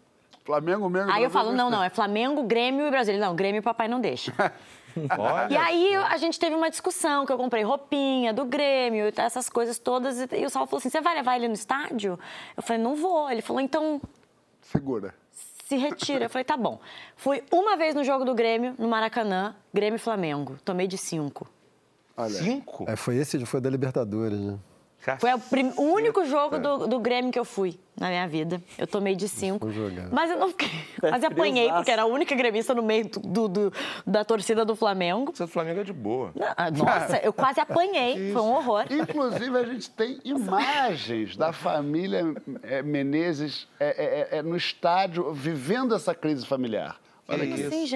Flamengo 0.45 0.88
mesmo. 0.88 1.11
Aí 1.11 1.22
eu 1.22 1.30
Brasil, 1.30 1.30
falo, 1.30 1.53
não, 1.57 1.64
gostei. 1.64 1.78
não, 1.78 1.84
é 1.84 1.91
Flamengo, 1.91 2.43
Grêmio 2.45 2.86
e 2.86 2.91
Brasil. 2.91 3.14
Ele, 3.14 3.22
não, 3.22 3.34
Grêmio 3.34 3.62
papai 3.62 3.88
não 3.88 4.01
deixa. 4.01 4.32
Olha. 5.18 5.53
E 5.53 5.57
aí 5.57 5.95
a 5.95 6.16
gente 6.16 6.38
teve 6.38 6.55
uma 6.55 6.70
discussão, 6.70 7.26
que 7.26 7.32
eu 7.32 7.36
comprei 7.36 7.62
roupinha 7.62 8.32
do 8.32 8.45
Grêmio, 8.45 9.07
e 9.07 9.12
essas 9.16 9.49
coisas 9.49 9.78
todas. 9.78 10.20
E, 10.20 10.28
e 10.36 10.47
o 10.47 10.51
Saulo 10.51 10.66
falou 10.66 10.78
assim, 10.78 10.91
você 10.91 11.01
vai 11.01 11.14
levar 11.14 11.36
ele 11.36 11.49
no 11.49 11.55
estádio? 11.55 12.18
Eu 12.57 12.62
falei, 12.62 12.82
não 12.82 12.95
vou. 12.95 13.30
Ele 13.30 13.43
falou, 13.43 13.61
então 13.61 14.01
Segura. 14.62 15.14
se 15.64 15.76
retira. 15.76 16.26
Eu 16.26 16.30
falei, 16.30 16.45
tá 16.45 16.57
bom. 16.57 16.80
Fui 17.16 17.43
uma 17.53 17.76
vez 17.76 17.95
no 17.95 18.05
jogo 18.05 18.24
do 18.24 18.34
Grêmio, 18.34 18.74
no 18.78 18.88
Maracanã, 18.88 19.55
Grêmio 19.72 19.97
e 19.97 20.01
Flamengo. 20.01 20.59
Tomei 20.64 20.86
de 20.86 20.99
cinco. 20.99 21.49
Olha. 22.16 22.30
Cinco? 22.30 22.84
É, 22.88 22.97
foi 22.97 23.16
esse, 23.16 23.45
foi 23.47 23.61
da 23.61 23.70
Libertadores, 23.70 24.38
né? 24.38 24.59
Foi 25.18 25.30
o, 25.32 25.82
único 25.82 26.24
jogo 26.26 26.59
do, 26.59 26.86
do 26.86 27.01
Grêmio 27.01 27.32
que 27.32 27.38
eu 27.38 27.44
fui 27.44 27.78
na 27.98 28.09
minha 28.09 28.28
vida. 28.28 28.62
Eu 28.76 28.86
tomei 28.86 29.16
de 29.16 29.28
cinco. 29.28 29.66
Mas 30.12 30.30
eu 30.30 30.38
não 30.38 30.48
fiquei. 30.48 30.68
Pé 31.01 31.11
Mas 31.11 31.24
apanhei, 31.24 31.70
porque 31.72 31.90
era 31.90 32.03
a 32.03 32.07
única 32.07 32.34
gremista 32.34 32.74
no 32.74 32.82
meio 32.82 33.09
do, 33.09 33.48
do- 33.48 33.72
da 34.07 34.24
torcida 34.24 34.64
do 34.64 34.76
Flamengo. 34.76 35.32
Você 35.34 35.44
do 35.44 35.48
Flamengo 35.48 35.80
é 35.80 35.84
de 35.84 35.92
boa. 35.92 36.32
Ah, 36.57 36.70
Nossa, 36.70 37.18
eu 37.18 37.32
quase 37.32 37.61
apanhei. 37.61 38.32
Foi 38.32 38.42
um 38.42 38.53
horror. 38.53 38.84
Inclusive, 38.90 39.57
a 39.59 39.64
gente 39.64 39.90
tem 39.90 40.20
imagens 40.24 41.36
da 41.36 41.53
família 41.53 42.34
eh, 42.62 42.82
Menezes 42.82 43.66
eh, 43.78 44.28
eh, 44.30 44.38
eh, 44.38 44.42
no 44.42 44.57
estádio, 44.57 45.32
vivendo 45.32 45.94
essa 45.94 46.14
crise 46.14 46.46
familiar. 46.46 47.01
Olha 47.26 47.44
Como 47.46 47.55
assim, 47.55 47.86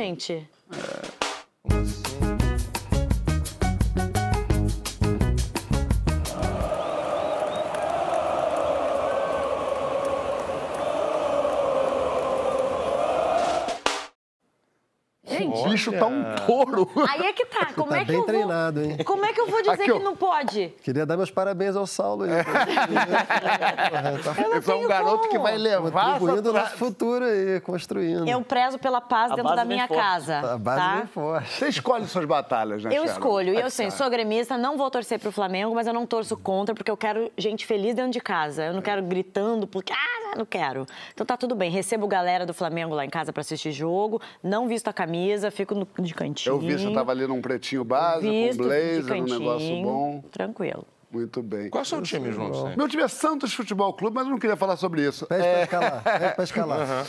gente? 15.39 15.59
O 15.61 15.69
bicho 15.69 15.93
tá 15.93 16.07
um 16.07 16.25
touro. 16.47 16.91
Aí 17.09 17.27
é 17.27 17.33
que 17.33 17.45
tá. 17.47 17.67
Como 17.75 17.91
tá 17.91 17.99
é 17.99 18.01
que 18.01 18.07
bem 18.07 18.15
eu 18.17 18.21
vou... 18.21 18.27
treinado, 18.27 18.83
hein? 18.83 18.97
Como 19.05 19.25
é 19.25 19.33
que 19.33 19.41
eu 19.41 19.47
vou 19.47 19.61
dizer 19.61 19.73
Aqui, 19.83 19.93
que 19.93 19.99
não 19.99 20.17
pode? 20.17 20.75
Queria 20.83 21.05
dar 21.07 21.17
meus 21.17 21.31
parabéns 21.31 21.77
ao 21.77 21.87
Saulo 21.87 22.25
aí. 22.25 22.31
Esse 24.59 24.71
é 24.71 24.75
um 24.75 24.87
garoto 24.87 25.19
como. 25.19 25.31
que 25.31 25.39
vai 25.39 25.57
levar 25.57 26.19
Contribuindo 26.19 26.51
essa... 26.51 26.59
nosso 26.61 26.77
futuro 26.77 27.25
aí, 27.25 27.61
construindo. 27.61 28.29
Eu 28.29 28.41
prezo 28.43 28.79
pela 28.79 29.01
paz 29.01 29.33
A 29.33 29.37
dentro 29.37 29.55
da 29.55 29.65
minha 29.65 29.87
forte. 29.87 30.01
casa. 30.01 30.39
A 30.55 30.59
base 30.59 30.81
tá? 30.81 30.97
bem 30.97 31.07
forte. 31.07 31.53
Você 31.53 31.69
escolhe 31.69 32.07
suas 32.07 32.25
batalhas, 32.25 32.83
né, 32.85 32.91
Eu 32.91 33.03
Sharon? 33.03 33.13
escolho, 33.13 33.55
e 33.55 33.57
É 33.57 33.65
eu 33.65 33.71
sei, 33.71 33.91
sou 33.91 34.09
gremista, 34.11 34.57
não 34.57 34.77
vou 34.77 34.91
torcer 34.91 35.19
pro 35.19 35.33
Flamengo, 35.33 35.75
mas 35.75 35.87
eu 35.87 35.93
não 35.93 36.07
torço 36.07 36.37
contra, 36.37 36.75
porque 36.75 36.91
eu 36.91 36.97
quero 36.97 37.31
gente 37.37 37.67
feliz 37.67 37.95
dentro 37.95 38.13
de 38.13 38.21
casa. 38.21 38.65
Eu 38.67 38.73
não 38.73 38.83
quero 38.83 39.03
gritando, 39.03 39.67
porque, 39.67 39.93
ah, 39.93 40.37
não 40.37 40.45
quero. 40.45 40.87
Então 41.13 41.25
tá 41.25 41.37
tudo 41.37 41.55
bem, 41.55 41.71
recebo 41.71 42.07
galera 42.07 42.45
do 42.45 42.55
Flamengo 42.55 42.95
lá 42.95 43.05
em 43.05 43.11
casa 43.11 43.33
pra 43.33 43.41
assistir 43.41 43.73
jogo, 43.73 44.21
não 44.43 44.69
visto 44.69 44.89
a 44.89 44.93
camisa, 44.93 45.15
fico 45.51 45.75
no, 45.75 45.87
de 46.01 46.15
cantinho. 46.15 46.55
Eu 46.55 46.59
vi, 46.59 46.79
você 46.79 46.93
tava 46.93 47.13
ali 47.13 47.27
num 47.27 47.41
pretinho 47.41 47.85
básico, 47.85 48.31
visto, 48.31 48.63
um 48.63 48.67
blazer, 48.67 49.13
um 49.13 49.25
negócio 49.25 49.83
bom. 49.83 50.25
Tranquilo. 50.31 50.87
Muito 51.11 51.43
bem. 51.43 51.71
Qual 51.71 51.81
é 51.81 51.87
o 51.87 51.89
seu 51.89 52.03
time, 52.03 52.33
João? 52.33 52.51
Vicente? 52.51 52.77
Meu 52.77 52.89
time 52.89 53.03
é 53.03 53.09
Santos 53.09 53.55
Futebol 53.55 53.93
Clube, 53.93 54.17
mas 54.17 54.25
eu 54.25 54.31
não 54.31 54.39
queria 54.39 54.57
falar 54.57 54.77
sobre 54.77 55.07
isso. 55.07 55.27
Pede 55.27 55.43
pra 55.43 55.63
escalar, 55.63 56.03
pede 56.03 56.35
pra 56.35 56.45
escalar. 56.45 57.07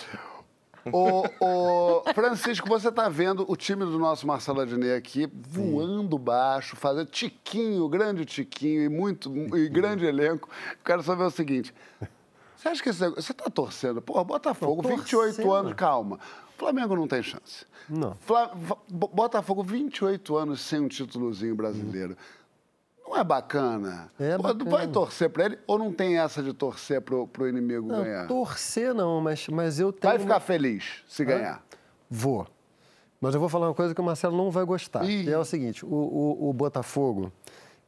Ô, 0.91 1.23
ô, 1.39 2.03
Francisco, 2.13 2.69
você 2.69 2.91
tá 2.91 3.09
vendo 3.09 3.43
o 3.51 3.55
time 3.55 3.83
do 3.83 3.97
nosso 3.97 4.27
Marcelo 4.27 4.61
Adnet 4.61 4.95
aqui 4.95 5.27
voando 5.33 6.15
baixo, 6.19 6.75
fazendo 6.75 7.07
tiquinho, 7.07 7.89
grande 7.89 8.23
tiquinho 8.23 8.83
e 8.83 8.89
muito 8.89 9.33
e 9.57 9.67
grande 9.67 10.05
elenco. 10.05 10.47
Quero 10.83 11.01
saber 11.01 11.23
o 11.23 11.31
seguinte. 11.31 11.73
Você 12.65 12.69
acha 12.69 12.83
que 12.83 12.89
esse, 12.89 13.01
negócio- 13.01 13.21
você 13.21 13.33
tá 13.33 13.47
torcendo? 13.49 14.01
Pô, 14.01 14.23
Botafogo, 14.23 14.81
Tô 14.81 14.89
28 14.89 15.35
torcendo. 15.35 15.53
anos, 15.53 15.73
calma. 15.75 16.19
Flamengo 16.57 16.95
não 16.95 17.07
tem 17.07 17.21
chance. 17.21 17.63
Não. 17.87 18.15
Fla- 18.21 18.51
Botafogo, 18.89 19.61
28 19.61 20.35
anos 20.35 20.61
sem 20.61 20.79
um 20.79 20.87
títulozinho 20.87 21.53
brasileiro. 21.55 22.17
Não 23.07 23.15
é 23.17 23.23
bacana? 23.23 24.09
É 24.19 24.35
Pô, 24.35 24.41
bacana. 24.43 24.69
Vai 24.71 24.87
torcer 24.87 25.29
pra 25.29 25.45
ele 25.45 25.59
ou 25.67 25.77
não 25.77 25.93
tem 25.93 26.17
essa 26.17 26.41
de 26.41 26.53
torcer 26.53 27.01
pro, 27.01 27.27
pro 27.27 27.47
inimigo 27.47 27.87
Não, 27.87 28.03
ganhar? 28.03 28.25
torcer 28.27 28.95
não, 28.95 29.21
mas, 29.21 29.47
mas 29.47 29.79
eu 29.79 29.93
tenho... 29.93 30.11
Vai 30.11 30.19
ficar 30.19 30.39
feliz 30.39 31.03
se 31.07 31.23
ganhar. 31.23 31.63
Vou. 32.09 32.47
Mas 33.21 33.35
eu 33.35 33.39
vou 33.39 33.47
falar 33.47 33.67
uma 33.67 33.75
coisa 33.75 33.93
que 33.93 34.01
o 34.01 34.03
Marcelo 34.03 34.35
não 34.35 34.49
vai 34.49 34.65
gostar. 34.65 35.01
Que 35.05 35.29
é 35.29 35.37
o 35.37 35.45
seguinte, 35.45 35.85
o, 35.85 35.89
o- 35.89 36.49
o 36.49 36.53
Botafogo, 36.53 37.31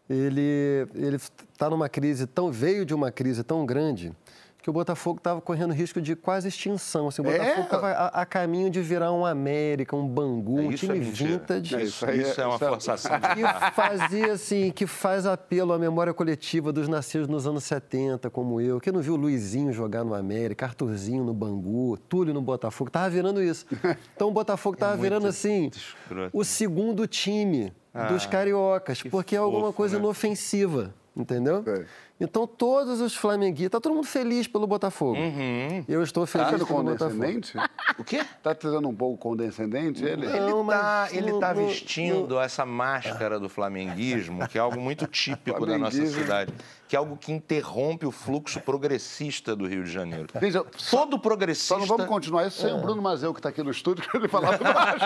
ele 0.07 0.87
ele 0.93 1.15
está 1.15 1.67
numa 1.69 1.89
crise 1.89 2.27
tão 2.27 2.51
veio 2.51 2.85
de 2.85 2.93
uma 2.93 3.11
crise 3.11 3.43
tão 3.43 3.65
grande 3.65 4.13
que 4.67 4.69
o 4.69 4.73
Botafogo 4.73 5.19
estava 5.19 5.39
correndo 5.39 5.73
risco 5.73 6.01
de 6.01 6.13
quase 6.13 6.49
extinção. 6.49 7.07
Assim, 7.07 7.21
o 7.21 7.29
É? 7.29 7.37
Botafogo 7.37 7.61
estava 7.63 7.87
a, 7.87 8.07
a 8.21 8.25
caminho 8.25 8.69
de 8.69 8.81
virar 8.81 9.13
um 9.13 9.25
América, 9.25 9.95
um 9.95 10.05
Bangu, 10.05 10.59
um 10.59 10.71
Isso 10.73 10.83
é 10.91 10.93
time 10.93 11.05
mentira. 11.05 11.29
vintage. 11.29 11.75
É, 11.75 11.83
Isso, 11.83 11.87
isso 11.95 12.05
aí 12.05 12.19
é- 12.19 12.21
isso 12.23 12.41
é 12.41 12.45
uma 12.45 12.55
é- 12.55 12.59
forçação 12.59 13.11
de 13.17 13.27
que 13.35 13.71
fazia 13.73 14.33
assim, 14.33 14.69
que 14.71 14.85
faz 14.85 15.25
apelo 15.25 15.71
à 15.71 15.79
memória 15.79 16.13
coletiva 16.13 16.73
dos 16.73 16.89
nascidos 16.89 17.29
nos 17.29 17.47
anos 17.47 17.63
70, 17.63 18.29
como 18.29 18.59
eu, 18.59 18.81
que 18.81 18.91
não 18.91 18.99
viu 19.01 19.13
o 19.13 19.15
Luizinho 19.15 19.71
jogar 19.71 20.03
no 20.03 20.13
América, 20.13 20.65
Arthurzinho 20.65 21.23
no 21.23 21.33
Bangu, 21.33 21.97
Túlio 22.09 22.33
no 22.33 22.41
Botafogo, 22.41 22.91
tava 22.91 23.09
virando 23.09 23.41
isso. 23.41 23.65
Então 24.17 24.27
o 24.27 24.31
Botafogo 24.31 24.75
tava 24.75 24.97
virando 24.97 25.27
assim, 25.27 25.71
escroto. 25.73 26.37
o 26.37 26.43
segundo 26.43 27.07
time 27.07 27.71
dos 28.09 28.25
cariocas, 28.25 29.01
porque 29.03 29.33
é 29.33 29.39
alguma 29.39 29.67
fofo, 29.67 29.77
coisa 29.77 29.95
né? 29.95 30.03
inofensiva, 30.03 30.93
entendeu? 31.15 31.63
Sei. 31.63 31.85
Então 32.19 32.47
todos 32.47 32.99
os 32.99 33.13
flamenguistas, 33.15 33.71
tá 33.71 33.79
todo 33.79 33.93
mundo 33.93 34.07
feliz 34.07 34.47
pelo 34.47 34.65
Botafogo. 34.65 35.17
Eu 35.87 36.01
estou 36.01 36.25
Tá 36.25 36.31
feliz 36.31 36.47
sendo 36.49 36.65
pelo 36.65 36.83
Botafogo. 36.83 37.11
condescendente? 37.11 37.53
O 37.99 38.03
quê? 38.03 38.25
Tá 38.41 38.55
sendo 38.59 38.87
um 38.89 38.95
pouco 38.95 39.17
condescendente 39.17 40.03
ele? 40.03 40.25
Ele 40.25 40.39
Não, 40.39 40.65
tá, 40.65 41.03
mas 41.03 41.13
ele 41.13 41.31
no- 41.31 41.39
tá 41.39 41.53
no- 41.53 41.67
vestindo 41.67 42.39
essa 42.39 42.65
máscara 42.65 43.39
do 43.39 43.47
flamenguismo, 43.47 44.47
que 44.47 44.57
é 44.57 44.61
algo 44.61 44.79
muito 44.79 45.05
típico 45.05 45.63
da 45.65 45.77
nossa 45.77 46.03
cidade, 46.07 46.51
que 46.87 46.95
é 46.95 46.99
algo 46.99 47.17
que 47.17 47.31
interrompe 47.31 48.05
o 48.05 48.11
fluxo 48.11 48.59
progressista 48.61 49.55
do 49.55 49.67
Rio 49.67 49.83
de 49.83 49.91
Janeiro. 49.91 50.27
Veja, 50.39 50.65
só, 50.75 50.97
Todo 51.05 51.19
progressista... 51.19 51.75
só 51.75 51.79
não 51.79 51.85
vamos 51.85 52.05
continuar 52.07 52.47
isso 52.47 52.61
sem 52.61 52.73
o 52.73 52.79
Bruno 52.79 53.01
Mazeu, 53.01 53.31
que 53.33 53.41
tá 53.41 53.49
aqui 53.49 53.61
no 53.61 53.69
estúdio, 53.69 54.09
que 54.09 54.17
ele 54.17 54.27
falava 54.27 54.57
baixo. 54.73 55.05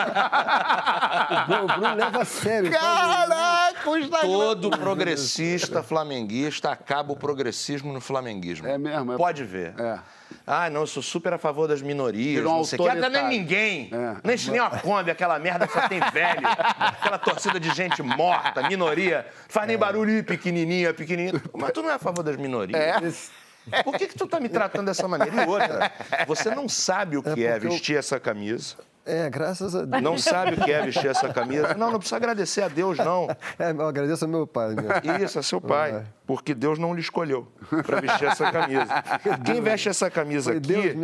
O 1.64 1.68
Bruno 1.68 1.95
leva 1.95 2.22
a 2.22 2.26
sério. 2.26 2.72
Caraca! 2.72 3.89
o 3.89 3.97
Instagram. 3.97 4.30
Todo 4.30 4.70
progressista 4.78 5.82
flamenguista 5.82 6.70
acaba 6.72 7.01
o 7.10 7.16
progressismo 7.16 7.91
no 7.91 7.99
flamenguismo. 7.99 8.68
É 8.68 8.78
mesmo, 8.78 9.14
é- 9.14 9.18
Pode 9.18 9.43
ver. 9.43 9.74
É. 9.80 9.99
Ah, 10.47 10.70
não, 10.70 10.82
eu 10.82 10.88
sou 10.88 11.02
super 11.04 11.34
a 11.34 11.38
favor 11.38 11.68
das 11.68 11.82
minorias. 11.82 12.36
Virou 12.36 12.58
não 12.58 12.64
sei 12.64 12.80
o 12.80 12.84
que. 12.84 12.95
Não 12.95 13.20
é 13.20 13.28
ninguém. 13.28 13.89
É. 14.26 14.34
Enche 14.34 14.52
nem 14.52 14.60
uma 14.62 14.70
Kombi, 14.80 15.12
aquela 15.12 15.38
merda 15.39 15.68
que 15.68 15.74
só 15.74 15.88
tem 15.88 15.99
velho. 16.12 16.47
aquela 16.47 17.18
torcida 17.18 17.60
de 17.60 17.70
gente 17.74 18.02
morta, 18.02 18.68
minoria. 18.68 19.26
Faz 19.49 19.66
É. 19.66 19.68
nem 19.68 19.78
barulho, 19.78 20.12
ih, 20.12 20.24
pequenininha, 20.24 20.93
pequenininha. 20.93 21.41
Mas 21.54 21.72
tu 21.72 21.82
não 21.82 21.89
é 21.89 21.93
a 21.95 21.99
favor 21.99 22.24
das 22.24 22.38
minorias. 22.38 23.32
Por 23.84 23.95
que, 23.95 24.08
que 24.08 24.16
tu 24.16 24.26
tá 24.26 24.39
me 24.39 24.49
tratando 24.49 24.88
dessa 24.88 25.08
maneira? 25.08 25.43
E 25.43 25.47
outra, 25.47 25.91
você 26.26 26.49
não 26.56 26.68
sabe 26.68 27.18
o 27.18 27.22
que 27.24 27.45
é, 27.45 27.58
eu- 27.58 27.60
vestir 27.62 27.95
essa 27.97 28.20
camisa. 28.20 28.76
É, 29.06 29.30
graças 29.30 29.76
a 29.76 29.84
Deus. 29.84 30.04
Não 30.04 30.18
sabe 30.18 30.54
o 30.54 30.64
que 30.64 30.72
é 30.72 30.82
vestir 30.86 31.08
essa 31.10 31.28
camisa. 31.34 31.74
Não, 31.74 31.89
não 31.91 31.97
precisa 31.97 32.18
agradecer 32.18 32.62
a 32.62 32.68
Deus, 32.68 32.97
não. 32.99 33.28
É, 33.58 33.72
eu 33.72 33.88
agradeço 33.88 34.26
ao 34.26 34.30
meu 34.30 34.45
pai. 34.45 34.76
Meu. 34.76 35.24
Isso, 35.26 35.39
é 35.39 35.41
seu 35.41 35.60
pai. 35.60 36.04
Porque 36.28 36.54
Deus 36.54 36.78
não 36.78 36.93
lhe 36.93 37.02
escolheu 37.02 37.47
para 37.86 37.99
vestir 37.99 38.26
essa 38.28 38.52
camisa. 38.52 38.93
Quem 39.43 39.60
veste 39.60 39.89
essa 39.89 40.10
camisa 40.10 40.52
Foi 40.52 40.58
aqui 40.60 40.95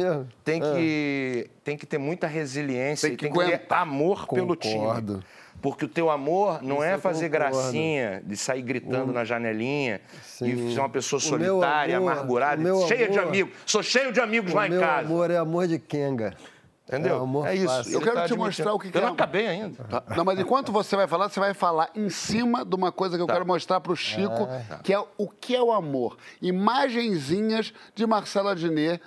tem 0.44 0.62
que, 0.62 1.50
tem 1.64 1.78
que 1.78 1.86
ter 1.86 1.98
muita 1.98 2.28
resiliência 2.28 3.08
Tem 3.10 3.14
e 3.14 3.18
que 3.18 3.24
tem 3.26 3.32
que 3.34 3.40
ter 3.40 3.46
aguentar. 3.56 3.82
amor 3.82 4.28
pelo 4.28 4.56
time. 4.56 4.76
Concordo. 4.76 5.24
Porque 5.60 5.86
o 5.86 5.88
teu 5.88 6.12
amor 6.12 6.62
não 6.62 6.76
Isso 6.76 6.84
é 6.86 6.98
fazer 7.00 7.30
concordo. 7.32 7.56
gracinha, 7.58 8.22
de 8.24 8.38
sair 8.38 8.62
gritando 8.62 9.12
na 9.12 9.26
janelinha 9.26 10.00
Sim. 10.24 10.70
e 10.70 10.74
ser 10.76 10.80
uma 10.82 10.90
pessoa 10.90 11.20
meu 11.20 11.56
solitária, 11.56 11.98
amor- 11.98 12.12
amargurada, 12.12 12.62
meu 12.62 12.88
cheia 12.88 13.10
de 13.10 13.18
amor- 13.18 13.30
amigos. 13.30 13.54
Sou 13.66 13.82
cheio 13.82 14.14
de 14.14 14.20
amigos 14.22 14.54
lá 14.54 14.62
o 14.62 14.66
em 14.68 14.70
meu 14.70 14.80
casa. 14.82 15.00
amor 15.08 15.32
é 15.32 15.38
amor 15.38 15.68
de 15.68 15.80
Kenga. 15.80 16.36
Entendeu? 16.88 17.18
É 17.18 17.20
amor 17.20 17.54
isso. 17.54 17.66
fácil. 17.66 17.92
Eu 17.92 17.98
Ele 18.00 18.04
quero 18.06 18.16
tá 18.22 18.28
te 18.28 18.34
mostrar 18.36 18.74
o 18.74 18.80
que 18.80 18.90
que 18.90 18.98
Eu 18.98 19.02
não 19.02 19.10
é- 19.10 19.12
acabei 19.12 19.46
ainda. 19.48 19.84
Tá. 19.84 20.04
Não, 20.16 20.24
mas 20.24 20.40
enquanto 20.40 20.72
você 20.72 20.96
vai 20.96 21.06
falar, 21.06 21.28
você 21.30 21.40
vai 21.40 21.54
falar 21.54 21.90
em 21.94 22.10
cima 22.10 22.64
de 22.64 22.74
uma 22.76 22.92
coisa 22.94 23.18
que 23.18 23.22
eu 23.22 23.28
quero 23.28 23.46
mostrar 23.46 23.82
para 23.82 23.92
o 23.92 23.96
Chico, 23.96 24.48
que 24.84 24.94
é 24.94 25.00
o 25.18 25.28
que 25.28 25.54
é 25.54 25.62
o 25.62 25.72
amor. 25.74 26.16
Imagenzinhas 26.42 27.74
de 27.94 28.06
Marcelo 28.08 28.48
Adnet, 28.50 29.02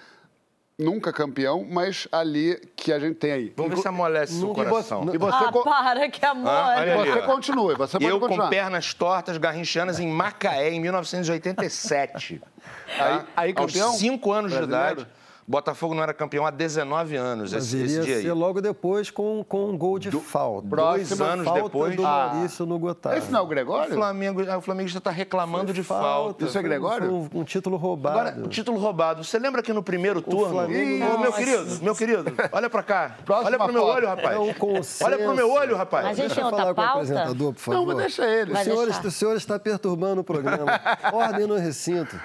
nunca 0.79 1.13
campeão, 1.13 1.67
mas 1.71 2.07
ali 2.13 2.57
que 2.77 2.93
a 2.93 2.99
gente 2.99 3.15
tem 3.17 3.33
aí. 3.33 3.53
Vamos 3.57 3.75
ver 3.75 3.81
se 3.83 3.89
amolece 3.89 4.33
seu 4.35 4.51
E 4.51 4.55
você- 4.55 4.65
coração. 4.71 5.15
E 5.15 5.19
você, 5.19 5.45
Ah, 5.45 5.53
para, 5.53 6.09
que 6.09 6.25
amor. 6.25 6.49
Ah, 6.51 6.87
e 6.87 6.97
você 6.97 7.23
continua, 7.23 7.75
você 7.77 7.93
pode 7.99 8.05
Eu 8.07 8.19
continuar. 8.21 8.45
com 8.45 8.51
pernas 8.51 8.93
tortas, 8.95 9.37
garrinchianas 9.39 9.99
em 9.99 10.09
Macaé, 10.09 10.71
em 10.73 10.81
1987. 10.81 12.43
Aí- 12.99 13.21
aí 13.37 13.53
campeão? 13.55 13.89
Aos 13.89 13.99
5 13.99 14.33
anos 14.33 14.53
Brasileiro? 14.53 14.87
de 14.97 15.03
idade. 15.03 15.20
Botafogo 15.51 15.95
não 15.95 16.03
era 16.03 16.15
campeão 16.15 16.47
há 16.47 16.51
19 16.51 17.17
anos, 17.17 17.53
Mas 17.53 17.65
esse, 17.65 17.77
iria 17.77 17.87
esse 17.99 18.07
dia 18.07 18.17
aí. 18.19 18.23
ser 18.23 18.33
logo 18.33 18.61
depois 18.61 19.11
com, 19.11 19.45
com 19.49 19.69
um 19.71 19.77
gol 19.77 19.99
de 19.99 20.11
falta. 20.13 20.69
Dois 20.69 21.09
Próxima 21.09 21.27
anos 21.27 21.45
falta 21.45 21.63
depois. 21.65 21.97
do 21.97 22.07
Ah. 22.07 22.31
Maurício 22.33 22.65
no 22.67 22.79
Gotardo. 22.79 23.19
Esse 23.19 23.33
não 23.33 23.41
é 23.41 23.43
o 23.43 23.45
O 23.45 23.49
Gregório? 23.49 23.95
Flamengo, 23.95 24.43
ah, 24.49 24.59
o 24.59 24.61
Flamengo 24.61 24.89
já 24.89 24.99
está 24.99 25.11
reclamando 25.11 25.73
de 25.73 25.83
falta. 25.83 26.45
Isso 26.45 26.57
é 26.57 26.63
Gregório? 26.63 27.07
Foi 27.09 27.39
um, 27.39 27.41
um 27.41 27.45
título 27.45 27.77
roubado. 27.77 28.19
Agora, 28.21 28.45
o 28.45 28.49
título 28.49 28.79
roubado. 28.79 29.25
Você 29.25 29.39
lembra 29.41 29.61
que 29.61 29.73
no 29.73 29.83
primeiro 29.83 30.23
turno. 30.23 30.51
Flamengo- 30.55 31.15
Ô, 31.15 31.19
meu 31.19 31.33
querido, 31.33 31.79
meu 31.83 31.95
querido, 31.97 32.25
olha 32.53 32.71
pra 32.71 32.83
cá. 32.85 33.17
Próxima 33.27 33.49
olha 33.49 33.59
pro 33.59 33.73
meu 33.73 33.83
olho, 33.85 34.07
rapaz. 34.07 34.37
É 34.37 34.39
um 34.39 34.55
consenso. 34.55 35.05
Olha 35.05 35.19
pro 35.19 35.35
meu 35.35 35.51
olho, 35.51 35.77
rapaz. 35.77 36.07
A 36.07 36.09
gente 36.11 36.21
Deixa 36.21 36.35
tem 36.37 36.45
eu 36.45 36.47
outra 36.47 36.61
falar 36.63 36.75
com 36.75 36.81
o 36.81 36.85
pauta? 36.85 36.99
apresentador, 37.01 37.53
por 37.55 37.59
favor. 37.61 37.77
Não, 37.79 37.87
mas 37.87 37.97
deixa 37.97 38.25
ele. 38.25 38.53
O 38.53 38.57
senhor, 38.57 38.89
o 38.89 39.11
senhor 39.11 39.37
está 39.37 39.59
perturbando 39.59 40.21
o 40.21 40.25
programa. 40.25 40.81
Ordem 41.13 41.47
no 41.47 41.57
recinto. 41.57 42.19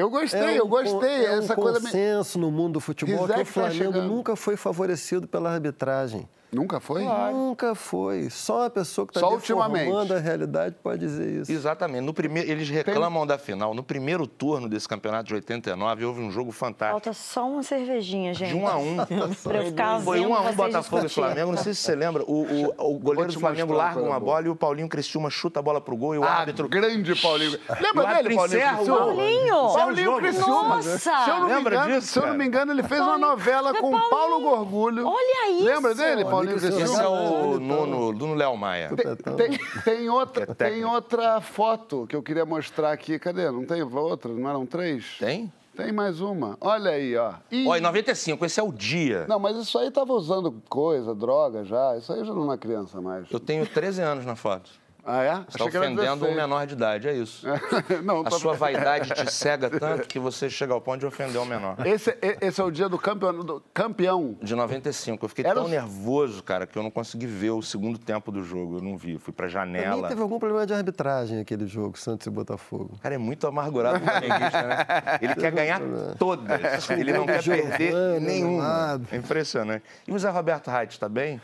Eu 0.00 0.10
gostei, 0.10 0.40
É 0.40 0.46
um 0.52 0.56
eu 0.56 0.66
gostei. 0.68 1.10
é 1.26 1.34
Essa 1.38 1.52
um 1.52 1.56
coisa. 1.56 1.78
me- 1.80 1.86
consenso 1.86 2.38
no 2.38 2.50
mundo 2.50 2.74
do 2.74 2.80
futebol 2.80 3.26
que 3.26 3.32
Rizek 3.32 3.40
o 3.40 3.44
tá 3.44 3.50
Flamengo 3.52 3.92
chegando. 3.92 4.08
nunca 4.08 4.34
foi 4.36 4.56
favorecido 4.56 5.28
pela 5.28 5.52
arbitragem. 5.52 6.28
Nunca 6.52 6.80
foi? 6.80 7.04
Nunca 7.32 7.74
foi. 7.74 8.28
Só 8.30 8.66
a 8.66 8.70
pessoa 8.70 9.06
que 9.06 9.16
está 9.16 9.28
deformando 9.28 10.14
a 10.14 10.18
realidade 10.18 10.74
pode 10.82 10.98
dizer 11.00 11.28
isso. 11.42 11.52
Exatamente. 11.52 12.00
No 12.02 12.12
primeiro, 12.12 12.50
eles 12.50 12.68
reclamam 12.68 13.26
da 13.26 13.38
final. 13.38 13.72
No 13.74 13.82
primeiro 13.82 14.26
turno 14.26 14.68
desse 14.68 14.88
campeonato 14.88 15.28
de 15.28 15.34
89, 15.34 16.04
houve 16.04 16.20
um 16.20 16.30
jogo 16.30 16.50
fantástico. 16.50 17.00
Falta 17.00 17.12
só 17.12 17.48
uma 17.48 17.62
cervejinha, 17.62 18.34
gente. 18.34 18.50
De 18.50 18.56
um 18.56 18.66
a 18.66 18.76
um. 18.76 18.96
Pra 19.42 19.58
eu 19.58 19.64
ficar 19.66 20.00
Foi 20.00 20.20
um 20.20 20.34
a 20.34 20.40
um 20.40 20.52
Botafogo 20.52 21.06
e. 21.06 21.08
Flamengo. 21.08 21.52
Não 21.52 21.58
sei 21.58 21.72
se 21.74 21.82
você 21.82 21.94
lembra. 21.94 22.22
O, 22.24 22.42
o- 22.42 22.94
o 22.94 22.98
goleiro 22.98 23.32
do 23.32 23.38
Flamengo 23.40 23.72
uma 23.72 23.78
larga 23.78 24.00
uma 24.02 24.18
bola 24.20 24.46
e 24.46 24.48
o 24.48 24.56
Paulinho 24.56 24.88
Criciúma 24.88 25.30
chuta 25.30 25.60
a 25.60 25.62
bola 25.62 25.80
pro 25.80 25.96
gol 25.96 26.14
e 26.14 26.18
o 26.18 26.24
Ah, 26.24 26.30
árbitro. 26.40 26.68
grande 26.68 27.14
Paulinho. 27.20 27.58
Lembra 27.80 28.14
dele, 28.14 28.34
Paulinho 28.34 28.60
Criciúma? 28.60 28.98
Paulinho! 28.98 29.54
Paulinho. 29.74 30.16
Criciúma. 30.16 30.76
Nossa! 30.76 30.98
Se 30.98 31.08
eu 31.30 31.38
não 31.38 31.46
me 31.48 31.54
Lembra 31.54 31.74
engano, 31.76 31.94
disso, 31.94 32.06
se 32.12 32.18
eu 32.18 32.26
não 32.26 32.34
me 32.34 32.44
engano, 32.46 32.72
ele 32.72 32.82
fez 32.82 33.00
uma 33.00 33.18
novela 33.18 33.72
com 33.78 33.94
o 33.94 34.10
Paulo 34.10 34.40
Gorgulho. 34.40 35.06
Olha 35.06 35.50
isso! 35.52 35.64
Lembra 35.64 35.94
dele, 35.94 36.24
Paulinho 36.24 36.39
Esse 36.48 36.66
é 37.00 37.08
o 37.08 37.56
Então. 37.56 37.60
Nuno, 37.60 38.12
Nuno 38.12 38.34
Léo 38.34 38.56
Maia. 38.56 38.90
Tem, 38.96 39.16
tem- 39.36 39.58
tem 39.84 40.08
outra, 40.08 40.44
É 40.48 40.54
tem 40.54 40.84
outra 40.84 41.40
foto 41.40 42.06
que 42.06 42.14
eu 42.16 42.22
queria 42.22 42.44
mostrar 42.44 42.92
aqui. 42.92 43.18
Cadê? 43.18 43.50
Não 43.50 43.64
tem 43.64 43.82
outra? 43.82 44.32
Não 44.32 44.48
eram 44.48 44.64
três? 44.66 45.16
Tem? 45.18 45.52
Tem 45.76 45.92
mais 45.92 46.20
uma. 46.20 46.58
Olha 46.60 46.90
aí, 46.90 47.16
ó. 47.16 47.34
Ih, 47.50 47.66
Ó, 47.66 47.76
em 47.76 47.80
95, 47.80 48.44
esse 48.44 48.60
é 48.60 48.62
o 48.62 48.72
dia. 48.72 49.24
Não, 49.28 49.38
mas 49.38 49.56
isso 49.56 49.78
aí 49.78 49.90
tava 49.90 50.12
usando 50.12 50.52
coisa, 50.68 51.14
droga 51.14 51.64
já. 51.64 51.96
Isso 51.96 52.12
aí 52.12 52.24
já 52.24 52.34
não 52.34 52.52
é 52.52 52.58
criança 52.58 53.00
mais. 53.00 53.30
Eu 53.30 53.40
tenho 53.40 53.66
13 53.66 54.02
anos 54.02 54.26
na 54.26 54.36
foto. 54.36 54.70
Ah, 55.04 55.22
é? 55.22 55.44
Está 55.48 55.64
ofendendo 55.64 56.26
um 56.26 56.34
menor 56.34 56.66
de 56.66 56.74
idade, 56.74 57.08
é 57.08 57.14
isso. 57.14 57.46
não, 58.04 58.20
A 58.20 58.24
tô- 58.30 58.38
sua 58.38 58.54
vaidade 58.54 59.10
te 59.10 59.32
cega 59.32 59.68
tanto 59.78 60.06
que 60.06 60.18
você 60.18 60.48
chega 60.50 60.72
ao 60.72 60.80
ponto 60.80 61.00
de 61.00 61.06
ofender 61.06 61.40
um 61.40 61.44
menor. 61.44 61.76
Esse, 61.86 62.16
esse 62.40 62.60
é 62.60 62.64
o 62.64 62.70
dia 62.70 62.88
do 62.88 62.98
campeão. 62.98 63.32
do 63.44 63.62
campeão. 63.72 64.36
De 64.42 64.54
95. 64.54 65.24
Eu 65.24 65.28
fiquei 65.28 65.44
Era 65.44 65.54
tão 65.54 65.64
o- 65.64 65.68
nervoso, 65.68 66.42
cara, 66.42 66.66
que 66.66 66.76
eu 66.78 66.82
não 66.82 66.90
consegui 66.90 67.26
ver 67.26 67.50
o 67.50 67.62
segundo 67.62 67.98
tempo 67.98 68.30
do 68.30 68.42
jogo. 68.44 68.78
Eu 68.78 68.82
não 68.82 68.96
vi. 68.96 69.14
Eu 69.14 69.20
fui 69.20 69.32
pra 69.32 69.48
Também 69.48 69.80
janela. 69.82 70.08
teve 70.08 70.20
algum 70.22 70.38
problema 70.38 70.66
de 70.66 70.74
arbitragem 70.74 71.40
aquele 71.40 71.66
jogo, 71.66 71.98
Santos 71.98 72.26
e 72.26 72.30
Botafogo. 72.30 72.90
O 72.94 72.98
cara 72.98 73.14
é 73.14 73.18
muito 73.18 73.46
amargurado 73.46 73.96
o 73.98 74.00
flamenguista, 74.00 74.62
né? 74.62 74.86
Ele 75.20 75.34
quer 75.34 75.50
ganhar 75.52 75.80
todas. 76.18 76.90
Ele 76.90 77.12
não 77.12 77.26
quer 77.26 77.42
perder 77.42 78.20
nenhuma. 78.20 78.62
animado. 78.64 79.06
É 79.12 79.16
impressionante. 79.16 79.84
E 80.06 80.12
o 80.12 80.18
Zé 80.18 80.28
Roberto 80.30 80.70
Reit, 80.70 80.92
está 80.92 81.08
bem? 81.08 81.40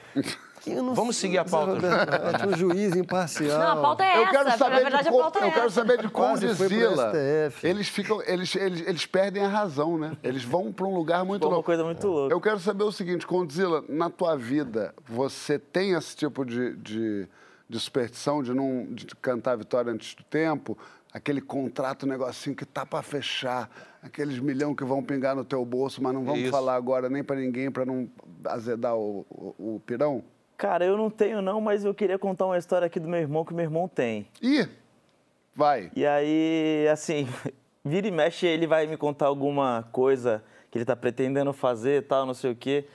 Eu 0.66 0.82
não 0.82 0.94
Vamos 0.94 1.16
sei, 1.16 1.28
seguir 1.28 1.38
a 1.38 1.44
pauta. 1.44 1.74
Roberto 1.74 2.10
Reit, 2.10 2.46
um 2.46 2.56
juiz 2.56 2.96
imparcial. 2.96 3.58
Não, 3.58 3.70
a 3.72 3.76
pauta 3.76 4.04
é 4.04 4.16
Eu 4.18 4.22
essa. 4.22 4.30
quero 4.32 4.44
Na 4.48 4.58
saber 4.58 4.82
verdade, 4.82 5.02
de, 5.04 5.08
a 5.08 5.12
con- 5.12 5.18
pauta 5.20 5.38
é 5.38 5.46
eu 5.48 5.52
quero 5.52 5.70
saber 5.70 5.98
de. 5.98 6.08
STF. 6.08 7.66
Eles 7.66 7.88
ficam, 7.88 8.22
eles, 8.22 8.54
eles, 8.56 8.80
eles 8.86 9.06
perdem 9.06 9.42
a 9.44 9.48
razão, 9.48 9.98
né? 9.98 10.16
Eles 10.22 10.44
vão 10.44 10.72
para 10.72 10.86
um 10.86 10.94
lugar 10.94 11.24
muito 11.24 11.42
Foi 11.42 11.48
uma 11.48 11.54
louco. 11.56 11.66
coisa 11.66 11.84
muito 11.84 12.06
louca. 12.06 12.34
Eu 12.34 12.40
quero 12.40 12.58
saber 12.58 12.84
o 12.84 12.92
seguinte, 12.92 13.26
Condzilla, 13.26 13.84
na 13.88 14.10
tua 14.10 14.36
vida, 14.36 14.94
você 15.08 15.58
tem 15.58 15.92
esse 15.92 16.16
tipo 16.16 16.44
de, 16.44 16.74
de, 16.76 17.28
de 17.68 17.80
superstição 17.80 18.42
de 18.42 18.52
não 18.52 18.86
de 18.90 19.06
cantar 19.22 19.52
a 19.52 19.56
vitória 19.56 19.92
antes 19.92 20.14
do 20.14 20.22
tempo? 20.24 20.76
Aquele 21.12 21.40
contrato, 21.40 22.06
negocinho 22.06 22.54
que 22.54 22.66
tá 22.66 22.84
para 22.84 23.02
fechar, 23.02 23.70
aqueles 24.02 24.38
milhão 24.38 24.74
que 24.74 24.84
vão 24.84 25.02
pingar 25.02 25.34
no 25.34 25.44
teu 25.44 25.64
bolso, 25.64 26.02
mas 26.02 26.12
não 26.12 26.22
vamos 26.24 26.40
Isso. 26.40 26.50
falar 26.50 26.74
agora 26.74 27.08
nem 27.08 27.24
para 27.24 27.36
ninguém 27.36 27.70
para 27.70 27.86
não 27.86 28.06
azedar 28.44 28.94
o, 28.96 29.24
o, 29.30 29.76
o 29.76 29.82
pirão? 29.86 30.22
Cara, 30.56 30.84
eu 30.84 30.96
não 30.96 31.10
tenho 31.10 31.42
não, 31.42 31.60
mas 31.60 31.84
eu 31.84 31.94
queria 31.94 32.18
contar 32.18 32.46
uma 32.46 32.56
história 32.56 32.86
aqui 32.86 32.98
do 32.98 33.08
meu 33.08 33.20
irmão 33.20 33.44
que 33.44 33.52
meu 33.52 33.64
irmão 33.64 33.86
tem. 33.86 34.26
Ih, 34.40 34.66
vai. 35.54 35.90
E 35.94 36.06
aí, 36.06 36.88
assim, 36.90 37.28
vira 37.84 38.08
e 38.08 38.10
mexe, 38.10 38.46
ele 38.46 38.66
vai 38.66 38.86
me 38.86 38.96
contar 38.96 39.26
alguma 39.26 39.86
coisa 39.92 40.42
que 40.70 40.78
ele 40.78 40.84
tá 40.84 40.96
pretendendo 40.96 41.52
fazer 41.52 41.98
e 41.98 42.02
tal, 42.02 42.24
não 42.24 42.34
sei 42.34 42.52
o 42.52 42.56
quê. 42.56 42.86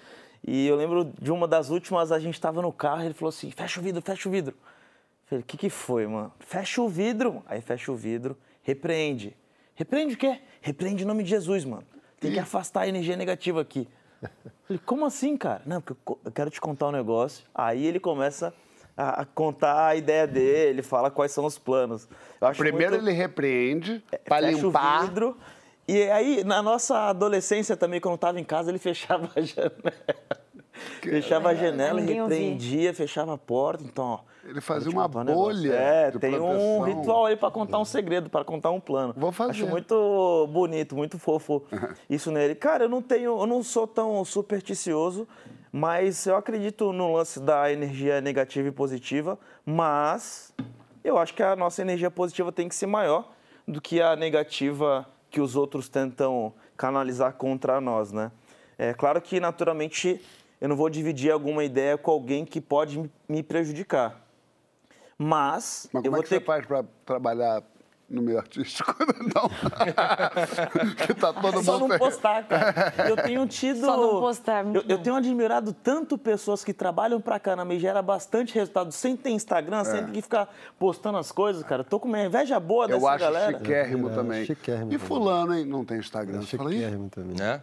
E 0.45 0.65
eu 0.65 0.75
lembro 0.75 1.13
de 1.21 1.31
uma 1.31 1.47
das 1.47 1.69
últimas, 1.69 2.11
a 2.11 2.19
gente 2.19 2.41
tava 2.41 2.61
no 2.63 2.73
carro, 2.73 3.03
ele 3.03 3.13
falou 3.13 3.29
assim, 3.29 3.51
fecha 3.51 3.79
o 3.79 3.83
vidro, 3.83 4.01
fecha 4.01 4.27
o 4.27 4.31
vidro. 4.31 4.55
Eu 4.55 5.27
Falei, 5.27 5.43
o 5.43 5.45
que 5.45 5.55
que 5.55 5.69
foi, 5.69 6.07
mano? 6.07 6.33
Fecha 6.39 6.81
o 6.81 6.89
vidro. 6.89 7.43
Aí 7.45 7.61
fecha 7.61 7.91
o 7.91 7.95
vidro, 7.95 8.35
repreende. 8.63 9.37
Repreende 9.75 10.15
o 10.15 10.17
quê? 10.17 10.39
Repreende 10.61 11.03
em 11.03 11.07
nome 11.07 11.23
de 11.23 11.29
Jesus, 11.29 11.63
mano. 11.63 11.85
Tem 12.19 12.31
que 12.31 12.39
afastar 12.39 12.81
a 12.81 12.87
energia 12.87 13.15
negativa 13.15 13.61
aqui. 13.61 13.87
Falei, 14.67 14.81
como 14.85 15.05
assim, 15.05 15.35
cara? 15.37 15.61
Não, 15.65 15.81
porque 15.81 15.99
eu 16.25 16.31
quero 16.31 16.49
te 16.49 16.61
contar 16.61 16.87
um 16.87 16.91
negócio. 16.91 17.45
Aí 17.53 17.85
ele 17.85 17.99
começa 17.99 18.53
a, 18.95 19.25
contar 19.25 19.87
a 19.87 19.95
ideia 19.95 20.27
dele, 20.27 20.81
fala 20.81 21.09
quais 21.09 21.31
são 21.31 21.45
os 21.45 21.57
planos. 21.57 22.07
Primeiro 22.57 22.93
muito- 22.93 23.07
ele 23.07 23.15
repreende 23.15 24.03
para 24.25 24.47
fecha 24.47 24.57
limpar. 24.61 24.99
o 25.03 25.07
vidro. 25.07 25.37
E 25.87 26.03
aí, 26.09 26.43
na 26.43 26.61
nossa 26.61 27.09
adolescência 27.09 27.75
também, 27.75 27.99
quando 27.99 28.13
eu 28.13 28.17
tava 28.17 28.39
em 28.39 28.43
casa, 28.43 28.69
ele 28.71 28.77
fechava 28.79 29.29
a 29.35 29.41
janela. 29.41 29.71
fechava 31.01 31.49
a 31.49 31.55
janela 31.55 31.99
Ninguém 31.99 32.21
ouvia. 32.21 32.37
repreendia, 32.37 32.93
fechava 32.93 33.33
a 33.33 33.37
porta. 33.37 33.83
Então, 33.83 34.05
ó. 34.05 34.19
Ele 34.43 34.59
fazia 34.59 34.89
uma 34.91 35.05
um 35.05 35.09
bolha 35.25 35.71
É, 35.73 36.11
tem 36.11 36.33
um 36.39 36.39
proteção. 36.79 36.81
ritual 36.81 37.25
aí 37.27 37.35
pra 37.35 37.51
contar 37.51 37.77
um 37.79 37.85
segredo, 37.85 38.27
pra 38.29 38.43
contar 38.43 38.71
um 38.71 38.79
plano. 38.79 39.13
Vou 39.15 39.31
fazer. 39.31 39.51
Acho 39.51 39.67
muito 39.67 40.47
bonito, 40.51 40.95
muito 40.95 41.19
fofo 41.19 41.63
isso 42.09 42.31
nele. 42.31 42.55
Cara, 42.55 42.85
eu 42.85 42.89
não 42.89 43.01
tenho, 43.03 43.39
eu 43.39 43.45
não 43.45 43.61
sou 43.61 43.85
tão 43.85 44.25
supersticioso, 44.25 45.27
mas 45.71 46.25
eu 46.25 46.35
acredito 46.35 46.91
no 46.91 47.13
lance 47.13 47.39
da 47.39 47.71
energia 47.71 48.19
negativa 48.19 48.67
e 48.67 48.71
positiva, 48.71 49.37
mas 49.63 50.53
eu 51.03 51.17
acho 51.19 51.33
que 51.35 51.43
a 51.43 51.55
nossa 51.55 51.81
energia 51.81 52.09
positiva 52.09 52.51
tem 52.51 52.67
que 52.67 52.75
ser 52.75 52.87
maior 52.87 53.31
do 53.67 53.79
que 53.79 54.01
a 54.01 54.15
negativa 54.15 55.07
que 55.29 55.39
os 55.39 55.55
outros 55.55 55.87
tentam 55.87 56.51
canalizar 56.75 57.33
contra 57.33 57.79
nós, 57.79 58.11
né? 58.11 58.31
É 58.77 58.91
claro 58.93 59.21
que 59.21 59.39
naturalmente 59.39 60.19
eu 60.61 60.69
não 60.69 60.75
vou 60.77 60.89
dividir 60.89 61.31
alguma 61.31 61.63
ideia 61.63 61.97
com 61.97 62.11
alguém 62.11 62.45
que 62.45 62.61
pode 62.61 63.09
me 63.27 63.43
prejudicar. 63.43 64.21
Mas, 65.17 65.89
Mas 65.91 66.03
eu 66.05 66.11
como 66.11 66.21
é 66.21 66.23
que 66.23 66.29
ter 66.29 66.39
você 66.39 66.45
faz 66.45 66.65
pra 66.65 66.83
trabalhar 67.05 67.61
no 68.09 68.21
meio 68.23 68.37
artístico? 68.39 68.93
Não. 69.33 69.49
que 70.95 71.13
tá 71.13 71.31
todo 71.31 71.63
Só 71.63 71.79
mundo... 71.79 71.89
não 71.91 71.97
postar, 71.99 72.43
cara. 72.47 72.93
Eu 73.07 73.15
tenho 73.15 73.45
tido. 73.47 73.79
Só 73.81 73.95
não 73.97 74.19
postar, 74.19 74.65
Eu, 74.65 74.83
eu 74.87 74.97
tenho 74.97 75.15
admirado 75.15 75.73
tanto 75.73 76.17
pessoas 76.17 76.63
que 76.63 76.73
trabalham 76.73 77.21
pra 77.21 77.39
caramba 77.39 77.73
e 77.73 77.79
gera 77.79 78.01
bastante 78.01 78.53
resultado 78.55 78.91
sem 78.91 79.15
ter 79.15 79.29
Instagram, 79.29 79.83
sem 79.83 80.05
ter 80.05 80.11
que 80.11 80.21
ficar 80.21 80.49
postando 80.79 81.17
as 81.19 81.31
coisas, 81.31 81.63
cara. 81.63 81.83
Tô 81.83 81.99
com 81.99 82.07
uma 82.07 82.19
inveja 82.21 82.59
boa 82.59 82.87
dessa 82.87 82.99
É. 82.99 83.03
Eu 83.03 83.07
acho 83.07 83.19
galera. 83.19 83.57
chiquérrimo 83.59 84.09
É, 84.09 84.13
também. 84.13 84.45
chiquérrimo 84.45 84.91
e 84.91 84.97
também. 84.97 85.07
fulano, 85.07 85.55
hein? 85.55 85.65
Não 85.65 85.85
tem 85.85 85.97
Instagram. 85.99 86.41
Fala, 86.41 86.71
"Ih, 86.73 86.77
Chiquérrimo 86.77 87.09
também. 87.09 87.35
Né? 87.37 87.61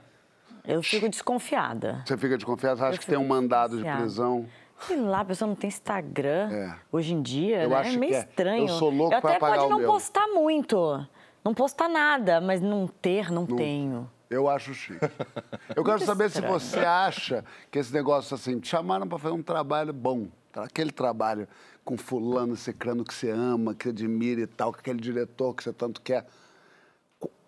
Eu 0.68 0.82
fico 0.82 1.08
desconfiada. 1.08 2.02
Você 2.06 2.16
fica 2.18 2.36
desconfiado, 2.36 2.84
acha 2.84 2.98
que 2.98 3.06
tem 3.06 3.16
um 3.18 3.26
mandado 3.26 3.70
de 3.70 3.76
desconfiada. 3.82 4.00
prisão. 4.02 4.46
Sei 4.80 4.96
lá, 5.00 5.20
a 5.20 5.24
pessoa 5.24 5.48
não 5.48 5.56
tem 5.56 5.66
Instagram 5.68 6.50
É. 6.52 6.76
hoje 6.92 7.14
em 7.14 7.22
dia, 7.22 7.62
Eu 7.62 7.70
né? 7.70 7.76
acho 7.76 7.94
é 7.94 7.96
meio 7.96 8.12
que 8.12 8.18
é. 8.18 8.20
estranho. 8.20 8.64
Eu 8.64 8.68
sou 8.68 8.90
louco 8.90 9.14
Eu 9.14 9.18
até 9.18 9.36
apagar 9.36 9.58
pode 9.60 9.70
não 9.70 9.78
meu. 9.78 9.88
postar 9.90 10.26
muito, 10.28 11.08
não 11.44 11.54
postar 11.54 11.88
nada, 11.88 12.40
mas 12.40 12.60
não 12.60 12.86
ter, 12.86 13.32
não, 13.32 13.46
tenho. 13.46 14.08
Eu 14.30 14.46
acho 14.48 14.74
chique. 14.74 15.00
Eu 15.74 15.82
quero 15.82 15.98
saber 16.00 16.28
se 16.30 16.36
estranho. 16.38 16.60
você 16.60 16.78
acha 16.80 17.44
que 17.70 17.78
esse 17.78 17.92
negócio 17.92 18.34
assim, 18.34 18.60
te 18.60 18.68
chamaram 18.68 19.08
para 19.08 19.18
fazer 19.18 19.34
um 19.34 19.42
trabalho 19.42 19.92
bom, 19.92 20.28
aquele 20.54 20.92
trabalho 20.92 21.48
com 21.82 21.96
fulano, 21.96 22.54
cicrano 22.54 23.02
que 23.04 23.14
você 23.14 23.30
ama, 23.30 23.74
que 23.74 23.88
admira 23.88 24.42
e 24.42 24.46
tal, 24.46 24.70
com 24.72 24.78
aquele 24.80 25.00
diretor 25.00 25.54
que 25.54 25.64
você 25.64 25.72
tanto 25.72 26.02
quer. 26.02 26.26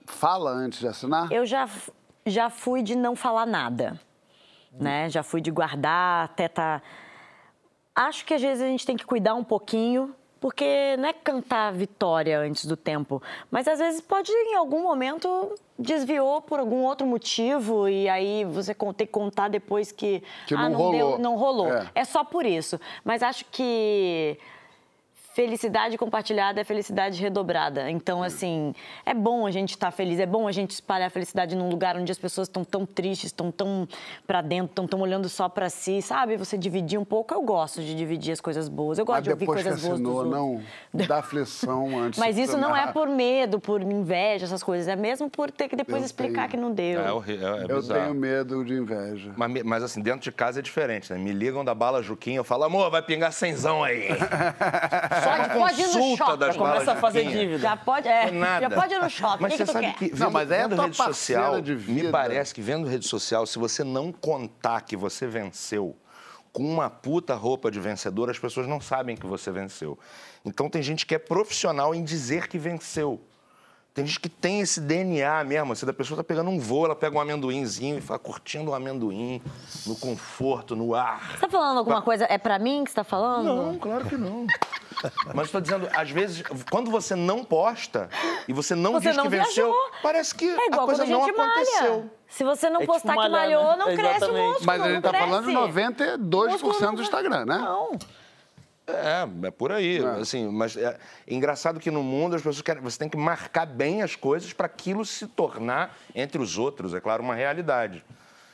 Fala 0.07 0.51
antes 0.51 0.81
de 0.81 0.89
assinar? 0.89 1.31
Eu 1.31 1.45
já, 1.47 1.69
já 2.31 2.49
fui 2.51 2.83
de 2.83 2.97
não 2.97 3.15
falar 3.15 3.47
nada, 3.47 4.01
né? 4.73 5.09
Já 5.11 5.23
fui 5.23 5.41
de 5.41 5.51
guardar, 5.51 6.25
até 6.25 6.49
tá... 6.49 6.81
Acho 7.95 8.25
que 8.25 8.33
às 8.35 8.41
vezes 8.41 8.63
a 8.63 8.67
gente 8.67 8.87
tem 8.87 8.97
que 8.97 9.05
cuidar 9.05 9.35
um 9.35 9.45
pouquinho, 9.45 10.15
porque 10.41 10.97
não 10.97 11.09
é 11.09 11.13
cantar 11.13 11.71
vitória 11.73 12.41
antes 12.41 12.65
do 12.65 12.77
tempo, 12.77 13.23
mas 13.51 13.69
às 13.69 13.79
vezes 13.79 14.01
pode, 14.01 14.33
em 14.33 14.55
algum 14.55 14.83
momento, 14.83 15.55
desviou 15.79 16.41
por 16.41 16.59
algum 16.59 16.83
outro 16.85 17.07
motivo 17.07 17.89
e 17.89 18.09
aí 18.09 18.45
você 18.45 18.75
tem 18.75 19.07
que 19.07 19.07
contar 19.07 19.49
depois 19.49 19.93
que, 19.93 20.23
Que 20.47 20.55
ah, 20.55 20.63
não 20.63 20.71
não, 20.71 20.79
rolou. 20.79 20.93
deu, 20.93 21.19
não 21.19 21.37
rolou. 21.37 21.73
É. 21.73 21.91
é 21.97 22.05
só 22.05 22.25
por 22.25 22.47
isso. 22.47 22.81
Mas 23.05 23.23
acho 23.23 23.45
que 23.51 24.39
felicidade 25.45 25.97
compartilhada 25.97 26.61
é 26.61 26.65
felicidade 26.65 27.19
redobrada. 27.21 27.91
Então, 27.91 28.23
assim, 28.23 28.75
é 29.07 29.15
bom 29.15 29.47
a 29.47 29.51
gente 29.51 29.71
estar 29.71 29.91
feliz, 29.91 30.21
é 30.21 30.27
bom 30.27 30.47
a 30.47 30.53
gente 30.53 30.73
espalhar 30.73 31.07
a 31.07 31.11
felicidade 31.11 31.57
num 31.57 31.71
lugar 31.71 31.97
onde 31.97 32.13
as 32.13 32.19
pessoas 32.19 32.47
estão 32.47 32.63
tão 32.63 32.85
tristes, 32.85 33.27
estão 33.29 33.51
tão 33.51 33.89
pra 34.27 34.43
dentro, 34.43 34.67
estão 34.73 34.87
tão 34.87 35.01
olhando 35.01 35.31
só 35.31 35.49
pra 35.49 35.71
si, 35.71 36.03
sabe? 36.03 36.37
Você 36.37 36.59
dividir 36.59 36.99
um 36.99 37.05
pouco, 37.07 37.33
eu 37.33 37.41
gosto 37.41 37.81
de 37.81 37.95
dividir 37.95 38.33
as 38.33 38.41
coisas 38.41 38.69
boas. 38.69 38.99
Eu 38.99 39.07
gosto 39.07 39.17
Mas 39.19 39.25
de 39.25 39.31
ouvir 39.31 39.41
depois 39.41 39.63
que 39.63 39.65
coisas 39.65 39.83
boas 39.83 39.99
dos 40.01 40.09
assinou, 40.11 40.37
outros. 40.55 40.65
não 40.93 41.07
dá 41.07 41.19
aflição 41.21 41.87
antes 41.99 42.19
Mas 42.21 42.37
isso 42.37 42.59
não 42.59 42.77
é 42.77 42.93
por 42.93 43.09
medo, 43.09 43.59
por 43.59 43.81
inveja, 43.81 44.45
essas 44.45 44.63
coisas. 44.63 44.89
É 44.89 44.97
mesmo 44.97 45.31
por 45.31 45.51
ter 45.51 45.69
que 45.69 45.77
depois 45.77 46.03
Eu 46.03 46.07
explicar 46.07 46.41
tenho. 46.43 46.49
que 46.51 46.57
não 46.59 46.71
deu. 46.71 47.01
É, 47.01 47.13
horri- 47.13 47.39
é, 47.43 47.63
é 47.63 47.67
Eu 47.67 47.83
tenho 47.83 48.15
medo 48.15 48.63
de 48.63 48.75
inveja. 48.75 49.33
Mas, 49.39 49.63
mas, 49.63 49.83
assim, 49.83 50.03
dentro 50.03 50.21
de 50.21 50.33
casa 50.33 50.59
é 50.59 50.63
diferente, 50.63 51.11
né? 51.11 51.19
Me 51.19 51.33
ligam 51.33 51.65
da 51.65 51.75
bala 51.75 52.03
Juquinha, 52.03 52.37
eu 52.37 52.45
falo, 52.45 52.65
amor, 52.65 52.91
vai 52.91 53.01
pingar 53.01 53.33
cenzão 53.33 53.83
aí. 53.83 54.09
Pode, 55.37 55.55
pode 55.55 55.81
ir 55.81 55.87
no 55.87 56.17
shopping. 56.17 56.39
das 56.39 56.55
Já 56.55 56.61
começa 56.61 56.93
a 56.93 56.97
fazer 56.97 57.25
dívida. 57.27 57.59
Já 57.59 57.77
pode, 57.77 58.09
é, 58.09 58.31
Nada. 58.31 58.69
já 58.69 58.81
pode 58.81 58.95
ir 58.95 59.01
no 59.01 59.11
shopping. 59.11 59.43
Mas 59.43 59.53
o 59.53 59.57
que, 59.57 59.59
você 59.59 59.67
que 59.67 59.73
sabe 59.73 59.87
quer? 59.87 59.95
que, 59.95 60.11
Não, 60.11 60.19
vendo, 60.19 60.33
mas 60.33 60.51
é 60.51 60.63
a 60.63 60.69
vendo 60.69 60.83
rede 60.83 60.97
social, 60.97 61.55
me 61.89 62.11
parece 62.11 62.55
que 62.55 62.61
vendo 62.63 62.87
rede 62.89 63.07
social, 63.07 63.47
se 63.47 63.59
você 63.59 63.85
não 63.85 64.13
contar 64.13 64.83
que 64.83 64.97
você 64.97 65.27
venceu 65.27 65.97
com 66.53 66.65
uma 66.65 66.91
puta 66.91 67.35
roupa 67.35 67.71
de 67.71 67.79
vencedor, 67.79 68.29
as 68.31 68.39
pessoas 68.39 68.67
não 68.67 68.81
sabem 68.81 69.17
que 69.17 69.27
você 69.27 69.51
venceu. 69.51 69.99
Então 70.45 70.69
tem 70.69 70.83
gente 70.83 71.07
que 71.07 71.15
é 71.15 71.19
profissional 71.19 71.95
em 71.95 72.03
dizer 72.03 72.49
que 72.49 72.59
venceu. 72.59 73.21
Tem 73.93 74.07
gente 74.07 74.21
que 74.21 74.29
tem 74.29 74.61
esse 74.61 74.81
DNA 74.81 75.43
mesmo. 75.45 75.75
Se 75.75 75.89
a 75.89 75.93
pessoa 75.93 76.17
tá 76.19 76.23
pegando 76.25 76.49
um 76.49 76.61
voo, 76.61 76.85
ela 76.85 76.95
pega 76.95 77.17
um 77.17 77.21
amendoinzinho 77.21 77.99
e 77.99 78.01
fica 78.01 78.19
curtindo 78.21 78.71
o 78.71 78.75
amendoim 78.75 79.43
no 79.85 79.97
conforto, 79.97 80.77
no 80.77 80.95
ar. 80.95 81.33
Você 81.33 81.39
tá 81.39 81.49
falando 81.49 81.79
alguma 81.79 82.01
coisa? 82.01 82.25
É 82.31 82.39
pra 82.39 82.59
mim 82.59 82.85
que 82.85 82.91
você 82.91 82.97
tá 82.97 83.05
falando? 83.05 83.45
Não, 83.47 83.79
claro 83.79 84.05
que 84.05 84.17
não. 84.17 84.47
Mas 85.35 85.47
estou 85.47 85.61
dizendo, 85.61 85.89
às 85.95 86.11
vezes, 86.11 86.43
quando 86.71 86.89
você 86.91 87.17
não 87.17 87.43
posta 87.45 88.09
e 88.47 88.53
você 88.53 88.75
não 88.77 88.93
Você 88.93 89.09
diz 89.09 89.17
não 89.17 89.25
que 89.25 89.31
venceu, 89.31 89.67
viajou. 89.67 89.91
parece 90.03 90.35
que 90.35 90.45
É 90.49 90.67
igual 90.67 90.83
a 90.83 90.87
coisa 90.87 91.03
a 91.03 91.07
não 91.07 91.25
gente 91.27 91.31
aconteceu. 91.41 91.91
malha. 91.97 92.11
Se 92.29 92.45
você 92.45 92.71
não 92.71 92.77
É 92.77 92.81
tipo 92.83 92.93
postar 92.93 93.11
que 93.11 93.17
malhar, 93.17 93.31
malhou, 93.41 93.71
né? 93.71 93.77
não 93.77 93.87
cresce 93.97 94.25
o 94.25 94.33
músculo. 94.33 94.67
Mas 94.67 94.81
a 94.83 94.85
gente 94.85 94.95
não 94.95 95.03
tá 95.03 95.19
falando 95.19 95.47
de 95.47 95.53
cresce. 95.53 95.73
92% 95.73 96.51
Músculo 96.53 96.93
do 96.97 97.03
Instagram, 97.03 97.45
né? 97.45 97.59
Não. 97.59 97.99
É, 98.97 99.47
é 99.47 99.51
por 99.51 99.73
aí. 99.73 99.99
Assim, 100.21 100.49
mas 100.49 100.77
é 100.77 100.99
engraçado 101.29 101.81
que 101.81 101.91
no 101.91 102.03
mundo 102.03 102.37
as 102.37 102.43
pessoas 102.43 102.63
querem. 102.63 102.83
Você 102.83 102.99
tem 102.99 103.09
que 103.09 103.17
marcar 103.17 103.67
bem 103.67 104.03
as 104.03 104.17
coisas 104.17 104.53
para 104.53 104.67
aquilo 104.67 105.05
se 105.05 105.27
tornar, 105.27 105.97
entre 106.15 106.41
os 106.41 106.59
outros, 106.59 106.95
é 106.95 107.01
claro, 107.01 107.23
uma 107.23 107.35
realidade. 107.35 108.05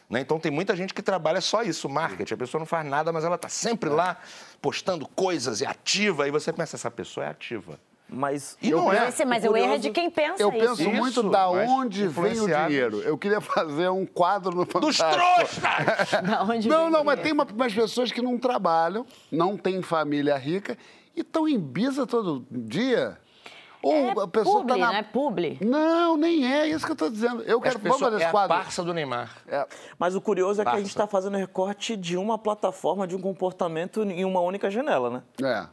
Né? 0.09 0.21
Então 0.21 0.39
tem 0.39 0.53
muita 0.53 0.77
gente 0.77 0.95
que 0.95 1.03
trabalha 1.03 1.41
só 1.41 1.63
isso, 1.63 1.89
marketing. 1.89 2.35
A 2.35 2.37
pessoa 2.37 2.61
não 2.61 2.67
faz 2.67 2.87
nada, 2.87 3.13
mas 3.13 3.25
ela 3.25 3.37
está 3.37 3.49
sempre 3.49 3.91
lá 3.91 4.19
postando 4.63 5.07
coisas, 5.09 5.63
é 5.63 5.67
ativa. 5.67 6.25
Aí 6.25 6.31
você 6.31 6.53
pensa, 6.53 6.77
essa 6.77 6.91
pessoa 6.91 7.27
é 7.27 7.31
ativa. 7.31 7.79
Mas 8.09 8.57
E 8.63 8.71
não 8.71 8.93
é. 8.93 9.13
Mas, 9.27 9.45
o 9.45 9.57
erro 9.57 9.75
é 9.75 9.79
de 9.79 9.91
quem 9.91 10.09
pensa 10.09 10.41
Eu 10.41 10.51
isso. 10.51 10.59
penso 10.61 10.83
Isso, 10.83 10.91
muito 10.93 11.23
da 11.25 11.49
onde 11.51 12.07
vem 12.07 12.41
o 12.41 12.47
dinheiro. 12.47 13.01
Eu 13.03 13.19
queria 13.19 13.41
fazer 13.41 13.89
um 13.89 14.07
quadro 14.07 14.55
no 14.55 14.65
Dos 14.65 14.97
Fantástico. 14.97 15.61
trouxas! 15.61 16.23
Da 16.23 16.43
onde 16.45 16.69
Não, 16.69 16.83
vem 16.85 16.91
não, 16.93 17.05
mas 17.05 17.21
tem 17.21 17.33
uma- 17.33 17.45
umas 17.53 17.75
pessoas 17.75 18.13
que 18.13 18.23
não 18.23 18.39
trabalham, 18.39 19.05
não 19.31 19.57
têm 19.57 19.83
família 19.83 20.37
rica 20.37 20.79
e 21.17 21.21
estão 21.23 21.49
em 21.49 21.59
bisa 21.59 22.07
todo 22.07 22.47
dia. 22.51 23.19
Ou 23.83 23.93
É 23.93 24.11
a 24.23 24.27
pessoa 24.29 24.61
publi, 24.61 24.73
tá 24.81 24.87
na... 24.87 24.93
né? 24.93 25.03
Publi. 25.03 25.59
Não, 25.61 26.17
nem 26.17 26.51
é 26.51 26.67
isso 26.69 26.85
que 26.87 26.93
eu 26.93 26.97
tô 26.97 27.09
dizendo. 27.11 27.43
Eu 27.43 27.61
quero... 27.61 27.79
Vamos 27.79 27.99
fazer 28.01 28.15
é 28.17 28.19
esse 28.19 28.27
a 28.27 28.31
quadro. 28.31 28.57
parça 28.57 28.83
do 28.83 28.93
Neymar. 28.95 29.37
É. 29.47 29.67
Mas 29.99 30.15
o 30.17 30.21
curioso 30.21 30.61
é 30.61 30.65
que 30.65 30.71
a 30.71 30.79
gente 30.79 30.89
está 30.89 31.07
fazendo 31.07 31.37
recorte 31.37 31.97
de 31.97 32.17
uma 32.17 32.39
plataforma, 32.39 33.07
de 33.07 33.15
um 33.15 33.21
comportamento 33.21 34.03
em 34.03 34.25
uma 34.25 34.41
única 34.41 34.71
janela, 34.71 35.11
né? 35.11 35.23
é. 35.43 35.67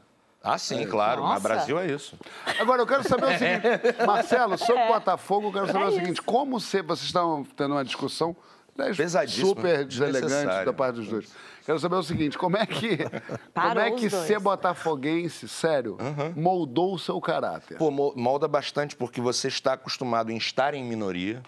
Ah, 0.43 0.57
sim, 0.57 0.85
claro. 0.85 1.21
Nossa. 1.21 1.33
Mas 1.35 1.43
Brasil 1.43 1.79
é 1.79 1.87
isso. 1.87 2.17
Agora, 2.59 2.81
eu 2.81 2.85
quero 2.87 3.07
saber 3.07 3.25
o 3.27 3.31
seguinte, 3.39 4.05
Marcelo, 4.05 4.57
sobre 4.57 4.83
o 4.83 4.87
Botafogo, 4.89 5.47
eu 5.47 5.53
quero 5.53 5.67
saber 5.67 5.79
É 5.79 5.85
o 5.85 5.89
isso. 5.89 5.99
seguinte, 5.99 6.21
como 6.21 6.59
você, 6.59 6.81
vocês 6.81 7.05
estão 7.05 7.45
tendo 7.55 7.73
uma 7.75 7.85
discussão 7.85 8.35
né, 8.75 8.91
Pesadíssima, 8.93 9.45
super 9.47 9.85
deselegante 9.85 10.65
da 10.65 10.73
parte 10.73 10.95
dos 10.95 11.07
dois. 11.07 11.29
Quero 11.65 11.79
saber 11.79 11.95
o 11.95 12.03
seguinte, 12.03 12.37
como 12.37 12.57
é 12.57 12.65
que, 12.65 12.97
como 13.07 13.39
Parou 13.53 13.83
é 13.83 13.91
que 13.91 14.09
ser 14.09 14.39
botafoguense, 14.39 15.47
sério, 15.47 15.95
moldou 16.35 16.93
o 16.95 16.99
seu 16.99 17.21
caráter? 17.21 17.77
Pô, 17.77 17.89
mo- 17.89 18.13
molda 18.17 18.47
bastante 18.47 18.95
porque 18.97 19.21
você 19.21 19.47
está 19.47 19.73
acostumado 19.73 20.29
em 20.31 20.35
estar 20.37 20.73
em 20.73 20.83
minoria, 20.83 21.41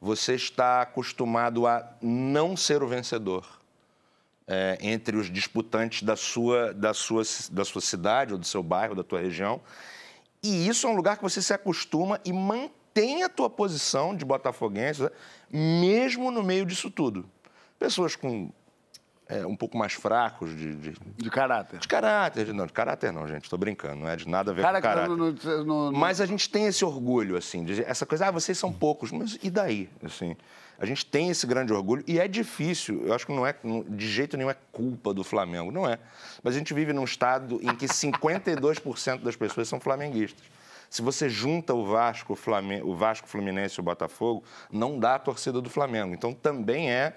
você 0.00 0.34
está 0.34 0.82
acostumado 0.82 1.66
a 1.66 1.84
não 2.00 2.56
ser 2.56 2.80
o 2.82 2.86
vencedor 2.86 3.44
é, 4.52 4.76
entre 4.80 5.16
os 5.16 5.30
disputantes 5.30 6.02
da 6.02 6.16
sua, 6.16 6.74
da, 6.74 6.92
sua, 6.92 7.22
da 7.52 7.64
sua 7.64 7.80
cidade, 7.80 8.32
ou 8.32 8.38
do 8.38 8.44
seu 8.44 8.64
bairro, 8.64 8.96
da 8.96 9.04
tua 9.04 9.20
região. 9.20 9.60
E 10.42 10.66
isso 10.66 10.88
é 10.88 10.90
um 10.90 10.96
lugar 10.96 11.16
que 11.16 11.22
você 11.22 11.40
se 11.40 11.52
acostuma 11.54 12.18
e 12.24 12.32
mantém 12.32 13.22
a 13.22 13.28
tua 13.28 13.48
posição 13.48 14.16
de 14.16 14.24
botafoguense, 14.24 15.08
mesmo 15.50 16.30
no 16.32 16.42
meio 16.42 16.66
disso 16.66 16.90
tudo. 16.90 17.24
Pessoas 17.78 18.16
com 18.16 18.50
é, 19.28 19.46
um 19.46 19.54
pouco 19.54 19.78
mais 19.78 19.92
fracos 19.92 20.50
de, 20.56 20.74
de, 20.74 20.94
De 21.16 21.30
caráter. 21.30 21.78
de 21.78 21.86
caráter. 21.86 22.46
de- 22.46 22.52
Não, 22.52 22.66
de 22.66 22.72
caráter 22.72 23.12
não, 23.12 23.28
gente, 23.28 23.44
estou 23.44 23.56
brincando, 23.58 24.00
não 24.00 24.08
é 24.08 24.16
de 24.16 24.26
nada 24.28 24.50
a 24.50 24.54
ver 24.54 24.62
Cara 24.62 24.80
com 24.80 24.88
caráter. 24.88 25.08
no, 25.16 25.32
no- 25.64 25.92
no- 25.92 25.96
Mas 25.96 26.20
a 26.20 26.26
gente 26.26 26.50
tem 26.50 26.66
esse 26.66 26.84
orgulho, 26.84 27.36
assim, 27.36 27.62
de 27.64 27.80
essa 27.84 28.04
coisa, 28.04 28.26
ah, 28.26 28.30
vocês 28.32 28.58
são 28.58 28.72
poucos, 28.72 29.12
mas 29.12 29.38
e 29.40 29.48
daí? 29.48 29.88
Assim, 30.02 30.36
a 30.80 30.86
gente 30.86 31.04
tem 31.04 31.28
esse 31.28 31.46
grande 31.46 31.74
orgulho 31.74 32.02
e 32.06 32.18
é 32.18 32.26
difícil, 32.26 33.06
eu 33.06 33.12
acho 33.12 33.26
que 33.26 33.32
não 33.32 33.46
é, 33.46 33.54
de 33.86 34.08
jeito 34.08 34.34
nenhum 34.38 34.48
é 34.48 34.56
culpa 34.72 35.12
do 35.12 35.22
Flamengo, 35.22 35.70
não 35.70 35.86
é. 35.86 35.98
Mas 36.42 36.54
a 36.54 36.58
gente 36.58 36.72
vive 36.72 36.94
num 36.94 37.04
estado 37.04 37.60
em 37.62 37.76
que 37.76 37.84
52% 37.84 39.20
das 39.20 39.36
pessoas 39.36 39.68
são 39.68 39.78
flamenguistas. 39.78 40.42
Se 40.88 41.02
você 41.02 41.28
junta 41.28 41.74
o 41.74 41.84
Vasco, 41.84 42.32
o, 42.32 42.36
Flamengo, 42.36 42.88
o 42.88 42.96
Vasco, 42.96 43.28
Fluminense 43.28 43.74
e 43.78 43.80
o 43.80 43.84
Botafogo, 43.84 44.42
não 44.72 44.98
dá 44.98 45.16
a 45.16 45.18
torcida 45.18 45.60
do 45.60 45.68
Flamengo. 45.68 46.14
Então 46.14 46.32
também 46.32 46.90
é 46.90 47.14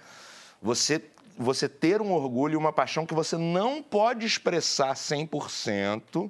você 0.62 1.02
você 1.36 1.68
ter 1.68 2.00
um 2.00 2.12
orgulho 2.12 2.54
e 2.54 2.58
uma 2.58 2.72
paixão 2.72 3.08
que 3.08 3.14
você 3.14 3.38
não 3.38 3.82
pode 3.82 4.24
expressar 4.24 4.94
100%, 4.94 6.30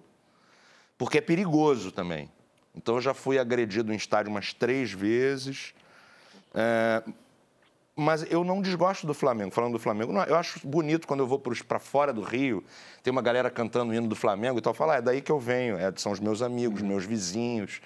porque 0.98 1.18
é 1.18 1.22
perigoso 1.22 1.92
também. 1.92 2.32
Então, 2.74 2.96
eu 2.96 3.02
já 3.02 3.14
fui 3.14 3.38
agredido 3.38 3.92
em 3.92 3.98
estádio 3.98 4.32
umas 4.32 4.54
três 4.54 4.94
vezes. 4.94 5.74
É, 6.54 7.04
mas 7.96 8.26
eu 8.32 8.44
não 8.44 8.62
desgosto 8.62 9.06
do 9.06 9.14
Flamengo. 9.14 9.52
Falando 9.52 9.74
do 9.74 9.80
Flamengo, 9.80 10.12
não, 10.12 10.24
eu 10.24 10.36
acho 10.36 10.66
bonito 10.68 11.08
quando 11.08 11.20
eu 11.20 11.28
vou 11.28 11.40
para 11.40 11.80
fora 11.80 12.12
do 12.12 12.22
Rio, 12.22 12.64
tem 13.04 13.12
uma 13.12 13.22
galera 13.22 13.50
cantando 13.50 13.92
o 13.92 13.96
hino 13.96 14.08
do 14.08 14.16
Flamengo 14.16 14.58
e 14.58 14.62
tal. 14.62 14.74
Fala, 14.74 14.96
ah, 14.96 14.98
é 14.98 15.02
daí 15.02 15.22
que 15.22 15.32
eu 15.32 15.40
venho, 15.40 15.78
é, 15.78 15.92
são 15.96 16.12
os 16.12 16.20
meus 16.20 16.42
amigos, 16.42 16.82
meus 16.82 17.06
vizinhos. 17.06 17.82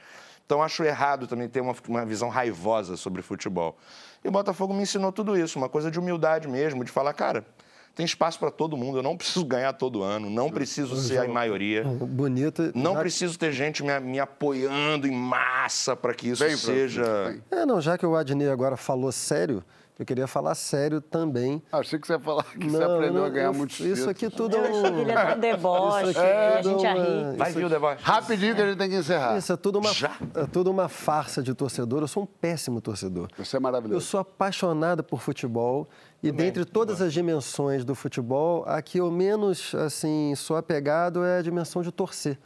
Então, 0.46 0.64
acho 0.64 0.82
errado 0.84 1.28
também 1.28 1.50
ter 1.50 1.60
uma, 1.60 1.76
uma 1.90 2.06
visão 2.06 2.30
raivosa 2.30 2.96
sobre 2.96 3.22
futebol. 3.22 3.78
E 4.24 4.30
o 4.30 4.32
Botafogo 4.32 4.74
me 4.74 4.84
ensinou 4.84 5.12
tudo 5.12 5.38
isso, 5.38 5.60
uma 5.60 5.68
coisa 5.68 5.92
de 5.92 6.00
humildade 6.00 6.48
mesmo, 6.48 6.86
de 6.86 6.92
falar, 6.92 7.14
cara, 7.14 7.46
Tem 7.94 8.06
espaço 8.06 8.38
para 8.40 8.52
todo 8.52 8.78
mundo. 8.78 9.00
Eu 9.00 9.04
não 9.04 9.18
preciso 9.18 9.44
ganhar 9.44 9.74
todo 9.74 10.04
ano, 10.04 10.30
não 10.30 10.52
preciso 10.52 10.96
ser 10.96 11.18
a 11.18 11.28
maioria. 11.28 11.84
Bonito. 11.84 12.72
Não 12.76 12.94
já- 12.94 13.00
preciso 13.00 13.40
ter 13.40 13.52
gente 13.52 13.84
me, 13.84 14.00
me 14.00 14.20
apoiando 14.20 15.08
em 15.08 15.12
massa 15.12 15.96
para 15.96 16.14
que 16.14 16.30
isso 16.30 16.46
Vem, 16.46 16.56
seja. 16.56 17.36
É, 17.50 17.66
não, 17.66 17.82
já 17.82 17.98
que 17.98 18.06
o 18.06 18.16
Adnei 18.16 18.50
agora 18.50 18.78
falou 18.78 19.12
sério, 19.12 19.64
eu 20.00 20.06
queria 20.06 20.28
falar 20.28 20.54
sério 20.56 21.02
também. 21.02 21.62
Ah, 21.72 21.80
Achei 21.80 21.98
que 22.00 22.06
você 22.06 22.14
ia 22.14 22.20
falar 22.20 22.44
que 22.44 22.70
você 22.70 22.84
aprendeu 22.84 23.26
a 23.26 23.30
ganhar 23.30 23.48
eu- 23.48 23.54
muitos 23.54 23.80
Isso 23.80 24.10
aqui 24.10 24.30
tudo 24.30 24.56
é 24.56 24.60
Eu 24.60 24.64
que 24.72 24.88
ele 25.02 25.06
dar 25.14 25.36
um 25.36 25.40
deboche, 25.40 26.10
Isso 26.12 26.20
aqui 26.20 26.30
a 26.30 26.62
gente 26.62 26.86
uma-. 26.86 27.34
Vai 27.38 27.52
vir 27.52 27.66
o 27.66 27.70
debate. 27.70 28.04
Rapidinho 28.04 28.56
que 28.56 28.62
a 28.62 28.68
gente 28.68 28.78
tem 28.78 28.90
que 28.90 28.96
encerrar. 28.96 29.38
Isso 29.38 29.52
é 29.52 29.58
tudo 29.58 29.80
uma, 29.80 29.94
Já? 29.94 30.16
é 30.36 30.46
tudo 30.46 30.70
uma 30.70 30.88
farsa 30.88 31.42
de 31.42 31.54
torcedor. 31.54 32.02
Eu 32.04 32.08
sou 32.08 32.24
um 32.24 32.26
péssimo 32.28 32.80
torcedor. 32.80 33.28
Você 33.38 33.56
é 33.56 33.58
Eu 33.58 33.62
maravilhoso. 33.62 34.06
sou 34.06 34.20
apaixonado 34.20 35.04
por 35.04 35.20
futebol 35.22 35.88
e 36.22 36.32
dentre 36.32 36.64
todas 36.66 37.02
as 37.02 37.12
dimensões 37.14 37.84
do 37.84 37.96
futebol, 37.96 38.64
a 38.68 38.82
que 38.82 39.00
eu 39.00 39.10
menos 39.12 39.74
assim 39.76 40.34
sou 40.36 40.58
apegado 40.58 41.24
é 41.24 41.40
a 41.40 41.42
dimensão 41.42 41.82
de 41.82 41.92
torcer. 41.92 42.38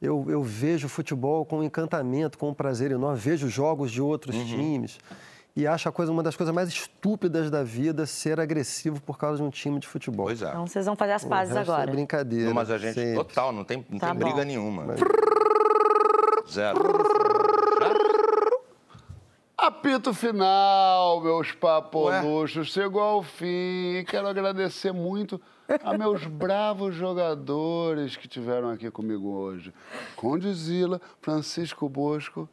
Eu, 0.00 0.26
eu 0.28 0.42
vejo 0.42 0.88
futebol 0.88 1.44
com 1.46 1.62
encantamento, 1.62 2.36
com 2.36 2.48
um 2.50 2.54
prazer 2.54 2.90
enorme, 2.90 3.16
vejo 3.18 3.48
jogos 3.48 3.90
de 3.92 4.02
outros 4.02 4.34
times 4.34 4.98
e 5.54 5.66
acho 5.66 5.88
a 5.88 5.92
coisa 5.92 6.10
uma 6.10 6.22
das 6.22 6.34
coisas 6.36 6.54
mais 6.54 6.68
estúpidas 6.68 7.50
da 7.50 7.62
vida 7.62 8.06
ser 8.06 8.40
agressivo 8.40 9.00
por 9.02 9.18
causa 9.18 9.36
de 9.38 9.42
um 9.42 9.50
time 9.50 9.78
de 9.78 9.86
futebol. 9.86 10.26
Pois 10.26 10.40
é. 10.42 10.48
Então 10.48 10.66
vocês 10.66 10.86
vão 10.86 10.96
fazer 10.96 11.12
as 11.12 11.24
pazes 11.24 11.54
resto 11.54 11.70
agora. 11.70 11.90
É 11.90 11.92
brincadeira. 11.94 12.46
Não, 12.46 12.54
mas 12.54 12.70
a 12.70 12.78
gente, 12.78 12.94
sempre. 12.94 13.14
total, 13.16 13.52
não 13.52 13.64
tem, 13.64 13.84
não 13.90 13.98
Tá 13.98 14.10
tem 14.10 14.18
bom. 14.18 14.26
briga 14.26 14.44
nenhuma. 14.44 14.86
Zero. 16.50 16.78
Apito 19.56 20.12
final, 20.12 21.20
meus 21.20 21.52
papoluchos. 21.52 22.72
Chegou 22.72 23.00
ao 23.00 23.22
fim. 23.22 23.98
E 23.98 24.04
Quero 24.08 24.26
agradecer 24.26 24.90
muito 24.92 25.40
a 25.84 25.96
meus 25.96 26.24
bravos 26.26 26.94
jogadores 26.96 28.16
que 28.16 28.26
tiveram 28.26 28.70
aqui 28.70 28.90
comigo 28.90 29.28
hoje. 29.28 29.72
Condizila, 30.16 31.00
Francisco 31.20 31.88
Bosco, 31.88 32.48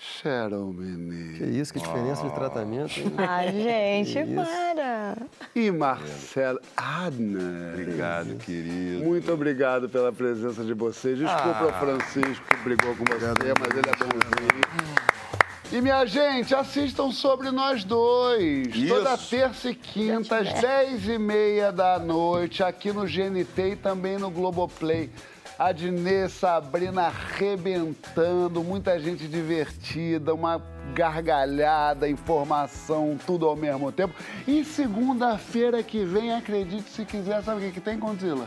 Cheryl 0.00 0.72
Que 0.72 0.80
Menezes 0.80 1.56
isso, 1.56 1.72
que 1.72 1.80
diferença 1.80 2.22
de 2.22 2.32
tratamento. 2.32 3.00
hein? 3.00 3.12
Ai, 3.18 3.52
gente, 3.52 4.32
para. 4.32 5.16
e 5.56 5.72
Marcelo 5.72 6.60
Adner. 6.76 7.72
Obrigado, 7.74 8.36
querido. 8.36 9.04
Muito 9.04 9.32
obrigado 9.32 9.88
pela 9.88 10.12
presença 10.12 10.62
de 10.62 10.72
vocês. 10.72 11.18
Desculpa 11.18 11.66
o 11.66 11.72
Francisco 11.72 12.44
que 12.48 12.56
brigou 12.62 12.94
com 12.94 13.04
você, 13.04 13.52
mas 13.58 13.76
ele 13.76 13.88
é 13.90 13.96
bonzinho. 13.96 15.28
E 15.70 15.82
minha 15.82 16.06
gente, 16.06 16.54
assistam 16.54 17.10
sobre 17.10 17.50
nós 17.50 17.84
dois. 17.84 18.68
Isso. 18.68 18.94
Toda 18.94 19.18
terça 19.18 19.68
e 19.68 19.74
quinta, 19.74 20.38
às 20.38 20.60
10 20.60 21.08
e 21.08 21.18
meia 21.18 21.70
da 21.70 21.98
noite, 21.98 22.62
aqui 22.62 22.90
no 22.90 23.02
GNT 23.04 23.72
e 23.72 23.76
também 23.76 24.16
no 24.16 24.30
Globoplay. 24.30 25.10
Adnê, 25.58 26.28
Sabrina 26.28 27.06
arrebentando, 27.06 28.62
muita 28.62 28.96
gente 29.00 29.26
divertida, 29.26 30.32
uma 30.32 30.62
gargalhada, 30.94 32.08
informação, 32.08 33.18
tudo 33.26 33.46
ao 33.46 33.56
mesmo 33.56 33.90
tempo. 33.90 34.14
E 34.46 34.64
segunda-feira 34.64 35.82
que 35.82 36.04
vem, 36.04 36.32
acredite 36.32 36.88
se 36.88 37.04
quiser, 37.04 37.42
sabe 37.42 37.60
o 37.60 37.64
que, 37.64 37.72
que 37.72 37.80
tem, 37.80 37.98
Condzilla? 37.98 38.46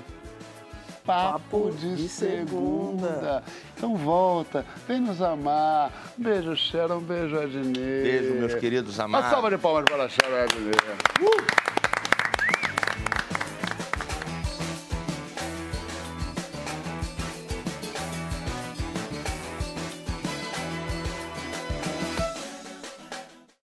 Papo 1.05 1.71
de, 1.71 1.95
de 1.95 2.07
segunda. 2.07 3.07
segunda. 3.07 3.43
Então 3.75 3.97
volta, 3.97 4.63
vem 4.87 5.01
nos 5.01 5.21
amar. 5.21 5.91
Um 6.17 6.23
beijo, 6.23 6.55
Sharon, 6.55 6.97
um 6.97 7.01
beijo, 7.01 7.37
Adnê. 7.37 8.03
Beijo, 8.03 8.33
meus 8.35 8.55
queridos 8.55 8.95
Uma 8.97 9.05
amados. 9.05 9.29
salva 9.31 9.49
de 9.49 9.57
palmas 9.57 9.83
para 9.83 10.03
a 10.05 10.09
Sharon 10.09 10.43
Adnê. 10.43 10.71
Uh! 11.19 11.70